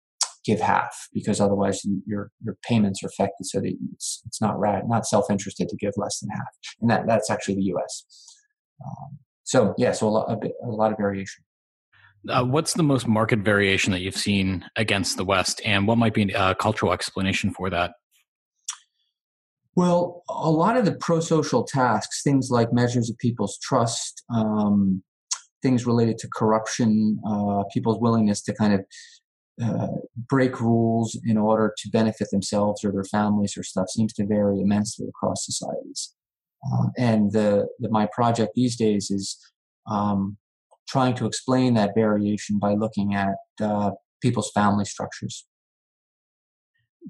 give 0.44 0.60
half 0.60 1.08
because 1.14 1.40
otherwise 1.40 1.82
your 2.06 2.32
your 2.44 2.58
payments 2.68 3.02
are 3.04 3.08
affected 3.08 3.46
so 3.46 3.62
that 3.62 3.74
it's, 3.94 4.22
it's 4.26 4.42
not 4.42 4.60
rad, 4.60 4.84
not 4.88 5.06
self-interested 5.06 5.70
to 5.70 5.78
give 5.78 5.94
less 5.96 6.20
than 6.20 6.30
half 6.32 6.48
and 6.82 6.90
that 6.90 7.08
that's 7.08 7.30
actually 7.30 7.56
the 7.56 7.62
us 7.62 8.06
um, 8.86 9.20
so 9.52 9.74
yeah 9.78 9.92
so 9.92 10.08
a 10.08 10.10
lot, 10.10 10.32
a, 10.32 10.38
bit, 10.38 10.54
a 10.64 10.68
lot 10.68 10.92
of 10.92 10.98
variation 10.98 11.44
uh, 12.30 12.44
what's 12.44 12.74
the 12.74 12.84
most 12.84 13.08
market 13.08 13.40
variation 13.40 13.92
that 13.92 14.00
you've 14.00 14.16
seen 14.16 14.64
against 14.78 15.18
the 15.18 15.26
west 15.26 15.60
and 15.66 15.88
what 15.88 15.98
might 15.98 16.14
be 16.14 16.32
a 16.32 16.56
cultural 16.56 16.94
explanation 16.94 17.52
for 17.52 17.70
that 17.70 17.92
well 19.76 20.24
a 20.30 20.50
lot 20.50 20.78
of 20.78 20.86
the 20.86 20.94
pro-social 20.94 21.64
tasks 21.64 22.24
things 22.24 22.50
like 22.50 22.72
measures 22.72 23.10
of 23.10 23.18
people's 23.18 23.58
trust 23.60 24.24
um, 24.34 25.04
things 25.62 25.86
related 25.86 26.18
to 26.18 26.30
corruption 26.34 27.20
uh, 27.28 27.64
people's 27.74 28.00
willingness 28.00 28.42
to 28.42 28.54
kind 28.54 28.74
of 28.74 28.86
uh, 29.62 29.88
break 30.30 30.60
rules 30.62 31.20
in 31.26 31.38
order 31.38 31.74
to 31.78 31.90
benefit 31.90 32.30
themselves 32.32 32.84
or 32.84 32.92
their 32.92 33.04
families 33.04 33.56
or 33.58 33.64
stuff 33.64 33.90
seems 33.90 34.14
to 34.14 34.26
vary 34.26 34.60
immensely 34.60 35.08
across 35.08 35.46
societies. 35.46 36.16
Uh, 36.64 36.88
and 36.98 37.32
the, 37.32 37.68
the, 37.80 37.90
my 37.90 38.08
project 38.14 38.52
these 38.56 38.76
days 38.76 39.10
is 39.10 39.38
um, 39.90 40.38
trying 40.88 41.16
to 41.16 41.26
explain 41.26 41.74
that 41.74 41.96
variation 41.96 42.60
by 42.60 42.74
looking 42.74 43.16
at 43.16 43.36
uh, 43.62 43.92
people's 44.22 44.52
family 44.52 44.86
structures. 44.86 45.46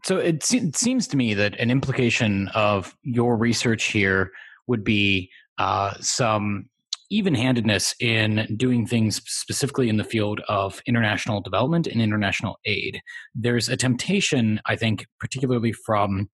So 0.05 0.17
it, 0.17 0.43
se- 0.43 0.59
it, 0.59 0.75
seems 0.75 1.07
to 1.07 1.17
me 1.17 1.33
that 1.33 1.59
an 1.59 1.69
implication 1.69 2.47
of 2.49 2.95
your 3.03 3.35
research 3.35 3.85
here 3.85 4.31
would 4.67 4.83
be 4.83 5.29
uh, 5.57 5.95
some 5.99 6.69
even 7.09 7.35
handedness 7.35 7.93
in 7.99 8.47
doing 8.55 8.87
things 8.87 9.21
specifically 9.25 9.89
in 9.89 9.97
the 9.97 10.03
field 10.03 10.39
of 10.47 10.81
international 10.87 11.41
development 11.41 11.85
and 11.85 12.01
international 12.01 12.57
aid. 12.65 13.01
There's 13.35 13.67
a 13.67 13.75
temptation, 13.75 14.61
I 14.65 14.77
think, 14.77 15.05
particularly 15.19 15.73
from 15.73 16.29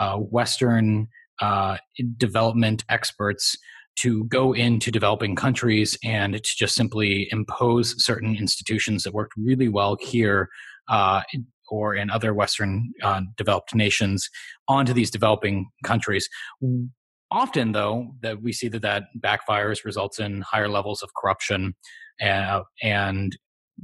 uh, 0.00 0.16
Western 0.16 1.08
uh, 1.42 1.76
development 2.16 2.84
experts 2.88 3.56
to 3.96 4.24
go 4.24 4.54
into 4.54 4.90
developing 4.90 5.36
countries 5.36 5.98
and 6.02 6.34
to 6.34 6.40
just 6.56 6.74
simply 6.74 7.28
impose 7.30 7.94
certain 8.02 8.36
institutions 8.36 9.02
that 9.02 9.12
worked 9.12 9.32
really 9.36 9.68
well 9.68 9.98
here 10.00 10.48
uh, 10.88 11.20
or 11.68 11.94
in 11.94 12.10
other 12.10 12.32
Western 12.32 12.92
uh, 13.02 13.20
developed 13.36 13.74
nations 13.74 14.30
onto 14.68 14.92
these 14.92 15.10
developing 15.10 15.66
countries. 15.84 16.28
Often 17.30 17.72
though 17.72 18.14
that 18.22 18.40
we 18.40 18.52
see 18.52 18.68
that 18.68 18.82
that 18.82 19.04
backfires 19.18 19.84
results 19.84 20.18
in 20.20 20.42
higher 20.42 20.68
levels 20.68 21.02
of 21.02 21.10
corruption 21.20 21.74
uh, 22.22 22.62
and 22.82 23.36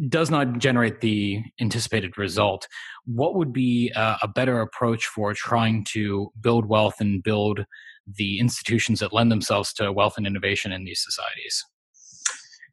does 0.08 0.30
not 0.30 0.58
generate 0.58 1.00
the 1.00 1.42
anticipated 1.60 2.16
result 2.18 2.68
what 3.04 3.34
would 3.34 3.52
be 3.52 3.90
a, 3.96 4.16
a, 4.22 4.28
better 4.28 4.60
approach 4.60 5.06
for 5.06 5.34
trying 5.34 5.82
to 5.82 6.30
build 6.40 6.66
wealth 6.66 7.00
and 7.00 7.22
build 7.22 7.64
the 8.06 8.38
institutions 8.38 9.00
that 9.00 9.12
lend 9.12 9.32
themselves 9.32 9.72
to 9.72 9.90
wealth 9.92 10.14
and 10.16 10.26
innovation 10.26 10.72
in 10.72 10.84
these 10.84 11.02
societies? 11.02 11.64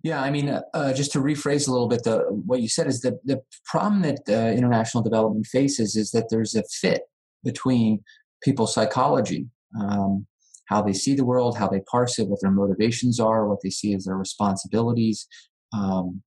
Yeah, 0.04 0.22
I 0.22 0.30
mean, 0.30 0.50
uh, 0.50 0.62
uh 0.74 0.94
just 0.94 1.12
to 1.14 1.20
rephrase 1.20 1.68
a 1.68 1.72
little 1.72 1.88
bit, 1.88 2.04
the, 2.04 2.20
what 2.30 2.62
you 2.62 2.70
said 2.70 2.88
is 2.88 3.02
that 3.02 3.26
the 3.26 3.42
problem 3.66 4.02
that 4.04 4.20
uh, 4.30 4.56
international 4.56 5.04
development 5.04 5.48
faces 5.48 5.96
is 5.96 6.12
that 6.12 6.28
there's 6.30 6.54
a 6.54 6.64
fit 6.64 7.04
between 7.44 8.04
people's 8.44 8.74
psychology 8.74 9.48
um, 9.80 10.28
how 10.66 10.82
they 10.82 10.94
see 10.94 11.16
the 11.16 11.26
world, 11.26 11.58
how 11.58 11.68
they 11.68 11.82
parse 11.82 12.20
it, 12.20 12.28
what 12.28 12.42
their 12.42 12.52
motivations 12.52 13.20
are, 13.20 13.48
what 13.48 13.60
they 13.64 13.70
see 13.70 13.94
as 13.94 14.06
their 14.06 14.18
responsibilities, 14.18 15.28
um, 15.74 16.24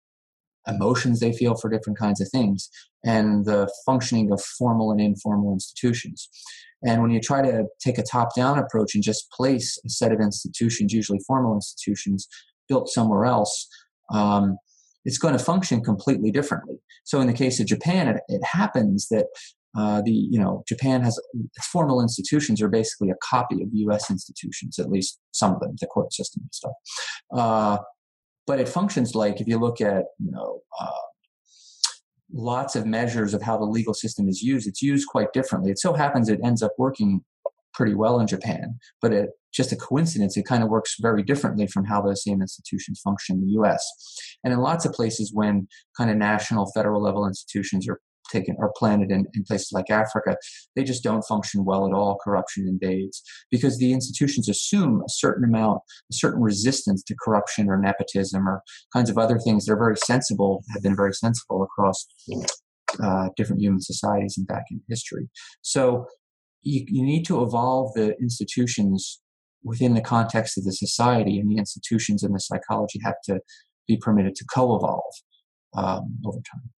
emotions 0.68 1.20
they 1.20 1.34
feel 1.34 1.56
for 1.56 1.70
different 1.70 1.98
kinds 1.98 2.22
of 2.22 2.30
things, 2.30 2.70
and 3.04 3.46
the 3.46 3.72
functioning 3.86 4.32
of 4.32 4.42
formal 4.42 4.92
and 4.92 5.02
informal 5.02 5.54
institutions. 5.54 6.30
And 6.86 7.02
when 7.02 7.12
you 7.12 7.20
try 7.20 7.42
to 7.42 7.66
take 7.80 7.98
a 7.98 8.04
top 8.04 8.36
down 8.36 8.60
approach 8.60 8.94
and 8.94 9.04
just 9.04 9.32
place 9.32 9.80
a 9.86 9.90
set 9.90 10.12
of 10.12 10.20
institutions, 10.20 10.94
usually 10.94 11.20
formal 11.26 11.56
institutions, 11.56 12.28
built 12.70 12.90
somewhere 12.90 13.26
else, 13.26 13.68
um, 14.14 14.58
it's 15.06 15.18
going 15.18 15.36
to 15.36 15.44
function 15.44 15.82
completely 15.84 16.32
differently. 16.32 16.76
So 17.04 17.20
in 17.22 17.28
the 17.28 17.34
case 17.34 17.60
of 17.60 17.66
Japan, 17.66 18.10
it, 18.10 18.18
it 18.28 18.44
happens 18.44 19.08
that 19.10 19.28
uh, 19.78 20.02
the 20.02 20.12
you 20.12 20.40
know 20.40 20.64
Japan 20.68 21.02
has 21.04 21.20
formal 21.62 22.02
institutions 22.02 22.62
are 22.62 22.68
basically 22.68 23.10
a 23.10 23.16
copy 23.24 23.62
of 23.62 23.70
U.S. 23.72 24.10
institutions, 24.10 24.80
at 24.80 24.90
least 24.90 25.20
some 25.32 25.54
of 25.54 25.60
them, 25.60 25.76
the 25.80 25.88
court 25.88 26.12
system 26.14 26.44
and 26.44 26.54
stuff. 26.54 26.72
Uh, 27.32 27.78
but 28.48 28.60
it 28.60 28.68
functions 28.68 29.14
like 29.14 29.40
if 29.40 29.48
you 29.48 29.60
look 29.60 29.82
at 29.82 30.06
you 30.20 30.32
know 30.32 30.62
uh, 30.80 30.92
lots 32.34 32.76
of 32.76 32.86
measures 32.86 33.34
of 33.34 33.42
how 33.42 33.58
the 33.58 33.66
legal 33.66 33.94
system 33.94 34.28
is 34.28 34.42
used, 34.42 34.68
it's 34.68 34.82
used 34.82 35.08
quite 35.08 35.32
differently. 35.34 35.72
It 35.72 35.80
so 35.80 35.94
happens 35.94 36.30
it 36.30 36.40
ends 36.44 36.64
up 36.64 36.72
working 36.78 37.22
pretty 37.74 37.94
well 37.94 38.20
in 38.20 38.26
Japan, 38.26 38.80
but 39.02 39.14
it 39.14 39.30
just 39.54 39.72
a 39.72 39.76
coincidence. 39.76 40.36
It 40.36 40.46
kind 40.46 40.64
of 40.64 40.70
works 40.70 40.96
very 41.00 41.24
differently 41.24 41.68
from 41.68 41.86
how 41.86 42.02
those 42.02 42.24
same 42.24 42.42
institutions 42.42 43.00
function 43.02 43.38
in 43.38 43.42
the 43.42 43.52
U.S. 43.54 43.86
And 44.44 44.54
in 44.54 44.60
lots 44.60 44.86
of 44.86 44.94
places, 44.94 45.32
when 45.34 45.68
kind 45.96 46.10
of 46.10 46.18
national, 46.18 46.72
federal 46.74 47.02
level 47.02 47.28
institutions 47.28 47.88
are 47.88 48.00
taken 48.32 48.56
or 48.60 48.72
planted 48.78 49.12
in, 49.12 49.26
in 49.34 49.44
places 49.44 49.70
like 49.72 49.90
Africa, 49.90 50.36
they 50.76 50.84
just 50.84 51.04
don't 51.04 51.24
function 51.24 51.66
well 51.66 51.86
at 51.88 51.94
all. 51.94 52.18
Corruption 52.24 52.68
invades 52.68 53.22
because 53.52 53.78
the 53.78 53.94
institutions 53.94 54.50
assume 54.50 55.02
a 55.02 55.10
certain 55.10 55.44
amount, 55.44 55.82
a 56.12 56.16
certain 56.16 56.42
resistance 56.42 57.04
to 57.04 57.16
corruption 57.24 57.70
or 57.70 57.78
nepotism 57.78 58.48
or 58.48 58.62
kinds 58.94 59.10
of 59.10 59.18
other 59.18 59.40
things. 59.40 59.66
They're 59.66 59.78
very 59.78 59.98
sensible, 59.98 60.64
have 60.74 60.84
been 60.84 60.96
very 60.96 61.14
sensible 61.14 61.64
across 61.64 62.08
uh, 63.04 63.30
different 63.36 63.62
human 63.62 63.82
societies 63.82 64.36
and 64.38 64.48
back 64.48 64.64
in 64.72 64.82
history. 64.88 65.30
So 65.62 66.06
you, 66.62 66.86
you 66.88 67.04
need 67.04 67.26
to 67.28 67.44
evolve 67.44 67.94
the 67.94 68.16
institutions 68.20 69.22
within 69.64 69.94
the 69.94 70.02
context 70.02 70.58
of 70.58 70.64
the 70.64 70.72
society, 70.72 71.40
and 71.40 71.50
the 71.52 71.58
institutions 71.58 72.24
and 72.24 72.34
the 72.34 72.40
psychology 72.40 73.00
have 73.04 73.16
to 73.26 73.40
be 73.88 73.98
permitted 73.98 74.36
to 74.36 74.46
co-evolve 74.54 75.14
um, 75.76 76.20
over 76.26 76.38
time. 76.38 76.70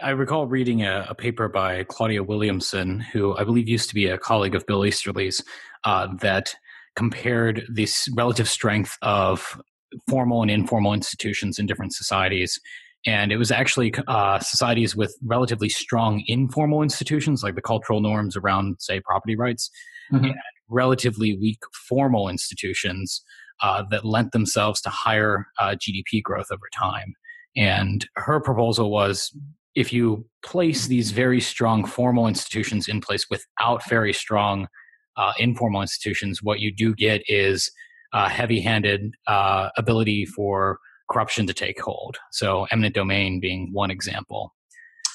I 0.00 0.10
recall 0.10 0.46
reading 0.46 0.82
a, 0.82 1.06
a, 1.10 1.14
paper 1.14 1.48
by 1.48 1.84
Claudia 1.84 2.22
Williamson, 2.22 3.00
who 3.00 3.36
I 3.36 3.44
believe 3.44 3.68
used 3.68 3.88
to 3.90 3.94
be 3.94 4.06
a 4.06 4.16
colleague 4.16 4.54
of 4.54 4.66
Bill 4.66 4.86
Easterly's, 4.86 5.44
uh, 5.84 6.08
that 6.20 6.54
compared 6.96 7.66
the 7.70 7.86
relative 8.14 8.48
strength 8.48 8.96
of 9.02 9.60
formal 10.08 10.42
and 10.42 10.50
informal 10.50 10.94
institutions 10.94 11.58
in 11.58 11.66
different 11.66 11.92
societies. 11.92 12.58
And 13.04 13.32
it 13.32 13.36
was 13.36 13.50
actually 13.50 13.92
uh, 14.06 14.38
societies 14.38 14.94
with 14.96 15.14
relatively 15.24 15.68
strong 15.68 16.22
informal 16.26 16.82
institutions, 16.82 17.42
like 17.42 17.56
the 17.56 17.62
cultural 17.62 18.00
norms 18.00 18.36
around, 18.36 18.76
say, 18.78 19.00
property 19.00 19.36
rights, 19.36 19.70
mm-hmm. 20.12 20.26
and 20.26 20.34
relatively 20.68 21.36
weak 21.36 21.58
formal 21.88 22.28
institutions 22.28 23.22
uh, 23.62 23.82
that 23.90 24.04
lent 24.04 24.32
themselves 24.32 24.80
to 24.82 24.88
higher 24.88 25.46
uh, 25.58 25.74
GDP 25.74 26.22
growth 26.22 26.46
over 26.50 26.68
time. 26.72 27.14
And 27.56 28.06
her 28.16 28.40
proposal 28.40 28.90
was 28.90 29.36
if 29.74 29.92
you 29.92 30.26
place 30.44 30.86
these 30.86 31.10
very 31.10 31.40
strong 31.40 31.84
formal 31.84 32.26
institutions 32.26 32.88
in 32.88 33.00
place 33.00 33.26
without 33.30 33.88
very 33.88 34.12
strong 34.12 34.68
uh, 35.16 35.32
informal 35.38 35.80
institutions, 35.82 36.42
what 36.42 36.60
you 36.60 36.72
do 36.72 36.94
get 36.94 37.22
is 37.28 37.70
uh, 38.12 38.28
heavy-handed 38.28 39.14
uh, 39.26 39.70
ability 39.76 40.26
for 40.26 40.78
corruption 41.10 41.46
to 41.46 41.54
take 41.54 41.80
hold. 41.80 42.16
So, 42.30 42.66
eminent 42.70 42.94
domain 42.94 43.40
being 43.40 43.70
one 43.72 43.90
example. 43.90 44.54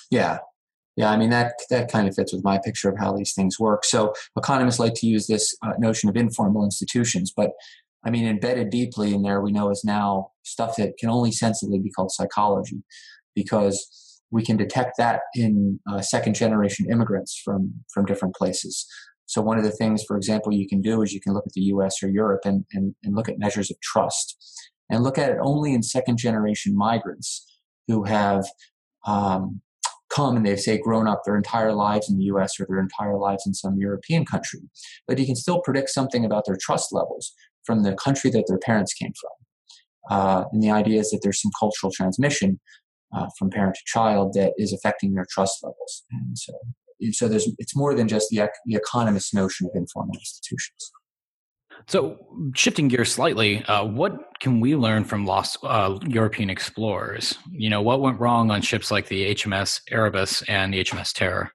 Yeah, 0.09 0.39
yeah. 0.95 1.11
I 1.11 1.17
mean 1.17 1.29
that 1.31 1.53
that 1.69 1.91
kind 1.91 2.07
of 2.07 2.15
fits 2.15 2.33
with 2.33 2.43
my 2.43 2.59
picture 2.63 2.89
of 2.89 2.97
how 2.97 3.15
these 3.15 3.33
things 3.33 3.59
work. 3.59 3.83
So, 3.85 4.13
economists 4.37 4.79
like 4.79 4.93
to 4.95 5.07
use 5.07 5.27
this 5.27 5.55
uh, 5.63 5.73
notion 5.77 6.09
of 6.09 6.15
informal 6.15 6.63
institutions, 6.63 7.31
but 7.35 7.51
I 8.03 8.09
mean, 8.09 8.25
embedded 8.25 8.69
deeply 8.69 9.13
in 9.13 9.21
there, 9.21 9.41
we 9.41 9.51
know 9.51 9.69
is 9.69 9.83
now 9.83 10.31
stuff 10.43 10.77
that 10.77 10.97
can 10.97 11.09
only 11.09 11.31
sensibly 11.31 11.79
be 11.79 11.91
called 11.91 12.11
psychology, 12.11 12.83
because 13.35 14.06
we 14.31 14.43
can 14.43 14.57
detect 14.57 14.93
that 14.97 15.21
in 15.33 15.79
uh, 15.89 16.01
second 16.01 16.35
generation 16.35 16.89
immigrants 16.91 17.39
from 17.43 17.73
from 17.93 18.05
different 18.05 18.35
places. 18.35 18.85
So 19.25 19.41
one 19.41 19.57
of 19.57 19.65
the 19.65 19.71
things, 19.71 20.03
for 20.07 20.15
example, 20.15 20.53
you 20.53 20.67
can 20.67 20.81
do 20.81 21.01
is 21.01 21.13
you 21.13 21.19
can 21.19 21.33
look 21.33 21.45
at 21.45 21.53
the 21.53 21.61
US 21.61 22.01
or 22.01 22.07
Europe 22.07 22.41
and, 22.45 22.65
and, 22.71 22.95
and 23.03 23.13
look 23.13 23.27
at 23.27 23.37
measures 23.37 23.69
of 23.69 23.79
trust 23.81 24.37
and 24.89 25.03
look 25.03 25.17
at 25.17 25.29
it 25.29 25.37
only 25.41 25.73
in 25.73 25.83
second 25.83 26.17
generation 26.17 26.75
migrants 26.75 27.45
who 27.89 28.05
have 28.05 28.45
um, 29.05 29.61
come 30.09 30.37
and 30.37 30.45
they've 30.45 30.59
say 30.59 30.77
grown 30.77 31.07
up 31.07 31.21
their 31.25 31.35
entire 31.35 31.73
lives 31.73 32.09
in 32.09 32.17
the 32.17 32.25
US 32.25 32.57
or 32.59 32.65
their 32.69 32.79
entire 32.79 33.17
lives 33.17 33.43
in 33.45 33.53
some 33.53 33.77
European 33.77 34.25
country. 34.25 34.61
But 35.07 35.19
you 35.19 35.25
can 35.25 35.35
still 35.35 35.59
predict 35.61 35.89
something 35.89 36.23
about 36.23 36.45
their 36.45 36.57
trust 36.59 36.93
levels 36.93 37.33
from 37.65 37.83
the 37.83 37.95
country 37.95 38.29
that 38.31 38.45
their 38.47 38.59
parents 38.59 38.93
came 38.93 39.11
from. 39.19 40.17
Uh, 40.17 40.45
and 40.53 40.63
the 40.63 40.71
idea 40.71 41.01
is 41.01 41.09
that 41.09 41.19
there's 41.21 41.41
some 41.41 41.51
cultural 41.59 41.91
transmission 41.91 42.61
uh, 43.15 43.27
from 43.37 43.49
parent 43.49 43.75
to 43.75 43.81
child 43.85 44.33
that 44.33 44.53
is 44.57 44.73
affecting 44.73 45.13
their 45.13 45.25
trust 45.29 45.57
levels. 45.63 46.03
And 46.11 46.37
so 46.37 46.53
so 47.11 47.27
there's 47.27 47.47
it's 47.59 47.75
more 47.75 47.93
than 47.93 48.07
just 48.07 48.27
the, 48.31 48.49
the 48.65 48.75
economist 48.75 49.33
notion 49.33 49.67
of 49.67 49.71
informal 49.75 50.15
institutions. 50.15 50.91
So, 51.85 52.17
shifting 52.55 52.87
gears 52.87 53.11
slightly, 53.11 53.63
uh, 53.65 53.85
what 53.85 54.39
can 54.39 54.59
we 54.59 54.75
learn 54.75 55.03
from 55.03 55.25
lost 55.25 55.57
uh, 55.63 55.99
European 56.07 56.49
explorers? 56.49 57.37
You 57.51 57.69
know, 57.69 57.81
what 57.81 58.01
went 58.01 58.19
wrong 58.19 58.49
on 58.49 58.61
ships 58.61 58.89
like 58.89 59.07
the 59.07 59.35
HMS 59.35 59.81
Erebus 59.91 60.41
and 60.49 60.73
the 60.73 60.83
HMS 60.83 61.13
Terror? 61.13 61.51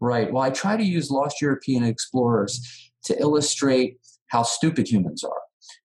Right. 0.00 0.32
Well, 0.32 0.42
I 0.42 0.50
try 0.50 0.76
to 0.76 0.82
use 0.82 1.10
lost 1.10 1.40
European 1.40 1.84
explorers 1.84 2.90
to 3.04 3.18
illustrate 3.20 3.98
how 4.28 4.42
stupid 4.42 4.88
humans 4.88 5.22
are. 5.22 5.42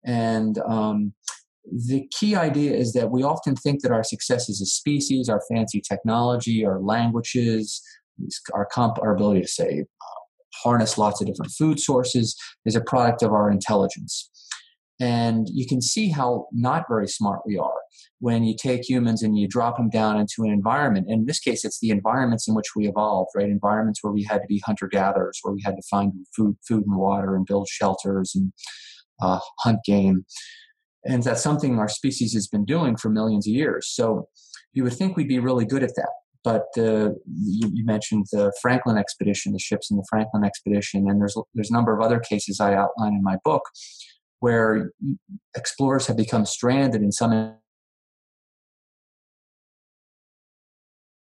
And 0.05 0.59
um, 0.59 1.15
the 1.71 2.07
key 2.19 2.35
idea 2.35 2.73
is 2.75 2.93
that 2.93 3.11
we 3.11 3.23
often 3.23 3.57
think 3.57 3.83
that 3.83 3.93
our 3.93 4.05
success 4.05 4.49
as 4.49 4.61
a 4.61 4.67
species, 4.67 5.29
our 5.29 5.43
fancy 5.51 5.81
technology, 5.81 6.65
our 6.65 6.81
languages, 6.81 7.83
our 8.53 8.67
comp, 8.67 8.99
our 9.01 9.15
ability 9.15 9.43
to 9.43 9.49
say 9.49 9.85
harness 10.63 10.97
lots 10.97 11.21
of 11.21 11.27
different 11.27 11.53
food 11.53 11.81
sources 11.81 12.37
is 12.65 12.77
a 12.77 12.81
product 12.81 13.23
of 13.23 13.33
our 13.33 13.51
intelligence. 13.51 14.31
And 15.01 15.49
you 15.53 15.67
can 15.67 15.83
see 15.83 16.09
how 16.09 16.47
not 16.53 16.85
very 16.89 17.09
smart 17.09 17.41
we 17.45 17.59
are 17.59 17.75
when 18.21 18.45
you 18.45 18.55
take 18.57 18.89
humans 18.89 19.23
and 19.23 19.37
you 19.37 19.49
drop 19.49 19.77
them 19.77 19.91
down 19.91 20.19
into 20.19 20.45
an 20.45 20.51
environment. 20.51 21.07
In 21.09 21.27
this 21.27 21.41
case, 21.41 21.65
it's 21.65 21.81
the 21.81 21.91
environments 21.91 22.47
in 22.47 22.55
which 22.55 22.77
we 22.77 22.87
evolved, 22.87 23.31
right? 23.35 23.49
Environments 23.49 24.03
where 24.03 24.13
we 24.13 24.23
had 24.23 24.39
to 24.39 24.47
be 24.49 24.63
hunter 24.65 24.87
gatherers, 24.87 25.41
where 25.43 25.53
we 25.53 25.63
had 25.65 25.75
to 25.75 25.83
find 25.91 26.13
food, 26.37 26.57
food 26.67 26.85
and 26.87 26.97
water, 26.97 27.35
and 27.35 27.45
build 27.45 27.69
shelters 27.69 28.33
and 28.37 28.53
uh, 29.21 29.41
hunt 29.61 29.81
game. 29.85 30.25
And 31.07 31.23
that's 31.23 31.43
something 31.43 31.79
our 31.79 31.89
species 31.89 32.33
has 32.35 32.49
been 32.49 32.65
doing 32.65 32.97
for 32.97 33.11
millions 33.11 33.47
of 33.47 33.53
years. 33.53 33.89
So 33.89 34.29
you 34.73 34.85
would 34.85 34.95
think 34.95 35.17
we'd 35.17 35.29
be 35.29 35.39
really 35.39 35.65
good 35.65 35.83
at 35.83 35.95
that. 35.97 36.11
But 36.43 36.67
uh, 36.77 37.11
you, 37.27 37.71
you, 37.73 37.87
mentioned 37.87 38.27
the 38.31 38.53
Franklin 38.61 38.99
expedition, 38.99 39.53
the 39.55 39.59
ships 39.59 39.91
in 39.91 39.97
the 39.97 40.05
Franklin 40.11 40.45
expedition, 40.45 41.09
and 41.09 41.19
there's 41.19 41.35
there's 41.55 41.71
a 41.71 41.73
number 41.73 41.97
of 41.97 42.05
other 42.05 42.21
cases 42.21 42.61
I 42.61 42.75
outline 42.75 43.15
in 43.15 43.23
my 43.23 43.39
book 43.45 43.63
where 44.41 44.91
explorers 45.57 46.07
have 46.07 46.19
become 46.19 46.45
stranded 46.45 47.01
in 47.01 47.13
some 47.13 47.57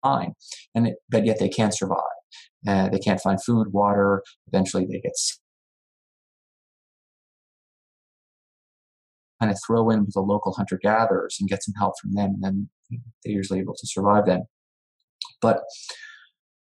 time, 0.04 0.34
and 0.76 0.90
it, 0.90 0.98
but 1.10 1.26
yet 1.26 1.40
they 1.40 1.50
can't 1.50 1.76
survive. 1.76 2.04
Uh, 2.68 2.90
they 2.90 3.00
can't 3.00 3.20
find 3.20 3.44
food, 3.44 3.74
water. 3.74 4.22
Eventually, 4.54 4.86
they 4.86 5.00
get 5.00 5.14
kind 9.40 9.52
of 9.52 9.58
throw 9.66 9.90
in 9.90 10.06
with 10.06 10.14
the 10.14 10.22
local 10.22 10.54
hunter 10.54 10.80
gatherers 10.82 11.38
and 11.40 11.50
get 11.50 11.64
some 11.64 11.74
help 11.78 11.94
from 12.02 12.14
them, 12.14 12.36
and 12.36 12.44
then 12.44 12.70
they're 13.24 13.34
usually 13.34 13.60
able 13.60 13.76
to 13.76 13.88
survive. 13.88 14.26
Then 14.26 14.44
but 15.42 15.64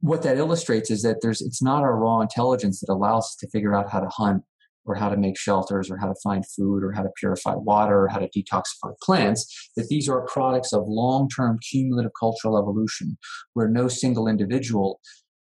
what 0.00 0.22
that 0.22 0.38
illustrates 0.38 0.90
is 0.90 1.02
that 1.02 1.18
there's 1.22 1.40
it's 1.40 1.62
not 1.62 1.82
our 1.82 1.96
raw 1.96 2.20
intelligence 2.20 2.80
that 2.80 2.92
allows 2.92 3.24
us 3.24 3.36
to 3.40 3.48
figure 3.48 3.74
out 3.74 3.90
how 3.90 4.00
to 4.00 4.08
hunt 4.08 4.42
or 4.84 4.94
how 4.94 5.08
to 5.08 5.16
make 5.16 5.38
shelters 5.38 5.90
or 5.90 5.98
how 5.98 6.06
to 6.06 6.14
find 6.22 6.44
food 6.56 6.82
or 6.82 6.92
how 6.92 7.02
to 7.02 7.10
purify 7.18 7.54
water 7.54 8.04
or 8.04 8.08
how 8.08 8.18
to 8.18 8.28
detoxify 8.28 8.92
plants 9.02 9.70
that 9.76 9.88
these 9.88 10.08
are 10.08 10.22
products 10.22 10.72
of 10.72 10.84
long-term 10.86 11.58
cumulative 11.70 12.12
cultural 12.18 12.56
evolution 12.56 13.18
where 13.54 13.68
no 13.68 13.88
single 13.88 14.28
individual 14.28 15.00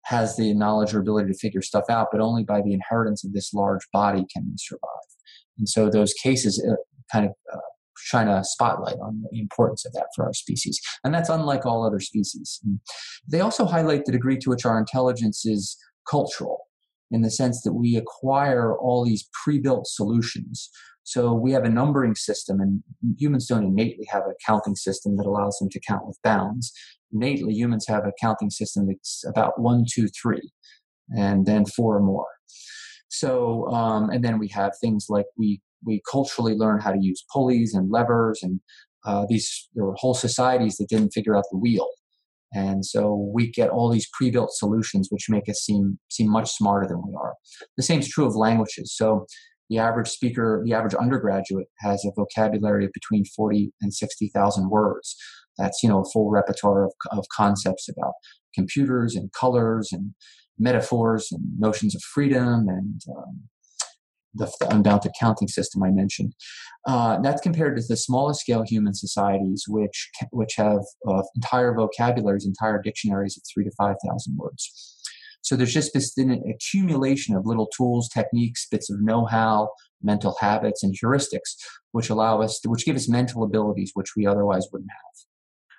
has 0.05 0.35
the 0.35 0.53
knowledge 0.53 0.93
or 0.93 0.99
ability 0.99 1.31
to 1.31 1.37
figure 1.37 1.61
stuff 1.61 1.85
out 1.89 2.09
but 2.11 2.21
only 2.21 2.43
by 2.43 2.61
the 2.61 2.73
inheritance 2.73 3.23
of 3.23 3.33
this 3.33 3.53
large 3.53 3.87
body 3.93 4.25
can 4.31 4.43
we 4.45 4.55
survive 4.57 5.12
and 5.57 5.67
so 5.69 5.89
those 5.89 6.13
cases 6.13 6.63
uh, 6.67 6.75
kind 7.11 7.25
of 7.25 7.31
uh, 7.53 7.57
shine 7.97 8.27
a 8.27 8.43
spotlight 8.43 8.97
on 9.01 9.23
the 9.31 9.39
importance 9.39 9.85
of 9.85 9.93
that 9.93 10.07
for 10.15 10.25
our 10.25 10.33
species. 10.33 10.79
And 11.03 11.13
that's 11.13 11.29
unlike 11.29 11.65
all 11.65 11.85
other 11.85 11.99
species. 11.99 12.59
They 13.27 13.39
also 13.39 13.65
highlight 13.65 14.05
the 14.05 14.11
degree 14.11 14.37
to 14.39 14.49
which 14.49 14.65
our 14.65 14.77
intelligence 14.77 15.45
is 15.45 15.77
cultural 16.09 16.67
in 17.11 17.21
the 17.21 17.31
sense 17.31 17.61
that 17.61 17.73
we 17.73 17.95
acquire 17.95 18.75
all 18.75 19.05
these 19.05 19.29
pre-built 19.43 19.87
solutions. 19.87 20.69
So 21.03 21.33
we 21.33 21.51
have 21.51 21.65
a 21.65 21.69
numbering 21.69 22.15
system, 22.15 22.59
and 22.59 22.81
humans 23.17 23.47
don't 23.47 23.65
innately 23.65 24.07
have 24.09 24.23
a 24.23 24.35
counting 24.45 24.75
system 24.75 25.17
that 25.17 25.25
allows 25.25 25.57
them 25.59 25.69
to 25.69 25.79
count 25.79 26.07
with 26.07 26.17
bounds. 26.23 26.71
Innately, 27.13 27.53
humans 27.53 27.85
have 27.87 28.05
a 28.05 28.13
counting 28.19 28.49
system 28.49 28.87
that's 28.87 29.23
about 29.27 29.59
one, 29.59 29.85
two, 29.89 30.07
three, 30.07 30.51
and 31.15 31.45
then 31.45 31.65
four 31.65 31.97
or 31.97 32.01
more. 32.01 32.27
So, 33.13 33.67
um, 33.67 34.09
and 34.09 34.23
then 34.23 34.39
we 34.39 34.47
have 34.49 34.71
things 34.81 35.05
like 35.07 35.27
we 35.37 35.61
we 35.85 36.01
culturally 36.09 36.55
learn 36.55 36.79
how 36.79 36.91
to 36.91 36.99
use 36.99 37.23
pulleys 37.31 37.73
and 37.73 37.91
levers 37.91 38.39
and 38.41 38.59
uh, 39.05 39.25
these 39.29 39.69
there 39.75 39.85
were 39.85 39.95
whole 39.95 40.13
societies 40.13 40.77
that 40.77 40.89
didn't 40.89 41.11
figure 41.11 41.35
out 41.35 41.43
the 41.51 41.57
wheel. 41.57 41.87
And 42.55 42.85
so 42.85 43.29
we 43.33 43.51
get 43.51 43.69
all 43.69 43.89
these 43.89 44.07
pre-built 44.13 44.51
solutions 44.51 45.07
which 45.09 45.29
make 45.29 45.47
us 45.47 45.59
seem 45.59 45.99
seem 46.09 46.29
much 46.29 46.49
smarter 46.51 46.87
than 46.87 47.01
we 47.05 47.13
are. 47.15 47.33
The 47.77 47.83
same 47.83 47.99
is 47.99 48.07
true 48.07 48.25
of 48.25 48.35
languages. 48.35 48.95
So 48.95 49.25
the 49.69 49.77
average 49.77 50.09
speaker 50.09 50.63
the 50.65 50.73
average 50.73 50.95
undergraduate 50.95 51.67
has 51.79 52.03
a 52.05 52.11
vocabulary 52.15 52.85
of 52.85 52.91
between 52.93 53.25
40 53.25 53.71
and 53.81 53.93
60,000 53.93 54.69
words. 54.69 55.15
That's 55.57 55.83
you 55.83 55.89
know 55.89 56.01
a 56.01 56.09
full 56.11 56.31
repertoire 56.31 56.85
of, 56.85 56.93
of 57.11 57.25
concepts 57.35 57.87
about 57.89 58.13
computers 58.55 59.15
and 59.15 59.31
colors 59.33 59.89
and 59.91 60.13
metaphors 60.59 61.31
and 61.31 61.59
notions 61.59 61.95
of 61.95 62.01
freedom 62.01 62.67
and 62.69 63.01
um, 63.15 63.41
the, 64.33 64.51
the 64.59 64.69
unbounded 64.73 65.11
counting 65.19 65.47
system 65.47 65.83
I 65.83 65.91
mentioned. 65.91 66.33
Uh, 66.87 67.19
that's 67.21 67.41
compared 67.41 67.77
to 67.77 67.83
the 67.87 67.97
smallest 67.97 68.41
scale 68.41 68.63
human 68.63 68.93
societies, 68.93 69.65
which 69.67 70.09
which 70.31 70.55
have 70.57 70.81
uh, 71.07 71.23
entire 71.35 71.73
vocabularies, 71.73 72.45
entire 72.45 72.81
dictionaries 72.81 73.37
of 73.37 73.43
three 73.51 73.63
to 73.63 73.71
five 73.77 73.95
thousand 74.05 74.37
words. 74.37 74.97
So 75.41 75.57
there's 75.57 75.73
just 75.73 75.93
this 75.93 76.17
accumulation 76.17 77.35
of 77.35 77.45
little 77.45 77.67
tools, 77.67 78.07
techniques, 78.07 78.65
bits 78.71 78.89
of 78.89 79.01
know-how, 79.01 79.71
mental 80.01 80.37
habits, 80.39 80.83
and 80.83 80.95
heuristics, 80.97 81.57
which 81.91 82.09
allow 82.09 82.41
us, 82.41 82.61
to, 82.61 82.69
which 82.69 82.85
give 82.85 82.95
us 82.95 83.09
mental 83.09 83.43
abilities 83.43 83.91
which 83.93 84.15
we 84.15 84.25
otherwise 84.25 84.67
wouldn't 84.71 84.89
have. 84.89 85.32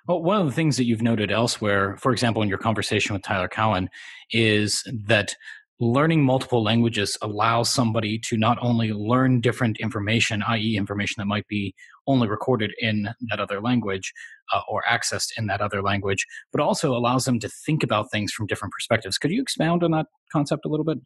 Well, 0.07 0.21
one 0.21 0.39
of 0.39 0.45
the 0.45 0.53
things 0.53 0.77
that 0.77 0.85
you've 0.85 1.01
noted 1.01 1.31
elsewhere, 1.31 1.97
for 1.97 2.11
example, 2.11 2.43
in 2.43 2.49
your 2.49 2.59
conversation 2.59 3.13
with 3.13 3.23
Tyler 3.23 3.47
Cowen, 3.47 3.89
is 4.31 4.83
that 5.05 5.35
learning 5.79 6.23
multiple 6.23 6.63
languages 6.63 7.17
allows 7.21 7.69
somebody 7.69 8.17
to 8.19 8.37
not 8.37 8.57
only 8.61 8.93
learn 8.93 9.41
different 9.41 9.77
information, 9.79 10.43
i.e., 10.47 10.77
information 10.77 11.15
that 11.17 11.25
might 11.25 11.47
be 11.47 11.73
only 12.07 12.27
recorded 12.27 12.71
in 12.79 13.09
that 13.29 13.39
other 13.39 13.59
language 13.59 14.13
uh, 14.53 14.61
or 14.69 14.83
accessed 14.89 15.29
in 15.37 15.47
that 15.47 15.59
other 15.59 15.81
language, 15.81 16.25
but 16.51 16.61
also 16.61 16.95
allows 16.95 17.25
them 17.25 17.39
to 17.39 17.49
think 17.65 17.83
about 17.83 18.11
things 18.11 18.31
from 18.31 18.45
different 18.45 18.71
perspectives. 18.71 19.17
Could 19.17 19.31
you 19.31 19.41
expound 19.41 19.83
on 19.83 19.91
that 19.91 20.05
concept 20.31 20.65
a 20.65 20.69
little 20.69 20.85
bit? 20.85 20.99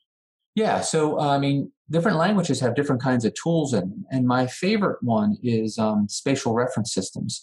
Yeah, 0.55 0.81
so 0.81 1.19
uh, 1.19 1.29
I 1.29 1.39
mean, 1.39 1.71
different 1.89 2.17
languages 2.17 2.59
have 2.59 2.75
different 2.75 3.01
kinds 3.01 3.23
of 3.23 3.33
tools 3.33 3.71
them, 3.71 4.05
and 4.11 4.27
my 4.27 4.45
favorite 4.45 5.01
one 5.01 5.37
is 5.41 5.77
um, 5.77 6.07
spatial 6.09 6.53
reference 6.53 6.93
systems. 6.93 7.41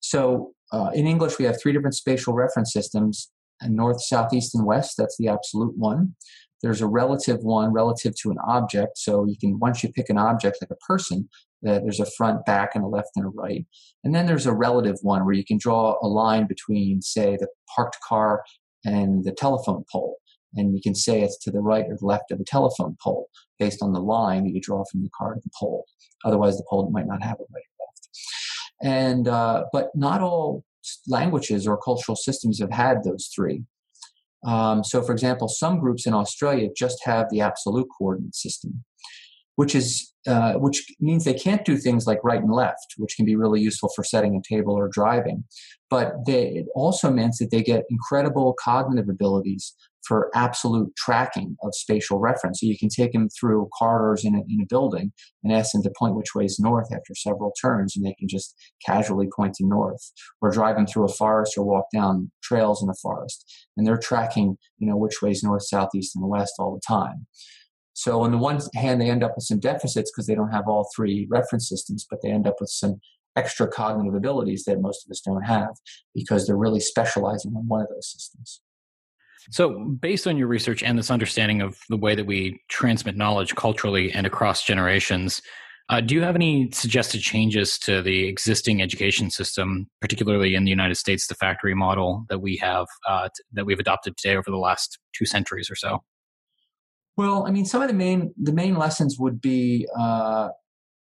So 0.00 0.52
uh, 0.72 0.90
in 0.94 1.06
English, 1.06 1.38
we 1.38 1.44
have 1.44 1.60
three 1.60 1.72
different 1.72 1.94
spatial 1.94 2.34
reference 2.34 2.72
systems: 2.72 3.30
north, 3.62 4.02
south, 4.02 4.32
east, 4.32 4.54
and 4.54 4.66
west. 4.66 4.96
That's 4.98 5.16
the 5.18 5.28
absolute 5.28 5.76
one. 5.76 6.14
There's 6.62 6.80
a 6.80 6.88
relative 6.88 7.38
one 7.42 7.72
relative 7.72 8.14
to 8.22 8.30
an 8.30 8.38
object. 8.46 8.98
So 8.98 9.24
you 9.24 9.36
can 9.38 9.58
once 9.58 9.82
you 9.82 9.92
pick 9.92 10.10
an 10.10 10.18
object 10.18 10.58
like 10.60 10.70
a 10.70 10.92
person, 10.92 11.28
uh, 11.66 11.78
there's 11.80 12.00
a 12.00 12.10
front, 12.16 12.44
back, 12.44 12.74
and 12.74 12.84
a 12.84 12.88
left 12.88 13.10
and 13.16 13.26
a 13.26 13.28
right. 13.28 13.64
And 14.04 14.14
then 14.14 14.26
there's 14.26 14.46
a 14.46 14.54
relative 14.54 14.96
one 15.02 15.24
where 15.24 15.34
you 15.34 15.44
can 15.44 15.58
draw 15.58 15.96
a 16.02 16.08
line 16.08 16.46
between, 16.46 17.00
say, 17.02 17.36
the 17.36 17.48
parked 17.74 17.98
car 18.06 18.42
and 18.84 19.24
the 19.24 19.32
telephone 19.32 19.84
pole. 19.90 20.16
And 20.54 20.74
you 20.74 20.80
can 20.82 20.94
say 20.94 21.20
it's 21.20 21.38
to 21.44 21.50
the 21.50 21.60
right 21.60 21.84
or 21.86 21.96
the 21.96 22.06
left 22.06 22.30
of 22.30 22.38
the 22.38 22.44
telephone 22.44 22.96
pole 23.02 23.28
based 23.58 23.82
on 23.82 23.92
the 23.92 24.00
line 24.00 24.44
that 24.44 24.54
you 24.54 24.60
draw 24.60 24.84
from 24.90 25.02
the 25.02 25.10
car 25.16 25.34
to 25.34 25.40
the 25.42 25.50
pole. 25.58 25.84
Otherwise, 26.24 26.56
the 26.56 26.64
pole 26.68 26.88
might 26.90 27.06
not 27.06 27.22
have 27.22 27.36
a 27.38 27.46
right 27.52 27.64
or 27.78 27.86
left. 27.86 28.08
And 28.82 29.26
uh, 29.26 29.64
but 29.72 29.88
not 29.94 30.20
all 30.20 30.64
languages 31.06 31.66
or 31.66 31.76
cultural 31.76 32.16
systems 32.16 32.60
have 32.60 32.70
had 32.72 33.04
those 33.04 33.30
three. 33.34 33.64
Um, 34.46 34.84
so, 34.84 35.02
for 35.02 35.12
example, 35.12 35.48
some 35.48 35.80
groups 35.80 36.06
in 36.06 36.14
Australia 36.14 36.68
just 36.76 37.04
have 37.04 37.26
the 37.30 37.40
absolute 37.40 37.88
coordinate 37.98 38.36
system, 38.36 38.84
which 39.56 39.74
is 39.74 40.12
uh, 40.26 40.54
which 40.54 40.84
means 41.00 41.24
they 41.24 41.34
can't 41.34 41.64
do 41.64 41.76
things 41.76 42.06
like 42.06 42.22
right 42.22 42.42
and 42.42 42.52
left, 42.52 42.94
which 42.98 43.16
can 43.16 43.24
be 43.24 43.34
really 43.34 43.60
useful 43.60 43.90
for 43.96 44.04
setting 44.04 44.36
a 44.36 44.54
table 44.54 44.74
or 44.74 44.88
driving. 44.88 45.42
But 45.90 46.12
they, 46.26 46.48
it 46.48 46.66
also 46.74 47.10
means 47.10 47.38
that 47.38 47.50
they 47.50 47.62
get 47.62 47.84
incredible 47.90 48.54
cognitive 48.62 49.08
abilities 49.08 49.74
for 50.06 50.30
absolute 50.34 50.94
tracking 50.96 51.56
of 51.62 51.74
spatial 51.74 52.18
reference. 52.18 52.60
So 52.60 52.66
you 52.66 52.78
can 52.78 52.88
take 52.88 53.12
them 53.12 53.28
through 53.28 53.68
corridors 53.78 54.24
in 54.24 54.34
a, 54.34 54.38
in 54.38 54.60
a 54.62 54.66
building 54.68 55.12
and 55.44 55.52
ask 55.52 55.72
them 55.72 55.82
to 55.82 55.92
point 55.98 56.16
which 56.16 56.34
way 56.34 56.44
is 56.44 56.58
north 56.58 56.88
after 56.92 57.14
several 57.14 57.52
turns, 57.60 57.96
and 57.96 58.04
they 58.04 58.14
can 58.18 58.28
just 58.28 58.54
casually 58.84 59.28
point 59.34 59.54
to 59.54 59.66
north. 59.66 60.12
Or 60.40 60.50
drive 60.50 60.76
them 60.76 60.86
through 60.86 61.04
a 61.04 61.12
forest 61.12 61.58
or 61.58 61.64
walk 61.64 61.86
down 61.92 62.30
trails 62.42 62.82
in 62.82 62.88
a 62.88 62.94
forest, 62.94 63.44
and 63.76 63.86
they're 63.86 63.98
tracking, 63.98 64.56
you 64.78 64.88
know, 64.88 64.96
which 64.96 65.20
way 65.22 65.30
is 65.30 65.42
north, 65.42 65.66
south, 65.66 65.90
east, 65.94 66.16
and 66.16 66.28
west 66.28 66.54
all 66.58 66.74
the 66.74 66.80
time. 66.86 67.26
So 67.92 68.22
on 68.22 68.30
the 68.30 68.38
one 68.38 68.60
hand, 68.76 69.00
they 69.00 69.10
end 69.10 69.24
up 69.24 69.32
with 69.34 69.44
some 69.44 69.58
deficits 69.58 70.12
because 70.12 70.26
they 70.26 70.36
don't 70.36 70.52
have 70.52 70.68
all 70.68 70.88
three 70.94 71.26
reference 71.28 71.68
systems, 71.68 72.06
but 72.08 72.20
they 72.22 72.30
end 72.30 72.46
up 72.46 72.54
with 72.60 72.70
some 72.70 73.00
extra 73.36 73.68
cognitive 73.68 74.14
abilities 74.14 74.64
that 74.64 74.80
most 74.80 75.06
of 75.06 75.10
us 75.10 75.20
don't 75.20 75.42
have 75.42 75.70
because 76.14 76.46
they're 76.46 76.56
really 76.56 76.80
specializing 76.80 77.54
on 77.56 77.66
one 77.66 77.80
of 77.80 77.88
those 77.88 78.10
systems. 78.12 78.60
So, 79.50 79.84
based 80.00 80.26
on 80.26 80.36
your 80.36 80.48
research 80.48 80.82
and 80.82 80.98
this 80.98 81.10
understanding 81.10 81.62
of 81.62 81.78
the 81.88 81.96
way 81.96 82.14
that 82.14 82.26
we 82.26 82.60
transmit 82.68 83.16
knowledge 83.16 83.54
culturally 83.54 84.12
and 84.12 84.26
across 84.26 84.64
generations, 84.64 85.40
uh, 85.90 86.02
do 86.02 86.14
you 86.14 86.22
have 86.22 86.34
any 86.34 86.70
suggested 86.70 87.20
changes 87.20 87.78
to 87.78 88.02
the 88.02 88.26
existing 88.26 88.82
education 88.82 89.30
system, 89.30 89.88
particularly 90.02 90.54
in 90.54 90.64
the 90.64 90.70
United 90.70 90.96
States, 90.96 91.26
the 91.26 91.34
factory 91.34 91.74
model 91.74 92.26
that 92.28 92.40
we 92.40 92.56
have 92.56 92.86
uh, 93.08 93.28
t- 93.28 93.42
that 93.52 93.64
we've 93.64 93.78
adopted 93.78 94.16
today 94.16 94.36
over 94.36 94.50
the 94.50 94.58
last 94.58 94.98
two 95.14 95.24
centuries 95.24 95.70
or 95.70 95.74
so? 95.74 96.02
Well, 97.16 97.46
I 97.46 97.50
mean, 97.50 97.64
some 97.64 97.80
of 97.80 97.88
the 97.88 97.94
main 97.94 98.34
the 98.36 98.52
main 98.52 98.76
lessons 98.76 99.18
would 99.18 99.40
be 99.40 99.88
uh, 99.98 100.50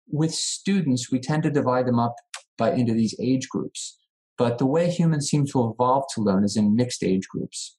with 0.06 0.34
students. 0.34 1.10
We 1.10 1.18
tend 1.18 1.44
to 1.44 1.50
divide 1.50 1.86
them 1.86 1.98
up 1.98 2.16
by 2.58 2.72
into 2.72 2.92
these 2.92 3.14
age 3.18 3.48
groups, 3.48 3.96
but 4.36 4.58
the 4.58 4.66
way 4.66 4.90
humans 4.90 5.28
seem 5.28 5.46
to 5.46 5.70
evolve 5.70 6.04
to 6.14 6.20
learn 6.20 6.44
is 6.44 6.58
in 6.58 6.76
mixed 6.76 7.02
age 7.02 7.26
groups. 7.26 7.77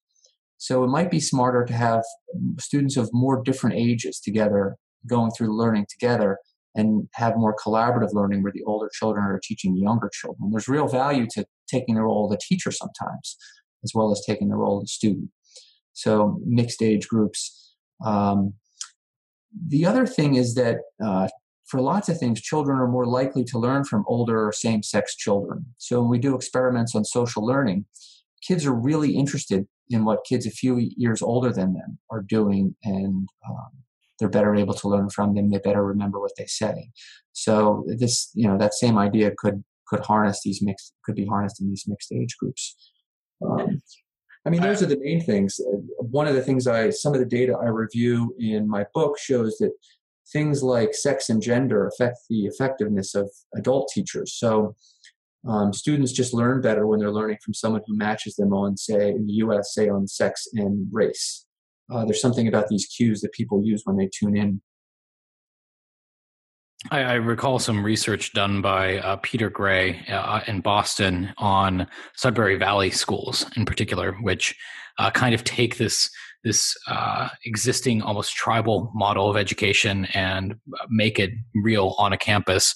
So 0.59 0.83
it 0.83 0.89
might 0.89 1.09
be 1.09 1.19
smarter 1.19 1.65
to 1.65 1.73
have 1.73 2.03
students 2.59 2.95
of 2.95 3.09
more 3.11 3.41
different 3.41 3.75
ages 3.75 4.19
together 4.19 4.75
going 5.07 5.31
through 5.31 5.57
learning 5.57 5.87
together 5.89 6.37
and 6.75 7.07
have 7.13 7.35
more 7.35 7.55
collaborative 7.55 8.13
learning 8.13 8.43
where 8.43 8.51
the 8.53 8.63
older 8.63 8.89
children 8.93 9.25
are 9.25 9.39
teaching 9.43 9.73
the 9.73 9.81
younger 9.81 10.11
children. 10.13 10.51
There's 10.51 10.67
real 10.67 10.87
value 10.87 11.25
to 11.31 11.45
taking 11.67 11.95
the 11.95 12.03
role 12.03 12.25
of 12.25 12.31
the 12.31 12.39
teacher 12.39 12.71
sometimes, 12.71 13.37
as 13.83 13.93
well 13.95 14.11
as 14.11 14.21
taking 14.25 14.49
the 14.49 14.55
role 14.55 14.77
of 14.77 14.83
the 14.83 14.89
student. 14.89 15.31
So 15.93 16.39
mixed 16.45 16.83
age 16.83 17.07
groups 17.07 17.59
um, 18.05 18.53
the 19.67 19.85
other 19.85 20.05
thing 20.05 20.35
is 20.35 20.55
that 20.55 20.77
uh, 21.03 21.27
for 21.65 21.81
lots 21.81 22.09
of 22.09 22.17
things, 22.17 22.41
children 22.41 22.79
are 22.79 22.87
more 22.87 23.05
likely 23.05 23.43
to 23.45 23.59
learn 23.59 23.83
from 23.83 24.05
older 24.07 24.47
or 24.47 24.51
same 24.51 24.83
sex 24.83 25.15
children. 25.15 25.65
So 25.77 26.01
when 26.01 26.09
we 26.09 26.19
do 26.19 26.35
experiments 26.35 26.95
on 26.95 27.05
social 27.05 27.45
learning, 27.45 27.85
kids 28.41 28.65
are 28.65 28.73
really 28.73 29.15
interested 29.15 29.67
in 29.89 30.05
what 30.05 30.25
kids 30.25 30.45
a 30.45 30.51
few 30.51 30.77
years 30.95 31.21
older 31.21 31.51
than 31.51 31.73
them 31.73 31.97
are 32.09 32.21
doing, 32.21 32.75
and 32.83 33.27
um, 33.49 33.69
they're 34.19 34.29
better 34.29 34.55
able 34.55 34.73
to 34.75 34.89
learn 34.89 35.09
from 35.09 35.35
them. 35.35 35.49
They 35.49 35.57
better 35.59 35.83
remember 35.83 36.19
what 36.19 36.33
they 36.37 36.45
say. 36.45 36.91
So 37.33 37.85
this, 37.87 38.31
you 38.33 38.47
know, 38.47 38.57
that 38.57 38.73
same 38.73 38.97
idea 38.97 39.31
could 39.37 39.63
could 39.87 40.01
harness 40.01 40.41
these 40.43 40.61
mixed 40.61 40.93
could 41.03 41.15
be 41.15 41.25
harnessed 41.25 41.61
in 41.61 41.69
these 41.69 41.85
mixed 41.87 42.11
age 42.11 42.35
groups. 42.39 42.75
Um, 43.43 43.81
I 44.45 44.49
mean, 44.49 44.61
those 44.61 44.81
are 44.81 44.87
the 44.87 44.99
main 44.99 45.21
things. 45.21 45.59
Uh, 45.59 45.77
one 45.97 46.27
of 46.27 46.35
the 46.35 46.41
things 46.41 46.67
I, 46.67 46.89
some 46.89 47.13
of 47.13 47.19
the 47.19 47.25
data 47.25 47.57
I 47.61 47.67
review 47.67 48.35
in 48.39 48.67
my 48.67 48.85
book 48.93 49.17
shows 49.19 49.57
that 49.57 49.71
things 50.31 50.63
like 50.63 50.93
sex 50.93 51.29
and 51.29 51.41
gender 51.41 51.87
affect 51.87 52.19
the 52.29 52.45
effectiveness 52.45 53.15
of 53.15 53.29
adult 53.55 53.89
teachers. 53.93 54.33
So 54.33 54.75
um, 55.47 55.73
students 55.73 56.11
just 56.11 56.33
learn 56.33 56.61
better 56.61 56.85
when 56.85 56.99
they're 56.99 57.11
learning 57.11 57.37
from 57.43 57.53
someone 57.53 57.81
who 57.87 57.95
matches 57.95 58.35
them 58.35 58.53
on, 58.53 58.77
say, 58.77 59.09
in 59.09 59.25
the 59.25 59.33
US, 59.33 59.73
say 59.73 59.89
on 59.89 60.07
sex 60.07 60.47
and 60.53 60.87
race. 60.91 61.45
Uh, 61.91 62.05
there's 62.05 62.21
something 62.21 62.47
about 62.47 62.67
these 62.67 62.85
cues 62.85 63.21
that 63.21 63.31
people 63.31 63.63
use 63.63 63.81
when 63.85 63.97
they 63.97 64.09
tune 64.13 64.37
in 64.37 64.61
I, 66.91 67.01
I, 67.01 67.13
recall 67.15 67.59
some 67.59 67.83
research 67.83 68.31
done 68.31 68.61
by 68.61 68.99
uh, 68.99 69.17
Peter 69.17 69.49
Gray 69.49 70.05
uh, 70.07 70.41
in 70.47 70.61
Boston 70.61 71.33
on 71.37 71.87
Sudbury 72.15 72.55
Valley 72.55 72.89
schools, 72.89 73.45
in 73.57 73.65
particular, 73.65 74.13
which 74.21 74.55
uh, 74.97 75.11
kind 75.11 75.35
of 75.35 75.43
take 75.43 75.77
this 75.77 76.09
this 76.45 76.73
uh, 76.87 77.27
existing 77.43 78.01
almost 78.01 78.33
tribal 78.33 78.91
model 78.95 79.29
of 79.29 79.35
education 79.35 80.05
and 80.13 80.55
make 80.89 81.19
it 81.19 81.31
real 81.53 81.95
on 81.97 82.13
a 82.13 82.17
campus. 82.17 82.73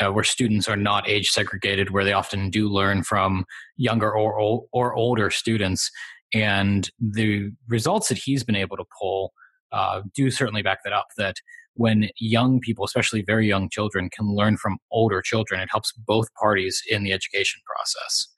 Uh, 0.00 0.10
where 0.10 0.24
students 0.24 0.68
are 0.68 0.76
not 0.76 1.08
age 1.08 1.28
segregated, 1.28 1.90
where 1.90 2.04
they 2.04 2.12
often 2.12 2.48
do 2.48 2.68
learn 2.68 3.02
from 3.02 3.44
younger 3.76 4.10
or 4.10 4.62
or 4.72 4.94
older 4.94 5.30
students, 5.30 5.90
and 6.32 6.90
the 7.00 7.50
results 7.68 8.08
that 8.08 8.16
he's 8.16 8.44
been 8.44 8.56
able 8.56 8.76
to 8.76 8.84
pull 9.00 9.32
uh, 9.72 10.00
do 10.14 10.30
certainly 10.30 10.62
back 10.62 10.78
that 10.84 10.92
up. 10.92 11.08
That 11.16 11.36
when 11.74 12.08
young 12.18 12.60
people, 12.60 12.84
especially 12.84 13.22
very 13.22 13.48
young 13.48 13.68
children, 13.68 14.10
can 14.10 14.34
learn 14.34 14.56
from 14.56 14.78
older 14.90 15.22
children, 15.22 15.60
it 15.60 15.68
helps 15.70 15.92
both 15.92 16.32
parties 16.34 16.82
in 16.88 17.02
the 17.02 17.12
education 17.12 17.60
process. 17.66 18.28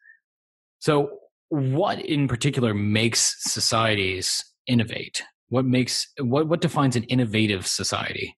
So, 0.79 1.11
what 1.49 2.01
in 2.01 2.29
particular 2.29 2.73
makes 2.73 3.37
societies 3.41 4.45
innovate? 4.67 5.23
What 5.49 5.65
makes 5.65 6.09
what 6.19 6.49
what 6.49 6.61
defines 6.61 6.97
an 6.97 7.05
innovative 7.05 7.67
society? 7.67 8.37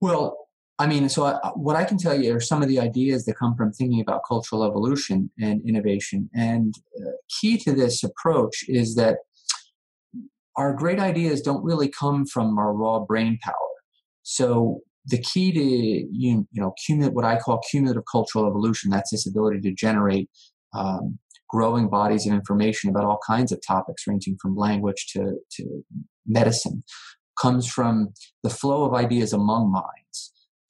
Well, 0.00 0.43
I 0.78 0.86
mean, 0.88 1.08
so 1.08 1.26
I, 1.26 1.50
what 1.54 1.76
I 1.76 1.84
can 1.84 1.98
tell 1.98 2.20
you 2.20 2.34
are 2.34 2.40
some 2.40 2.62
of 2.62 2.68
the 2.68 2.80
ideas 2.80 3.24
that 3.26 3.38
come 3.38 3.54
from 3.54 3.72
thinking 3.72 4.00
about 4.00 4.22
cultural 4.26 4.64
evolution 4.64 5.30
and 5.40 5.62
innovation. 5.66 6.28
And 6.34 6.74
uh, 6.98 7.10
key 7.40 7.58
to 7.58 7.72
this 7.72 8.02
approach 8.02 8.64
is 8.66 8.96
that 8.96 9.18
our 10.56 10.72
great 10.72 10.98
ideas 10.98 11.42
don't 11.42 11.64
really 11.64 11.88
come 11.88 12.26
from 12.26 12.58
our 12.58 12.72
raw 12.72 12.98
brain 13.00 13.38
power. 13.42 13.54
So 14.22 14.80
the 15.06 15.18
key 15.18 15.52
to 15.52 15.62
you, 15.62 16.08
you 16.50 16.60
know 16.60 16.74
cumulative, 16.84 17.14
what 17.14 17.24
I 17.24 17.38
call 17.38 17.60
cumulative 17.70 18.04
cultural 18.10 18.46
evolution, 18.46 18.90
that's 18.90 19.10
this 19.10 19.26
ability 19.26 19.60
to 19.60 19.72
generate 19.72 20.28
um, 20.72 21.18
growing 21.50 21.88
bodies 21.88 22.26
of 22.26 22.32
information 22.32 22.90
about 22.90 23.04
all 23.04 23.20
kinds 23.26 23.52
of 23.52 23.60
topics, 23.64 24.06
ranging 24.06 24.36
from 24.40 24.56
language 24.56 25.06
to, 25.12 25.36
to 25.52 25.84
medicine, 26.26 26.82
comes 27.40 27.68
from 27.70 28.12
the 28.42 28.50
flow 28.50 28.84
of 28.84 28.94
ideas 28.94 29.32
among 29.32 29.70
minds. 29.70 30.03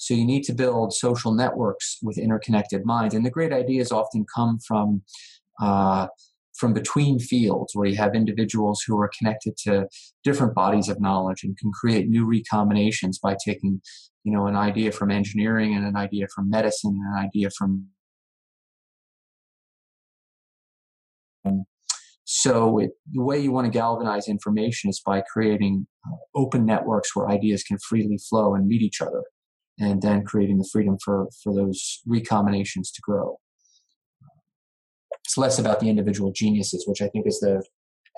So 0.04 0.12
you 0.12 0.26
need 0.26 0.44
to 0.44 0.52
build 0.52 0.92
social 0.92 1.32
networks 1.32 1.98
with 2.02 2.18
interconnected 2.18 2.84
minds, 2.84 3.14
and 3.14 3.24
the 3.24 3.30
great 3.30 3.54
ideas 3.54 3.90
often 3.90 4.26
come 4.34 4.58
from 4.58 5.02
uh, 5.62 6.08
from 6.58 6.74
between 6.74 7.18
fields 7.18 7.74
where 7.74 7.88
you 7.88 7.96
have 7.96 8.14
individuals 8.14 8.82
who 8.86 8.98
are 9.00 9.10
connected 9.18 9.56
to 9.56 9.88
different 10.22 10.54
bodies 10.54 10.90
of 10.90 11.00
knowledge 11.00 11.42
and 11.42 11.56
can 11.56 11.72
create 11.72 12.08
new 12.08 12.26
recombinations 12.26 13.16
by 13.22 13.34
taking 13.44 13.80
you 14.24 14.32
know 14.32 14.46
an 14.46 14.56
idea 14.56 14.92
from 14.92 15.10
engineering 15.10 15.74
and 15.74 15.86
an 15.86 15.96
idea 15.96 16.26
from 16.34 16.50
medicine 16.50 17.00
and 17.02 17.18
an 17.18 17.24
idea 17.24 17.48
from 17.56 17.86
So 22.26 22.78
it, 22.78 22.90
the 23.12 23.22
way 23.22 23.38
you 23.38 23.52
want 23.52 23.66
to 23.66 23.70
galvanize 23.70 24.28
information 24.28 24.90
is 24.90 25.00
by 25.00 25.22
creating 25.22 25.86
uh, 26.06 26.16
open 26.34 26.66
networks 26.66 27.14
where 27.14 27.28
ideas 27.28 27.62
can 27.62 27.78
freely 27.78 28.18
flow 28.18 28.54
and 28.54 28.66
meet 28.66 28.82
each 28.82 29.00
other, 29.00 29.22
and 29.78 30.02
then 30.02 30.24
creating 30.24 30.58
the 30.58 30.68
freedom 30.70 30.96
for, 31.02 31.28
for 31.42 31.54
those 31.54 32.00
recombinations 32.08 32.92
to 32.94 33.00
grow. 33.02 33.38
It's 35.24 35.38
less 35.38 35.58
about 35.58 35.80
the 35.80 35.88
individual 35.88 36.32
geniuses, 36.32 36.86
which 36.86 37.00
I 37.00 37.08
think 37.08 37.26
is 37.26 37.40
the 37.40 37.62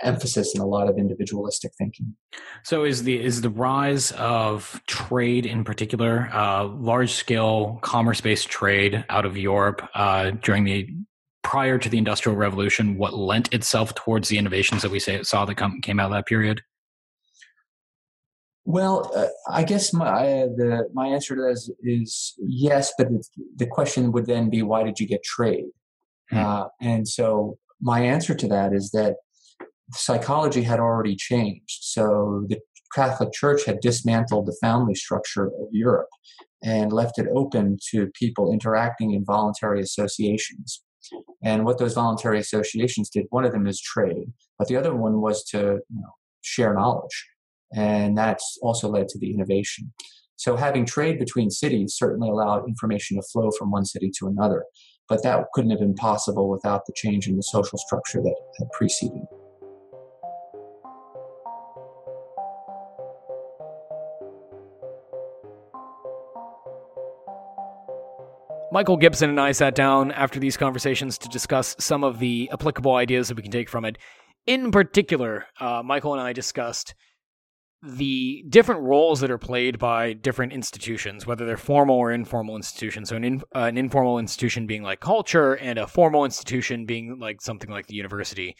emphasis 0.02 0.54
in 0.54 0.60
a 0.60 0.66
lot 0.66 0.88
of 0.88 0.98
individualistic 0.98 1.72
thinking. 1.78 2.14
So 2.64 2.84
is 2.84 3.04
the 3.04 3.22
is 3.22 3.40
the 3.40 3.48
rise 3.48 4.12
of 4.12 4.82
trade 4.86 5.46
in 5.46 5.64
particular, 5.64 6.28
uh, 6.32 6.64
large 6.64 7.12
scale 7.12 7.78
commerce 7.82 8.20
based 8.20 8.48
trade 8.48 9.04
out 9.08 9.24
of 9.24 9.36
Europe 9.36 9.88
uh, 9.94 10.32
during 10.42 10.64
the 10.64 10.88
prior 11.46 11.78
to 11.78 11.88
the 11.88 11.96
Industrial 11.96 12.36
Revolution, 12.36 12.98
what 12.98 13.14
lent 13.14 13.54
itself 13.54 13.94
towards 13.94 14.28
the 14.28 14.36
innovations 14.36 14.82
that 14.82 14.90
we 14.90 14.98
say, 14.98 15.22
saw 15.22 15.44
that 15.44 15.54
come, 15.54 15.80
came 15.80 16.00
out 16.00 16.06
of 16.06 16.12
that 16.12 16.26
period? 16.26 16.60
Well, 18.68 19.12
uh, 19.14 19.28
I 19.48 19.62
guess 19.62 19.92
my 19.92 20.42
uh, 20.42 20.46
the 20.56 20.88
my 20.92 21.06
answer 21.06 21.36
to 21.36 21.42
that 21.42 21.52
is, 21.52 21.70
is 21.82 22.34
yes, 22.38 22.92
but 22.98 23.06
the 23.54 23.66
question 23.66 24.10
would 24.10 24.26
then 24.26 24.50
be 24.50 24.62
why 24.62 24.82
did 24.82 24.98
you 24.98 25.06
get 25.06 25.22
trade? 25.22 25.66
Hmm. 26.30 26.38
Uh, 26.38 26.64
and 26.80 27.06
so 27.06 27.58
my 27.80 28.00
answer 28.00 28.34
to 28.34 28.48
that 28.48 28.72
is 28.72 28.90
that 28.90 29.14
psychology 29.92 30.62
had 30.62 30.80
already 30.80 31.14
changed. 31.14 31.78
So 31.82 32.44
the 32.48 32.58
Catholic 32.92 33.32
Church 33.32 33.64
had 33.64 33.78
dismantled 33.80 34.46
the 34.46 34.56
family 34.60 34.96
structure 34.96 35.46
of 35.46 35.68
Europe 35.70 36.08
and 36.64 36.92
left 36.92 37.20
it 37.20 37.28
open 37.32 37.78
to 37.92 38.10
people 38.18 38.52
interacting 38.52 39.12
in 39.12 39.24
voluntary 39.24 39.80
associations. 39.80 40.82
And 41.40 41.64
what 41.64 41.78
those 41.78 41.94
voluntary 41.94 42.40
associations 42.40 43.10
did, 43.10 43.26
one 43.30 43.44
of 43.44 43.52
them 43.52 43.68
is 43.68 43.80
trade, 43.80 44.32
but 44.58 44.66
the 44.66 44.76
other 44.76 44.92
one 44.92 45.20
was 45.20 45.44
to 45.50 45.58
you 45.58 46.00
know, 46.00 46.14
share 46.40 46.74
knowledge. 46.74 47.26
And 47.72 48.16
that's 48.16 48.58
also 48.62 48.88
led 48.88 49.08
to 49.08 49.18
the 49.18 49.32
innovation. 49.32 49.92
So 50.36 50.54
having 50.56 50.84
trade 50.84 51.18
between 51.18 51.50
cities 51.50 51.94
certainly 51.96 52.28
allowed 52.28 52.68
information 52.68 53.16
to 53.16 53.22
flow 53.32 53.50
from 53.58 53.70
one 53.70 53.84
city 53.84 54.10
to 54.18 54.26
another, 54.26 54.64
but 55.08 55.22
that 55.22 55.46
couldn't 55.54 55.70
have 55.70 55.80
been 55.80 55.94
possible 55.94 56.50
without 56.50 56.82
the 56.86 56.92
change 56.94 57.26
in 57.26 57.36
the 57.36 57.42
social 57.42 57.78
structure 57.78 58.20
that 58.22 58.36
had 58.58 58.68
preceded. 58.72 59.22
Michael 68.72 68.98
Gibson 68.98 69.30
and 69.30 69.40
I 69.40 69.52
sat 69.52 69.74
down 69.74 70.12
after 70.12 70.38
these 70.38 70.58
conversations 70.58 71.16
to 71.18 71.28
discuss 71.30 71.74
some 71.78 72.04
of 72.04 72.18
the 72.18 72.50
applicable 72.52 72.96
ideas 72.96 73.28
that 73.28 73.36
we 73.36 73.42
can 73.42 73.50
take 73.50 73.70
from 73.70 73.86
it. 73.86 73.96
In 74.46 74.70
particular, 74.70 75.46
uh, 75.58 75.82
Michael 75.82 76.12
and 76.12 76.20
I 76.20 76.34
discussed 76.34 76.94
the 77.82 78.44
different 78.48 78.82
roles 78.82 79.20
that 79.20 79.30
are 79.30 79.38
played 79.38 79.78
by 79.78 80.12
different 80.12 80.52
institutions, 80.52 81.26
whether 81.26 81.44
they're 81.44 81.56
formal 81.56 81.96
or 81.96 82.10
informal 82.10 82.56
institutions. 82.56 83.10
So, 83.10 83.16
an, 83.16 83.24
in, 83.24 83.42
uh, 83.54 83.60
an 83.60 83.78
informal 83.78 84.18
institution 84.18 84.66
being 84.66 84.82
like 84.82 85.00
culture, 85.00 85.54
and 85.54 85.78
a 85.78 85.86
formal 85.86 86.24
institution 86.24 86.86
being 86.86 87.18
like 87.18 87.40
something 87.40 87.70
like 87.70 87.86
the 87.86 87.94
university. 87.94 88.56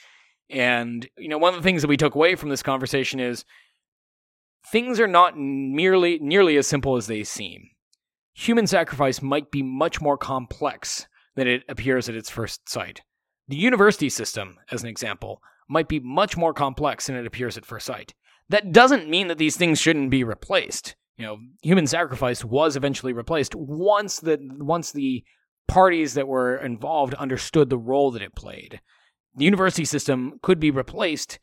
And, 0.48 1.08
you 1.16 1.28
know, 1.28 1.38
one 1.38 1.54
of 1.54 1.60
the 1.60 1.64
things 1.64 1.82
that 1.82 1.88
we 1.88 1.96
took 1.96 2.14
away 2.14 2.36
from 2.36 2.50
this 2.50 2.62
conversation 2.62 3.18
is 3.18 3.44
things 4.70 5.00
are 5.00 5.08
not 5.08 5.36
merely 5.36 6.18
nearly 6.20 6.56
as 6.56 6.66
simple 6.66 6.96
as 6.96 7.06
they 7.06 7.24
seem 7.24 7.70
human 8.36 8.66
sacrifice 8.66 9.22
might 9.22 9.50
be 9.50 9.62
much 9.62 10.00
more 10.00 10.18
complex 10.18 11.06
than 11.36 11.48
it 11.48 11.62
appears 11.68 12.08
at 12.08 12.14
its 12.14 12.28
first 12.28 12.68
sight. 12.68 13.00
The 13.48 13.56
university 13.56 14.10
system, 14.10 14.58
as 14.70 14.82
an 14.82 14.88
example, 14.88 15.40
might 15.68 15.88
be 15.88 16.00
much 16.00 16.36
more 16.36 16.52
complex 16.52 17.06
than 17.06 17.16
it 17.16 17.26
appears 17.26 17.56
at 17.56 17.64
first 17.64 17.86
sight. 17.86 18.14
That 18.48 18.72
doesn't 18.72 19.08
mean 19.08 19.28
that 19.28 19.38
these 19.38 19.56
things 19.56 19.80
shouldn't 19.80 20.10
be 20.10 20.24
replaced. 20.24 20.94
You 21.16 21.26
know, 21.26 21.38
human 21.62 21.86
sacrifice 21.86 22.44
was 22.44 22.76
eventually 22.76 23.12
replaced 23.12 23.54
once 23.54 24.20
the 24.20 24.38
once 24.58 24.92
the 24.92 25.24
parties 25.66 26.14
that 26.14 26.28
were 26.28 26.56
involved 26.56 27.14
understood 27.14 27.70
the 27.70 27.78
role 27.78 28.10
that 28.12 28.22
it 28.22 28.34
played. 28.34 28.80
The 29.34 29.44
university 29.44 29.84
system 29.84 30.38
could 30.42 30.60
be 30.60 30.70
replaced 30.70 31.38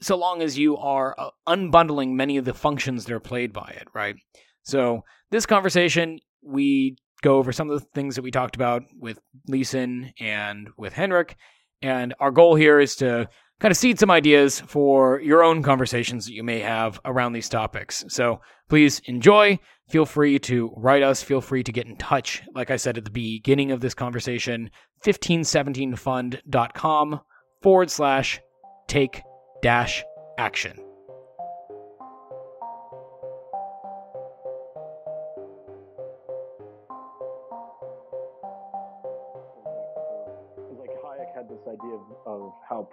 so 0.00 0.16
long 0.16 0.42
as 0.42 0.58
you 0.58 0.76
are 0.76 1.14
uh, 1.16 1.30
unbundling 1.48 2.10
many 2.10 2.36
of 2.36 2.44
the 2.44 2.54
functions 2.54 3.04
that 3.04 3.14
are 3.14 3.20
played 3.20 3.52
by 3.52 3.74
it, 3.80 3.86
right? 3.94 4.16
So, 4.64 5.04
this 5.30 5.46
conversation 5.46 6.18
we 6.42 6.96
go 7.22 7.36
over 7.36 7.52
some 7.52 7.70
of 7.70 7.80
the 7.80 7.86
things 7.94 8.16
that 8.16 8.22
we 8.22 8.30
talked 8.30 8.56
about 8.56 8.82
with 8.98 9.18
Leeson 9.48 10.12
and 10.20 10.68
with 10.76 10.92
Henrich. 10.92 11.34
And 11.80 12.14
our 12.20 12.30
goal 12.30 12.56
here 12.56 12.80
is 12.80 12.96
to 12.96 13.28
kind 13.62 13.70
of 13.70 13.78
seed 13.78 13.96
some 13.96 14.10
ideas 14.10 14.60
for 14.60 15.20
your 15.20 15.44
own 15.44 15.62
conversations 15.62 16.26
that 16.26 16.32
you 16.32 16.42
may 16.42 16.58
have 16.58 16.98
around 17.04 17.32
these 17.32 17.48
topics. 17.48 18.04
So 18.08 18.40
please 18.68 19.00
enjoy. 19.04 19.60
Feel 19.88 20.04
free 20.04 20.40
to 20.40 20.72
write 20.76 21.04
us. 21.04 21.22
Feel 21.22 21.40
free 21.40 21.62
to 21.62 21.70
get 21.70 21.86
in 21.86 21.94
touch. 21.96 22.42
Like 22.56 22.72
I 22.72 22.76
said 22.76 22.98
at 22.98 23.04
the 23.04 23.12
beginning 23.12 23.70
of 23.70 23.80
this 23.80 23.94
conversation, 23.94 24.68
1517fund.com 25.04 27.20
forward 27.62 27.88
slash 27.88 28.40
take 28.88 29.22
dash 29.62 30.02
action. 30.38 30.91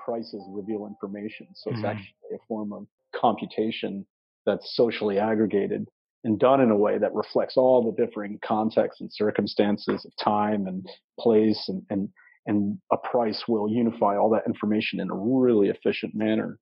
Prices 0.10 0.44
reveal 0.50 0.88
information. 0.88 1.48
So 1.54 1.70
it's 1.70 1.80
mm-hmm. 1.80 1.86
actually 1.86 2.36
a 2.36 2.46
form 2.48 2.74
of 2.74 2.88
computation 3.16 4.06
that's 4.46 4.76
socially 4.76 5.20
aggregated 5.20 5.88
and 6.24 6.40
done 6.40 6.62
in 6.62 6.72
a 6.72 6.76
way 6.76 6.98
that 6.98 7.14
reflects 7.14 7.56
all 7.56 7.84
the 7.84 8.06
differing 8.06 8.40
contexts 8.44 9.02
and 9.02 9.12
circumstances 9.14 10.06
of 10.06 10.12
time 10.22 10.68
and 10.68 10.86
place 11.20 11.66
and, 11.70 11.84
and, 11.90 12.10
and 12.46 12.78
a 12.92 12.98
price 12.98 13.44
will 13.48 13.70
unify 13.70 14.18
all 14.18 14.30
that 14.32 14.48
information 14.48 15.00
in 15.00 15.10
a 15.10 15.16
really 15.16 15.70
efficient 15.70 16.16
manner. 16.16 16.58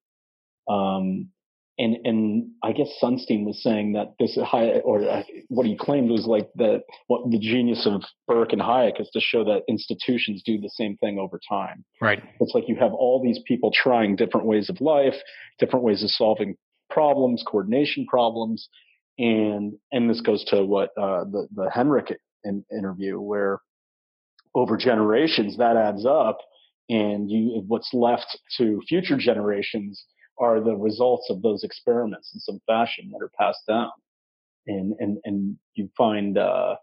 Um, 0.70 1.30
and 1.78 1.98
and 2.04 2.52
I 2.64 2.72
guess 2.72 2.88
Sunstein 3.02 3.46
was 3.46 3.62
saying 3.62 3.94
that 3.94 4.16
this 4.20 4.38
high 4.44 4.80
or 4.80 5.08
uh, 5.08 5.24
what 5.50 5.66
he 5.66 5.78
claimed 5.78 6.10
was 6.10 6.26
like 6.26 6.50
that 6.56 6.84
what 7.08 7.30
the 7.30 7.40
genius 7.40 7.86
of 7.86 8.04
Burke 8.28 8.54
and 8.54 8.62
Hayek 8.62 9.00
is 9.00 9.10
to 9.14 9.20
show 9.20 9.44
that 9.44 9.64
institutions 9.70 10.42
do 10.44 10.60
the 10.60 10.70
same 10.70 10.98
thing 10.98 11.20
over 11.20 11.40
time. 11.48 11.86
Right. 12.02 12.22
It's 12.40 12.54
like 12.56 12.68
you 12.68 12.76
have 12.78 12.94
all 12.94 13.22
these 13.24 13.40
people 13.48 13.72
trying 13.72 14.16
different 14.16 14.48
ways 14.48 14.70
of 14.70 14.82
life, 14.82 15.16
different 15.60 15.86
ways 15.86 16.04
of 16.04 16.10
solving 16.10 16.56
problems, 16.90 17.44
coordination 17.46 18.06
problems, 18.08 18.68
and 19.20 19.74
and 19.92 20.10
this 20.10 20.22
goes 20.22 20.44
to 20.46 20.66
what 20.66 20.90
uh, 20.98 21.26
the 21.26 21.48
the 21.54 21.70
Henrich 21.74 22.12
in, 22.44 22.66
interview 22.72 23.20
where 23.20 23.60
over 24.56 24.78
generations 24.78 25.58
that 25.58 25.78
adds 25.78 26.06
up, 26.08 26.40
and 26.90 27.30
you 27.30 27.64
what's 27.68 27.94
left 27.94 28.40
to 28.58 28.82
future 28.88 29.18
generations 29.18 30.04
are 30.40 30.60
the 30.62 30.76
results 30.76 31.30
of 31.30 31.42
those 31.42 31.64
experiments 31.64 32.32
in 32.34 32.40
some 32.40 32.60
fashion 32.68 33.12
that 33.12 33.24
are 33.24 33.32
passed 33.38 33.66
down. 33.68 33.92
And, 34.68 34.94
and, 35.00 35.18
and 35.24 35.58
you 35.76 35.90
find, 35.98 36.38
uh, 36.38 36.76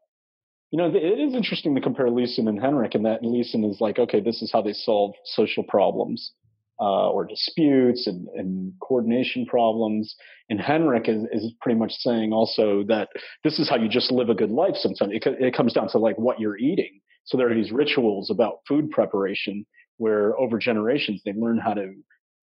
you 0.71 0.79
know, 0.79 0.89
it 0.89 1.21
is 1.21 1.35
interesting 1.35 1.75
to 1.75 1.81
compare 1.81 2.11
Leeson 2.11 2.49
and 2.49 2.59
Henrich 2.59 2.95
and 2.95 3.05
that 3.05 3.23
Leeson 3.23 3.65
is 3.65 3.81
like, 3.81 3.99
okay, 3.99 4.21
this 4.21 4.43
is 4.43 4.51
how 4.53 4.63
they 4.63 4.73
solve 4.73 5.15
social 5.25 5.63
problems, 5.63 6.33
uh, 6.81 7.11
or 7.11 7.25
disputes 7.25 8.07
and, 8.07 8.27
and 8.35 8.73
coordination 8.81 9.47
problems. 9.47 10.17
And 10.49 10.59
Henrich 10.59 11.09
is, 11.09 11.25
is 11.31 11.53
pretty 11.61 11.79
much 11.79 11.93
saying 11.93 12.33
also 12.33 12.83
that 12.89 13.09
this 13.45 13.59
is 13.59 13.69
how 13.69 13.77
you 13.77 13.89
just 13.89 14.11
live 14.11 14.31
a 14.31 14.35
good 14.35 14.51
life 14.51 14.75
sometimes. 14.75 15.13
It, 15.15 15.23
it 15.27 15.55
comes 15.55 15.73
down 15.73 15.89
to 15.91 15.99
like 15.99 16.19
what 16.19 16.41
you're 16.41 16.59
eating. 16.59 17.01
So 17.25 17.37
there 17.37 17.51
are 17.51 17.55
these 17.55 17.73
rituals 17.73 18.31
about 18.31 18.61
food 18.67 18.91
preparation 18.91 19.65
where 19.99 20.37
over 20.39 20.59
generations 20.59 21.23
they 21.25 21.33
learn 21.33 21.59
how 21.59 21.75
to 21.75 21.95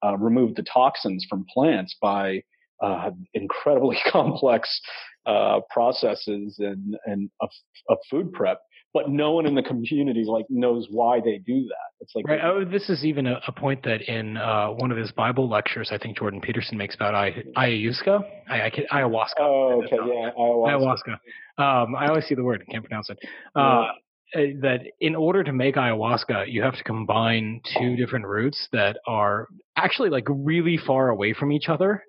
uh, 0.06 0.18
remove 0.18 0.56
the 0.56 0.64
toxins 0.64 1.26
from 1.30 1.46
plants 1.54 1.96
by 2.02 2.44
uh, 2.82 3.12
incredibly 3.34 3.98
complex 4.12 4.82
uh, 5.26 5.60
processes 5.70 6.56
and 6.60 6.98
and 7.06 7.30
of, 7.42 7.50
of, 7.90 7.98
food 8.10 8.34
prep. 8.34 8.60
But 8.94 9.10
no 9.10 9.32
one 9.32 9.46
in 9.46 9.56
the 9.56 9.64
community 9.64 10.26
like 10.26 10.46
knows 10.50 10.88
why 10.90 11.22
they 11.22 11.38
do 11.38 11.62
that. 11.62 12.02
It's 12.02 12.12
like 12.14 12.28
right. 12.28 12.42
Oh, 12.44 12.66
this 12.66 12.90
is 12.90 13.06
even 13.06 13.28
a, 13.28 13.40
a 13.48 13.52
point 13.52 13.84
that 13.84 14.02
in 14.02 14.36
uh, 14.36 14.70
one 14.70 14.92
of 14.92 14.98
his 14.98 15.12
Bible 15.12 15.48
lectures, 15.48 15.90
I 15.94 15.98
think 15.98 16.18
Jordan 16.18 16.42
Peterson 16.42 16.78
makes 16.78 16.96
about 16.96 17.16
I, 17.16 17.44
ayahuasca. 17.56 18.22
I, 18.50 18.64
I 18.64 18.70
can, 18.70 18.84
ayahuasca. 18.92 19.40
Oh, 19.40 19.84
okay, 19.86 19.96
yeah, 19.96 20.32
ayahuasca. 20.38 21.18
ayahuasca. 21.58 21.84
Um, 21.84 21.96
I 21.96 22.08
always 22.08 22.26
see 22.26 22.36
the 22.36 22.44
word, 22.44 22.66
I 22.68 22.72
can't 22.72 22.84
pronounce 22.84 23.10
it. 23.10 23.20
Uh, 23.56 23.60
yeah. 23.60 23.92
Uh, 24.34 24.56
that 24.62 24.80
in 25.02 25.16
order 25.16 25.44
to 25.44 25.52
make 25.52 25.76
ayahuasca, 25.76 26.52
you 26.52 26.62
have 26.62 26.76
to 26.76 26.84
combine 26.84 27.62
two 27.78 27.96
different 27.98 28.26
roots 28.26 28.68
that 28.72 28.98
are 29.06 29.50
actually 29.76 30.10
like 30.10 30.26
really 30.30 30.78
far 30.78 31.10
away 31.10 31.34
from 31.34 31.52
each 31.52 31.68
other. 31.68 32.04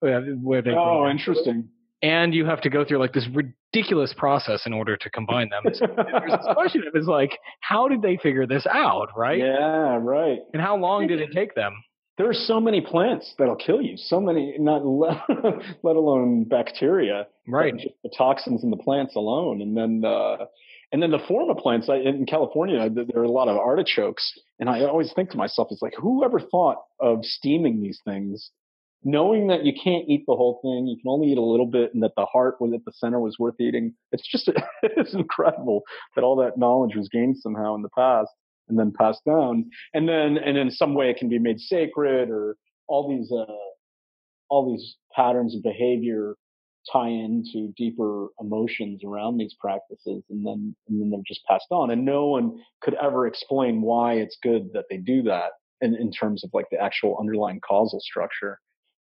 Where 0.00 0.62
they 0.62 0.70
oh, 0.70 1.08
interesting. 1.10 1.68
And 2.02 2.34
you 2.34 2.44
have 2.44 2.60
to 2.62 2.70
go 2.70 2.84
through 2.84 2.98
like 2.98 3.12
this 3.12 3.26
ridiculous 3.32 4.14
process 4.16 4.66
in 4.66 4.72
order 4.72 4.96
to 4.96 5.10
combine 5.10 5.48
them. 5.48 5.64
So 5.74 5.86
there's 5.86 6.30
this 6.30 6.46
question 6.54 6.82
of 6.86 6.94
is 6.94 7.06
like, 7.06 7.38
how 7.60 7.88
did 7.88 8.02
they 8.02 8.18
figure 8.22 8.46
this 8.46 8.66
out, 8.66 9.08
right? 9.16 9.38
Yeah, 9.38 9.98
right. 10.00 10.38
And 10.52 10.62
how 10.62 10.76
long 10.76 11.06
did 11.06 11.20
it 11.20 11.30
take 11.32 11.54
them? 11.54 11.74
there 12.18 12.28
are 12.28 12.34
so 12.34 12.60
many 12.60 12.80
plants 12.80 13.34
that'll 13.38 13.56
kill 13.56 13.82
you. 13.82 13.96
So 13.96 14.20
many, 14.20 14.56
not 14.58 14.84
let, 14.86 15.18
let 15.82 15.96
alone 15.96 16.44
bacteria. 16.44 17.26
Right. 17.46 17.74
Just 17.76 17.94
the 18.02 18.10
toxins 18.16 18.62
in 18.64 18.70
the 18.70 18.76
plants 18.76 19.16
alone, 19.16 19.62
and 19.62 19.76
then 19.76 20.02
uh, 20.04 20.46
and 20.96 21.02
then 21.02 21.10
the 21.10 21.26
form 21.28 21.50
of 21.50 21.58
plants. 21.58 21.90
I, 21.90 21.96
in 21.96 22.24
California, 22.24 22.88
there 22.88 23.20
are 23.20 23.24
a 23.24 23.30
lot 23.30 23.48
of 23.48 23.58
artichokes, 23.58 24.32
and 24.58 24.70
I 24.70 24.84
always 24.84 25.12
think 25.12 25.28
to 25.28 25.36
myself, 25.36 25.68
it's 25.70 25.82
like, 25.82 25.92
whoever 25.94 26.40
thought 26.40 26.78
of 26.98 27.18
steaming 27.22 27.82
these 27.82 28.00
things, 28.02 28.50
knowing 29.04 29.48
that 29.48 29.66
you 29.66 29.74
can't 29.74 30.08
eat 30.08 30.24
the 30.26 30.34
whole 30.34 30.58
thing, 30.62 30.86
you 30.86 30.96
can 30.96 31.10
only 31.10 31.32
eat 31.32 31.36
a 31.36 31.42
little 31.42 31.66
bit, 31.66 31.92
and 31.92 32.02
that 32.02 32.14
the 32.16 32.24
heart 32.24 32.54
was 32.60 32.72
at 32.72 32.82
the 32.86 32.92
center 32.94 33.20
was 33.20 33.36
worth 33.38 33.60
eating. 33.60 33.92
It's 34.10 34.26
just 34.26 34.50
it's 34.82 35.12
incredible 35.12 35.82
that 36.14 36.24
all 36.24 36.36
that 36.36 36.56
knowledge 36.56 36.96
was 36.96 37.10
gained 37.10 37.36
somehow 37.36 37.74
in 37.74 37.82
the 37.82 37.90
past 37.90 38.30
and 38.70 38.78
then 38.78 38.90
passed 38.98 39.22
down, 39.26 39.68
and 39.92 40.08
then 40.08 40.38
and 40.38 40.56
in 40.56 40.70
some 40.70 40.94
way 40.94 41.10
it 41.10 41.18
can 41.18 41.28
be 41.28 41.38
made 41.38 41.60
sacred, 41.60 42.30
or 42.30 42.56
all 42.88 43.06
these 43.06 43.30
uh, 43.30 43.52
all 44.48 44.72
these 44.72 44.96
patterns 45.14 45.54
of 45.54 45.62
behavior 45.62 46.36
tie 46.92 47.08
into 47.08 47.72
deeper 47.76 48.28
emotions 48.40 49.02
around 49.04 49.38
these 49.38 49.54
practices, 49.60 50.22
and 50.30 50.46
then 50.46 50.74
and 50.88 51.00
then 51.00 51.10
they're 51.10 51.20
just 51.26 51.44
passed 51.44 51.66
on, 51.70 51.90
and 51.90 52.04
no 52.04 52.26
one 52.26 52.58
could 52.80 52.94
ever 52.94 53.26
explain 53.26 53.82
why 53.82 54.14
it's 54.14 54.38
good 54.42 54.70
that 54.74 54.84
they 54.90 54.96
do 54.96 55.22
that, 55.22 55.52
in, 55.80 55.94
in 55.94 56.10
terms 56.12 56.44
of 56.44 56.50
like 56.52 56.66
the 56.70 56.80
actual 56.80 57.16
underlying 57.18 57.60
causal 57.60 58.00
structure. 58.00 58.60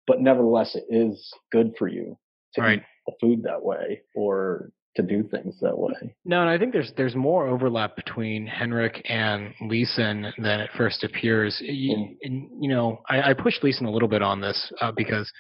But 0.07 0.21
nevertheless, 0.21 0.75
it 0.75 0.87
is 0.89 1.33
good 1.53 1.75
for 1.79 1.87
you 1.89 2.19
to 2.55 2.61
right. 2.63 2.79
eat 2.79 2.85
the 3.07 3.13
food 3.21 3.43
that 3.45 3.63
way, 3.63 4.03
or 4.15 4.71
to 4.97 5.03
do 5.03 5.23
things 5.23 5.55
that 5.61 5.79
way. 5.79 6.17
No, 6.25 6.41
and 6.41 6.51
I 6.51 6.59
think 6.59 6.73
there's 6.73 6.93
there's 6.97 7.15
more 7.15 7.47
overlap 7.47 7.95
between 7.95 8.47
Henrich 8.49 9.01
and 9.09 9.55
Leeson 9.61 10.33
than 10.39 10.61
it 10.61 10.71
first 10.77 11.05
appears. 11.05 11.59
You, 11.61 11.97
mm. 11.97 12.17
and, 12.23 12.49
you 12.61 12.69
know, 12.71 13.03
I, 13.09 13.31
I 13.31 13.35
pushed 13.35 13.63
Leeson 13.63 13.87
a 13.87 13.91
little 13.91 14.09
bit 14.09 14.23
on 14.23 14.41
this 14.41 14.73
uh, 14.81 14.91
because 14.91 15.31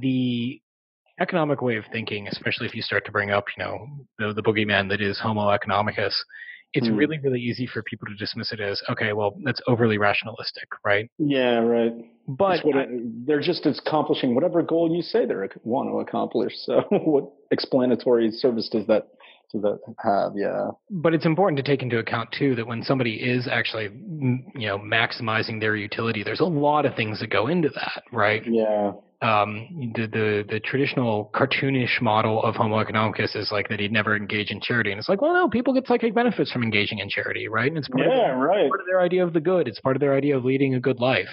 the 0.00 0.60
economic 1.20 1.62
way 1.62 1.76
of 1.76 1.84
thinking, 1.92 2.28
especially 2.28 2.66
if 2.66 2.74
you 2.74 2.82
start 2.82 3.04
to 3.06 3.12
bring 3.12 3.30
up, 3.30 3.46
you 3.56 3.64
know, 3.64 3.88
the, 4.18 4.34
the 4.34 4.42
boogeyman 4.42 4.88
that 4.90 5.00
is 5.00 5.18
Homo 5.18 5.48
economicus, 5.48 6.14
it's 6.72 6.88
mm. 6.88 6.96
really, 6.96 7.18
really 7.18 7.40
easy 7.40 7.66
for 7.66 7.82
people 7.82 8.06
to 8.08 8.14
dismiss 8.14 8.52
it 8.52 8.60
as, 8.60 8.82
okay, 8.90 9.12
well, 9.12 9.36
that's 9.44 9.60
overly 9.66 9.98
rationalistic, 9.98 10.68
right? 10.84 11.10
Yeah, 11.18 11.58
right. 11.58 11.92
But 12.28 12.60
it, 12.64 13.26
they're 13.26 13.40
just 13.40 13.66
accomplishing 13.66 14.34
whatever 14.34 14.62
goal 14.62 14.94
you 14.94 15.02
say 15.02 15.24
they 15.26 15.34
want 15.62 15.88
to 15.90 16.00
accomplish. 16.00 16.52
So, 16.66 16.82
what 16.90 17.30
explanatory 17.52 18.30
service 18.32 18.68
does 18.68 18.86
that 18.88 19.08
does 19.52 19.62
that 19.62 19.78
have? 20.02 20.32
Yeah. 20.34 20.70
But 20.90 21.14
it's 21.14 21.24
important 21.24 21.56
to 21.58 21.62
take 21.62 21.80
into 21.80 21.98
account 21.98 22.34
too 22.36 22.56
that 22.56 22.66
when 22.66 22.82
somebody 22.82 23.14
is 23.14 23.46
actually, 23.46 23.84
you 23.84 24.66
know, 24.66 24.78
maximizing 24.78 25.60
their 25.60 25.76
utility, 25.76 26.24
there's 26.24 26.40
a 26.40 26.44
lot 26.44 26.84
of 26.84 26.96
things 26.96 27.20
that 27.20 27.30
go 27.30 27.46
into 27.46 27.68
that, 27.68 28.02
right? 28.10 28.42
Yeah 28.44 28.92
um, 29.22 29.92
the, 29.94 30.06
the 30.06 30.44
the 30.48 30.60
traditional 30.60 31.30
cartoonish 31.34 32.00
model 32.00 32.42
of 32.42 32.54
Homo 32.56 32.82
economicus 32.82 33.34
is 33.34 33.50
like 33.50 33.68
that 33.68 33.80
he'd 33.80 33.92
never 33.92 34.16
engage 34.16 34.50
in 34.50 34.60
charity, 34.60 34.90
and 34.90 34.98
it's 34.98 35.08
like, 35.08 35.22
well, 35.22 35.32
no, 35.32 35.48
people 35.48 35.72
get 35.72 35.86
psychic 35.86 36.14
benefits 36.14 36.52
from 36.52 36.62
engaging 36.62 36.98
in 36.98 37.08
charity, 37.08 37.48
right? 37.48 37.68
And 37.68 37.78
it's 37.78 37.88
part, 37.88 38.06
yeah, 38.06 38.12
of, 38.12 38.16
their, 38.16 38.36
right. 38.36 38.68
part 38.68 38.80
of 38.80 38.86
their 38.86 39.00
idea 39.00 39.24
of 39.24 39.32
the 39.32 39.40
good. 39.40 39.68
It's 39.68 39.80
part 39.80 39.96
of 39.96 40.00
their 40.00 40.14
idea 40.14 40.36
of 40.36 40.44
leading 40.44 40.74
a 40.74 40.80
good 40.80 41.00
life. 41.00 41.28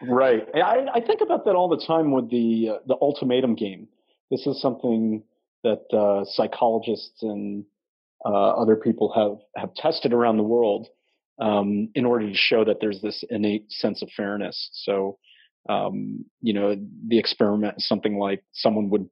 Right. 0.00 0.46
I, 0.54 0.86
I 0.94 1.00
think 1.00 1.20
about 1.20 1.44
that 1.44 1.54
all 1.54 1.68
the 1.68 1.84
time 1.86 2.12
with 2.12 2.30
the 2.30 2.70
uh, 2.74 2.78
the 2.86 2.96
ultimatum 3.00 3.54
game. 3.54 3.88
This 4.30 4.46
is 4.46 4.60
something 4.60 5.22
that 5.64 5.82
uh, 5.92 6.24
psychologists 6.24 7.22
and 7.22 7.64
uh, 8.24 8.50
other 8.50 8.76
people 8.76 9.12
have 9.12 9.62
have 9.62 9.74
tested 9.74 10.12
around 10.12 10.36
the 10.36 10.44
world 10.44 10.86
um, 11.40 11.88
in 11.94 12.04
order 12.04 12.28
to 12.28 12.34
show 12.34 12.64
that 12.64 12.78
there's 12.80 13.00
this 13.02 13.24
innate 13.30 13.70
sense 13.70 14.02
of 14.02 14.08
fairness. 14.16 14.70
So 14.72 15.18
um, 15.68 16.24
you 16.40 16.52
know, 16.52 16.76
the 17.06 17.18
experiment, 17.18 17.80
something 17.80 18.18
like 18.18 18.42
someone 18.52 18.90
would, 18.90 19.08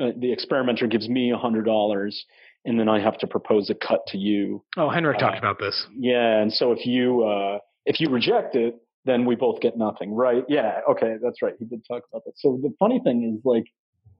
uh, 0.00 0.12
the 0.18 0.32
experimenter 0.32 0.86
gives 0.86 1.08
me 1.08 1.32
a 1.32 1.38
hundred 1.38 1.64
dollars 1.64 2.24
and 2.64 2.78
then 2.78 2.88
I 2.88 3.00
have 3.00 3.18
to 3.18 3.26
propose 3.26 3.70
a 3.70 3.74
cut 3.74 4.06
to 4.08 4.18
you. 4.18 4.64
Oh, 4.76 4.88
Henrich 4.88 5.16
uh, 5.16 5.20
talked 5.20 5.38
about 5.38 5.58
this. 5.58 5.86
Yeah. 5.96 6.40
And 6.40 6.52
so 6.52 6.72
if 6.72 6.84
you, 6.84 7.24
uh, 7.24 7.58
if 7.86 8.00
you 8.00 8.10
reject 8.10 8.54
it, 8.56 8.76
then 9.04 9.24
we 9.24 9.36
both 9.36 9.60
get 9.60 9.78
nothing, 9.78 10.12
right? 10.12 10.44
Yeah. 10.48 10.80
Okay. 10.90 11.14
That's 11.22 11.40
right. 11.40 11.54
He 11.58 11.64
did 11.64 11.82
talk 11.88 12.02
about 12.10 12.24
that. 12.26 12.34
So 12.36 12.58
the 12.60 12.74
funny 12.78 13.00
thing 13.02 13.36
is 13.36 13.44
like, 13.44 13.64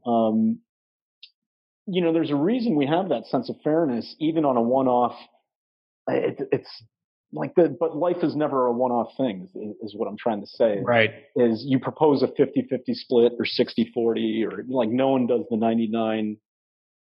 um, 0.06 0.60
you 1.86 2.00
know, 2.00 2.12
there's 2.12 2.30
a 2.30 2.36
reason 2.36 2.76
we 2.76 2.86
have 2.86 3.10
that 3.10 3.26
sense 3.26 3.50
of 3.50 3.56
fairness, 3.62 4.14
even 4.18 4.44
on 4.44 4.56
a 4.56 4.62
one-off. 4.62 5.16
It, 6.06 6.40
it's 6.52 6.70
like 7.32 7.54
the 7.54 7.76
but 7.78 7.96
life 7.96 8.18
is 8.22 8.34
never 8.34 8.66
a 8.66 8.72
one-off 8.72 9.16
thing 9.16 9.48
is, 9.54 9.74
is, 9.82 9.94
what 9.94 10.08
i'm 10.08 10.16
trying 10.16 10.40
to 10.40 10.46
say. 10.46 10.80
Right. 10.82 11.10
Is 11.36 11.64
you 11.66 11.78
propose 11.78 12.22
a 12.22 12.28
50-50 12.28 12.94
split 12.94 13.32
or 13.38 13.44
60-40 13.44 14.44
or 14.44 14.64
like 14.68 14.88
no 14.88 15.08
one 15.08 15.26
does 15.26 15.42
the 15.50 15.56
99 15.56 16.38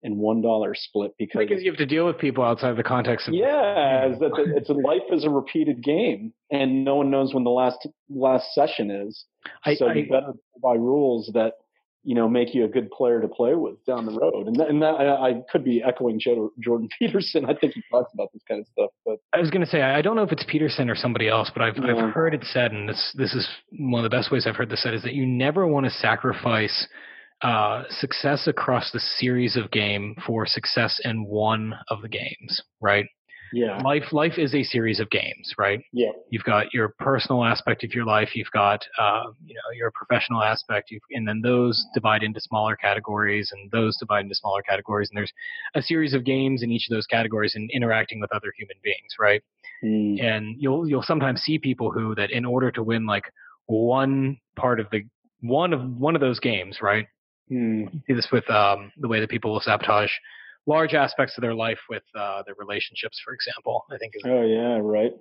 and 0.06 0.18
one 0.18 0.42
dollar 0.42 0.76
split 0.76 1.12
because 1.18 1.40
because 1.40 1.64
you 1.64 1.72
have 1.72 1.78
to 1.78 1.86
deal 1.86 2.06
with 2.06 2.18
people 2.18 2.44
outside 2.44 2.76
the 2.76 2.84
context 2.84 3.28
of 3.28 3.34
yeah 3.34 4.08
it's, 4.10 4.22
it's 4.22 4.70
a 4.70 4.74
life 4.74 5.02
is 5.12 5.24
a 5.24 5.30
repeated 5.30 5.82
game 5.82 6.34
and 6.52 6.84
no 6.84 6.96
one 6.96 7.10
knows 7.10 7.34
when 7.34 7.44
the 7.44 7.50
last 7.50 7.88
last 8.10 8.54
session 8.54 8.92
is. 8.92 9.26
I, 9.66 9.76
so 9.76 9.88
I, 9.88 9.94
you 9.94 10.10
better 10.10 10.34
by 10.62 10.76
rules 10.76 11.32
that 11.34 11.54
you 12.04 12.16
know, 12.16 12.28
make 12.28 12.54
you 12.54 12.66
a 12.66 12.68
good 12.68 12.92
player 12.92 13.22
to 13.22 13.28
play 13.28 13.56
with 13.56 13.84
down 13.86 14.06
the 14.06 14.12
road. 14.12 14.48
And 14.48 14.56
that, 14.58 14.70
and 14.70 14.82
that 14.82 14.96
I, 14.96 15.30
I 15.30 15.42
could 15.52 15.64
be 15.64 15.82
echoing 15.82 16.20
Jordan 16.20 16.90
Peterson. 17.00 17.46
I 17.46 17.54
think 17.54 17.74
he 17.74 17.84
talks 17.90 18.12
about 18.14 18.30
this 18.34 18.44
kind 18.48 18.60
of 18.62 18.68
stuff. 18.68 18.92
But 19.06 19.18
I 19.34 19.40
was 19.40 19.50
going 19.50 19.64
to 19.64 19.70
say 19.70 19.82
I 19.82 20.02
don't 20.02 20.16
know 20.16 20.24
if 20.24 20.32
it's 20.32 20.46
Peterson 20.48 20.90
or 20.90 20.96
somebody 20.96 21.28
else, 21.28 21.50
but 21.54 21.62
I've 21.62 21.78
yeah. 21.78 21.96
I've 21.96 22.14
heard 22.14 22.34
it 22.34 22.44
said, 22.44 22.72
and 22.72 22.88
this 22.88 23.14
this 23.18 23.34
is 23.34 23.48
one 23.72 24.04
of 24.04 24.10
the 24.10 24.16
best 24.16 24.32
ways 24.32 24.46
I've 24.48 24.56
heard 24.56 24.70
this 24.70 24.84
said 24.84 24.94
is 24.94 25.04
that 25.04 25.14
you 25.14 25.26
never 25.26 25.66
want 25.68 25.86
to 25.86 25.92
sacrifice. 25.92 26.88
Uh, 27.42 27.84
success 27.90 28.48
across 28.48 28.92
the 28.94 29.00
series 29.02 29.58
of 29.58 29.70
game 29.70 30.16
for 30.26 30.46
success 30.46 31.02
in 31.04 31.26
one 31.26 31.74
of 31.90 32.02
the 32.02 32.08
games, 32.08 32.62
right? 32.80 33.06
Yeah. 33.54 33.78
Life 33.84 34.12
life 34.12 34.38
is 34.38 34.56
a 34.56 34.64
series 34.64 35.00
of 35.00 35.10
games, 35.12 35.54
right? 35.60 35.80
Yeah. 35.94 36.10
You've 36.30 36.44
got 36.44 36.74
your 36.74 36.96
personal 37.00 37.46
aspect 37.46 37.84
of 37.84 37.94
your 37.94 38.04
life. 38.04 38.36
You've 38.36 38.52
got 38.52 38.84
uh, 39.00 39.26
you 39.46 39.54
know 39.54 39.78
your 39.78 39.92
professional 39.92 40.42
aspect, 40.42 40.92
and 41.12 41.28
then 41.28 41.40
those 41.42 41.86
divide 41.94 42.24
into 42.24 42.42
smaller 42.42 42.76
categories, 42.76 43.52
and 43.54 43.70
those 43.70 43.96
divide 43.98 44.22
into 44.22 44.36
smaller 44.36 44.64
categories. 44.64 45.10
And 45.12 45.18
there's 45.18 45.32
a 45.76 45.84
series 45.84 46.16
of 46.16 46.26
games 46.26 46.64
in 46.64 46.72
each 46.72 46.88
of 46.90 46.96
those 46.96 47.06
categories, 47.06 47.54
and 47.56 47.70
interacting 47.72 48.20
with 48.20 48.34
other 48.34 48.52
human 48.58 48.78
beings, 48.84 49.16
right? 49.20 49.44
Mm. 49.84 50.24
And 50.24 50.56
you'll 50.58 50.90
you'll 50.90 51.04
sometimes 51.04 51.42
see 51.42 51.60
people 51.60 51.92
who 51.92 52.16
that 52.16 52.32
in 52.32 52.46
order 52.46 52.72
to 52.72 52.82
win 52.82 53.06
like 53.06 53.26
one 53.68 54.38
part 54.56 54.80
of 54.80 54.88
the 54.92 55.04
one 55.42 55.74
of 55.74 55.82
one 55.98 56.16
of 56.16 56.22
those 56.22 56.40
games, 56.40 56.80
right? 56.82 57.06
Mm. 57.52 57.94
You 57.94 58.02
see 58.08 58.14
this 58.14 58.30
with 58.32 58.50
um, 58.50 58.92
the 58.98 59.08
way 59.08 59.20
that 59.20 59.30
people 59.30 59.52
will 59.52 59.60
sabotage 59.60 60.12
large 60.66 60.94
aspects 60.94 61.38
of 61.38 61.42
their 61.42 61.54
life 61.54 61.80
with 61.90 62.04
uh, 62.18 62.44
their 62.46 62.56
relationships, 62.58 63.20
for 63.24 63.34
example. 63.34 63.86
I 63.92 63.98
think. 63.98 64.14
Is, 64.16 64.22
oh 64.26 64.42
yeah, 64.42 64.80
right. 64.82 65.14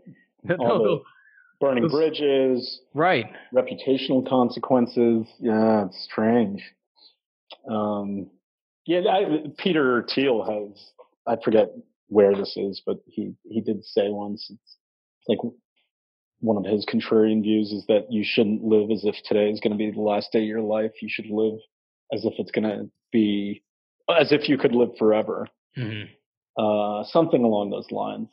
All 0.59 0.83
the 0.83 1.03
burning 1.61 1.85
those, 1.85 1.93
bridges, 1.93 2.81
right? 2.95 3.27
Reputational 3.55 4.29
consequences. 4.29 5.27
Yeah, 5.39 5.87
it's 5.87 6.03
strange. 6.05 6.63
Um, 7.71 8.31
yeah, 8.87 9.01
I, 9.09 9.45
Peter 9.59 10.05
Thiel 10.13 10.43
has. 10.45 10.93
I 11.27 11.37
forget 11.43 11.69
where 12.09 12.35
this 12.35 12.57
is, 12.57 12.83
but 12.85 12.99
he 13.07 13.35
he 13.45 13.61
did 13.61 13.85
say 13.85 14.09
once. 14.09 14.51
It's 14.51 14.77
like 15.29 15.39
one 16.41 16.57
of 16.57 16.71
his 16.71 16.85
contrarian 16.85 17.43
views 17.43 17.71
is 17.71 17.87
that 17.87 18.11
you 18.11 18.25
shouldn't 18.25 18.65
live 18.65 18.91
as 18.91 19.05
if 19.05 19.15
today 19.25 19.49
is 19.49 19.61
going 19.61 19.71
to 19.71 19.79
be 19.79 19.93
the 19.93 20.01
last 20.01 20.33
day 20.33 20.41
of 20.41 20.47
your 20.47 20.61
life. 20.61 20.91
You 21.01 21.09
should 21.09 21.27
live 21.31 21.59
as 22.13 22.25
if 22.25 22.35
it's 22.39 22.51
going 22.51 22.65
to 22.65 22.91
be 23.13 23.63
as 24.09 24.33
if 24.33 24.49
you 24.49 24.59
could 24.59 24.75
live 24.75 24.91
forever. 24.99 25.47
Mm-hmm. 25.77 26.13
Uh, 26.57 27.05
something 27.05 27.43
along 27.45 27.71
those 27.71 27.91
lines. 27.91 28.29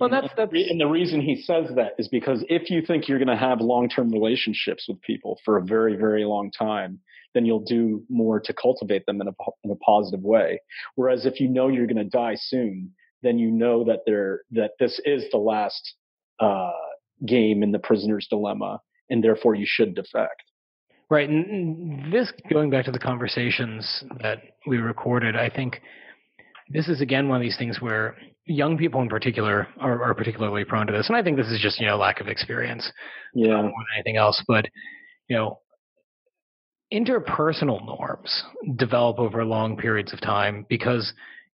Well, 0.00 0.08
that's 0.08 0.28
that's 0.36 0.52
and 0.52 0.80
the 0.80 0.86
reason 0.86 1.20
he 1.20 1.36
says 1.42 1.66
that 1.76 1.92
is 1.98 2.08
because 2.08 2.44
if 2.48 2.70
you 2.70 2.82
think 2.82 3.06
you're 3.06 3.18
going 3.18 3.28
to 3.28 3.36
have 3.36 3.60
long-term 3.60 4.10
relationships 4.10 4.86
with 4.88 5.00
people 5.02 5.38
for 5.44 5.58
a 5.58 5.64
very, 5.64 5.96
very 5.96 6.24
long 6.24 6.50
time, 6.50 6.98
then 7.34 7.44
you'll 7.46 7.64
do 7.64 8.02
more 8.08 8.40
to 8.40 8.52
cultivate 8.52 9.06
them 9.06 9.20
in 9.20 9.28
a 9.28 9.32
in 9.64 9.70
a 9.70 9.76
positive 9.76 10.22
way. 10.22 10.60
Whereas 10.94 11.26
if 11.26 11.40
you 11.40 11.48
know 11.48 11.68
you're 11.68 11.86
going 11.86 11.96
to 11.98 12.04
die 12.04 12.36
soon, 12.36 12.92
then 13.22 13.38
you 13.38 13.50
know 13.50 13.84
that 13.84 14.00
there 14.06 14.42
that 14.52 14.72
this 14.80 15.00
is 15.04 15.24
the 15.30 15.38
last 15.38 15.94
uh, 16.40 16.72
game 17.26 17.62
in 17.62 17.70
the 17.70 17.78
prisoner's 17.78 18.26
dilemma, 18.28 18.80
and 19.08 19.22
therefore 19.22 19.54
you 19.54 19.66
should 19.68 19.94
defect. 19.94 20.42
Right. 21.10 21.28
And 21.28 22.12
this, 22.12 22.32
going 22.50 22.70
back 22.70 22.86
to 22.86 22.90
the 22.92 22.98
conversations 22.98 24.04
that 24.22 24.38
we 24.66 24.78
recorded, 24.78 25.36
I 25.36 25.50
think 25.50 25.80
this 26.70 26.88
is 26.88 27.00
again 27.00 27.28
one 27.28 27.36
of 27.36 27.42
these 27.42 27.58
things 27.58 27.80
where 27.80 28.16
young 28.46 28.76
people 28.76 29.02
in 29.02 29.08
particular 29.08 29.68
are, 29.78 30.02
are 30.02 30.14
particularly 30.14 30.64
prone 30.64 30.86
to 30.86 30.92
this. 30.92 31.08
And 31.08 31.16
I 31.16 31.22
think 31.22 31.36
this 31.36 31.48
is 31.48 31.60
just, 31.60 31.80
you 31.80 31.86
know, 31.86 31.96
lack 31.96 32.20
of 32.20 32.28
experience 32.28 32.90
yeah. 33.34 33.58
Uh, 33.58 33.62
more 33.62 33.70
than 33.70 33.94
anything 33.96 34.16
else. 34.16 34.42
But, 34.48 34.66
you 35.28 35.36
know, 35.36 35.60
interpersonal 36.92 37.84
norms 37.84 38.42
develop 38.76 39.18
over 39.18 39.44
long 39.44 39.76
periods 39.76 40.12
of 40.12 40.20
time 40.20 40.66
because 40.68 41.12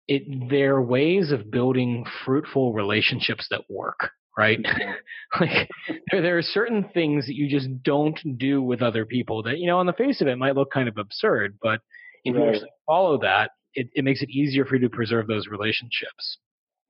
it 0.08 0.22
they're 0.48 0.80
ways 0.80 1.30
of 1.30 1.50
building 1.50 2.04
fruitful 2.24 2.72
relationships 2.72 3.46
that 3.50 3.62
work 3.68 4.10
right? 4.38 4.58
like 5.40 5.68
there, 6.10 6.22
there 6.22 6.38
are 6.38 6.42
certain 6.42 6.88
things 6.94 7.26
that 7.26 7.34
you 7.34 7.50
just 7.50 7.82
don't 7.82 8.18
do 8.38 8.62
with 8.62 8.80
other 8.80 9.04
people 9.04 9.42
that, 9.42 9.58
you 9.58 9.66
know, 9.66 9.78
on 9.78 9.86
the 9.86 9.92
face 9.92 10.20
of 10.20 10.28
it 10.28 10.38
might 10.38 10.54
look 10.54 10.70
kind 10.72 10.88
of 10.88 10.96
absurd, 10.96 11.58
but 11.60 11.80
if 12.24 12.34
right. 12.34 12.42
you 12.42 12.48
actually 12.48 12.70
follow 12.86 13.18
that, 13.18 13.50
it, 13.74 13.88
it 13.94 14.04
makes 14.04 14.22
it 14.22 14.30
easier 14.30 14.64
for 14.64 14.76
you 14.76 14.82
to 14.82 14.88
preserve 14.88 15.26
those 15.26 15.48
relationships. 15.48 16.38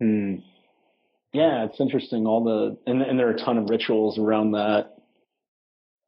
Hmm. 0.01 0.37
Yeah, 1.33 1.65
it's 1.65 1.81
interesting. 1.81 2.27
All 2.27 2.45
the 2.45 2.91
and, 2.91 3.03
and 3.03 3.19
there 3.19 3.29
are 3.29 3.33
a 3.33 3.39
ton 3.39 3.59
of 3.59 3.69
rituals 3.69 4.19
around 4.19 4.53
that 4.53 4.98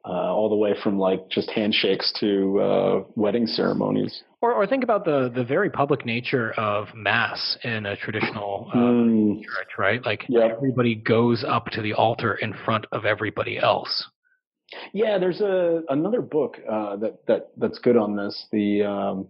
uh, 0.04 0.08
all 0.08 0.48
the 0.48 0.56
way 0.56 0.74
from 0.82 0.98
like 0.98 1.28
just 1.28 1.50
handshakes 1.50 2.12
to 2.20 2.60
uh, 2.60 3.04
wedding 3.16 3.46
ceremonies. 3.46 4.22
Or, 4.40 4.54
or 4.54 4.66
think 4.66 4.82
about 4.82 5.04
the 5.04 5.30
the 5.34 5.44
very 5.44 5.68
public 5.68 6.06
nature 6.06 6.52
of 6.52 6.88
mass 6.94 7.58
in 7.62 7.84
a 7.84 7.96
traditional 7.96 8.70
uh, 8.72 8.76
mm. 8.76 9.42
church, 9.42 9.68
right? 9.78 10.04
Like 10.04 10.26
everybody 10.30 10.94
goes 10.94 11.44
up 11.46 11.66
to 11.72 11.82
the 11.82 11.92
altar 11.92 12.34
in 12.34 12.54
front 12.64 12.86
of 12.92 13.04
everybody 13.04 13.58
else. 13.58 14.06
Yeah, 14.92 15.18
there's 15.18 15.40
a 15.40 15.82
another 15.88 16.22
book 16.22 16.56
uh, 16.68 16.96
that 16.96 17.26
that 17.26 17.50
that's 17.56 17.78
good 17.80 17.96
on 17.96 18.16
this. 18.16 18.46
The 18.52 18.84
um, 18.84 19.28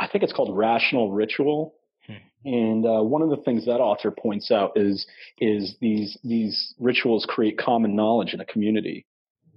I 0.00 0.08
think 0.08 0.24
it's 0.24 0.32
called 0.32 0.56
Rational 0.56 1.12
Ritual. 1.12 1.74
Hmm. 2.06 2.12
And 2.44 2.86
uh, 2.86 3.02
one 3.02 3.22
of 3.22 3.30
the 3.30 3.38
things 3.38 3.66
that 3.66 3.80
author 3.80 4.10
points 4.10 4.50
out 4.50 4.72
is 4.76 5.06
is 5.38 5.76
these 5.80 6.16
these 6.24 6.74
rituals 6.78 7.26
create 7.28 7.58
common 7.58 7.94
knowledge 7.94 8.32
in 8.32 8.40
a 8.40 8.46
community. 8.46 9.04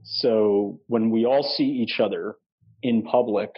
So 0.03 0.79
when 0.87 1.09
we 1.09 1.25
all 1.25 1.43
see 1.43 1.65
each 1.65 1.99
other 1.99 2.35
in 2.81 3.03
public, 3.03 3.51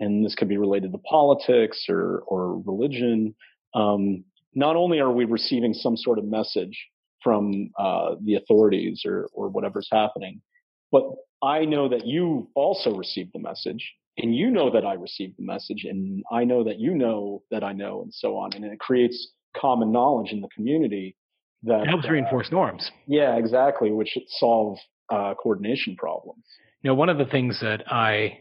and 0.00 0.24
this 0.24 0.34
could 0.34 0.48
be 0.48 0.56
related 0.56 0.92
to 0.92 0.98
politics 0.98 1.86
or, 1.88 2.22
or 2.26 2.60
religion, 2.60 3.34
um, 3.74 4.24
not 4.54 4.76
only 4.76 5.00
are 5.00 5.10
we 5.10 5.24
receiving 5.24 5.72
some 5.72 5.96
sort 5.96 6.18
of 6.18 6.24
message 6.24 6.78
from 7.22 7.70
uh, 7.78 8.16
the 8.22 8.34
authorities 8.34 9.02
or, 9.04 9.28
or 9.32 9.48
whatever's 9.48 9.88
happening, 9.90 10.40
but 10.92 11.02
I 11.42 11.64
know 11.64 11.88
that 11.88 12.06
you 12.06 12.48
also 12.54 12.94
received 12.94 13.30
the 13.34 13.40
message, 13.40 13.92
and 14.16 14.34
you 14.34 14.50
know 14.50 14.70
that 14.70 14.86
I 14.86 14.94
received 14.94 15.34
the 15.38 15.44
message, 15.44 15.84
and 15.84 16.22
I 16.30 16.44
know 16.44 16.64
that 16.64 16.78
you 16.78 16.94
know 16.94 17.42
that 17.50 17.64
I 17.64 17.72
know, 17.72 18.02
and 18.02 18.12
so 18.14 18.36
on. 18.36 18.52
And 18.54 18.64
it 18.64 18.78
creates 18.78 19.32
common 19.56 19.92
knowledge 19.92 20.32
in 20.32 20.40
the 20.40 20.48
community 20.48 21.16
that 21.64 21.82
it 21.82 21.88
helps 21.88 22.06
uh, 22.06 22.12
reinforce 22.12 22.50
norms. 22.50 22.90
Yeah, 23.06 23.36
exactly, 23.36 23.90
which 23.90 24.16
solve 24.28 24.78
uh, 25.10 25.34
coordination 25.34 25.96
problems. 25.96 26.44
You 26.82 26.90
know, 26.90 26.94
one 26.94 27.08
of 27.08 27.18
the 27.18 27.24
things 27.24 27.60
that 27.60 27.90
I 27.90 28.38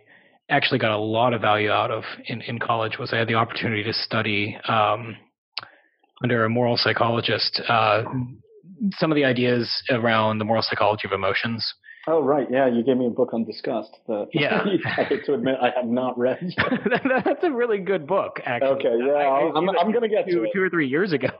actually 0.49 0.79
got 0.79 0.91
a 0.91 0.97
lot 0.97 1.33
of 1.33 1.41
value 1.41 1.71
out 1.71 1.91
of 1.91 2.03
in, 2.25 2.41
in 2.41 2.59
college 2.59 2.97
was 2.99 3.13
I 3.13 3.17
had 3.17 3.27
the 3.27 3.35
opportunity 3.35 3.83
to 3.83 3.93
study 3.93 4.57
um, 4.67 5.15
under 6.21 6.45
a 6.45 6.49
moral 6.49 6.77
psychologist 6.77 7.61
uh, 7.67 8.03
some 8.93 9.11
of 9.11 9.15
the 9.15 9.25
ideas 9.25 9.71
around 9.89 10.39
the 10.39 10.45
moral 10.45 10.63
psychology 10.63 11.07
of 11.07 11.11
emotions. 11.11 11.65
Oh 12.05 12.21
right, 12.21 12.47
yeah, 12.51 12.67
you 12.67 12.83
gave 12.83 12.97
me 12.97 13.07
a 13.07 13.09
book 13.09 13.33
on 13.33 13.45
disgust 13.45 13.97
that 14.07 14.27
yeah. 14.33 14.65
I 14.97 15.15
to 15.25 15.33
admit 15.33 15.55
I 15.61 15.69
have 15.75 15.85
not 15.85 16.17
read. 16.17 16.53
that's 17.25 17.43
a 17.43 17.51
really 17.51 17.77
good 17.77 18.05
book, 18.05 18.41
actually. 18.45 18.71
Okay, 18.71 19.05
yeah, 19.05 19.13
I, 19.13 19.47
am 19.47 19.55
I'm, 19.55 19.69
I'm 19.69 19.91
going 19.91 20.01
to 20.01 20.09
get 20.09 20.25
two, 20.27 20.41
to 20.41 20.49
two 20.53 20.61
or 20.61 20.69
three 20.69 20.87
years 20.87 21.13
ago. 21.13 21.29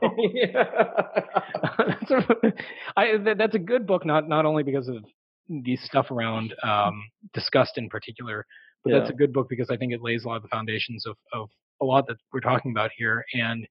that's, 1.78 2.10
a, 2.10 2.52
I, 2.96 3.18
that's 3.36 3.54
a 3.54 3.58
good 3.58 3.86
book, 3.86 4.06
not 4.06 4.26
not 4.26 4.46
only 4.46 4.62
because 4.62 4.88
of 4.88 5.04
the 5.50 5.76
stuff 5.76 6.10
around 6.10 6.54
um, 6.62 7.04
disgust 7.34 7.72
in 7.76 7.90
particular, 7.90 8.46
but 8.84 8.92
yeah. 8.92 9.00
that's 9.00 9.10
a 9.10 9.14
good 9.14 9.34
book 9.34 9.50
because 9.50 9.68
I 9.70 9.76
think 9.76 9.92
it 9.92 10.00
lays 10.00 10.24
a 10.24 10.28
lot 10.28 10.36
of 10.36 10.42
the 10.42 10.48
foundations 10.48 11.04
of 11.04 11.16
of 11.34 11.50
a 11.82 11.84
lot 11.84 12.06
that 12.06 12.16
we're 12.32 12.40
talking 12.40 12.70
about 12.70 12.90
here. 12.96 13.22
And 13.34 13.66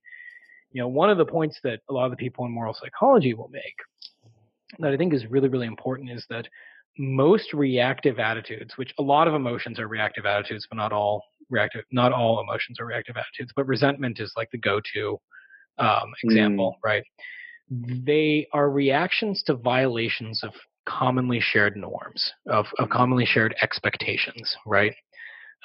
you 0.70 0.80
know, 0.80 0.86
one 0.86 1.10
of 1.10 1.18
the 1.18 1.26
points 1.26 1.58
that 1.64 1.80
a 1.90 1.92
lot 1.92 2.04
of 2.04 2.12
the 2.12 2.16
people 2.16 2.44
in 2.44 2.52
moral 2.52 2.76
psychology 2.80 3.34
will 3.34 3.48
make 3.48 3.74
that 4.78 4.92
I 4.92 4.96
think 4.96 5.12
is 5.12 5.26
really 5.26 5.48
really 5.48 5.66
important 5.66 6.10
is 6.10 6.24
that 6.30 6.46
most 6.98 7.52
reactive 7.52 8.18
attitudes, 8.18 8.76
which 8.76 8.92
a 8.98 9.02
lot 9.02 9.28
of 9.28 9.34
emotions 9.34 9.78
are 9.78 9.88
reactive 9.88 10.26
attitudes, 10.26 10.66
but 10.70 10.76
not 10.76 10.92
all 10.92 11.24
reactive, 11.50 11.84
not 11.90 12.12
all 12.12 12.40
emotions 12.40 12.78
are 12.80 12.86
reactive 12.86 13.16
attitudes, 13.16 13.52
but 13.54 13.66
resentment 13.66 14.20
is 14.20 14.32
like 14.36 14.50
the 14.50 14.58
go-to 14.58 15.18
um, 15.78 16.12
example, 16.22 16.76
mm. 16.76 16.88
right? 16.88 17.04
They 17.70 18.46
are 18.52 18.70
reactions 18.70 19.42
to 19.44 19.54
violations 19.54 20.42
of 20.44 20.52
commonly 20.86 21.40
shared 21.40 21.76
norms, 21.76 22.32
of, 22.48 22.66
of 22.78 22.90
commonly 22.90 23.24
shared 23.24 23.54
expectations, 23.62 24.54
right? 24.66 24.94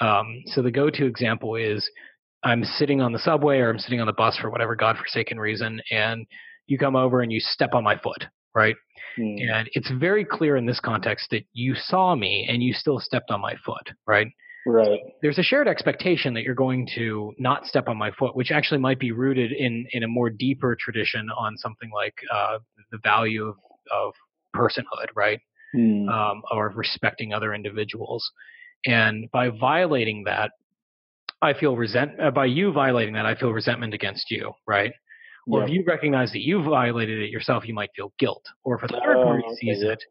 Um, 0.02 0.42
so 0.46 0.62
the 0.62 0.72
go-to 0.72 1.06
example 1.06 1.56
is 1.56 1.90
I'm 2.44 2.64
sitting 2.64 3.02
on 3.02 3.12
the 3.12 3.20
subway 3.20 3.58
or 3.58 3.70
I'm 3.70 3.80
sitting 3.80 4.00
on 4.00 4.08
the 4.08 4.14
bus 4.14 4.38
for 4.38 4.50
whatever 4.50 4.76
godforsaken 4.76 5.40
reason, 5.40 5.82
and 5.92 6.26
you 6.68 6.78
come 6.78 6.96
over 6.96 7.22
and 7.22 7.32
you 7.32 7.40
step 7.40 7.74
on 7.74 7.84
my 7.84 7.98
foot, 7.98 8.26
right? 8.56 8.76
Mm. 9.18 9.52
And 9.52 9.70
it's 9.74 9.92
very 9.92 10.26
clear 10.26 10.56
in 10.58 10.66
this 10.66 10.80
context 10.80 11.28
that 11.32 11.44
you 11.54 11.76
saw 11.76 12.16
me 12.16 12.48
and 12.50 12.62
you 12.62 12.74
still 12.74 13.00
stepped 13.00 13.32
on 13.32 13.42
my 13.42 13.56
foot, 13.66 13.90
right? 14.08 14.28
Right. 14.66 15.00
There's 15.22 15.40
a 15.40 15.44
shared 15.44 15.68
expectation 15.68 16.34
that 16.34 16.44
you're 16.44 16.56
going 16.56 16.88
to 16.96 17.34
not 17.40 17.66
step 17.66 17.88
on 17.88 17.98
my 17.98 18.12
foot, 18.12 18.36
which 18.36 18.52
actually 18.52 18.80
might 18.80 19.00
be 19.00 19.12
rooted 19.12 19.52
in 19.52 19.86
in 19.94 20.04
a 20.04 20.08
more 20.08 20.30
deeper 20.30 20.76
tradition 20.80 21.30
on 21.38 21.58
something 21.58 21.90
like 21.94 22.16
uh, 22.32 22.60
the 22.92 23.00
value 23.04 23.48
of, 23.48 23.56
of 23.92 24.14
personhood, 24.56 25.08
right? 25.16 25.40
Mm. 25.76 26.10
Um, 26.10 26.42
or 26.52 26.70
respecting 26.70 27.34
other 27.34 27.54
individuals. 27.54 28.30
And 28.86 29.30
by 29.32 29.50
violating 29.50 30.24
that, 30.26 30.52
I 31.42 31.54
feel 31.54 31.78
resent. 31.78 32.20
Uh, 32.20 32.32
by 32.32 32.46
you 32.46 32.72
violating 32.72 33.14
that, 33.14 33.26
I 33.26 33.36
feel 33.36 33.52
resentment 33.52 33.94
against 33.94 34.30
you, 34.30 34.52
right? 34.68 34.92
Or 35.48 35.62
yep. 35.62 35.70
if 35.70 35.74
you 35.74 35.84
recognize 35.88 36.32
that 36.34 36.42
you 36.42 36.64
violated 36.64 37.20
it 37.20 37.30
yourself, 37.30 37.68
you 37.68 37.74
might 37.74 37.90
feel 37.96 38.14
guilt. 38.20 38.46
Or 38.64 38.76
if 38.76 38.84
a 38.84 38.88
third 38.88 39.18
oh, 39.18 39.24
party 39.24 39.44
sees 39.60 39.82
it, 39.82 40.04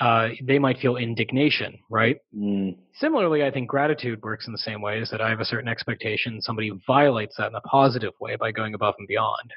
uh, 0.00 0.30
they 0.42 0.58
might 0.58 0.78
feel 0.78 0.96
indignation, 0.96 1.78
right? 1.90 2.16
Mm. 2.36 2.76
Similarly, 2.94 3.44
I 3.44 3.50
think 3.50 3.68
gratitude 3.68 4.22
works 4.22 4.46
in 4.46 4.52
the 4.52 4.58
same 4.58 4.80
way. 4.80 4.98
Is 4.98 5.10
that 5.10 5.20
I 5.20 5.28
have 5.28 5.40
a 5.40 5.44
certain 5.44 5.68
expectation, 5.68 6.40
somebody 6.40 6.72
violates 6.86 7.36
that 7.38 7.48
in 7.48 7.54
a 7.54 7.60
positive 7.60 8.12
way 8.20 8.36
by 8.36 8.52
going 8.52 8.74
above 8.74 8.94
and 8.98 9.06
beyond, 9.06 9.52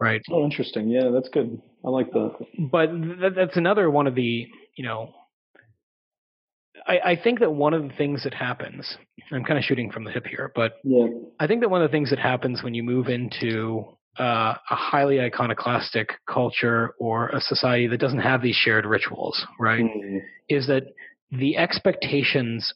right? 0.00 0.20
Oh, 0.30 0.44
interesting. 0.44 0.88
Yeah, 0.88 1.10
that's 1.12 1.28
good. 1.28 1.60
I 1.84 1.90
like 1.90 2.12
that. 2.12 2.34
But 2.70 2.86
th- 2.86 3.34
that's 3.34 3.56
another 3.56 3.90
one 3.90 4.06
of 4.06 4.14
the, 4.14 4.46
you 4.76 4.84
know, 4.84 5.14
I, 6.86 6.98
I, 6.98 7.16
think 7.16 7.40
that 7.40 7.52
one 7.52 7.72
of 7.72 7.82
the 7.82 7.94
things 7.94 8.24
that 8.24 8.34
happens, 8.34 8.96
I'm 9.32 9.44
kind 9.44 9.58
of 9.58 9.64
shooting 9.64 9.90
from 9.90 10.04
the 10.04 10.10
hip 10.10 10.26
here, 10.26 10.52
but 10.54 10.74
yeah. 10.84 11.06
I 11.40 11.46
think 11.46 11.60
that 11.62 11.70
one 11.70 11.82
of 11.82 11.90
the 11.90 11.92
things 11.92 12.10
that 12.10 12.18
happens 12.18 12.62
when 12.62 12.74
you 12.74 12.82
move 12.82 13.08
into 13.08 13.96
uh, 14.18 14.54
a 14.70 14.74
highly 14.74 15.20
iconoclastic 15.20 16.10
culture 16.28 16.94
or 16.98 17.28
a 17.28 17.40
society 17.40 17.86
that 17.88 18.00
doesn't 18.00 18.20
have 18.20 18.42
these 18.42 18.54
shared 18.54 18.86
rituals, 18.86 19.44
right? 19.58 19.84
Mm. 19.84 20.20
Is 20.48 20.66
that 20.68 20.84
the 21.30 21.56
expectations, 21.56 22.72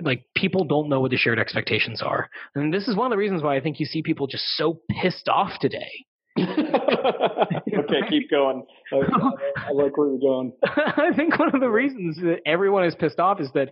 like 0.00 0.24
people 0.34 0.64
don't 0.64 0.88
know 0.88 1.00
what 1.00 1.10
the 1.10 1.16
shared 1.16 1.38
expectations 1.38 2.02
are. 2.02 2.28
And 2.54 2.72
this 2.72 2.88
is 2.88 2.96
one 2.96 3.06
of 3.06 3.10
the 3.10 3.18
reasons 3.18 3.42
why 3.42 3.56
I 3.56 3.60
think 3.60 3.80
you 3.80 3.86
see 3.86 4.02
people 4.02 4.26
just 4.26 4.44
so 4.56 4.80
pissed 5.02 5.28
off 5.28 5.58
today. 5.60 6.06
okay, 6.38 8.00
keep 8.08 8.28
going. 8.30 8.64
I, 8.92 8.96
I, 9.68 9.72
like 9.72 9.96
where 9.96 10.08
you're 10.08 10.18
going. 10.18 10.52
I 10.64 11.10
think 11.14 11.38
one 11.38 11.54
of 11.54 11.60
the 11.60 11.70
reasons 11.70 12.16
that 12.16 12.40
everyone 12.44 12.84
is 12.84 12.94
pissed 12.96 13.20
off 13.20 13.40
is 13.40 13.48
that 13.54 13.70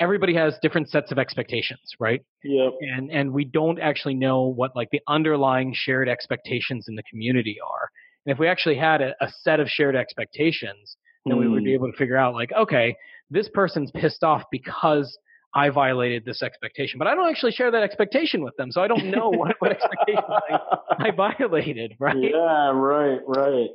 everybody 0.00 0.34
has 0.34 0.58
different 0.62 0.88
sets 0.88 1.12
of 1.12 1.18
expectations, 1.18 1.92
right? 2.00 2.22
Yep. 2.42 2.72
And 2.80 3.10
and 3.10 3.32
we 3.32 3.44
don't 3.44 3.78
actually 3.80 4.14
know 4.14 4.42
what 4.44 4.74
like 4.74 4.88
the 4.90 5.00
underlying 5.08 5.72
shared 5.74 6.08
expectations 6.08 6.86
in 6.88 6.94
the 6.94 7.02
community 7.04 7.56
are. 7.64 7.88
And 8.26 8.32
if 8.32 8.38
we 8.38 8.48
actually 8.48 8.76
had 8.76 9.02
a, 9.02 9.14
a 9.20 9.28
set 9.42 9.60
of 9.60 9.68
shared 9.68 9.96
expectations, 9.96 10.96
then 11.26 11.36
mm. 11.36 11.40
we 11.40 11.48
would 11.48 11.64
be 11.64 11.70
hmm. 11.70 11.74
able 11.74 11.92
to 11.92 11.96
figure 11.96 12.16
out 12.16 12.34
like, 12.34 12.50
okay, 12.52 12.96
this 13.30 13.48
person's 13.48 13.90
pissed 13.90 14.24
off 14.24 14.42
because 14.50 15.16
I 15.54 15.70
violated 15.70 16.24
this 16.24 16.42
expectation, 16.42 16.98
but 16.98 17.06
I 17.06 17.14
don't 17.14 17.28
actually 17.30 17.52
share 17.52 17.70
that 17.70 17.82
expectation 17.82 18.42
with 18.42 18.56
them, 18.56 18.72
so 18.72 18.82
I 18.82 18.88
don't 18.88 19.06
know 19.10 19.28
what, 19.28 19.54
what 19.60 19.70
expectations 19.70 20.24
I, 20.28 20.58
I 20.98 21.10
violated, 21.16 21.94
right? 22.00 22.16
Yeah, 22.16 22.70
right, 22.70 23.20
right. 23.26 23.68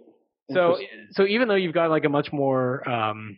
So, 0.51 0.77
so 1.11 1.27
even 1.27 1.47
though 1.47 1.55
you've 1.55 1.75
got 1.75 1.89
like 1.89 2.05
a 2.05 2.09
much 2.09 2.33
more 2.33 2.87
um, 2.89 3.37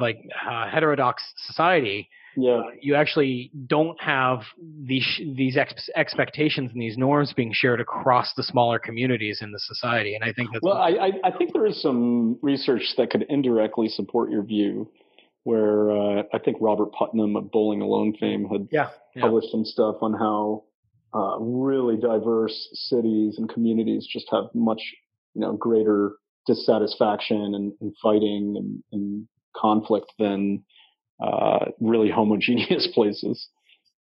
like 0.00 0.18
uh, 0.48 0.68
heterodox 0.68 1.22
society, 1.46 2.08
yeah. 2.36 2.62
you 2.80 2.94
actually 2.94 3.50
don't 3.66 4.00
have 4.00 4.40
these 4.60 5.20
these 5.36 5.56
ex- 5.56 5.90
expectations 5.96 6.70
and 6.72 6.80
these 6.80 6.96
norms 6.96 7.32
being 7.32 7.52
shared 7.52 7.80
across 7.80 8.32
the 8.34 8.42
smaller 8.42 8.78
communities 8.78 9.40
in 9.42 9.52
the 9.52 9.58
society. 9.58 10.14
And 10.14 10.24
I 10.24 10.32
think 10.32 10.50
that's 10.52 10.62
well, 10.62 10.76
I, 10.76 11.12
I 11.24 11.30
think 11.36 11.52
there 11.52 11.66
is 11.66 11.80
some 11.80 12.38
research 12.42 12.94
that 12.96 13.10
could 13.10 13.24
indirectly 13.28 13.88
support 13.88 14.30
your 14.30 14.42
view. 14.42 14.90
Where 15.44 15.90
uh, 15.90 16.22
I 16.34 16.38
think 16.38 16.58
Robert 16.60 16.92
Putnam 16.92 17.34
of 17.34 17.50
Bowling 17.50 17.80
Alone 17.80 18.14
fame 18.20 18.46
had 18.50 18.68
yeah, 18.70 18.90
yeah. 19.14 19.22
published 19.22 19.50
some 19.50 19.64
stuff 19.64 19.96
on 20.02 20.12
how 20.12 20.64
uh, 21.14 21.38
really 21.38 21.96
diverse 21.96 22.68
cities 22.74 23.36
and 23.38 23.48
communities 23.48 24.06
just 24.06 24.26
have 24.30 24.44
much 24.52 24.82
you 25.34 25.40
know 25.40 25.54
greater 25.54 26.16
dissatisfaction 26.46 27.54
and, 27.54 27.72
and 27.80 27.94
fighting 28.02 28.56
and, 28.58 28.82
and 28.92 29.28
conflict 29.56 30.12
than 30.18 30.64
uh, 31.22 31.66
really 31.80 32.10
homogeneous 32.10 32.88
places, 32.94 33.48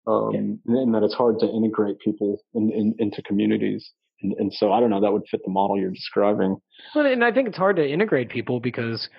um, 0.08 0.32
yeah. 0.34 0.82
and 0.82 0.94
that 0.94 1.04
it's 1.04 1.14
hard 1.14 1.40
to 1.40 1.48
integrate 1.48 2.00
people 2.00 2.42
in, 2.54 2.72
in, 2.72 2.96
into 3.00 3.22
communities. 3.24 3.92
And, 4.22 4.34
and 4.38 4.54
so 4.54 4.72
I 4.72 4.80
don't 4.80 4.90
know, 4.90 5.02
that 5.02 5.12
would 5.12 5.28
fit 5.30 5.42
the 5.44 5.52
model 5.52 5.78
you're 5.78 5.92
describing. 5.92 6.58
Well, 6.96 7.06
and 7.06 7.24
I 7.24 7.32
think 7.32 7.48
it's 7.48 7.58
hard 7.58 7.76
to 7.78 7.88
integrate 7.88 8.30
people 8.30 8.60
because 8.60 9.10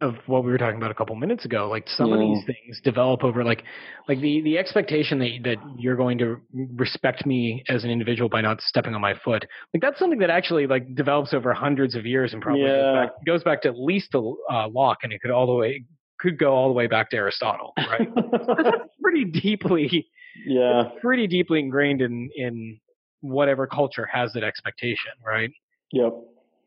of 0.00 0.14
what 0.26 0.44
we 0.44 0.50
were 0.50 0.58
talking 0.58 0.76
about 0.76 0.90
a 0.90 0.94
couple 0.94 1.16
minutes 1.16 1.44
ago. 1.44 1.68
Like 1.70 1.88
some 1.88 2.08
yeah. 2.08 2.14
of 2.14 2.20
these 2.20 2.44
things 2.44 2.80
develop 2.84 3.24
over 3.24 3.42
like 3.42 3.64
like 4.08 4.20
the 4.20 4.42
the 4.42 4.58
expectation 4.58 5.18
that 5.20 5.38
that 5.44 5.56
you're 5.78 5.96
going 5.96 6.18
to 6.18 6.40
respect 6.74 7.24
me 7.24 7.64
as 7.68 7.84
an 7.84 7.90
individual 7.90 8.28
by 8.28 8.40
not 8.40 8.60
stepping 8.60 8.94
on 8.94 9.00
my 9.00 9.14
foot. 9.24 9.46
Like 9.72 9.80
that's 9.80 9.98
something 9.98 10.18
that 10.18 10.30
actually 10.30 10.66
like 10.66 10.94
develops 10.94 11.32
over 11.32 11.54
hundreds 11.54 11.94
of 11.94 12.04
years 12.04 12.34
and 12.34 12.42
probably 12.42 12.62
yeah. 12.62 12.76
goes, 12.76 12.94
back, 12.94 13.10
goes 13.26 13.44
back 13.44 13.62
to 13.62 13.68
at 13.68 13.78
least 13.78 14.12
the 14.12 14.20
uh, 14.50 14.68
Locke, 14.68 14.98
and 15.02 15.12
it 15.12 15.20
could 15.20 15.30
all 15.30 15.46
the 15.46 15.54
way 15.54 15.84
could 16.20 16.38
go 16.38 16.54
all 16.54 16.68
the 16.68 16.74
way 16.74 16.86
back 16.86 17.10
to 17.10 17.16
Aristotle, 17.16 17.72
right? 17.76 18.08
that's 18.14 18.76
pretty 19.02 19.24
deeply 19.24 20.06
yeah 20.46 20.84
pretty 21.00 21.26
deeply 21.26 21.60
ingrained 21.60 22.02
in 22.02 22.28
in 22.36 22.78
whatever 23.20 23.66
culture 23.66 24.06
has 24.12 24.32
that 24.34 24.44
expectation, 24.44 25.12
right? 25.24 25.50
Yep. 25.92 26.12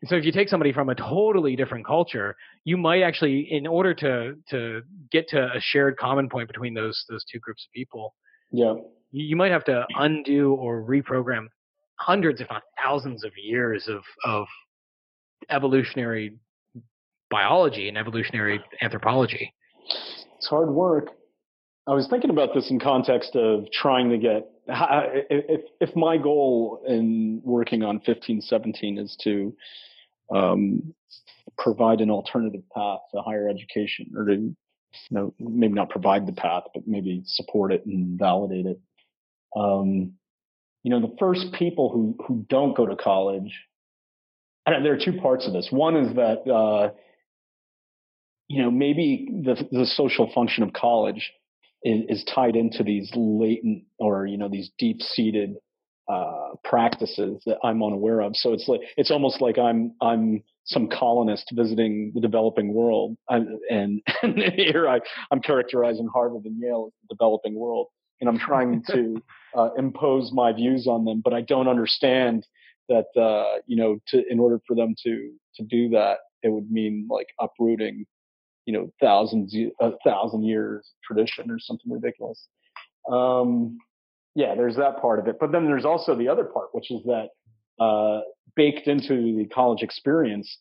So 0.06 0.16
if 0.16 0.24
you 0.24 0.32
take 0.32 0.48
somebody 0.48 0.72
from 0.72 0.90
a 0.90 0.96
totally 0.96 1.58
different 1.58 1.86
culture, 1.86 2.36
you 2.64 2.78
might 2.78 3.02
actually, 3.02 3.48
in 3.52 3.68
order 3.68 3.94
to 3.96 4.36
to 4.50 4.82
get 5.12 5.28
to 5.30 5.52
a 5.54 5.60
shared 5.60 5.98
common 5.98 6.30
point 6.30 6.48
between 6.48 6.74
those 6.74 7.04
those 7.10 7.26
two 7.30 7.40
groups 7.40 7.66
of 7.68 7.74
people, 7.74 8.14
yeah, 8.52 8.76
you, 9.12 9.26
you 9.26 9.36
might 9.36 9.52
have 9.52 9.66
to 9.66 9.86
undo 9.96 10.54
or 10.54 10.84
reprogram 10.84 11.48
hundreds, 11.96 12.40
if 12.40 12.50
not 12.50 12.64
thousands, 12.82 13.26
of 13.26 13.32
years 13.38 13.90
of 13.90 14.02
of 14.24 14.48
evolutionary 15.50 16.38
biology 17.30 17.90
and 17.90 17.98
evolutionary 17.98 18.64
anthropology. 18.82 19.54
It's 20.38 20.48
hard 20.48 20.70
work. 20.70 21.10
I 21.88 21.94
was 21.94 22.08
thinking 22.08 22.30
about 22.30 22.54
this 22.54 22.70
in 22.72 22.80
context 22.80 23.36
of 23.36 23.70
trying 23.72 24.10
to 24.12 24.18
get 24.18 24.50
if 24.70 25.62
if 25.82 25.96
my 25.96 26.18
goal 26.18 26.84
in 26.88 27.42
working 27.44 27.84
on 27.84 27.96
1517 27.96 28.98
is 28.98 29.18
to 29.24 29.54
um, 30.34 30.94
provide 31.58 32.02
an 32.02 32.10
alternative 32.10 32.62
path 32.74 33.00
to 33.14 33.22
higher 33.22 33.50
education, 33.50 34.12
or 34.16 34.26
to 34.26 34.34
you 34.34 34.56
know 35.12 35.34
maybe 35.40 35.74
not 35.74 35.90
provide 35.90 36.28
the 36.28 36.34
path, 36.34 36.64
but 36.74 36.84
maybe 36.88 37.22
support 37.26 37.72
it 37.72 37.86
and 37.86 38.18
validate 38.18 38.66
it. 38.66 38.80
Um, 39.56 40.14
you 40.84 40.92
know, 40.92 41.02
the 41.02 41.16
first 41.20 41.54
people 41.54 41.90
who 41.92 42.16
who 42.26 42.46
don't 42.50 42.76
go 42.76 42.86
to 42.86 42.96
college, 42.96 43.54
there 44.66 44.94
are 44.94 45.00
two 45.04 45.20
parts 45.20 45.48
of 45.48 45.54
this. 45.54 45.68
One 45.72 45.96
is 45.96 46.16
that 46.16 46.50
uh, 46.50 46.94
you 48.48 48.62
know 48.62 48.72
maybe 48.72 49.28
the 49.44 49.56
the 49.72 49.86
social 49.86 50.32
function 50.34 50.64
of 50.64 50.74
college 50.74 51.32
is, 51.84 52.20
is 52.20 52.24
tied 52.34 52.56
into 52.56 52.84
these 52.84 53.12
latent 53.16 53.84
or 53.98 54.26
you 54.26 54.38
know 54.38 54.50
these 54.50 54.70
deep 54.78 55.02
seated 55.02 55.56
uh, 56.10 56.56
practices 56.64 57.42
that 57.46 57.58
I'm 57.64 57.84
unaware 57.84 58.22
of. 58.22 58.36
So 58.36 58.52
it's 58.54 58.68
like 58.68 58.82
it's 58.98 59.12
almost 59.12 59.42
like 59.42 59.60
I'm 59.60 59.94
I'm 60.02 60.44
some 60.66 60.88
colonist 60.90 61.52
visiting 61.54 62.12
the 62.14 62.22
developing 62.22 62.74
world, 62.74 63.16
I'm, 63.30 63.60
and, 63.70 64.02
and 64.24 64.38
here 64.56 64.90
I 64.90 65.00
I'm 65.32 65.42
characterizing 65.42 66.10
Harvard 66.12 66.46
and 66.46 66.60
Yale 66.60 66.88
as 66.88 66.94
the 67.08 67.16
developing 67.16 67.56
world, 67.56 67.88
and 68.20 68.30
I'm 68.30 68.40
trying 68.40 68.84
to 68.88 69.22
uh, 69.56 69.70
impose 69.78 70.32
my 70.34 70.52
views 70.52 70.88
on 70.88 71.06
them, 71.06 71.22
but 71.24 71.34
I 71.34 71.42
don't 71.42 71.68
understand 71.68 72.46
that 72.88 73.06
uh, 73.16 73.60
you 73.68 73.78
know 73.78 74.00
to 74.08 74.24
in 74.32 74.40
order 74.40 74.60
for 74.68 74.76
them 74.76 74.96
to 75.04 75.32
to 75.58 75.64
do 75.64 75.90
that, 75.90 76.18
it 76.42 76.50
would 76.50 76.72
mean 76.72 77.08
like 77.10 77.28
uprooting 77.40 78.08
you 78.66 78.74
know 78.74 78.92
thousands 79.00 79.56
a 79.80 79.92
thousand 80.04 80.44
years 80.44 80.92
tradition 81.04 81.52
or 81.52 81.60
something 81.60 81.92
ridiculous. 81.92 82.48
Um, 83.12 83.78
yeah, 84.40 84.56
there's 84.56 84.78
that 84.78 85.02
part 85.02 85.20
of 85.20 85.28
it, 85.28 85.36
but 85.38 85.52
then 85.52 85.66
there's 85.66 85.84
also 85.84 86.16
the 86.16 86.30
other 86.30 86.46
part, 86.46 86.70
which 86.72 86.90
is 86.92 87.02
that 87.04 87.28
uh, 87.84 88.22
baked 88.56 88.88
into 88.88 89.36
the 89.36 89.46
college 89.54 89.84
experience 89.84 90.58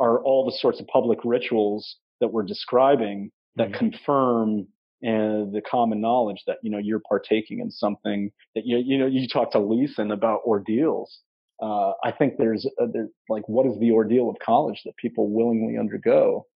are 0.00 0.20
all 0.24 0.44
the 0.44 0.56
sorts 0.58 0.80
of 0.80 0.88
public 0.88 1.20
rituals 1.24 1.96
that 2.20 2.32
we're 2.32 2.42
describing 2.42 3.30
that 3.54 3.68
mm-hmm. 3.68 3.78
confirm 3.78 4.66
uh, 5.06 5.46
the 5.54 5.62
common 5.64 6.00
knowledge 6.00 6.42
that 6.48 6.56
you 6.64 6.72
know 6.72 6.78
you're 6.78 7.02
partaking 7.08 7.60
in 7.60 7.70
something 7.70 8.32
that 8.56 8.66
you 8.66 8.78
you 8.78 8.98
know 8.98 9.06
you 9.06 9.28
talk 9.28 9.52
to 9.52 9.60
Leeson 9.60 10.10
about 10.10 10.40
ordeals. 10.44 11.20
Uh, 11.62 11.92
I 12.02 12.10
think 12.10 12.34
there's, 12.36 12.66
a, 12.80 12.88
there's 12.88 13.10
like 13.28 13.48
what 13.48 13.64
is 13.64 13.78
the 13.78 13.92
ordeal 13.92 14.28
of 14.28 14.36
college 14.44 14.80
that 14.84 14.96
people 14.96 15.30
willingly 15.30 15.78
undergo, 15.78 16.46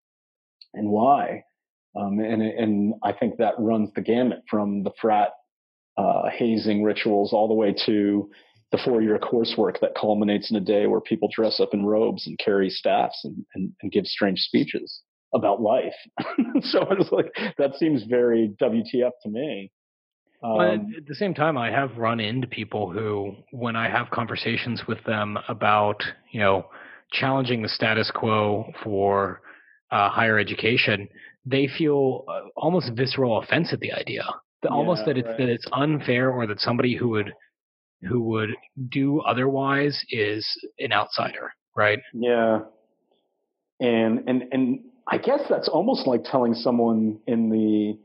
and 0.73 0.89
why. 0.89 1.45
Um, 1.97 2.19
and, 2.19 2.43
and 2.43 2.95
I 3.05 3.13
think 3.13 3.37
that 3.37 3.55
runs 3.59 3.91
the 3.95 4.01
gamut 4.01 4.43
from 4.51 4.83
the 4.83 4.91
frat 5.01 5.31
uh, 5.97 6.29
hazing 6.31 6.83
rituals 6.83 7.33
all 7.33 7.49
the 7.49 7.55
way 7.55 7.75
to 7.87 8.31
the 8.73 8.79
four 8.85 9.01
year 9.01 9.19
coursework 9.19 9.81
that 9.81 9.95
culminates 9.99 10.51
in 10.51 10.57
a 10.57 10.61
day 10.61 10.87
where 10.87 11.01
people 11.01 11.29
dress 11.33 11.61
up 11.61 11.73
in 11.73 11.87
robes 11.87 12.27
and 12.27 12.39
carry 12.39 12.69
staffs 12.69 13.21
and, 13.25 13.45
and, 13.55 13.73
and 13.83 13.93
give 13.93 14.05
strange 14.05 14.41
speeches 14.41 15.03
about 15.33 15.61
life. 15.61 15.95
so 16.61 16.87
it's 16.91 17.13
like, 17.13 17.33
that 17.59 17.75
seems 17.77 18.03
very 18.05 18.53
WTF 18.61 19.11
to 19.23 19.29
me. 19.29 19.71
Um, 20.43 20.57
but 20.57 20.99
at 20.99 21.07
the 21.07 21.15
same 21.15 21.35
time, 21.35 21.57
I 21.57 21.71
have 21.71 21.97
run 21.97 22.21
into 22.21 22.47
people 22.47 22.91
who, 22.91 23.35
when 23.51 23.77
I 23.77 23.89
have 23.89 24.11
conversations 24.11 24.83
with 24.87 25.03
them 25.05 25.39
about, 25.49 26.03
you 26.33 26.41
know, 26.41 26.67
challenging 27.11 27.63
the 27.63 27.69
status 27.69 28.11
quo 28.15 28.71
for 28.83 29.41
uh, 29.91 30.11
higher 30.11 30.39
education, 30.39 31.09
they 31.47 31.69
feel 31.79 32.25
uh, 32.29 32.49
almost 32.57 32.93
visceral 32.95 33.39
offense 33.39 33.73
at 33.73 33.81
the 33.81 33.93
idea. 33.93 34.25
The, 34.65 34.71
yeah, 34.71 34.77
almost 34.77 35.03
that 35.07 35.17
it's 35.17 35.29
right. 35.29 35.39
that 35.39 35.49
it's 35.49 35.67
unfair, 35.73 36.31
or 36.31 36.47
that 36.47 36.59
somebody 36.59 36.97
who 36.97 37.11
would 37.11 37.33
who 38.03 38.23
would 38.23 38.51
do 38.89 39.21
otherwise 39.21 40.03
is 40.11 40.47
an 40.79 40.93
outsider, 40.93 41.53
right? 41.77 42.01
Yeah, 42.13 42.61
and 43.81 44.25
and 44.27 44.45
and 44.51 44.81
I 45.07 45.19
guess 45.19 45.41
that's 45.49 45.69
almost 45.69 46.07
like 46.07 46.25
telling 46.25 46.55
someone 46.55 47.21
in 47.27 47.51
the 47.51 47.99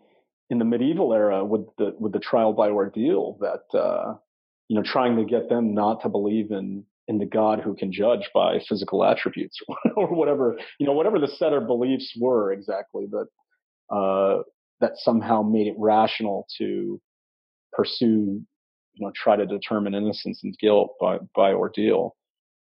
in 0.49 0.59
the 0.59 0.65
medieval 0.65 1.13
era 1.13 1.43
with 1.43 1.65
the 1.77 1.95
with 1.97 2.11
the 2.11 2.19
trial 2.19 2.53
by 2.53 2.69
ordeal 2.69 3.37
that 3.39 3.79
uh, 3.79 4.15
you 4.67 4.75
know 4.75 4.83
trying 4.83 5.15
to 5.15 5.23
get 5.23 5.49
them 5.49 5.73
not 5.73 6.01
to 6.03 6.09
believe 6.09 6.51
in 6.51 6.85
in 7.09 7.17
the 7.17 7.25
God 7.25 7.59
who 7.59 7.73
can 7.73 7.91
judge 7.91 8.29
by 8.35 8.59
physical 8.69 9.03
attributes 9.03 9.59
or 9.95 10.13
whatever, 10.13 10.59
you 10.77 10.85
know, 10.85 10.93
whatever 10.93 11.17
the 11.17 11.27
set 11.27 11.53
of 11.53 11.65
beliefs 11.65 12.15
were 12.21 12.53
exactly 12.53 13.07
that, 13.09 13.25
uh, 13.93 14.43
that 14.81 14.93
somehow 14.95 15.41
made 15.41 15.67
it 15.67 15.75
rational 15.77 16.47
to 16.57 16.99
pursue, 17.73 18.41
you 18.93 19.05
know, 19.05 19.11
try 19.15 19.35
to 19.35 19.45
determine 19.45 19.93
innocence 19.93 20.41
and 20.43 20.57
guilt 20.59 20.95
by, 20.99 21.17
by 21.35 21.53
ordeal. 21.53 22.15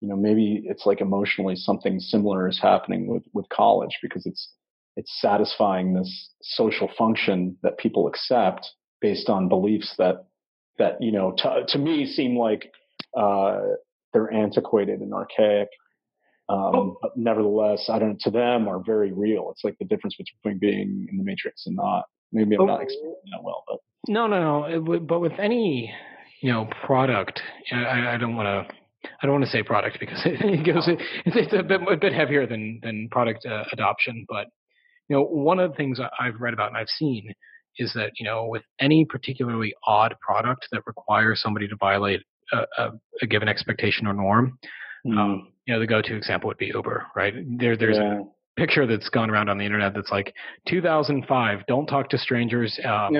You 0.00 0.08
know, 0.08 0.16
maybe 0.16 0.62
it's 0.64 0.86
like 0.86 1.00
emotionally 1.00 1.56
something 1.56 2.00
similar 2.00 2.48
is 2.48 2.60
happening 2.60 3.06
with, 3.06 3.24
with 3.32 3.48
college 3.48 3.98
because 4.02 4.26
it's, 4.26 4.52
it's 4.96 5.20
satisfying 5.20 5.94
this 5.94 6.30
social 6.42 6.90
function 6.98 7.56
that 7.62 7.78
people 7.78 8.06
accept 8.08 8.68
based 9.00 9.28
on 9.28 9.48
beliefs 9.48 9.94
that, 9.98 10.26
that, 10.78 11.00
you 11.00 11.12
know, 11.12 11.34
to, 11.38 11.64
to 11.68 11.78
me 11.78 12.06
seem 12.06 12.36
like, 12.36 12.72
uh, 13.16 13.60
they're 14.12 14.32
antiquated 14.32 15.00
and 15.00 15.14
archaic. 15.14 15.68
Um, 16.52 16.74
oh. 16.74 16.98
But 17.00 17.16
nevertheless, 17.16 17.88
I 17.88 17.98
don't. 17.98 18.20
To 18.20 18.30
them, 18.30 18.68
are 18.68 18.82
very 18.84 19.12
real. 19.12 19.50
It's 19.50 19.64
like 19.64 19.76
the 19.78 19.86
difference 19.86 20.16
between 20.16 20.58
being 20.58 21.08
in 21.10 21.16
the 21.16 21.24
matrix 21.24 21.66
and 21.66 21.76
not. 21.76 22.04
Maybe 22.30 22.56
I'm 22.56 22.62
oh. 22.62 22.66
not 22.66 22.82
explaining 22.82 23.14
that 23.32 23.42
well, 23.42 23.64
but 23.66 23.78
no, 24.08 24.26
no, 24.26 24.68
no. 24.68 25.00
But 25.00 25.20
with 25.20 25.38
any, 25.38 25.92
you 26.40 26.52
know, 26.52 26.68
product, 26.84 27.40
I, 27.72 28.14
I 28.14 28.16
don't 28.18 28.36
want 28.36 28.68
to. 28.68 28.74
I 29.04 29.26
don't 29.26 29.32
want 29.32 29.44
to 29.44 29.50
say 29.50 29.62
product 29.62 29.98
because 29.98 30.20
it 30.24 30.66
goes. 30.66 30.88
It's 31.24 31.52
a 31.52 31.62
bit, 31.62 31.80
a 31.90 31.96
bit 31.96 32.12
heavier 32.12 32.46
than 32.46 32.80
than 32.82 33.08
product 33.10 33.46
uh, 33.46 33.64
adoption. 33.72 34.26
But 34.28 34.48
you 35.08 35.16
know, 35.16 35.22
one 35.22 35.58
of 35.58 35.70
the 35.70 35.76
things 35.76 36.00
I've 36.20 36.40
read 36.40 36.52
about 36.52 36.68
and 36.68 36.76
I've 36.76 36.88
seen 36.88 37.32
is 37.78 37.94
that 37.94 38.12
you 38.18 38.26
know, 38.26 38.46
with 38.46 38.62
any 38.78 39.06
particularly 39.06 39.72
odd 39.86 40.14
product 40.20 40.68
that 40.72 40.82
requires 40.86 41.40
somebody 41.40 41.66
to 41.68 41.76
violate 41.76 42.20
a, 42.52 42.58
a, 42.78 42.90
a 43.22 43.26
given 43.26 43.48
expectation 43.48 44.06
or 44.06 44.12
norm. 44.12 44.58
Mm. 45.06 45.18
Um, 45.18 45.51
you 45.66 45.74
know, 45.74 45.80
the 45.80 45.86
go-to 45.86 46.16
example 46.16 46.48
would 46.48 46.58
be 46.58 46.72
Uber, 46.74 47.06
right? 47.14 47.34
There, 47.58 47.76
there's 47.76 47.96
yeah. 47.96 48.20
a 48.20 48.24
picture 48.56 48.86
that's 48.86 49.08
gone 49.08 49.30
around 49.30 49.48
on 49.48 49.58
the 49.58 49.64
internet 49.64 49.94
that's 49.94 50.10
like 50.10 50.34
2005. 50.68 51.66
Don't 51.66 51.86
talk 51.86 52.08
to 52.10 52.18
strangers. 52.18 52.78
Um, 52.92 53.14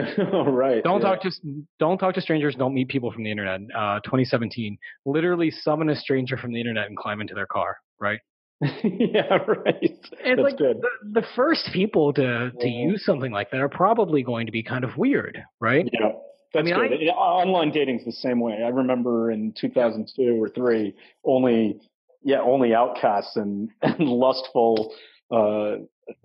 right. 0.49 0.83
Don't 0.85 1.01
yeah. 1.01 1.09
talk 1.09 1.23
to 1.23 1.31
don't 1.79 1.99
talk 1.99 2.15
to 2.15 2.21
strangers. 2.21 2.55
Don't 2.55 2.75
meet 2.75 2.89
people 2.89 3.11
from 3.11 3.25
the 3.25 3.31
internet. 3.31 3.61
Uh, 3.75 4.01
2017. 4.01 4.77
Literally 5.07 5.51
summon 5.51 5.89
a 5.89 5.97
stranger 5.97 6.37
from 6.37 6.53
the 6.53 6.61
internet 6.61 6.89
and 6.89 6.97
climb 6.97 7.21
into 7.21 7.35
their 7.35 7.47
car. 7.47 7.79
Right. 7.99 8.21
yeah, 8.61 9.39
right. 9.47 9.77
It's 9.81 10.11
That's 10.11 10.41
like 10.41 10.59
good. 10.59 10.81
The, 10.81 11.21
the 11.21 11.27
first 11.35 11.71
people 11.73 12.13
to 12.15 12.51
to 12.51 12.69
yeah. 12.69 12.87
use 12.89 13.05
something 13.05 13.33
like 13.33 13.51
that 13.51 13.61
are 13.61 13.69
probably 13.69 14.23
going 14.23 14.47
to 14.47 14.53
be 14.53 14.63
kind 14.63 14.85
of 14.85 14.97
weird, 14.97 15.43
right? 15.61 15.89
Yeah. 15.93 16.11
That's 16.55 16.71
I 16.71 16.79
mean, 16.79 16.89
good. 16.89 17.09
I, 17.09 17.13
Online 17.13 17.71
dating's 17.71 18.05
the 18.05 18.13
same 18.13 18.39
way. 18.41 18.63
I 18.63 18.69
remember 18.69 19.31
in 19.31 19.55
2002 19.59 20.43
or 20.43 20.51
three, 20.51 20.95
only 21.25 21.81
yeah, 22.25 22.41
only 22.41 22.75
outcasts 22.75 23.37
and, 23.37 23.71
and 23.83 24.01
lustful, 24.01 24.95
uh, 25.31 25.77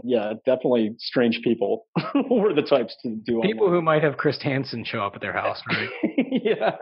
yeah, 0.04 0.34
definitely 0.46 0.96
strange 0.98 1.42
people 1.44 1.88
were 2.30 2.54
the 2.54 2.62
types 2.62 2.96
to 3.04 3.10
do. 3.10 3.42
People 3.42 3.66
online. 3.66 3.74
who 3.74 3.82
might 3.82 4.04
have 4.04 4.18
Chris 4.18 4.42
Hansen 4.42 4.84
show 4.84 5.02
up 5.04 5.16
at 5.16 5.22
their 5.22 5.34
house, 5.34 5.62
right? 5.70 5.90
yeah. 6.44 6.76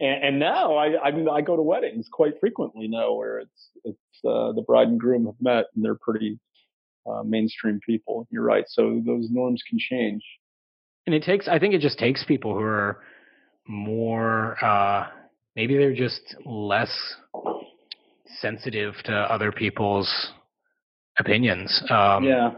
and, 0.00 0.24
and, 0.24 0.38
now 0.38 0.76
I, 0.76 1.08
I 1.08 1.10
mean, 1.10 1.28
I 1.28 1.40
go 1.40 1.56
to 1.56 1.62
weddings 1.62 2.08
quite 2.10 2.34
frequently 2.40 2.88
now 2.88 3.12
where 3.12 3.40
it's, 3.40 3.70
it's, 3.84 3.98
uh, 4.24 4.52
the 4.52 4.62
bride 4.66 4.88
and 4.88 4.98
groom 4.98 5.26
have 5.26 5.34
met 5.40 5.66
and 5.74 5.84
they're 5.84 5.98
pretty, 6.00 6.38
uh, 7.06 7.22
mainstream 7.22 7.80
people. 7.84 8.26
You're 8.30 8.44
right. 8.44 8.64
So 8.68 9.02
those 9.04 9.28
norms 9.30 9.62
can 9.68 9.78
change. 9.78 10.22
And 11.06 11.14
it 11.14 11.22
takes, 11.22 11.48
I 11.48 11.58
think 11.58 11.74
it 11.74 11.82
just 11.82 11.98
takes 11.98 12.24
people 12.24 12.54
who 12.54 12.60
are 12.60 13.00
more, 13.66 14.56
uh, 14.64 15.08
maybe 15.56 15.76
they're 15.76 15.94
just 15.94 16.36
less 16.44 16.90
sensitive 18.40 18.94
to 19.04 19.12
other 19.12 19.52
people's 19.52 20.32
opinions. 21.18 21.82
Um, 21.90 22.24
yeah. 22.24 22.50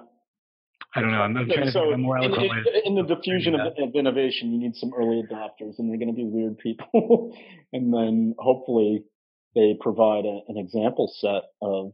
I 0.94 1.00
don't 1.02 1.10
know. 1.10 1.20
I'm, 1.20 1.36
I'm 1.36 1.46
trying 1.46 1.70
so 1.70 1.84
to 1.84 1.90
think 1.90 2.00
more 2.00 2.16
eloquent 2.16 2.66
in, 2.84 2.96
in, 2.96 3.06
the 3.06 3.14
diffusion 3.14 3.54
of, 3.54 3.60
of, 3.78 3.94
innovation, 3.94 4.50
you 4.50 4.58
need 4.58 4.74
some 4.76 4.92
early 4.96 5.22
adopters, 5.22 5.78
and 5.78 5.90
they're 5.90 5.98
going 5.98 6.08
to 6.08 6.14
be 6.14 6.24
weird 6.24 6.58
people. 6.58 7.36
and 7.74 7.92
then 7.92 8.34
hopefully 8.38 9.04
they 9.54 9.76
provide 9.78 10.24
a, 10.24 10.40
an 10.48 10.56
example 10.56 11.12
set 11.18 11.42
of 11.60 11.92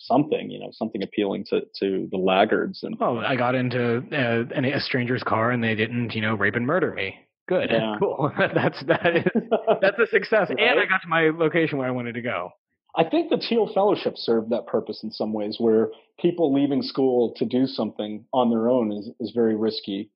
something, 0.00 0.50
you 0.50 0.60
know, 0.60 0.68
something 0.72 1.02
appealing 1.02 1.44
to, 1.48 1.62
to 1.80 2.06
the 2.10 2.18
laggards. 2.18 2.82
And 2.82 2.96
oh, 3.00 3.18
I 3.18 3.36
got 3.36 3.54
into 3.54 4.02
uh, 4.12 4.60
a 4.60 4.80
stranger's 4.80 5.22
car, 5.22 5.50
and 5.50 5.64
they 5.64 5.74
didn't, 5.74 6.14
you 6.14 6.20
know, 6.20 6.34
rape 6.34 6.56
and 6.56 6.66
murder 6.66 6.92
me. 6.92 7.16
Good, 7.48 7.68
yeah. 7.72 7.96
cool. 7.98 8.32
that's 8.38 8.82
that 8.86 9.16
is 9.16 9.24
that's 9.80 9.98
a 9.98 10.06
success, 10.06 10.48
right? 10.50 10.58
and 10.58 10.80
I 10.80 10.86
got 10.86 11.02
to 11.02 11.08
my 11.08 11.30
location 11.30 11.78
where 11.78 11.86
I 11.86 11.90
wanted 11.90 12.14
to 12.14 12.22
go. 12.22 12.50
I 12.96 13.04
think 13.04 13.28
the 13.28 13.38
Thiel 13.38 13.70
Fellowship 13.74 14.16
served 14.16 14.50
that 14.50 14.66
purpose 14.66 15.02
in 15.02 15.10
some 15.10 15.32
ways, 15.32 15.56
where 15.58 15.88
people 16.18 16.54
leaving 16.54 16.80
school 16.80 17.34
to 17.36 17.44
do 17.44 17.66
something 17.66 18.24
on 18.32 18.50
their 18.50 18.70
own 18.70 18.92
is, 18.92 19.10
is 19.18 19.32
very 19.34 19.56
risky. 19.56 20.10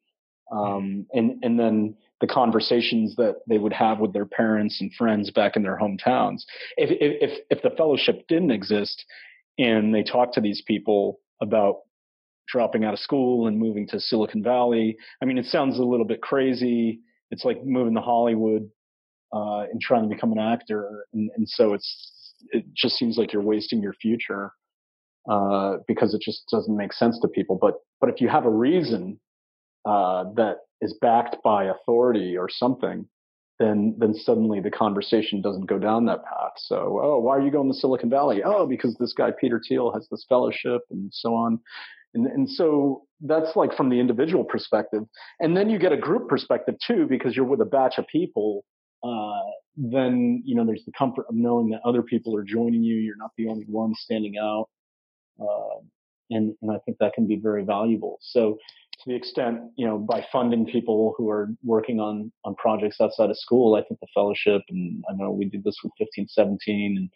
Um, 0.52 1.06
and, 1.12 1.42
and 1.42 1.58
then 1.58 1.96
the 2.20 2.26
conversations 2.26 3.16
that 3.16 3.36
they 3.48 3.58
would 3.58 3.72
have 3.72 3.98
with 3.98 4.12
their 4.12 4.24
parents 4.26 4.80
and 4.80 4.92
friends 4.94 5.30
back 5.30 5.56
in 5.56 5.62
their 5.62 5.78
hometowns. 5.78 6.42
If, 6.76 6.90
if, 7.00 7.40
if 7.50 7.62
the 7.62 7.70
fellowship 7.76 8.26
didn't 8.28 8.50
exist 8.50 9.04
and 9.58 9.94
they 9.94 10.02
talked 10.02 10.34
to 10.34 10.40
these 10.40 10.62
people 10.66 11.20
about 11.40 11.80
dropping 12.48 12.84
out 12.84 12.94
of 12.94 13.00
school 13.00 13.46
and 13.46 13.58
moving 13.58 13.86
to 13.88 14.00
Silicon 14.00 14.42
Valley, 14.42 14.96
I 15.22 15.26
mean, 15.26 15.38
it 15.38 15.46
sounds 15.46 15.78
a 15.78 15.84
little 15.84 16.06
bit 16.06 16.22
crazy. 16.22 17.00
It's 17.30 17.44
like 17.44 17.64
moving 17.64 17.94
to 17.94 18.00
Hollywood 18.00 18.68
uh, 19.32 19.62
and 19.70 19.80
trying 19.80 20.08
to 20.08 20.14
become 20.14 20.32
an 20.32 20.38
actor. 20.38 21.06
And, 21.12 21.30
and 21.36 21.48
so 21.48 21.74
it's 21.74 22.44
it 22.50 22.64
just 22.74 22.96
seems 22.96 23.18
like 23.18 23.32
you're 23.32 23.42
wasting 23.42 23.82
your 23.82 23.94
future 23.94 24.52
uh, 25.30 25.78
because 25.86 26.14
it 26.14 26.20
just 26.20 26.44
doesn't 26.50 26.76
make 26.76 26.92
sense 26.92 27.18
to 27.20 27.28
people. 27.28 27.58
But 27.60 27.74
but 28.00 28.10
if 28.10 28.20
you 28.20 28.28
have 28.28 28.46
a 28.46 28.50
reason 28.50 29.20
uh, 29.84 30.24
that 30.36 30.58
is 30.80 30.96
backed 31.00 31.36
by 31.42 31.64
authority 31.64 32.36
or 32.36 32.48
something, 32.48 33.06
then 33.58 33.94
then 33.98 34.14
suddenly 34.14 34.60
the 34.60 34.70
conversation 34.70 35.42
doesn't 35.42 35.66
go 35.66 35.78
down 35.78 36.06
that 36.06 36.24
path. 36.24 36.52
So 36.56 37.00
oh, 37.02 37.18
why 37.18 37.36
are 37.36 37.42
you 37.42 37.50
going 37.50 37.70
to 37.70 37.78
Silicon 37.78 38.10
Valley? 38.10 38.42
Oh, 38.44 38.66
because 38.66 38.96
this 38.98 39.12
guy 39.12 39.30
Peter 39.38 39.60
Thiel 39.66 39.92
has 39.92 40.06
this 40.10 40.24
fellowship 40.28 40.82
and 40.90 41.10
so 41.12 41.34
on. 41.34 41.60
And, 42.14 42.26
and 42.26 42.50
so 42.50 43.02
that's 43.20 43.56
like 43.56 43.76
from 43.76 43.90
the 43.90 44.00
individual 44.00 44.44
perspective. 44.44 45.02
And 45.40 45.56
then 45.56 45.68
you 45.68 45.78
get 45.78 45.92
a 45.92 45.96
group 45.96 46.28
perspective 46.28 46.76
too, 46.84 47.06
because 47.08 47.36
you're 47.36 47.44
with 47.44 47.60
a 47.60 47.66
batch 47.66 47.98
of 47.98 48.06
people 48.06 48.64
uh, 49.04 49.44
then 49.76 50.42
you 50.44 50.54
know 50.54 50.66
there's 50.66 50.84
the 50.84 50.92
comfort 50.96 51.26
of 51.28 51.34
knowing 51.34 51.70
that 51.70 51.80
other 51.84 52.02
people 52.02 52.36
are 52.36 52.42
joining 52.42 52.82
you. 52.82 52.96
You're 52.96 53.16
not 53.16 53.30
the 53.36 53.48
only 53.48 53.64
one 53.68 53.94
standing 53.94 54.36
out, 54.36 54.68
uh, 55.40 55.78
and 56.30 56.54
and 56.62 56.70
I 56.72 56.78
think 56.84 56.98
that 56.98 57.12
can 57.14 57.26
be 57.26 57.36
very 57.36 57.64
valuable. 57.64 58.18
So 58.20 58.58
to 58.92 59.04
the 59.06 59.14
extent 59.14 59.60
you 59.76 59.86
know 59.86 59.98
by 59.98 60.26
funding 60.32 60.66
people 60.66 61.14
who 61.16 61.30
are 61.30 61.50
working 61.62 62.00
on 62.00 62.32
on 62.44 62.56
projects 62.56 63.00
outside 63.00 63.30
of 63.30 63.38
school, 63.38 63.76
I 63.76 63.82
think 63.82 64.00
the 64.00 64.08
fellowship 64.12 64.62
and 64.68 65.04
I 65.08 65.14
know 65.14 65.30
we 65.30 65.44
did 65.44 65.62
this 65.62 65.78
with 65.84 65.92
1517 65.98 66.96
and 66.96 67.10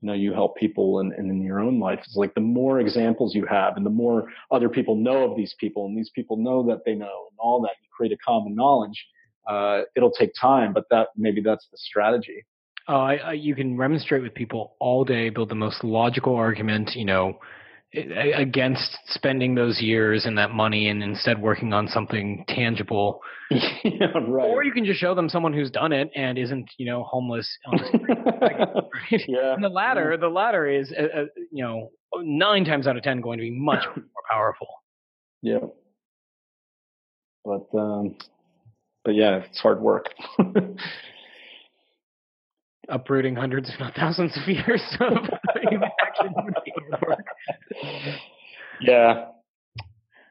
you 0.00 0.06
know 0.06 0.14
you 0.14 0.32
help 0.32 0.56
people 0.56 1.00
and, 1.00 1.12
in 1.12 1.42
your 1.42 1.60
own 1.60 1.78
life 1.80 2.00
it's 2.04 2.16
like 2.16 2.34
the 2.34 2.40
more 2.40 2.80
examples 2.80 3.34
you 3.34 3.44
have 3.46 3.76
and 3.76 3.84
the 3.84 3.90
more 3.90 4.28
other 4.50 4.68
people 4.68 4.94
know 4.94 5.30
of 5.30 5.36
these 5.36 5.54
people 5.58 5.86
and 5.86 5.96
these 5.96 6.10
people 6.14 6.36
know 6.36 6.66
that 6.66 6.84
they 6.84 6.94
know 6.94 7.28
and 7.30 7.38
all 7.38 7.60
that 7.60 7.72
you 7.82 7.88
create 7.96 8.12
a 8.12 8.16
common 8.24 8.54
knowledge 8.54 9.06
uh, 9.48 9.82
it'll 9.96 10.10
take 10.10 10.32
time, 10.38 10.72
but 10.72 10.84
that 10.90 11.08
maybe 11.16 11.40
that's 11.40 11.66
the 11.72 11.78
strategy. 11.78 12.44
Oh, 12.86 12.96
I, 12.96 13.14
I, 13.16 13.32
you 13.32 13.54
can 13.54 13.76
remonstrate 13.76 14.22
with 14.22 14.34
people 14.34 14.76
all 14.78 15.04
day, 15.04 15.30
build 15.30 15.48
the 15.48 15.54
most 15.54 15.82
logical 15.82 16.34
argument, 16.34 16.94
you 16.94 17.04
know, 17.04 17.38
against 17.94 18.98
spending 19.06 19.54
those 19.54 19.80
years 19.80 20.26
and 20.26 20.36
that 20.36 20.50
money 20.50 20.88
and 20.88 21.02
instead 21.02 21.40
working 21.40 21.72
on 21.72 21.88
something 21.88 22.44
tangible. 22.48 23.20
yeah, 23.50 24.08
right. 24.28 24.46
Or 24.46 24.62
you 24.62 24.72
can 24.72 24.84
just 24.84 25.00
show 25.00 25.14
them 25.14 25.28
someone 25.28 25.54
who's 25.54 25.70
done 25.70 25.92
it 25.92 26.10
and 26.14 26.36
isn't, 26.36 26.70
you 26.76 26.84
know, 26.84 27.04
homeless 27.04 27.48
on 27.66 27.78
the 27.78 27.86
street. 27.86 28.02
right? 29.10 29.22
Yeah. 29.26 29.54
And 29.54 29.64
the 29.64 29.70
latter, 29.70 30.18
the 30.18 30.28
latter 30.28 30.66
is, 30.66 30.92
uh, 30.92 31.20
uh, 31.20 31.24
you 31.50 31.64
know, 31.64 31.90
nine 32.20 32.64
times 32.64 32.86
out 32.86 32.96
of 32.96 33.02
ten 33.02 33.22
going 33.22 33.38
to 33.38 33.42
be 33.42 33.50
much 33.50 33.84
more 33.96 34.04
powerful. 34.30 34.68
Yeah. 35.40 35.60
But 37.44 37.68
um, 37.78 38.16
but 39.04 39.14
yeah, 39.14 39.36
it's 39.48 39.58
hard 39.60 39.80
work. 39.80 40.10
Uprooting 42.90 43.36
hundreds, 43.36 43.70
if 43.70 43.80
not 43.80 43.94
thousands, 43.94 44.36
of 44.36 44.48
years 44.48 44.82
of. 45.00 45.16
Yeah, 48.80 49.26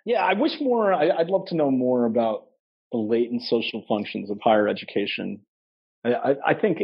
yeah. 0.05 0.23
I 0.23 0.33
wish 0.33 0.53
more. 0.61 0.93
I, 0.93 1.07
would 1.17 1.27
love 1.27 1.47
to 1.47 1.55
know 1.55 1.69
more 1.69 2.05
about 2.05 2.45
the 2.93 2.97
latent 2.97 3.41
social 3.43 3.83
functions 3.89 4.29
of 4.29 4.39
higher 4.41 4.69
education. 4.69 5.41
I, 6.05 6.13
I, 6.13 6.35
I 6.47 6.53
think 6.53 6.79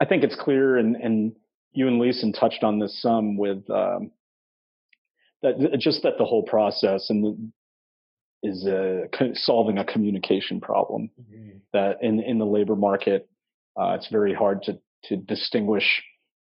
I 0.00 0.06
think 0.06 0.24
it's 0.24 0.36
clear, 0.36 0.78
and, 0.78 0.96
and 0.96 1.32
you 1.72 1.86
and 1.86 1.98
Leeson 1.98 2.32
touched 2.32 2.64
on 2.64 2.78
this 2.78 3.00
some 3.02 3.36
with 3.36 3.68
um, 3.68 4.10
that 5.42 5.76
just 5.78 6.02
that 6.02 6.14
the 6.18 6.24
whole 6.24 6.44
process 6.44 7.10
and 7.10 7.24
the, 7.24 8.48
is 8.48 8.66
uh, 8.66 9.06
solving 9.34 9.78
a 9.78 9.84
communication 9.84 10.60
problem 10.60 11.10
mm-hmm. 11.20 11.58
that 11.72 11.98
in 12.02 12.20
in 12.20 12.38
the 12.38 12.46
labor 12.46 12.76
market 12.76 13.28
uh, 13.80 13.90
it's 13.90 14.08
very 14.08 14.34
hard 14.34 14.62
to 14.62 14.78
to 15.04 15.16
distinguish 15.16 16.02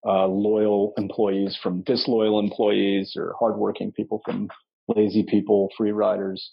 uh, 0.06 0.26
loyal 0.26 0.92
employees 0.96 1.58
from 1.62 1.82
disloyal 1.82 2.38
employees 2.38 3.14
or 3.16 3.34
hardworking 3.38 3.92
people 3.92 4.20
from 4.24 4.48
lazy 4.88 5.22
people, 5.22 5.68
free 5.76 5.92
riders. 5.92 6.52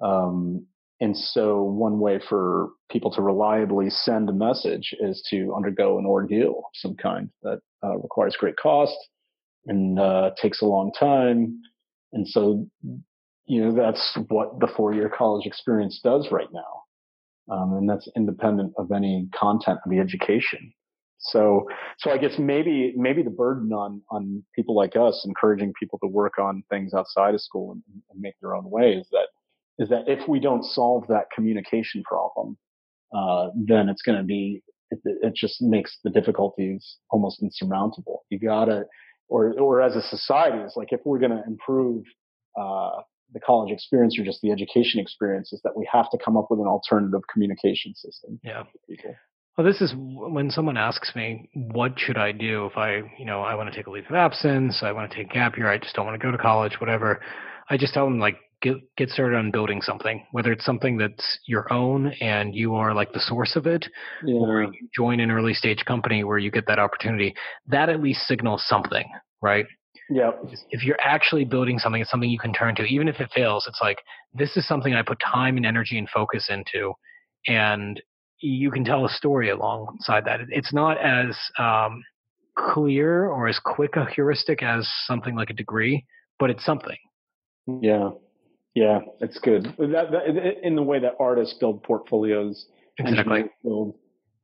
Um, 0.00 0.66
and 1.00 1.16
so 1.16 1.62
one 1.62 1.98
way 1.98 2.20
for 2.28 2.70
people 2.90 3.10
to 3.12 3.22
reliably 3.22 3.90
send 3.90 4.28
a 4.28 4.32
message 4.32 4.94
is 5.00 5.26
to 5.30 5.52
undergo 5.54 5.98
an 5.98 6.06
ordeal 6.06 6.58
of 6.58 6.70
some 6.74 6.94
kind 6.94 7.30
that 7.42 7.60
uh, 7.82 7.96
requires 7.98 8.36
great 8.38 8.56
cost 8.56 8.96
and 9.66 9.98
uh, 9.98 10.30
takes 10.40 10.62
a 10.62 10.66
long 10.66 10.92
time. 10.98 11.60
And 12.12 12.28
so 12.28 12.66
you 13.46 13.64
know, 13.64 13.74
that's 13.74 14.16
what 14.28 14.60
the 14.60 14.68
four 14.76 14.94
year 14.94 15.10
college 15.14 15.46
experience 15.46 16.00
does 16.02 16.28
right 16.30 16.48
now. 16.52 17.54
Um, 17.54 17.74
and 17.74 17.88
that's 17.88 18.08
independent 18.16 18.72
of 18.78 18.92
any 18.92 19.28
content 19.34 19.78
of 19.84 19.90
the 19.90 19.98
education. 19.98 20.72
So, 21.22 21.68
so 21.98 22.10
I 22.10 22.18
guess 22.18 22.32
maybe, 22.38 22.92
maybe 22.96 23.22
the 23.22 23.30
burden 23.30 23.72
on, 23.72 24.02
on 24.10 24.42
people 24.54 24.74
like 24.74 24.96
us 24.96 25.24
encouraging 25.26 25.72
people 25.78 25.98
to 26.00 26.08
work 26.08 26.38
on 26.38 26.64
things 26.68 26.94
outside 26.94 27.34
of 27.34 27.40
school 27.40 27.72
and, 27.72 27.82
and 28.10 28.20
make 28.20 28.34
their 28.40 28.54
own 28.54 28.68
way 28.68 28.94
is 28.94 29.06
that, 29.12 29.28
is 29.78 29.88
that 29.88 30.04
if 30.06 30.28
we 30.28 30.40
don't 30.40 30.64
solve 30.64 31.06
that 31.08 31.26
communication 31.34 32.02
problem, 32.02 32.56
uh, 33.16 33.48
then 33.54 33.88
it's 33.88 34.02
going 34.02 34.18
to 34.18 34.24
be, 34.24 34.62
it, 34.90 34.98
it 35.04 35.34
just 35.34 35.62
makes 35.62 35.98
the 36.02 36.10
difficulties 36.10 36.96
almost 37.10 37.40
insurmountable. 37.42 38.24
You 38.28 38.38
gotta, 38.38 38.84
or, 39.28 39.58
or 39.58 39.80
as 39.80 39.96
a 39.96 40.02
society, 40.02 40.58
it's 40.58 40.76
like 40.76 40.92
if 40.92 41.00
we're 41.04 41.20
going 41.20 41.30
to 41.30 41.42
improve, 41.46 42.04
uh, 42.60 43.00
the 43.32 43.40
college 43.40 43.72
experience 43.72 44.18
or 44.18 44.24
just 44.24 44.42
the 44.42 44.50
education 44.50 45.00
experience 45.00 45.52
is 45.52 45.60
that 45.64 45.76
we 45.76 45.88
have 45.90 46.10
to 46.10 46.18
come 46.22 46.36
up 46.36 46.48
with 46.50 46.60
an 46.60 46.66
alternative 46.66 47.22
communication 47.32 47.94
system. 47.94 48.38
Yeah. 48.44 48.64
Well, 49.56 49.66
this 49.66 49.82
is 49.82 49.92
when 49.96 50.50
someone 50.50 50.78
asks 50.78 51.14
me, 51.14 51.50
what 51.54 51.92
should 51.98 52.16
I 52.16 52.32
do 52.32 52.66
if 52.66 52.76
I, 52.76 53.02
you 53.18 53.26
know, 53.26 53.42
I 53.42 53.54
want 53.54 53.70
to 53.70 53.76
take 53.76 53.86
a 53.86 53.90
leave 53.90 54.06
of 54.08 54.14
absence, 54.14 54.78
I 54.82 54.92
want 54.92 55.10
to 55.10 55.16
take 55.16 55.30
a 55.30 55.34
gap 55.34 55.58
year, 55.58 55.70
I 55.70 55.78
just 55.78 55.94
don't 55.94 56.06
want 56.06 56.18
to 56.18 56.26
go 56.26 56.32
to 56.32 56.38
college, 56.38 56.80
whatever. 56.80 57.20
I 57.68 57.76
just 57.76 57.92
tell 57.92 58.06
them 58.06 58.18
like, 58.18 58.36
get 58.62 58.76
get 58.96 59.10
started 59.10 59.36
on 59.36 59.50
building 59.50 59.82
something, 59.82 60.24
whether 60.32 60.52
it's 60.52 60.64
something 60.64 60.96
that's 60.96 61.38
your 61.46 61.70
own 61.72 62.12
and 62.20 62.54
you 62.54 62.74
are 62.74 62.94
like 62.94 63.12
the 63.12 63.20
source 63.20 63.56
of 63.56 63.66
it, 63.66 63.86
yeah. 64.24 64.34
or 64.36 64.62
you 64.62 64.88
join 64.94 65.20
an 65.20 65.30
early 65.30 65.52
stage 65.52 65.84
company 65.84 66.24
where 66.24 66.38
you 66.38 66.50
get 66.50 66.66
that 66.68 66.78
opportunity. 66.78 67.34
That 67.66 67.88
at 67.88 68.00
least 68.00 68.26
signals 68.26 68.64
something, 68.66 69.04
right? 69.42 69.66
Yeah. 70.08 70.30
If 70.70 70.82
you're 70.82 71.00
actually 71.00 71.44
building 71.44 71.78
something, 71.78 72.00
it's 72.00 72.10
something 72.10 72.30
you 72.30 72.38
can 72.38 72.52
turn 72.52 72.74
to. 72.76 72.84
Even 72.84 73.08
if 73.08 73.20
it 73.20 73.30
fails, 73.34 73.66
it's 73.68 73.80
like, 73.80 73.98
this 74.32 74.56
is 74.56 74.66
something 74.66 74.94
I 74.94 75.02
put 75.02 75.18
time 75.20 75.56
and 75.56 75.66
energy 75.66 75.98
and 75.98 76.08
focus 76.08 76.48
into. 76.48 76.92
And 77.46 78.00
you 78.42 78.70
can 78.70 78.84
tell 78.84 79.06
a 79.06 79.08
story 79.08 79.50
alongside 79.50 80.24
that. 80.24 80.40
It's 80.48 80.72
not 80.72 80.98
as 80.98 81.36
um, 81.58 82.02
clear 82.58 83.26
or 83.26 83.48
as 83.48 83.58
quick 83.64 83.96
a 83.96 84.04
heuristic 84.10 84.62
as 84.62 84.88
something 85.06 85.34
like 85.34 85.50
a 85.50 85.54
degree, 85.54 86.04
but 86.38 86.50
it's 86.50 86.64
something. 86.64 86.96
Yeah. 87.80 88.10
Yeah, 88.74 89.00
it's 89.20 89.38
good. 89.38 89.64
That, 89.78 90.10
that, 90.10 90.66
in 90.66 90.76
the 90.76 90.82
way 90.82 90.98
that 90.98 91.12
artists 91.20 91.54
build 91.58 91.82
portfolios, 91.82 92.66
exactly. 92.98 93.44
Build 93.62 93.94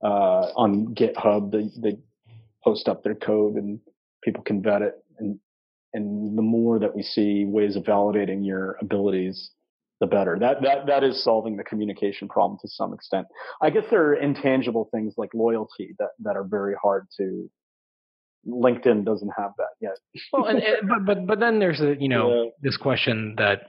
uh, 0.02 0.52
on 0.54 0.94
GitHub. 0.94 1.50
They, 1.50 1.70
they 1.80 1.98
post 2.62 2.88
up 2.88 3.02
their 3.02 3.14
code 3.14 3.54
and 3.54 3.80
people 4.22 4.42
can 4.42 4.62
vet 4.62 4.82
it. 4.82 4.94
And, 5.18 5.40
and 5.94 6.36
the 6.36 6.42
more 6.42 6.78
that 6.78 6.94
we 6.94 7.02
see 7.02 7.46
ways 7.46 7.74
of 7.74 7.84
validating 7.84 8.46
your 8.46 8.76
abilities, 8.82 9.50
the 10.00 10.06
better. 10.06 10.38
That, 10.38 10.62
that, 10.62 10.86
that 10.86 11.04
is 11.04 11.22
solving 11.24 11.56
the 11.56 11.64
communication 11.64 12.28
problem 12.28 12.58
to 12.62 12.68
some 12.68 12.92
extent. 12.92 13.26
I 13.60 13.70
guess 13.70 13.84
there 13.90 14.02
are 14.06 14.14
intangible 14.14 14.88
things 14.92 15.14
like 15.16 15.30
loyalty 15.34 15.94
that, 15.98 16.10
that 16.20 16.36
are 16.36 16.44
very 16.44 16.74
hard 16.80 17.08
to, 17.18 17.50
LinkedIn 18.46 19.04
doesn't 19.04 19.32
have 19.36 19.52
that 19.58 19.70
yet. 19.80 19.98
well, 20.32 20.46
and, 20.46 20.58
and, 20.60 20.88
but, 20.88 21.04
but, 21.04 21.26
but 21.26 21.40
then 21.40 21.58
there's 21.58 21.80
a, 21.80 21.96
you 21.98 22.08
know, 22.08 22.44
yeah. 22.44 22.50
this 22.62 22.76
question 22.76 23.34
that 23.36 23.62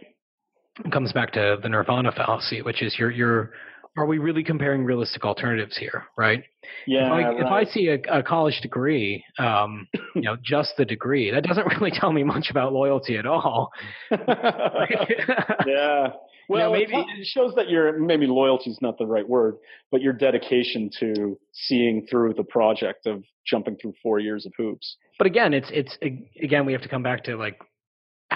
comes 0.91 1.11
back 1.11 1.33
to 1.33 1.57
the 1.61 1.67
nirvana 1.67 2.11
fallacy, 2.11 2.61
which 2.61 2.81
is 2.81 2.95
you're, 2.97 3.11
you're, 3.11 3.51
are 3.97 4.05
we 4.05 4.17
really 4.17 4.43
comparing 4.43 4.85
realistic 4.85 5.25
alternatives 5.25 5.77
here, 5.77 6.05
right? 6.17 6.43
Yeah. 6.85 7.07
If 7.07 7.11
I, 7.11 7.23
right. 7.23 7.39
if 7.39 7.45
I 7.45 7.63
see 7.65 7.87
a, 7.87 8.19
a, 8.19 8.23
college 8.23 8.59
degree, 8.61 9.23
um, 9.37 9.87
you 10.15 10.21
know, 10.21 10.37
just 10.43 10.73
the 10.77 10.85
degree, 10.85 11.31
that 11.31 11.43
doesn't 11.43 11.65
really 11.79 11.91
tell 11.91 12.11
me 12.11 12.23
much 12.23 12.49
about 12.49 12.73
loyalty 12.73 13.17
at 13.17 13.25
all. 13.25 13.71
yeah. 14.11 14.17
Well, 15.65 16.09
you 16.49 16.57
know, 16.57 16.71
maybe 16.71 16.93
it 16.93 17.27
shows 17.27 17.53
that 17.55 17.69
your 17.69 17.99
maybe 17.99 18.27
loyalty 18.27 18.71
is 18.71 18.79
not 18.81 18.97
the 18.97 19.05
right 19.05 19.27
word, 19.27 19.55
but 19.91 20.01
your 20.01 20.13
dedication 20.13 20.89
to 20.99 21.37
seeing 21.53 22.07
through 22.09 22.33
the 22.35 22.43
project 22.43 23.05
of 23.05 23.23
jumping 23.45 23.77
through 23.77 23.93
four 24.01 24.19
years 24.19 24.45
of 24.45 24.53
hoops. 24.57 24.97
But 25.17 25.27
again, 25.27 25.53
it's 25.53 25.69
it's 25.71 25.97
again 26.41 26.65
we 26.65 26.73
have 26.73 26.81
to 26.81 26.89
come 26.89 27.03
back 27.03 27.25
to 27.25 27.35
like 27.35 27.59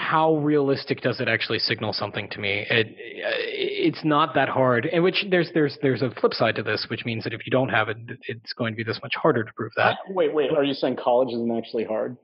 how 0.04 0.36
realistic 0.36 1.00
does 1.00 1.20
it 1.20 1.28
actually 1.28 1.58
signal 1.58 1.92
something 1.92 2.28
to 2.28 2.38
me? 2.38 2.66
It 2.68 2.94
it's 2.98 4.04
not 4.04 4.34
that 4.34 4.50
hard. 4.50 4.86
And 4.92 5.02
which 5.02 5.24
there's 5.30 5.50
there's 5.54 5.78
there's 5.80 6.02
a 6.02 6.10
flip 6.20 6.34
side 6.34 6.56
to 6.56 6.62
this, 6.62 6.86
which 6.90 7.04
means 7.04 7.24
that 7.24 7.32
if 7.32 7.46
you 7.46 7.50
don't 7.50 7.70
have 7.70 7.88
it, 7.88 7.96
it's 8.28 8.52
going 8.52 8.74
to 8.74 8.76
be 8.76 8.84
this 8.84 9.00
much 9.02 9.14
harder 9.16 9.44
to 9.44 9.50
prove 9.56 9.72
that. 9.76 9.96
Wait, 10.10 10.34
wait, 10.34 10.50
are 10.50 10.62
you 10.62 10.74
saying 10.74 10.96
college 11.02 11.30
isn't 11.30 11.56
actually 11.56 11.84
hard? 11.84 12.16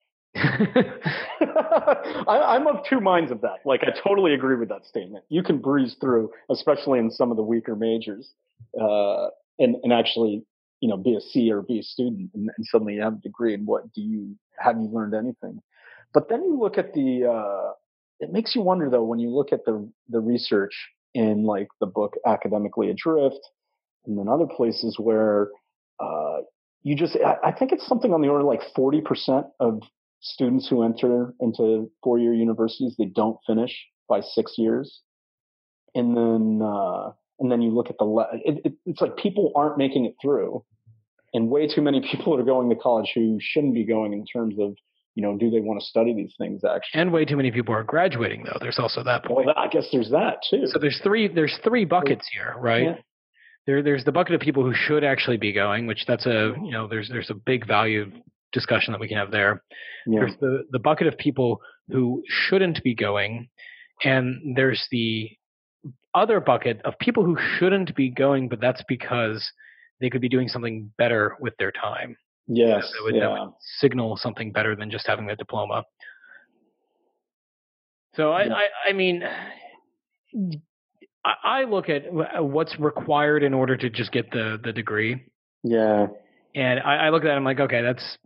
I, 0.34 2.56
am 2.56 2.66
of 2.66 2.84
two 2.88 3.00
minds 3.00 3.30
of 3.30 3.40
that. 3.40 3.58
Like, 3.64 3.80
I 3.82 3.98
totally 4.06 4.34
agree 4.34 4.56
with 4.56 4.68
that 4.68 4.84
statement. 4.84 5.24
You 5.28 5.42
can 5.42 5.58
breeze 5.58 5.96
through, 6.00 6.30
especially 6.50 6.98
in 6.98 7.10
some 7.10 7.30
of 7.30 7.36
the 7.36 7.42
weaker 7.42 7.76
majors, 7.76 8.30
uh, 8.80 9.28
and 9.58 9.76
and 9.82 9.92
actually, 9.92 10.44
you 10.80 10.88
know, 10.88 10.96
be 10.96 11.14
a 11.14 11.20
C 11.20 11.52
or 11.52 11.62
B 11.62 11.82
student, 11.82 12.30
and, 12.34 12.50
and 12.56 12.66
suddenly 12.66 12.94
you 12.94 13.02
have 13.02 13.14
a 13.14 13.20
degree. 13.20 13.54
And 13.54 13.66
what 13.66 13.92
do 13.92 14.02
you 14.02 14.36
have 14.58 14.76
you 14.76 14.88
learned 14.92 15.14
anything? 15.14 15.62
But 16.12 16.28
then 16.28 16.42
you 16.42 16.58
look 16.58 16.78
at 16.78 16.94
the, 16.94 17.26
uh, 17.26 17.72
it 18.20 18.32
makes 18.32 18.54
you 18.54 18.62
wonder 18.62 18.90
though, 18.90 19.04
when 19.04 19.18
you 19.18 19.30
look 19.30 19.52
at 19.52 19.64
the, 19.64 19.88
the 20.08 20.20
research 20.20 20.74
in 21.14 21.44
like 21.44 21.68
the 21.80 21.86
book 21.86 22.14
Academically 22.26 22.90
Adrift 22.90 23.40
and 24.06 24.18
then 24.18 24.28
other 24.28 24.46
places 24.46 24.96
where, 24.98 25.48
uh, 26.00 26.38
you 26.82 26.96
just, 26.96 27.16
I, 27.16 27.48
I 27.48 27.52
think 27.52 27.72
it's 27.72 27.86
something 27.86 28.12
on 28.12 28.22
the 28.22 28.28
order 28.28 28.44
like 28.44 28.62
40% 28.76 29.44
of 29.60 29.80
students 30.20 30.68
who 30.68 30.82
enter 30.82 31.34
into 31.40 31.90
four 32.02 32.18
year 32.18 32.34
universities, 32.34 32.94
they 32.98 33.06
don't 33.06 33.38
finish 33.46 33.76
by 34.08 34.20
six 34.20 34.54
years. 34.56 35.00
And 35.94 36.16
then, 36.16 36.60
uh, 36.62 37.12
and 37.40 37.50
then 37.50 37.62
you 37.62 37.70
look 37.70 37.90
at 37.90 37.98
the, 37.98 38.04
le- 38.04 38.28
it, 38.32 38.60
it, 38.64 38.72
it's 38.86 39.00
like 39.00 39.16
people 39.16 39.52
aren't 39.54 39.78
making 39.78 40.06
it 40.06 40.14
through 40.20 40.64
and 41.34 41.50
way 41.50 41.68
too 41.68 41.82
many 41.82 42.00
people 42.12 42.34
are 42.34 42.42
going 42.42 42.68
to 42.70 42.76
college 42.76 43.12
who 43.14 43.38
shouldn't 43.40 43.74
be 43.74 43.84
going 43.84 44.12
in 44.12 44.24
terms 44.24 44.54
of 44.58 44.76
you 45.18 45.22
know, 45.22 45.36
do 45.36 45.50
they 45.50 45.58
want 45.58 45.80
to 45.80 45.84
study 45.84 46.14
these 46.14 46.32
things 46.38 46.62
actually? 46.64 47.00
And 47.00 47.12
way 47.12 47.24
too 47.24 47.36
many 47.36 47.50
people 47.50 47.74
are 47.74 47.82
graduating 47.82 48.44
though. 48.44 48.56
There's 48.60 48.78
also 48.78 49.02
that 49.02 49.24
point. 49.24 49.46
Well, 49.46 49.54
I 49.58 49.66
guess 49.66 49.88
there's 49.90 50.10
that 50.10 50.36
too. 50.48 50.62
So 50.66 50.78
there's 50.78 51.00
three 51.02 51.26
there's 51.26 51.58
three 51.64 51.84
buckets 51.84 52.28
here, 52.32 52.54
right? 52.56 52.84
Yeah. 52.84 52.94
There 53.66 53.82
there's 53.82 54.04
the 54.04 54.12
bucket 54.12 54.36
of 54.36 54.40
people 54.40 54.62
who 54.62 54.72
should 54.72 55.02
actually 55.02 55.36
be 55.36 55.52
going, 55.52 55.88
which 55.88 56.04
that's 56.06 56.24
a 56.26 56.54
you 56.62 56.70
know, 56.70 56.86
there's 56.86 57.08
there's 57.08 57.30
a 57.30 57.34
big 57.34 57.66
value 57.66 58.12
discussion 58.52 58.92
that 58.92 59.00
we 59.00 59.08
can 59.08 59.16
have 59.16 59.32
there. 59.32 59.64
Yeah. 60.06 60.20
There's 60.20 60.36
the, 60.40 60.62
the 60.70 60.78
bucket 60.78 61.08
of 61.08 61.18
people 61.18 61.62
who 61.88 62.22
shouldn't 62.28 62.80
be 62.84 62.94
going, 62.94 63.48
and 64.04 64.56
there's 64.56 64.86
the 64.92 65.30
other 66.14 66.38
bucket 66.38 66.80
of 66.84 66.96
people 67.00 67.24
who 67.24 67.36
shouldn't 67.58 67.92
be 67.96 68.08
going, 68.08 68.48
but 68.48 68.60
that's 68.60 68.84
because 68.86 69.50
they 70.00 70.10
could 70.10 70.20
be 70.20 70.28
doing 70.28 70.46
something 70.46 70.92
better 70.96 71.36
with 71.40 71.54
their 71.58 71.72
time. 71.72 72.16
Yes, 72.48 72.90
that 72.92 73.04
would, 73.04 73.14
yeah. 73.14 73.20
that 73.20 73.30
would 73.30 73.52
signal 73.78 74.16
something 74.16 74.52
better 74.52 74.74
than 74.74 74.90
just 74.90 75.06
having 75.06 75.26
the 75.26 75.36
diploma. 75.36 75.84
So 78.14 78.32
I, 78.32 78.42
I, 78.42 78.66
I 78.88 78.92
mean, 78.94 79.22
I 81.24 81.64
look 81.64 81.88
at 81.88 82.06
uh, 82.06 82.42
what's 82.42 82.78
required 82.80 83.42
in 83.42 83.54
order 83.54 83.76
to 83.76 83.90
just 83.90 84.12
get 84.12 84.30
the 84.30 84.58
the 84.62 84.72
degree. 84.72 85.24
Yeah. 85.62 86.06
And 86.54 86.80
I, 86.80 87.06
I 87.06 87.10
look 87.10 87.22
at 87.22 87.26
that. 87.26 87.36
I'm 87.36 87.44
like, 87.44 87.60
okay, 87.60 87.82
that's 87.82 88.18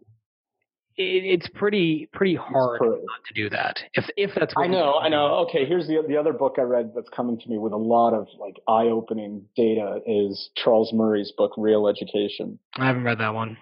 it, 0.97 1.25
it's 1.25 1.49
pretty 1.49 2.09
pretty 2.13 2.35
hard 2.35 2.81
not 2.81 3.25
to 3.27 3.35
do 3.35 3.51
that. 3.51 3.81
If 3.95 4.05
if 4.17 4.31
that's 4.35 4.55
I 4.57 4.67
know, 4.67 4.99
I 4.99 5.09
know. 5.09 5.47
Okay, 5.47 5.65
here's 5.67 5.87
the 5.87 6.03
the 6.07 6.17
other 6.17 6.33
book 6.33 6.57
I 6.59 6.63
read 6.63 6.93
that's 6.95 7.09
coming 7.09 7.39
to 7.39 7.49
me 7.49 7.59
with 7.59 7.73
a 7.73 7.79
lot 7.79 8.15
of 8.15 8.29
like 8.39 8.61
eye 8.69 8.87
opening 8.87 9.47
data 9.57 10.01
is 10.07 10.51
Charles 10.57 10.93
Murray's 10.93 11.33
book 11.37 11.53
Real 11.57 11.89
Education. 11.89 12.59
I 12.77 12.87
haven't 12.87 13.05
read 13.05 13.19
that 13.19 13.35
one. 13.35 13.57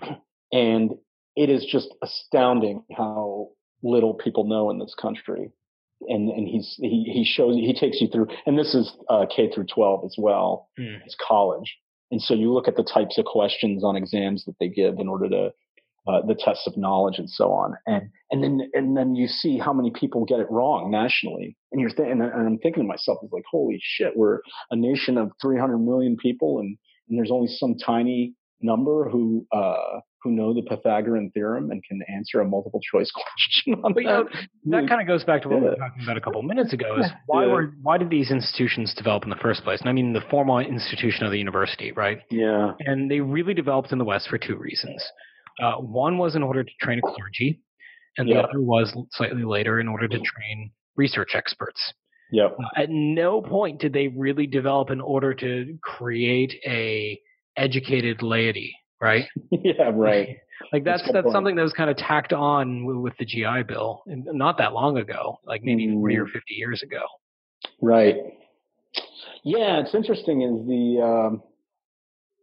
And 0.53 0.93
it 1.37 1.49
is 1.49 1.65
just 1.65 1.95
astounding 2.03 2.83
how 2.97 3.49
little 3.83 4.15
people 4.15 4.45
know 4.45 4.71
in 4.71 4.79
this 4.79 4.95
country. 5.01 5.51
And 6.09 6.31
and 6.31 6.49
he's 6.49 6.77
he 6.81 7.05
he 7.13 7.25
shows 7.25 7.57
he 7.57 7.75
takes 7.79 8.01
you 8.01 8.09
through, 8.09 8.29
and 8.47 8.59
this 8.59 8.75
is 8.75 8.91
uh, 9.11 9.27
K 9.27 9.51
through 9.53 9.67
12 9.67 10.05
as 10.07 10.15
well. 10.17 10.71
Mm. 10.79 10.99
It's 11.05 11.15
college, 11.21 11.77
and 12.11 12.23
so 12.23 12.33
you 12.33 12.51
look 12.51 12.69
at 12.69 12.77
the 12.77 12.83
types 12.83 13.19
of 13.19 13.27
questions 13.27 13.85
on 13.85 13.97
exams 13.97 14.47
that 14.47 14.55
they 14.59 14.69
give 14.69 14.99
in 14.99 15.09
order 15.09 15.29
to 15.29 15.51
uh, 16.09 16.27
the 16.27 16.35
tests 16.35 16.67
of 16.67 16.79
knowledge 16.79 17.19
and 17.19 17.29
so 17.29 17.53
on, 17.53 17.77
and 17.87 18.09
and 18.31 18.43
then 18.43 18.71
and 18.73 18.97
then 18.97 19.15
you 19.15 19.29
see 19.29 19.59
how 19.59 19.75
many 19.75 19.91
people 19.91 20.25
get 20.25 20.41
it 20.41 20.51
wrong 20.51 20.91
nationally, 20.91 21.55
and 21.71 21.83
you're 21.83 21.91
th- 21.91 22.09
and, 22.09 22.23
and 22.23 22.33
I'm 22.33 22.59
thinking 22.59 22.83
to 22.83 22.89
myself, 22.89 23.19
it's 23.23 23.33
like 23.35 23.45
holy 23.51 23.79
shit, 23.83 24.17
we're 24.17 24.41
a 24.71 24.77
nation 24.77 25.19
of 25.19 25.33
300 25.43 25.77
million 25.77 26.17
people, 26.17 26.61
and 26.61 26.79
and 27.11 27.19
there's 27.19 27.31
only 27.31 27.49
some 27.49 27.77
tiny 27.77 28.33
number 28.63 29.11
who 29.11 29.47
uh, 29.53 30.01
who 30.23 30.31
know 30.31 30.53
the 30.53 30.63
Pythagorean 30.63 31.31
theorem 31.33 31.71
and 31.71 31.83
can 31.85 32.01
answer 32.09 32.41
a 32.41 32.45
multiple 32.45 32.81
choice 32.81 33.11
question. 33.15 33.83
On 33.85 33.93
but, 33.93 34.05
that. 34.05 34.25
You 34.63 34.71
know, 34.71 34.81
that 34.81 34.89
kind 34.89 35.01
of 35.01 35.07
goes 35.07 35.25
back 35.25 35.43
to 35.43 35.49
what 35.49 35.57
yeah. 35.57 35.63
we 35.63 35.69
were 35.71 35.77
talking 35.77 36.03
about 36.03 36.17
a 36.17 36.21
couple 36.21 36.43
minutes 36.43 36.73
ago. 36.73 36.99
Is 36.99 37.07
why 37.27 37.47
yeah. 37.47 37.53
were 37.53 37.75
why 37.83 37.99
did 37.99 38.11
these 38.11 38.31
institutions 38.31 38.95
develop 38.95 39.25
in 39.25 39.31
the 39.31 39.37
first 39.37 39.65
place? 39.65 39.81
And 39.81 39.89
I 39.89 39.93
mean 39.93 40.13
the 40.13 40.23
formal 40.31 40.59
institution 40.59 41.25
of 41.25 41.33
the 41.33 41.39
university, 41.39 41.93
right? 41.93 42.21
Yeah. 42.31 42.73
And 42.81 43.11
they 43.11 43.21
really 43.21 43.55
developed 43.55 43.93
in 43.93 43.99
the 43.99 44.05
West 44.05 44.29
for 44.29 44.39
two 44.39 44.57
reasons. 44.57 45.03
Uh, 45.61 45.77
one 45.77 46.19
was 46.19 46.37
in 46.37 46.43
order 46.43 46.65
to 46.65 46.71
train 46.81 46.99
a 46.99 47.03
clergy, 47.03 47.61
and 48.17 48.29
the 48.29 48.37
other 48.37 48.61
was 48.61 48.97
slightly 49.13 49.45
later 49.45 49.81
in 49.81 49.89
order 49.89 50.09
to 50.09 50.19
train 50.19 50.71
research 50.97 51.31
experts. 51.35 51.93
Yep. 52.33 52.57
Uh, 52.59 52.81
at 52.81 52.91
no 52.91 53.43
point 53.43 53.81
did 53.81 53.93
they 53.93 54.09
really 54.09 54.47
develop 54.47 54.91
in 54.91 55.01
order 55.01 55.35
to 55.35 55.79
create 55.83 56.55
a 56.65 57.21
educated 57.57 58.23
laity 58.23 58.75
right? 59.01 59.27
yeah, 59.51 59.91
right. 59.93 60.39
Like 60.73 60.85
that's 60.85 61.03
that's, 61.03 61.13
that's 61.15 61.33
something 61.33 61.57
that 61.57 61.63
was 61.63 61.73
kind 61.73 61.91
of 61.91 61.97
tacked 61.97 62.33
on 62.33 62.85
with, 62.85 62.97
with 62.97 63.17
the 63.19 63.25
GI 63.25 63.65
Bill, 63.67 64.03
and 64.07 64.25
not 64.33 64.59
that 64.59 64.73
long 64.73 64.99
ago, 64.99 65.39
like 65.45 65.63
maybe 65.63 65.87
mm. 65.87 65.95
forty 65.95 66.17
or 66.17 66.27
fifty 66.27 66.55
years 66.55 66.83
ago. 66.83 67.03
Right. 67.81 68.17
Yeah, 69.43 69.81
it's 69.81 69.95
interesting. 69.95 70.43
Is 70.43 70.67
the 70.67 71.03
um, 71.03 71.43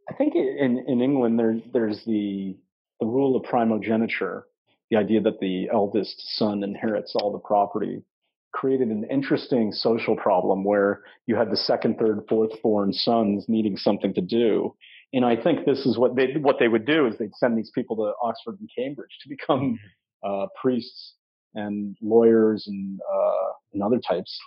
I 0.10 0.14
think 0.16 0.36
in 0.36 0.84
in 0.88 1.02
England 1.02 1.40
there 1.40 1.60
there's 1.74 2.04
the 2.06 2.58
the 3.00 3.06
rule 3.06 3.36
of 3.36 3.44
primogeniture, 3.44 4.46
the 4.90 4.98
idea 4.98 5.22
that 5.22 5.40
the 5.40 5.70
eldest 5.72 6.16
son 6.38 6.64
inherits 6.64 7.14
all 7.16 7.32
the 7.32 7.38
property, 7.38 8.04
created 8.52 8.88
an 8.88 9.06
interesting 9.12 9.72
social 9.72 10.16
problem 10.16 10.64
where 10.64 11.02
you 11.28 11.36
had 11.36 11.52
the 11.52 11.58
second, 11.58 12.00
third, 12.00 12.22
fourth 12.28 12.60
born 12.64 12.92
sons 12.92 13.46
needing 13.48 13.78
something 13.78 14.14
to 14.16 14.22
do, 14.22 14.76
and 15.14 15.26
I 15.26 15.36
think 15.36 15.66
this 15.66 15.86
is 15.86 15.98
what 15.98 16.16
they 16.16 16.34
what 16.40 16.58
they 16.60 16.68
would 16.68 16.86
do 16.86 17.08
is 17.08 17.18
they'd 17.18 17.36
send 17.36 17.58
these 17.58 17.72
people 17.74 17.96
to 17.98 18.14
Oxford 18.22 18.60
and 18.60 18.70
Cambridge 18.76 19.18
to 19.22 19.30
become 19.30 19.80
mm-hmm. 20.24 20.44
uh, 20.44 20.48
priests 20.62 21.14
and 21.54 21.96
lawyers 22.02 22.66
and 22.68 23.00
uh, 23.02 23.52
and 23.74 23.84
other 23.84 24.00
types. 24.00 24.38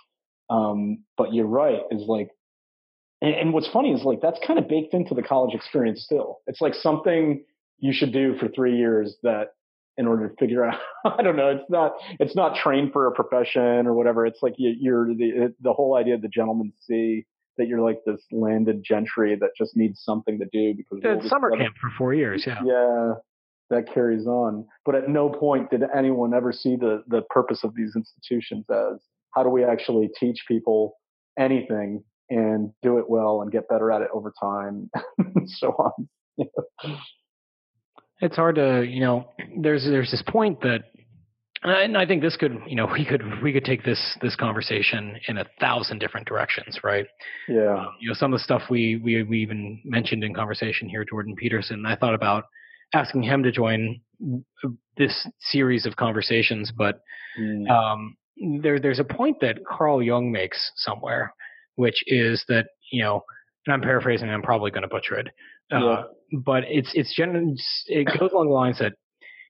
Um, 0.49 1.03
but 1.17 1.33
you're 1.33 1.45
right, 1.45 1.79
is 1.91 2.03
like, 2.07 2.29
and, 3.21 3.33
and 3.33 3.53
what's 3.53 3.69
funny 3.69 3.93
is 3.93 4.03
like 4.03 4.21
that's 4.21 4.39
kind 4.45 4.59
of 4.59 4.67
baked 4.67 4.93
into 4.93 5.15
the 5.15 5.23
college 5.23 5.55
experience 5.55 6.03
still. 6.03 6.39
It's 6.47 6.61
like 6.61 6.75
something 6.75 7.43
you 7.79 7.93
should 7.93 8.13
do 8.13 8.37
for 8.37 8.47
three 8.47 8.77
years 8.77 9.17
that 9.23 9.53
in 9.97 10.07
order 10.07 10.29
to 10.29 10.35
figure 10.35 10.65
out 10.65 10.79
i 11.05 11.21
don't 11.21 11.35
know 11.35 11.49
it's 11.49 11.69
not 11.69 11.93
it's 12.19 12.35
not 12.35 12.55
trained 12.55 12.93
for 12.93 13.07
a 13.07 13.11
profession 13.11 13.85
or 13.85 13.93
whatever 13.93 14.25
it's 14.25 14.39
like 14.41 14.53
you, 14.57 14.95
are 14.95 15.07
the 15.07 15.53
the 15.59 15.73
whole 15.73 15.95
idea 15.95 16.15
of 16.15 16.21
the 16.21 16.29
gentleman 16.29 16.71
see 16.79 17.25
that 17.57 17.67
you're 17.67 17.81
like 17.81 17.99
this 18.05 18.21
landed 18.31 18.83
gentry 18.83 19.35
that 19.39 19.51
just 19.57 19.75
needs 19.75 20.01
something 20.01 20.39
to 20.39 20.45
do 20.51 20.73
because 20.75 20.99
it's 21.03 21.29
summer 21.29 21.51
camp 21.51 21.75
for 21.79 21.89
four 21.97 22.13
years. 22.13 22.43
Yeah. 22.45 22.59
Yeah. 22.65 23.13
That 23.69 23.93
carries 23.93 24.27
on. 24.27 24.65
But 24.85 24.95
at 24.95 25.07
no 25.07 25.29
point 25.29 25.69
did 25.69 25.83
anyone 25.95 26.33
ever 26.33 26.51
see 26.51 26.75
the, 26.75 27.03
the 27.07 27.21
purpose 27.29 27.63
of 27.63 27.73
these 27.73 27.95
institutions 27.95 28.65
as 28.69 28.99
how 29.33 29.43
do 29.43 29.49
we 29.49 29.63
actually 29.63 30.09
teach 30.19 30.43
people 30.45 30.97
anything 31.39 32.03
and 32.29 32.71
do 32.81 32.97
it 32.97 33.09
well 33.09 33.41
and 33.41 33.51
get 33.51 33.67
better 33.69 33.91
at 33.91 34.01
it 34.01 34.09
over 34.13 34.33
time 34.41 34.89
and 35.17 35.49
so 35.49 35.69
on. 35.69 36.09
it's 38.21 38.35
hard 38.35 38.55
to 38.55 38.83
you 38.83 39.01
know 39.01 39.29
there's 39.57 39.83
there's 39.85 40.11
this 40.11 40.23
point 40.27 40.61
that 40.61 40.85
and 41.63 41.97
I 41.97 42.05
think 42.05 42.21
this 42.21 42.35
could, 42.37 42.57
you 42.67 42.75
know, 42.75 42.87
we 42.91 43.05
could 43.05 43.23
we 43.41 43.53
could 43.53 43.65
take 43.65 43.83
this 43.83 44.17
this 44.21 44.35
conversation 44.35 45.17
in 45.27 45.37
a 45.37 45.45
thousand 45.59 45.99
different 45.99 46.27
directions, 46.27 46.79
right? 46.83 47.05
Yeah. 47.47 47.75
Um, 47.75 47.95
you 47.99 48.09
know, 48.09 48.13
some 48.13 48.33
of 48.33 48.39
the 48.39 48.43
stuff 48.43 48.63
we 48.69 48.97
we 49.03 49.23
we 49.23 49.39
even 49.39 49.81
mentioned 49.83 50.23
in 50.23 50.33
conversation 50.33 50.89
here, 50.89 51.05
Jordan 51.05 51.35
Peterson. 51.35 51.85
I 51.85 51.95
thought 51.95 52.15
about 52.15 52.45
asking 52.93 53.23
him 53.23 53.43
to 53.43 53.51
join 53.51 54.01
this 54.97 55.27
series 55.39 55.85
of 55.85 55.95
conversations, 55.95 56.71
but 56.75 56.99
mm. 57.39 57.69
um, 57.69 58.15
there 58.61 58.79
there's 58.79 58.99
a 58.99 59.03
point 59.03 59.37
that 59.41 59.59
Carl 59.65 60.01
Jung 60.01 60.31
makes 60.31 60.71
somewhere, 60.75 61.33
which 61.75 62.03
is 62.07 62.43
that 62.47 62.67
you 62.91 63.03
know, 63.03 63.23
and 63.65 63.73
I'm 63.73 63.81
paraphrasing, 63.81 64.29
I'm 64.29 64.41
probably 64.41 64.71
going 64.71 64.83
to 64.83 64.87
butcher 64.87 65.15
it, 65.19 65.27
uh, 65.71 65.79
yeah. 65.79 66.01
but 66.43 66.63
it's 66.67 66.91
it's 66.93 67.15
generally 67.15 67.55
it 67.87 68.07
goes 68.19 68.31
along 68.31 68.47
the 68.47 68.53
lines 68.53 68.79
that 68.79 68.93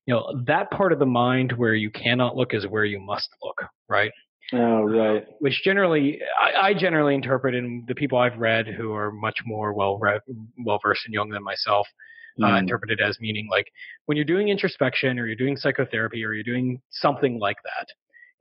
you 0.06 0.14
know 0.14 0.44
that 0.48 0.72
part 0.72 0.94
of 0.94 1.00
the 1.00 1.06
mind 1.06 1.54
where 1.54 1.76
you 1.76 1.90
cannot 1.90 2.36
look 2.36 2.54
is 2.54 2.68
where 2.68 2.86
you 2.86 3.00
must 3.00 3.30
look 3.44 3.62
right 3.90 4.12
oh 4.54 4.84
right 4.84 5.26
which 5.40 5.62
generally 5.64 6.20
I, 6.40 6.70
I 6.70 6.74
generally 6.74 7.16
interpret 7.16 7.56
in 7.56 7.86
the 7.88 7.96
people 7.96 8.18
i've 8.18 8.38
read 8.38 8.68
who 8.68 8.94
are 8.94 9.12
much 9.12 9.40
more 9.46 9.74
well 9.74 9.98
read 9.98 10.22
well 10.66 10.80
versed 10.84 11.06
in 11.08 11.14
Jung 11.14 11.30
than 11.30 11.44
myself 11.44 11.88
mm. 12.40 12.46
uh, 12.46 12.52
hmm. 12.52 12.58
interpret 12.58 12.92
it 12.92 13.00
as 13.00 13.20
meaning 13.20 13.48
like 13.50 13.68
when 14.06 14.16
you're 14.16 14.26
doing 14.26 14.50
introspection 14.50 15.20
or 15.20 15.28
you're 15.28 15.36
doing 15.36 15.58
psychotherapy 15.58 16.24
or 16.24 16.34
you're 16.34 16.44
doing 16.44 16.82
something 16.90 17.40
like 17.40 17.58
that 17.64 17.88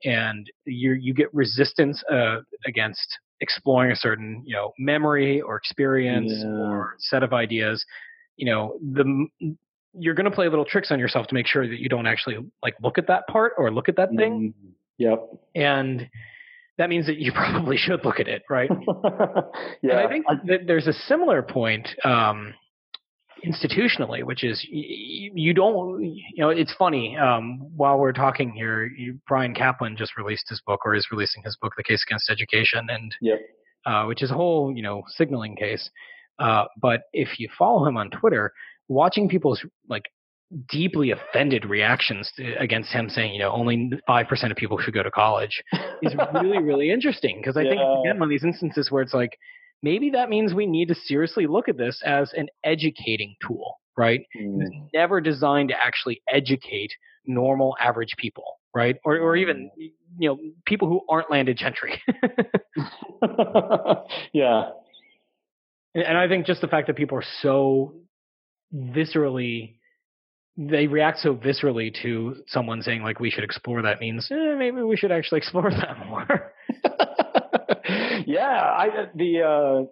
and 0.08 0.50
you 0.64 0.92
you 0.92 1.12
get 1.12 1.32
resistance 1.34 2.02
uh, 2.10 2.38
against 2.66 3.18
exploring 3.40 3.92
a 3.92 3.96
certain 3.96 4.42
you 4.46 4.54
know 4.54 4.72
memory 4.78 5.40
or 5.40 5.56
experience 5.56 6.32
yeah. 6.34 6.46
or 6.46 6.94
set 6.98 7.22
of 7.22 7.32
ideas 7.32 7.84
you 8.36 8.50
know 8.50 8.78
the 8.92 9.28
you're 9.92 10.14
going 10.14 10.24
to 10.24 10.30
play 10.30 10.48
little 10.48 10.64
tricks 10.64 10.90
on 10.90 10.98
yourself 10.98 11.26
to 11.28 11.34
make 11.34 11.46
sure 11.46 11.66
that 11.66 11.78
you 11.78 11.88
don't 11.88 12.06
actually 12.06 12.36
like 12.62 12.74
look 12.82 12.98
at 12.98 13.06
that 13.08 13.26
part 13.26 13.52
or 13.58 13.70
look 13.72 13.88
at 13.88 13.96
that 13.96 14.10
thing. 14.16 14.54
Mm, 14.56 14.70
yep. 14.98 15.28
And 15.54 16.08
that 16.78 16.88
means 16.88 17.06
that 17.06 17.18
you 17.18 17.32
probably 17.34 17.76
should 17.76 18.04
look 18.04 18.20
at 18.20 18.28
it, 18.28 18.42
right? 18.48 18.70
yeah. 19.82 19.92
And 19.92 20.00
I 20.00 20.08
think 20.08 20.26
that 20.46 20.66
there's 20.66 20.86
a 20.86 20.92
similar 20.92 21.42
point 21.42 21.88
um, 22.04 22.54
institutionally, 23.44 24.24
which 24.24 24.44
is 24.44 24.64
you, 24.68 25.32
you, 25.34 25.54
don't, 25.54 26.02
you 26.02 26.22
know, 26.38 26.50
it's 26.50 26.74
funny. 26.74 27.16
Um, 27.16 27.70
while 27.76 27.98
we're 27.98 28.12
talking 28.12 28.52
here, 28.52 28.86
you, 28.86 29.18
Bryan 29.26 29.54
Caplan 29.54 29.96
just 29.96 30.16
released 30.16 30.48
his 30.48 30.60
book 30.66 30.80
or 30.84 30.94
is 30.94 31.06
releasing 31.10 31.42
his 31.42 31.56
book, 31.60 31.72
The 31.76 31.82
Case 31.82 32.04
Against 32.06 32.30
Education, 32.30 32.86
and 32.88 33.14
yep. 33.20 33.40
uh, 33.86 34.04
which 34.04 34.22
is 34.22 34.30
a 34.30 34.34
whole, 34.34 34.72
you 34.74 34.82
know, 34.82 35.02
signaling 35.08 35.56
case. 35.56 35.90
Uh, 36.38 36.64
but 36.80 37.02
if 37.12 37.38
you 37.38 37.48
follow 37.58 37.86
him 37.86 37.96
on 37.96 38.10
Twitter, 38.10 38.52
watching 38.90 39.28
people's 39.28 39.64
like 39.88 40.10
deeply 40.68 41.12
offended 41.12 41.64
reactions 41.64 42.30
to, 42.36 42.54
against 42.54 42.90
him 42.92 43.08
saying, 43.08 43.32
you 43.32 43.38
know, 43.38 43.52
only 43.52 43.92
5% 44.08 44.50
of 44.50 44.56
people 44.56 44.78
should 44.78 44.92
go 44.92 45.02
to 45.02 45.10
college 45.10 45.62
is 46.02 46.14
really, 46.34 46.58
really 46.58 46.90
interesting. 46.90 47.38
Because 47.40 47.56
I 47.56 47.62
yeah. 47.62 47.70
think, 47.70 47.80
again, 47.80 48.18
one 48.18 48.24
of 48.24 48.30
these 48.30 48.44
instances 48.44 48.90
where 48.90 49.02
it's 49.02 49.14
like, 49.14 49.38
maybe 49.82 50.10
that 50.10 50.28
means 50.28 50.52
we 50.52 50.66
need 50.66 50.88
to 50.88 50.94
seriously 50.94 51.46
look 51.46 51.68
at 51.68 51.78
this 51.78 52.02
as 52.04 52.32
an 52.34 52.48
educating 52.64 53.36
tool, 53.46 53.76
right? 53.96 54.22
Mm. 54.36 54.62
It's 54.62 54.74
never 54.92 55.20
designed 55.20 55.68
to 55.68 55.76
actually 55.80 56.20
educate 56.28 56.92
normal, 57.24 57.76
average 57.80 58.16
people, 58.18 58.58
right? 58.74 58.96
Or, 59.04 59.18
or 59.18 59.36
even, 59.36 59.70
mm. 59.80 59.92
you 60.18 60.28
know, 60.28 60.38
people 60.66 60.88
who 60.88 61.02
aren't 61.08 61.30
landed 61.30 61.56
gentry. 61.56 62.02
yeah. 64.32 64.70
And 65.94 66.18
I 66.18 66.26
think 66.28 66.46
just 66.46 66.60
the 66.60 66.68
fact 66.68 66.88
that 66.88 66.96
people 66.96 67.16
are 67.18 67.24
so 67.40 67.94
viscerally 68.74 69.76
they 70.56 70.86
react 70.86 71.18
so 71.18 71.34
viscerally 71.34 71.94
to 72.02 72.36
someone 72.46 72.82
saying 72.82 73.02
like 73.02 73.18
we 73.18 73.30
should 73.30 73.44
explore 73.44 73.82
that 73.82 74.00
means 74.00 74.28
eh, 74.30 74.54
maybe 74.56 74.82
we 74.82 74.96
should 74.96 75.12
actually 75.12 75.38
explore 75.42 75.70
that 75.70 76.06
more. 76.06 76.52
yeah, 78.26 78.60
I 78.76 78.88
the 79.14 79.42
uh, 79.42 79.84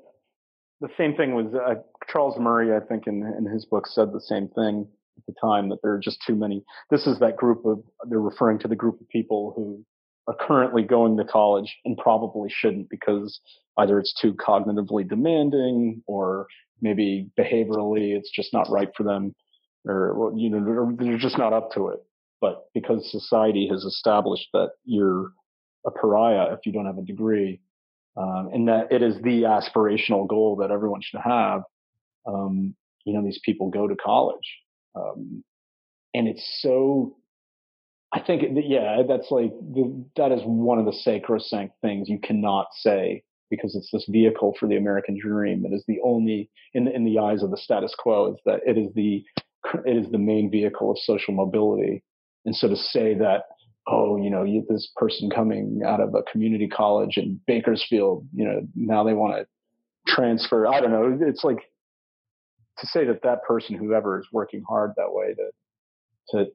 the 0.81 0.89
same 0.97 1.15
thing 1.15 1.35
was 1.35 1.55
uh, 1.55 1.81
Charles 2.13 2.39
Murray. 2.39 2.77
I 2.77 2.81
think 2.81 3.07
in 3.07 3.23
in 3.39 3.47
his 3.47 3.65
book 3.65 3.87
said 3.87 4.13
the 4.13 4.21
same 4.21 4.49
thing 4.49 4.87
at 5.17 5.27
the 5.27 5.35
time 5.41 5.69
that 5.71 5.79
there 5.83 5.93
are 5.93 5.99
just 5.99 6.23
too 6.27 6.35
many. 6.35 6.65
This 6.91 7.07
is 7.07 7.19
that 7.21 7.37
group 7.37 7.65
of 7.65 7.83
they're 8.09 8.21
referring 8.21 8.59
to 8.61 8.69
the 8.69 8.77
group 8.77 9.01
of 9.01 9.09
people 9.09 9.53
who 9.57 9.85
are 10.27 10.37
currently 10.47 10.83
going 10.83 11.17
to 11.17 11.25
college 11.25 11.75
and 11.87 11.97
probably 11.97 12.51
shouldn't 12.51 12.91
because 12.91 13.41
either 13.79 13.99
it's 13.99 14.15
too 14.21 14.35
cognitively 14.35 15.09
demanding 15.09 16.03
or 16.07 16.47
maybe 16.81 17.29
behaviorally 17.39 18.17
it's 18.17 18.31
just 18.31 18.53
not 18.53 18.71
right 18.71 18.91
for 18.97 19.03
them 19.03 19.35
or 19.85 20.33
you 20.37 20.51
know 20.51 20.95
they're 20.99 21.19
just 21.19 21.39
not 21.39 21.53
up 21.53 21.73
to 21.73 21.89
it. 21.89 22.01
But 22.41 22.67
because 22.73 23.11
society 23.11 23.69
has 23.69 23.85
established 23.85 24.49
that 24.53 24.71
you're 24.85 25.33
a 25.87 25.91
pariah 25.91 26.53
if 26.53 26.61
you 26.65 26.73
don't 26.73 26.87
have 26.87 26.99
a 26.99 27.03
degree 27.03 27.61
um, 28.17 28.51
and 28.53 28.69
that 28.69 28.93
it 28.93 29.03
is 29.03 29.17
the 29.23 29.43
aspirational 29.43 30.29
goal 30.29 30.57
that 30.57 30.71
everyone 30.71 31.01
should 31.03 31.21
have 31.21 31.63
um, 32.27 32.75
you 33.05 33.13
know 33.13 33.25
these 33.25 33.41
people 33.45 33.71
go 33.71 33.87
to 33.89 33.97
college. 33.97 34.59
Um, 34.95 35.45
and 36.15 36.29
it's 36.29 36.61
so 36.61 37.17
i 38.13 38.21
think 38.21 38.43
yeah 38.65 39.03
that's 39.07 39.31
like 39.31 39.51
the, 39.75 40.05
that 40.17 40.33
is 40.33 40.41
one 40.45 40.79
of 40.79 40.87
the 40.87 40.93
sacrosanct 40.93 41.75
things 41.81 42.09
you 42.09 42.19
cannot 42.19 42.69
say 42.73 43.23
because 43.51 43.75
it's 43.75 43.91
this 43.93 44.07
vehicle 44.09 44.55
for 44.59 44.69
the 44.69 44.77
American 44.77 45.19
dream. 45.21 45.65
It 45.65 45.75
is 45.75 45.85
the 45.87 45.99
only, 46.05 46.51
in 46.75 46.85
the, 46.85 46.95
in 46.95 47.05
the 47.05 47.19
eyes 47.19 47.43
of 47.43 47.51
the 47.51 47.57
status 47.57 47.95
quo, 47.99 48.33
is 48.33 48.41
that 48.45 48.61
it 48.67 48.79
is 48.79 48.93
the 48.95 49.25
it 49.85 49.97
is 49.97 50.11
the 50.11 50.19
main 50.19 50.51
vehicle 50.51 50.91
of 50.91 50.99
social 50.99 51.35
mobility. 51.35 52.03
And 52.45 52.55
so 52.55 52.69
to 52.69 52.77
say 52.77 53.15
that, 53.15 53.45
oh, 53.87 54.17
you 54.17 54.31
know, 54.31 54.45
you, 54.45 54.65
this 54.69 54.91
person 54.97 55.31
coming 55.31 55.83
out 55.85 56.01
of 56.01 56.15
a 56.15 56.23
community 56.31 56.69
college 56.69 57.17
in 57.17 57.41
Bakersfield, 57.47 58.27
you 58.35 58.45
know, 58.45 58.61
now 58.75 59.05
they 59.05 59.15
want 59.15 59.35
to 59.35 60.13
transfer. 60.13 60.67
I 60.67 60.81
don't 60.81 60.93
know. 60.93 61.19
It's 61.21 61.45
like 61.45 61.59
to 62.79 62.87
say 62.87 63.05
that 63.07 63.23
that 63.23 63.43
person, 63.43 63.77
whoever 63.77 64.21
is 64.21 64.27
working 64.33 64.63
hard 64.69 64.93
that 64.97 65.13
way 65.13 65.35
to 65.35 65.51
to 66.31 66.47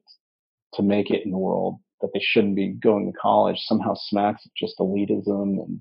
to 0.74 0.82
make 0.82 1.10
it 1.10 1.24
in 1.24 1.30
the 1.30 1.38
world, 1.38 1.78
that 2.00 2.10
they 2.12 2.20
shouldn't 2.22 2.56
be 2.56 2.68
going 2.68 3.10
to 3.10 3.18
college, 3.18 3.58
somehow 3.60 3.94
smacks 3.94 4.44
of 4.44 4.52
just 4.56 4.78
elitism 4.78 5.62
and 5.62 5.80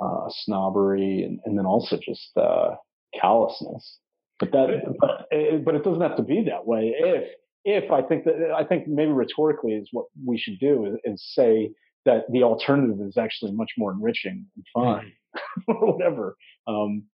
uh, 0.00 0.28
snobbery, 0.28 1.22
and, 1.22 1.40
and, 1.44 1.58
then 1.58 1.66
also 1.66 1.96
just 1.96 2.36
uh, 2.36 2.74
callousness. 3.20 3.98
But 4.38 4.52
that, 4.52 4.96
but 5.00 5.26
it, 5.30 5.64
but 5.64 5.74
it 5.74 5.84
doesn't 5.84 6.00
have 6.00 6.16
to 6.16 6.22
be 6.22 6.44
that 6.44 6.66
way. 6.66 6.94
If 6.96 7.28
if 7.64 7.90
I 7.90 8.02
think 8.02 8.24
that 8.24 8.52
I 8.56 8.64
think 8.64 8.88
maybe 8.88 9.12
rhetorically 9.12 9.72
is 9.72 9.88
what 9.92 10.06
we 10.24 10.38
should 10.38 10.58
do 10.58 10.86
is, 10.86 10.94
is 11.04 11.24
say 11.34 11.70
that 12.04 12.24
the 12.32 12.42
alternative 12.42 13.00
is 13.06 13.16
actually 13.16 13.52
much 13.52 13.70
more 13.78 13.92
enriching 13.92 14.46
and 14.56 14.64
fun, 14.74 15.12
mm. 15.36 15.60
or 15.68 15.92
whatever. 15.92 16.36
Um, 16.66 17.04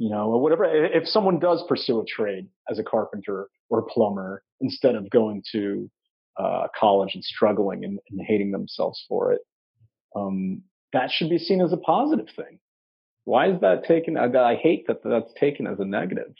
you 0.00 0.08
know, 0.08 0.30
or 0.30 0.40
whatever. 0.40 0.64
If 0.64 1.06
someone 1.06 1.38
does 1.38 1.62
pursue 1.68 2.00
a 2.00 2.04
trade 2.06 2.48
as 2.70 2.78
a 2.78 2.82
carpenter 2.82 3.48
or 3.68 3.80
a 3.80 3.84
plumber 3.84 4.42
instead 4.62 4.94
of 4.94 5.10
going 5.10 5.42
to 5.52 5.90
uh, 6.38 6.68
college 6.78 7.14
and 7.14 7.22
struggling 7.22 7.84
and, 7.84 7.98
and, 8.10 8.20
hating 8.26 8.50
themselves 8.50 9.04
for 9.06 9.32
it, 9.32 9.42
um, 10.16 10.62
that 10.92 11.10
should 11.10 11.30
be 11.30 11.38
seen 11.38 11.60
as 11.60 11.72
a 11.72 11.76
positive 11.76 12.28
thing. 12.34 12.58
Why 13.24 13.50
is 13.50 13.60
that 13.60 13.84
taken? 13.84 14.16
I, 14.16 14.26
I 14.26 14.56
hate 14.56 14.86
that 14.86 15.02
that's 15.04 15.32
taken 15.38 15.66
as 15.66 15.78
a 15.78 15.84
negative. 15.84 16.34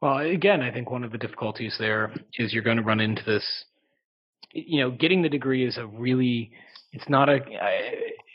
Well, 0.00 0.18
again, 0.18 0.62
I 0.62 0.72
think 0.72 0.90
one 0.90 1.04
of 1.04 1.12
the 1.12 1.18
difficulties 1.18 1.76
there 1.78 2.12
is 2.38 2.52
you're 2.52 2.62
going 2.62 2.76
to 2.76 2.82
run 2.82 3.00
into 3.00 3.22
this. 3.24 3.64
You 4.52 4.82
know, 4.82 4.90
getting 4.90 5.22
the 5.22 5.28
degree 5.28 5.66
is 5.66 5.78
a 5.78 5.86
really, 5.86 6.52
it's 6.92 7.08
not 7.08 7.28
a, 7.28 7.38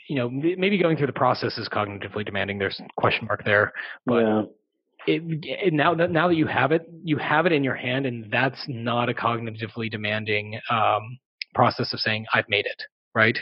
you 0.08 0.16
know, 0.16 0.30
maybe 0.30 0.78
going 0.78 0.96
through 0.96 1.06
the 1.06 1.12
process 1.12 1.58
is 1.58 1.68
cognitively 1.68 2.24
demanding. 2.24 2.58
There's 2.58 2.80
a 2.80 2.88
question 2.96 3.26
mark 3.26 3.44
there, 3.44 3.72
but 4.06 4.20
yeah. 4.20 4.42
it, 5.06 5.22
it, 5.42 5.72
now 5.74 5.94
that 5.94 6.10
now 6.10 6.26
that 6.28 6.34
you 6.34 6.46
have 6.46 6.72
it, 6.72 6.88
you 7.04 7.18
have 7.18 7.46
it 7.46 7.52
in 7.52 7.62
your 7.62 7.76
hand, 7.76 8.06
and 8.06 8.30
that's 8.32 8.64
not 8.66 9.08
a 9.08 9.14
cognitively 9.14 9.90
demanding 9.90 10.58
um, 10.70 11.18
process 11.54 11.92
of 11.92 12.00
saying 12.00 12.26
I've 12.32 12.48
made 12.48 12.66
it, 12.66 12.82
right? 13.14 13.38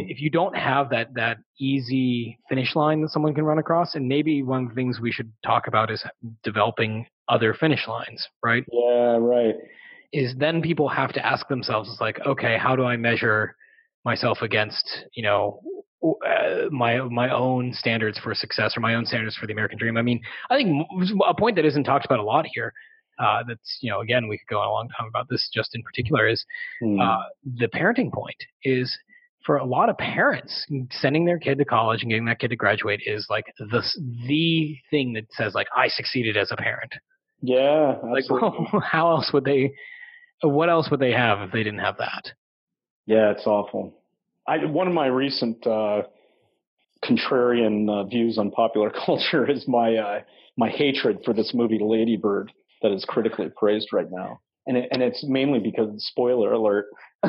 Mm. 0.00 0.10
If 0.10 0.20
you 0.20 0.30
don't 0.30 0.56
have 0.56 0.90
that 0.90 1.14
that 1.14 1.38
easy 1.58 2.38
finish 2.48 2.74
line 2.74 3.02
that 3.02 3.10
someone 3.10 3.34
can 3.34 3.44
run 3.44 3.58
across, 3.58 3.94
and 3.94 4.08
maybe 4.08 4.42
one 4.42 4.64
of 4.64 4.68
the 4.70 4.74
things 4.74 5.00
we 5.00 5.12
should 5.12 5.32
talk 5.44 5.66
about 5.66 5.90
is 5.90 6.04
developing 6.42 7.06
other 7.28 7.54
finish 7.54 7.86
lines, 7.86 8.26
right? 8.42 8.64
Yeah, 8.72 9.16
right. 9.18 9.54
Is 10.12 10.34
then 10.36 10.60
people 10.62 10.88
have 10.88 11.12
to 11.12 11.24
ask 11.24 11.46
themselves, 11.48 11.88
it's 11.90 12.00
like, 12.00 12.18
okay, 12.26 12.58
how 12.58 12.74
do 12.74 12.84
I 12.84 12.96
measure 12.96 13.54
myself 14.04 14.38
against, 14.42 15.04
you 15.14 15.22
know, 15.22 15.60
uh, 16.02 16.68
my 16.70 17.00
my 17.02 17.30
own 17.30 17.72
standards 17.72 18.18
for 18.18 18.34
success 18.34 18.76
or 18.76 18.80
my 18.80 18.94
own 18.94 19.06
standards 19.06 19.36
for 19.36 19.46
the 19.46 19.52
American 19.52 19.78
dream? 19.78 19.96
I 19.96 20.02
mean, 20.02 20.20
I 20.50 20.56
think 20.56 20.86
a 21.26 21.34
point 21.34 21.56
that 21.56 21.64
isn't 21.64 21.84
talked 21.84 22.04
about 22.04 22.18
a 22.18 22.24
lot 22.24 22.46
here 22.52 22.72
uh, 23.20 23.42
that's 23.46 23.78
you 23.80 23.90
know 23.90 24.00
again 24.00 24.28
we 24.28 24.38
could 24.38 24.48
go 24.48 24.60
on 24.60 24.68
a 24.68 24.72
long 24.72 24.88
time 24.88 25.06
about 25.08 25.26
this 25.28 25.48
just 25.52 25.74
in 25.74 25.82
particular 25.82 26.26
is 26.26 26.44
mm. 26.82 27.00
uh, 27.00 27.22
the 27.58 27.68
parenting 27.68 28.12
point 28.12 28.36
is 28.64 28.96
for 29.44 29.56
a 29.56 29.64
lot 29.64 29.88
of 29.88 29.96
parents, 29.96 30.66
sending 30.90 31.24
their 31.24 31.38
kid 31.38 31.58
to 31.58 31.64
college 31.64 32.02
and 32.02 32.10
getting 32.10 32.26
that 32.26 32.38
kid 32.38 32.48
to 32.48 32.56
graduate 32.56 33.00
is 33.04 33.26
like 33.30 33.46
the 33.58 33.82
the 34.26 34.76
thing 34.90 35.14
that 35.14 35.24
says 35.32 35.54
like 35.54 35.66
I 35.76 35.88
succeeded 35.88 36.36
as 36.36 36.50
a 36.50 36.56
parent. 36.56 36.92
Yeah, 37.42 37.96
Like, 38.02 38.24
absolutely. 38.30 38.80
how 38.84 39.10
else 39.10 39.32
would 39.32 39.44
they? 39.44 39.72
What 40.42 40.68
else 40.68 40.90
would 40.90 41.00
they 41.00 41.12
have 41.12 41.40
if 41.40 41.52
they 41.52 41.62
didn't 41.62 41.80
have 41.80 41.98
that? 41.98 42.32
Yeah, 43.06 43.30
it's 43.30 43.46
awful. 43.46 43.94
I 44.46 44.64
one 44.66 44.86
of 44.88 44.94
my 44.94 45.06
recent 45.06 45.66
uh, 45.66 46.02
contrarian 47.04 47.88
uh, 47.88 48.04
views 48.04 48.38
on 48.38 48.50
popular 48.50 48.90
culture 49.06 49.48
is 49.50 49.66
my 49.66 49.96
uh, 49.96 50.20
my 50.56 50.68
hatred 50.68 51.20
for 51.24 51.32
this 51.32 51.52
movie 51.54 51.78
Lady 51.80 52.16
Bird 52.16 52.52
that 52.82 52.92
is 52.92 53.04
critically 53.06 53.50
praised 53.56 53.88
right 53.92 54.10
now, 54.10 54.40
and 54.66 54.76
it, 54.76 54.88
and 54.92 55.02
it's 55.02 55.24
mainly 55.24 55.58
because 55.58 55.88
spoiler 56.04 56.52
alert 56.52 56.86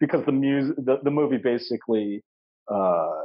because 0.00 0.24
the 0.26 0.32
music 0.32 0.76
the, 0.76 0.98
the 1.02 1.10
movie 1.10 1.38
basically 1.38 2.22
uh, 2.72 3.22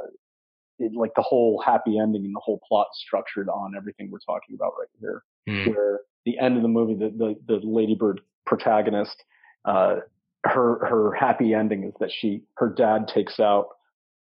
it, 0.78 0.92
like 0.94 1.12
the 1.14 1.22
whole 1.22 1.62
happy 1.64 1.98
ending 1.98 2.24
and 2.24 2.34
the 2.34 2.40
whole 2.40 2.60
plot 2.66 2.86
structured 2.94 3.48
on 3.48 3.74
everything 3.76 4.10
we're 4.10 4.18
talking 4.18 4.54
about 4.54 4.72
right 4.78 4.88
here 5.00 5.22
Hmm. 5.48 5.70
where 5.70 6.00
the 6.26 6.38
end 6.38 6.56
of 6.56 6.62
the 6.62 6.68
movie, 6.68 6.94
the 6.94 7.10
the, 7.16 7.34
the 7.46 7.66
Lady 7.66 7.94
Bird 7.94 8.20
protagonist, 8.46 9.24
uh, 9.64 9.96
her 10.44 10.84
her 10.86 11.12
happy 11.14 11.54
ending 11.54 11.84
is 11.84 11.94
that 12.00 12.10
she 12.12 12.42
her 12.56 12.68
dad 12.68 13.08
takes 13.08 13.40
out 13.40 13.68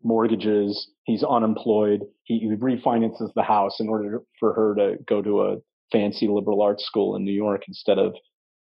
mortgages. 0.02 0.88
He's 1.04 1.22
unemployed. 1.22 2.02
He, 2.24 2.40
he 2.40 2.48
refinances 2.48 3.32
the 3.34 3.42
house 3.42 3.80
in 3.80 3.88
order 3.88 4.22
for 4.40 4.52
her 4.54 4.74
to 4.74 4.96
go 5.06 5.22
to 5.22 5.42
a 5.42 5.56
fancy 5.92 6.28
liberal 6.28 6.62
arts 6.62 6.84
school 6.84 7.16
in 7.16 7.24
New 7.24 7.32
York 7.32 7.62
instead 7.68 7.98
of 7.98 8.14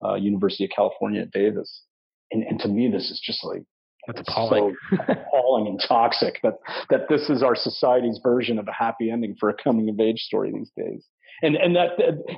uh, 0.04 0.14
University 0.14 0.64
of 0.64 0.70
California 0.74 1.22
at 1.22 1.30
Davis. 1.30 1.82
And, 2.30 2.42
and 2.44 2.58
to 2.60 2.68
me, 2.68 2.90
this 2.90 3.10
is 3.10 3.20
just 3.24 3.44
like 3.44 3.62
That's 4.06 4.20
appalling. 4.20 4.76
so 4.90 4.96
appalling 5.08 5.66
and 5.66 5.80
toxic 5.86 6.40
that 6.42 6.54
that 6.90 7.08
this 7.08 7.28
is 7.28 7.42
our 7.42 7.54
society's 7.54 8.18
version 8.22 8.58
of 8.58 8.66
a 8.68 8.72
happy 8.72 9.10
ending 9.10 9.36
for 9.38 9.48
a 9.48 9.54
coming 9.54 9.88
of 9.88 10.00
age 10.00 10.20
story 10.20 10.52
these 10.52 10.70
days. 10.76 11.06
And 11.42 11.56
and 11.56 11.76
that 11.76 11.90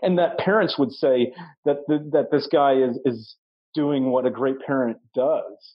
and 0.03 0.19
that 0.19 0.39
parents 0.39 0.78
would 0.78 0.93
say 0.93 1.32
that 1.65 1.78
the, 1.86 2.09
that 2.12 2.31
this 2.31 2.49
guy 2.51 2.74
is 2.74 2.99
is 3.05 3.36
doing 3.74 4.11
what 4.11 4.27
a 4.27 4.31
great 4.31 4.61
parent 4.66 4.99
does. 5.15 5.74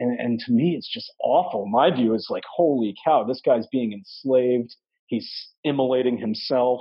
And 0.00 0.18
and 0.18 0.40
to 0.40 0.52
me 0.52 0.74
it's 0.76 0.90
just 0.92 1.12
awful. 1.22 1.66
My 1.66 1.90
view 1.94 2.14
is 2.14 2.28
like 2.30 2.44
holy 2.50 2.94
cow, 3.04 3.24
this 3.24 3.42
guy's 3.44 3.66
being 3.66 3.92
enslaved. 3.92 4.74
He's 5.06 5.30
immolating 5.64 6.16
himself, 6.16 6.80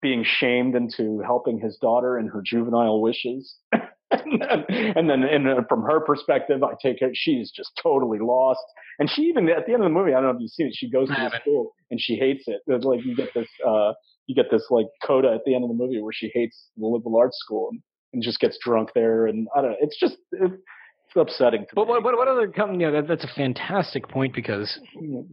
being 0.00 0.24
shamed 0.24 0.74
into 0.74 1.20
helping 1.24 1.58
his 1.58 1.76
daughter 1.80 2.18
in 2.18 2.28
her 2.28 2.42
juvenile 2.44 3.00
wishes. 3.00 3.56
and 4.10 4.40
then, 4.40 4.64
and 4.96 5.10
then 5.10 5.22
and 5.24 5.66
from 5.68 5.82
her 5.82 6.00
perspective, 6.00 6.62
I 6.62 6.72
take 6.82 7.02
it 7.02 7.10
she's 7.14 7.50
just 7.50 7.70
totally 7.82 8.18
lost. 8.20 8.64
And 8.98 9.10
she 9.10 9.22
even 9.22 9.48
at 9.48 9.66
the 9.66 9.72
end 9.74 9.82
of 9.82 9.88
the 9.88 9.94
movie, 9.94 10.12
I 10.12 10.20
don't 10.20 10.24
know 10.24 10.30
if 10.30 10.40
you've 10.40 10.50
seen 10.50 10.68
it, 10.68 10.74
she 10.76 10.90
goes 10.90 11.08
to 11.08 11.14
the 11.14 11.38
school 11.40 11.72
and 11.90 12.00
she 12.00 12.16
hates 12.16 12.44
it. 12.46 12.60
It's 12.66 12.84
like 12.84 13.04
you 13.04 13.14
get 13.14 13.34
this 13.34 13.48
uh 13.66 13.92
you 14.26 14.34
get 14.34 14.50
this 14.50 14.66
like 14.70 14.86
coda 15.04 15.32
at 15.34 15.40
the 15.44 15.54
end 15.54 15.64
of 15.64 15.68
the 15.68 15.74
movie 15.76 16.00
where 16.00 16.12
she 16.12 16.30
hates 16.34 16.68
the 16.76 16.86
liberal 16.86 17.16
arts 17.18 17.38
school 17.38 17.68
and, 17.72 17.80
and 18.12 18.22
just 18.22 18.40
gets 18.40 18.58
drunk 18.64 18.90
there 18.94 19.26
and 19.26 19.48
I 19.54 19.60
don't 19.62 19.70
know. 19.72 19.76
It's 19.80 19.98
just 19.98 20.16
it's 20.32 21.16
upsetting 21.16 21.62
to 21.62 21.74
But 21.74 21.84
me. 21.86 21.90
what, 21.90 22.04
what, 22.04 22.16
what 22.16 22.28
other 22.28 22.48
com- 22.48 22.80
yeah, 22.80 22.90
that, 22.90 23.08
that's 23.08 23.24
a 23.24 23.34
fantastic 23.34 24.08
point 24.08 24.34
because 24.34 24.78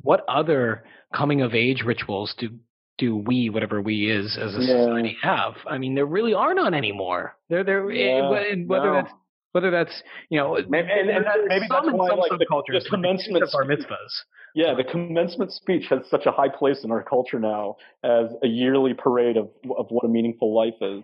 what 0.01 0.23
other 0.27 0.83
coming 1.13 1.41
of 1.41 1.53
age 1.53 1.83
rituals 1.85 2.33
do 2.37 2.49
do 2.97 3.17
we, 3.17 3.49
whatever 3.49 3.81
we 3.81 4.09
is 4.09 4.37
as 4.37 4.55
a 4.55 4.59
Yeah. 4.61 4.83
society, 4.85 5.17
have? 5.21 5.55
I 5.67 5.77
mean, 5.77 5.95
there 5.95 6.05
really 6.05 6.33
are 6.33 6.53
none 6.53 6.73
anymore. 6.73 7.35
There, 7.49 7.63
there, 7.63 7.89
eh, 7.91 7.93
Yeah, 8.17 8.27
wh- 8.29 8.69
whether 8.69 8.87
no. 8.87 8.93
that's 8.93 9.13
whether 9.51 9.71
that's 9.71 10.03
you 10.29 10.37
know 10.37 10.55
Maybe- 10.67 10.89
and- 10.91 11.09
and 11.09 11.25
there's 11.25 11.47
maybe 11.47 11.67
some 11.67 11.85
that's 11.85 11.97
why, 11.97 12.09
like, 12.09 12.29
the- 12.31 12.37
the 12.37 12.85
commencement 12.89 13.41
of 13.43 13.49
our 13.55 13.63
mitzvahs. 13.63 14.13
Yeah, 14.53 14.73
the 14.73 14.83
commencement 14.83 15.51
speech 15.53 15.87
has 15.87 16.05
such 16.09 16.25
a 16.25 16.31
high 16.31 16.49
place 16.49 16.83
in 16.83 16.91
our 16.91 17.01
culture 17.03 17.39
now 17.39 17.75
as 18.03 18.35
a 18.43 18.47
yearly 18.47 18.93
parade 18.93 19.37
of 19.37 19.49
of 19.77 19.89
what 19.91 20.03
a 20.03 20.09
meaningful 20.09 20.53
life 20.53 20.75
is. 20.81 21.03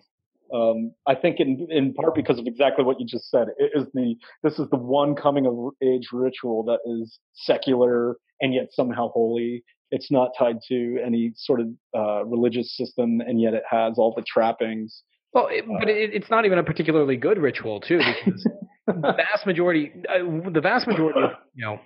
Um, 0.54 0.94
I 1.08 1.16
think 1.16 1.40
in 1.40 1.66
in 1.72 1.94
part 1.94 2.14
because 2.14 2.40
of 2.40 2.46
exactly 2.46 2.84
what 2.84 3.00
you 3.00 3.06
just 3.06 3.30
said. 3.30 3.48
It 3.58 3.72
is 3.74 3.90
the 3.94 4.18
this 4.44 4.60
is 4.60 4.70
the 4.70 4.78
one 4.78 5.16
coming 5.16 5.46
of 5.46 5.56
age 5.82 6.10
ritual 6.12 6.64
that 6.64 6.80
is 6.86 7.20
secular 7.34 8.18
and 8.42 8.54
yet 8.54 8.74
somehow 8.74 9.10
holy. 9.12 9.64
It's 9.92 10.10
not 10.10 10.32
tied 10.38 10.58
to 10.70 10.98
any 11.06 11.34
sort 11.36 11.60
of 11.60 11.68
uh, 11.96 12.26
religious 12.26 12.76
system, 12.76 13.22
and 13.22 13.42
yet 13.42 13.54
it 13.54 13.64
has 13.70 13.98
all 13.98 14.14
the 14.16 14.24
trappings. 14.26 15.04
Well, 15.34 15.48
it, 15.50 15.66
but 15.80 15.90
it, 15.90 16.14
it's 16.14 16.30
not 16.30 16.46
even 16.46 16.58
a 16.58 16.64
particularly 16.64 17.18
good 17.18 17.38
ritual 17.38 17.80
too, 17.80 18.00
because 18.00 18.48
the 18.88 19.14
vast 19.16 19.46
majority, 19.46 19.92
uh, 20.10 20.50
the 20.52 20.62
vast 20.62 20.88
majority 20.88 21.22
of 21.22 21.32
you 21.54 21.66
know 21.66 21.80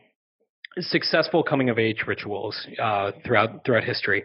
successful 0.80 1.44
coming 1.44 1.70
of 1.70 1.80
age 1.80 2.04
rituals 2.08 2.68
uh, 2.82 3.12
throughout 3.26 3.66
throughout 3.66 3.84
history, 3.84 4.24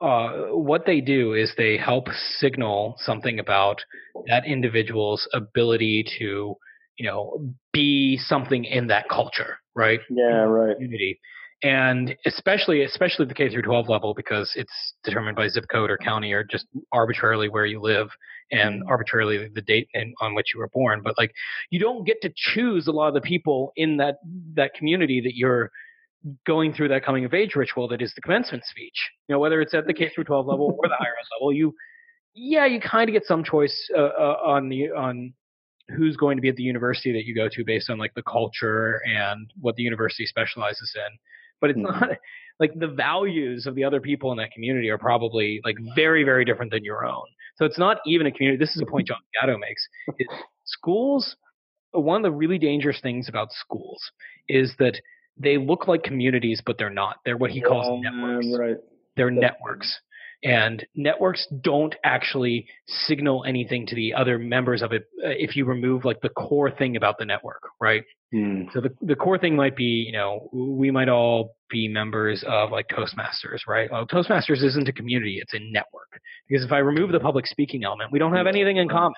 uh, 0.00 0.48
what 0.50 0.86
they 0.86 1.00
do 1.00 1.34
is 1.34 1.52
they 1.56 1.76
help 1.76 2.08
signal 2.38 2.94
something 2.98 3.38
about 3.38 3.82
that 4.26 4.46
individual's 4.46 5.28
ability 5.34 6.04
to 6.18 6.54
you 6.98 7.06
know 7.06 7.52
be 7.72 8.16
something 8.16 8.64
in 8.64 8.88
that 8.88 9.08
culture, 9.08 9.58
right? 9.74 10.00
Yeah, 10.10 10.42
right. 10.42 10.76
community. 10.76 11.20
And 11.62 12.14
especially, 12.24 12.84
especially 12.84 13.26
the 13.26 13.34
K 13.34 13.48
through 13.48 13.62
12 13.62 13.88
level, 13.88 14.14
because 14.14 14.52
it's 14.54 14.94
determined 15.02 15.36
by 15.36 15.48
zip 15.48 15.64
code 15.68 15.90
or 15.90 15.98
county 15.98 16.32
or 16.32 16.44
just 16.44 16.66
arbitrarily 16.92 17.48
where 17.48 17.66
you 17.66 17.80
live 17.80 18.08
and 18.52 18.82
arbitrarily 18.86 19.48
the 19.52 19.62
date 19.62 19.88
in, 19.92 20.14
on 20.20 20.34
which 20.34 20.54
you 20.54 20.60
were 20.60 20.68
born. 20.68 21.00
But 21.02 21.18
like, 21.18 21.32
you 21.70 21.80
don't 21.80 22.04
get 22.04 22.22
to 22.22 22.32
choose 22.34 22.86
a 22.86 22.92
lot 22.92 23.08
of 23.08 23.14
the 23.14 23.20
people 23.20 23.72
in 23.76 23.96
that 23.96 24.18
that 24.54 24.74
community 24.74 25.20
that 25.20 25.34
you're 25.34 25.70
going 26.46 26.72
through 26.72 26.88
that 26.88 27.04
coming 27.04 27.24
of 27.24 27.34
age 27.34 27.54
ritual 27.54 27.88
that 27.88 28.02
is 28.02 28.12
the 28.14 28.20
commencement 28.20 28.64
speech. 28.64 29.10
You 29.28 29.34
know, 29.34 29.40
whether 29.40 29.60
it's 29.60 29.74
at 29.74 29.86
the 29.86 29.94
K 29.94 30.10
through 30.14 30.24
12 30.24 30.46
level 30.46 30.78
or 30.78 30.88
the 30.88 30.94
higher 30.98 31.14
level, 31.36 31.52
you, 31.52 31.74
yeah, 32.34 32.66
you 32.66 32.80
kind 32.80 33.08
of 33.08 33.12
get 33.14 33.24
some 33.24 33.42
choice 33.42 33.90
uh, 33.96 34.00
uh, 34.00 34.36
on 34.44 34.68
the 34.68 34.90
on 34.90 35.34
who's 35.96 36.16
going 36.16 36.36
to 36.36 36.42
be 36.42 36.48
at 36.50 36.56
the 36.56 36.62
university 36.62 37.12
that 37.12 37.24
you 37.24 37.34
go 37.34 37.48
to 37.50 37.64
based 37.64 37.88
on 37.88 37.98
like 37.98 38.12
the 38.14 38.22
culture 38.22 39.00
and 39.06 39.50
what 39.60 39.74
the 39.76 39.82
university 39.82 40.26
specializes 40.26 40.94
in 40.94 41.18
but 41.60 41.70
it's 41.70 41.78
Mhm. 41.78 42.00
not 42.00 42.10
like 42.60 42.72
the 42.78 42.88
values 42.88 43.66
of 43.66 43.74
the 43.74 43.84
other 43.84 44.00
people 44.00 44.32
in 44.32 44.38
that 44.38 44.50
community 44.52 44.90
are 44.90 44.98
probably 44.98 45.60
like 45.64 45.76
very 45.94 46.24
very 46.24 46.44
different 46.44 46.70
than 46.72 46.84
your 46.84 47.04
own 47.06 47.24
so 47.56 47.64
it's 47.64 47.78
not 47.78 47.98
even 48.06 48.26
a 48.26 48.32
community 48.32 48.58
this 48.58 48.74
is 48.76 48.82
a 48.82 48.86
point 48.86 49.06
john 49.06 49.18
gatto 49.40 49.56
makes 49.58 49.86
is 50.18 50.26
schools 50.64 51.36
one 51.92 52.16
of 52.16 52.22
the 52.22 52.30
really 52.36 52.58
dangerous 52.58 53.00
things 53.00 53.28
about 53.28 53.50
schools 53.52 54.00
is 54.48 54.74
that 54.78 55.00
they 55.36 55.56
look 55.56 55.86
like 55.88 56.02
communities 56.02 56.60
but 56.64 56.76
they're 56.78 56.90
not 56.90 57.16
they're 57.24 57.36
what 57.36 57.50
he 57.50 57.60
calls 57.60 57.86
Yeah, 58.02 58.10
networks 58.10 58.46
Right. 58.58 58.76
they're 59.16 59.30
networks 59.30 60.00
and 60.44 60.86
networks 60.94 61.46
don't 61.62 61.94
actually 62.04 62.66
signal 62.86 63.44
anything 63.46 63.86
to 63.86 63.94
the 63.94 64.14
other 64.14 64.38
members 64.38 64.82
of 64.82 64.92
it 64.92 65.02
uh, 65.24 65.28
if 65.30 65.56
you 65.56 65.64
remove 65.64 66.04
like 66.04 66.20
the 66.20 66.28
core 66.28 66.70
thing 66.70 66.96
about 66.96 67.18
the 67.18 67.24
network 67.24 67.62
right 67.80 68.04
Hmm. 68.32 68.64
so 68.74 68.82
the, 68.82 68.90
the 69.00 69.16
core 69.16 69.38
thing 69.38 69.56
might 69.56 69.74
be, 69.74 70.04
you 70.06 70.12
know, 70.12 70.50
we 70.52 70.90
might 70.90 71.08
all 71.08 71.56
be 71.70 71.88
members 71.88 72.44
of 72.46 72.70
like 72.70 72.88
Toastmasters, 72.88 73.66
right? 73.66 73.90
Well, 73.90 74.06
Toastmasters 74.06 74.62
isn't 74.62 74.86
a 74.86 74.92
community; 74.92 75.38
it's 75.40 75.54
a 75.54 75.58
network. 75.58 76.20
Because 76.46 76.62
if 76.62 76.70
I 76.70 76.78
remove 76.78 77.10
the 77.10 77.20
public 77.20 77.46
speaking 77.46 77.84
element, 77.84 78.12
we 78.12 78.18
don't 78.18 78.34
have 78.34 78.46
anything 78.46 78.76
in 78.76 78.88
common. 78.88 79.14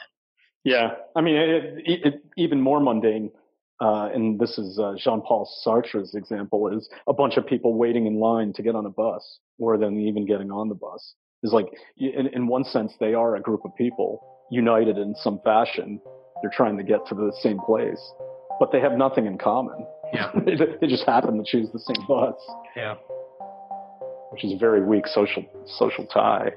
Yeah, 0.62 0.90
I 1.16 1.22
mean, 1.22 1.36
it, 1.36 1.64
it, 1.86 2.06
it, 2.06 2.24
even 2.36 2.60
more 2.60 2.78
mundane, 2.78 3.32
uh, 3.80 4.10
and 4.14 4.38
this 4.38 4.58
is 4.58 4.78
uh, 4.78 4.94
Jean-Paul 4.96 5.50
Sartre's 5.62 6.14
example, 6.14 6.68
is 6.68 6.88
a 7.08 7.12
bunch 7.12 7.36
of 7.36 7.46
people 7.46 7.74
waiting 7.74 8.06
in 8.06 8.20
line 8.20 8.52
to 8.52 8.62
get 8.62 8.76
on 8.76 8.86
a 8.86 8.90
bus, 8.90 9.38
or 9.60 9.78
then 9.78 9.96
even 9.98 10.26
getting 10.26 10.50
on 10.50 10.68
the 10.68 10.74
bus. 10.74 11.14
Is 11.42 11.52
like, 11.52 11.66
in, 11.96 12.26
in 12.32 12.46
one 12.46 12.64
sense, 12.64 12.92
they 13.00 13.14
are 13.14 13.36
a 13.36 13.40
group 13.40 13.60
of 13.64 13.74
people 13.76 14.20
united 14.50 14.98
in 14.98 15.14
some 15.14 15.40
fashion. 15.44 16.00
They're 16.42 16.52
trying 16.54 16.76
to 16.76 16.82
get 16.82 17.06
to 17.08 17.14
the 17.14 17.32
same 17.40 17.58
place, 17.60 18.00
but 18.58 18.72
they 18.72 18.80
have 18.80 18.92
nothing 18.92 19.26
in 19.26 19.38
common. 19.38 19.86
Yeah. 20.12 20.32
they, 20.44 20.56
they 20.80 20.86
just 20.86 21.06
happen 21.06 21.38
to 21.38 21.44
choose 21.44 21.68
the 21.72 21.78
same 21.78 22.04
bus, 22.08 22.34
Yeah. 22.76 22.96
which 24.32 24.44
is 24.44 24.52
a 24.52 24.58
very 24.58 24.84
weak 24.84 25.06
social 25.06 25.44
social 25.78 26.04
tie. 26.06 26.50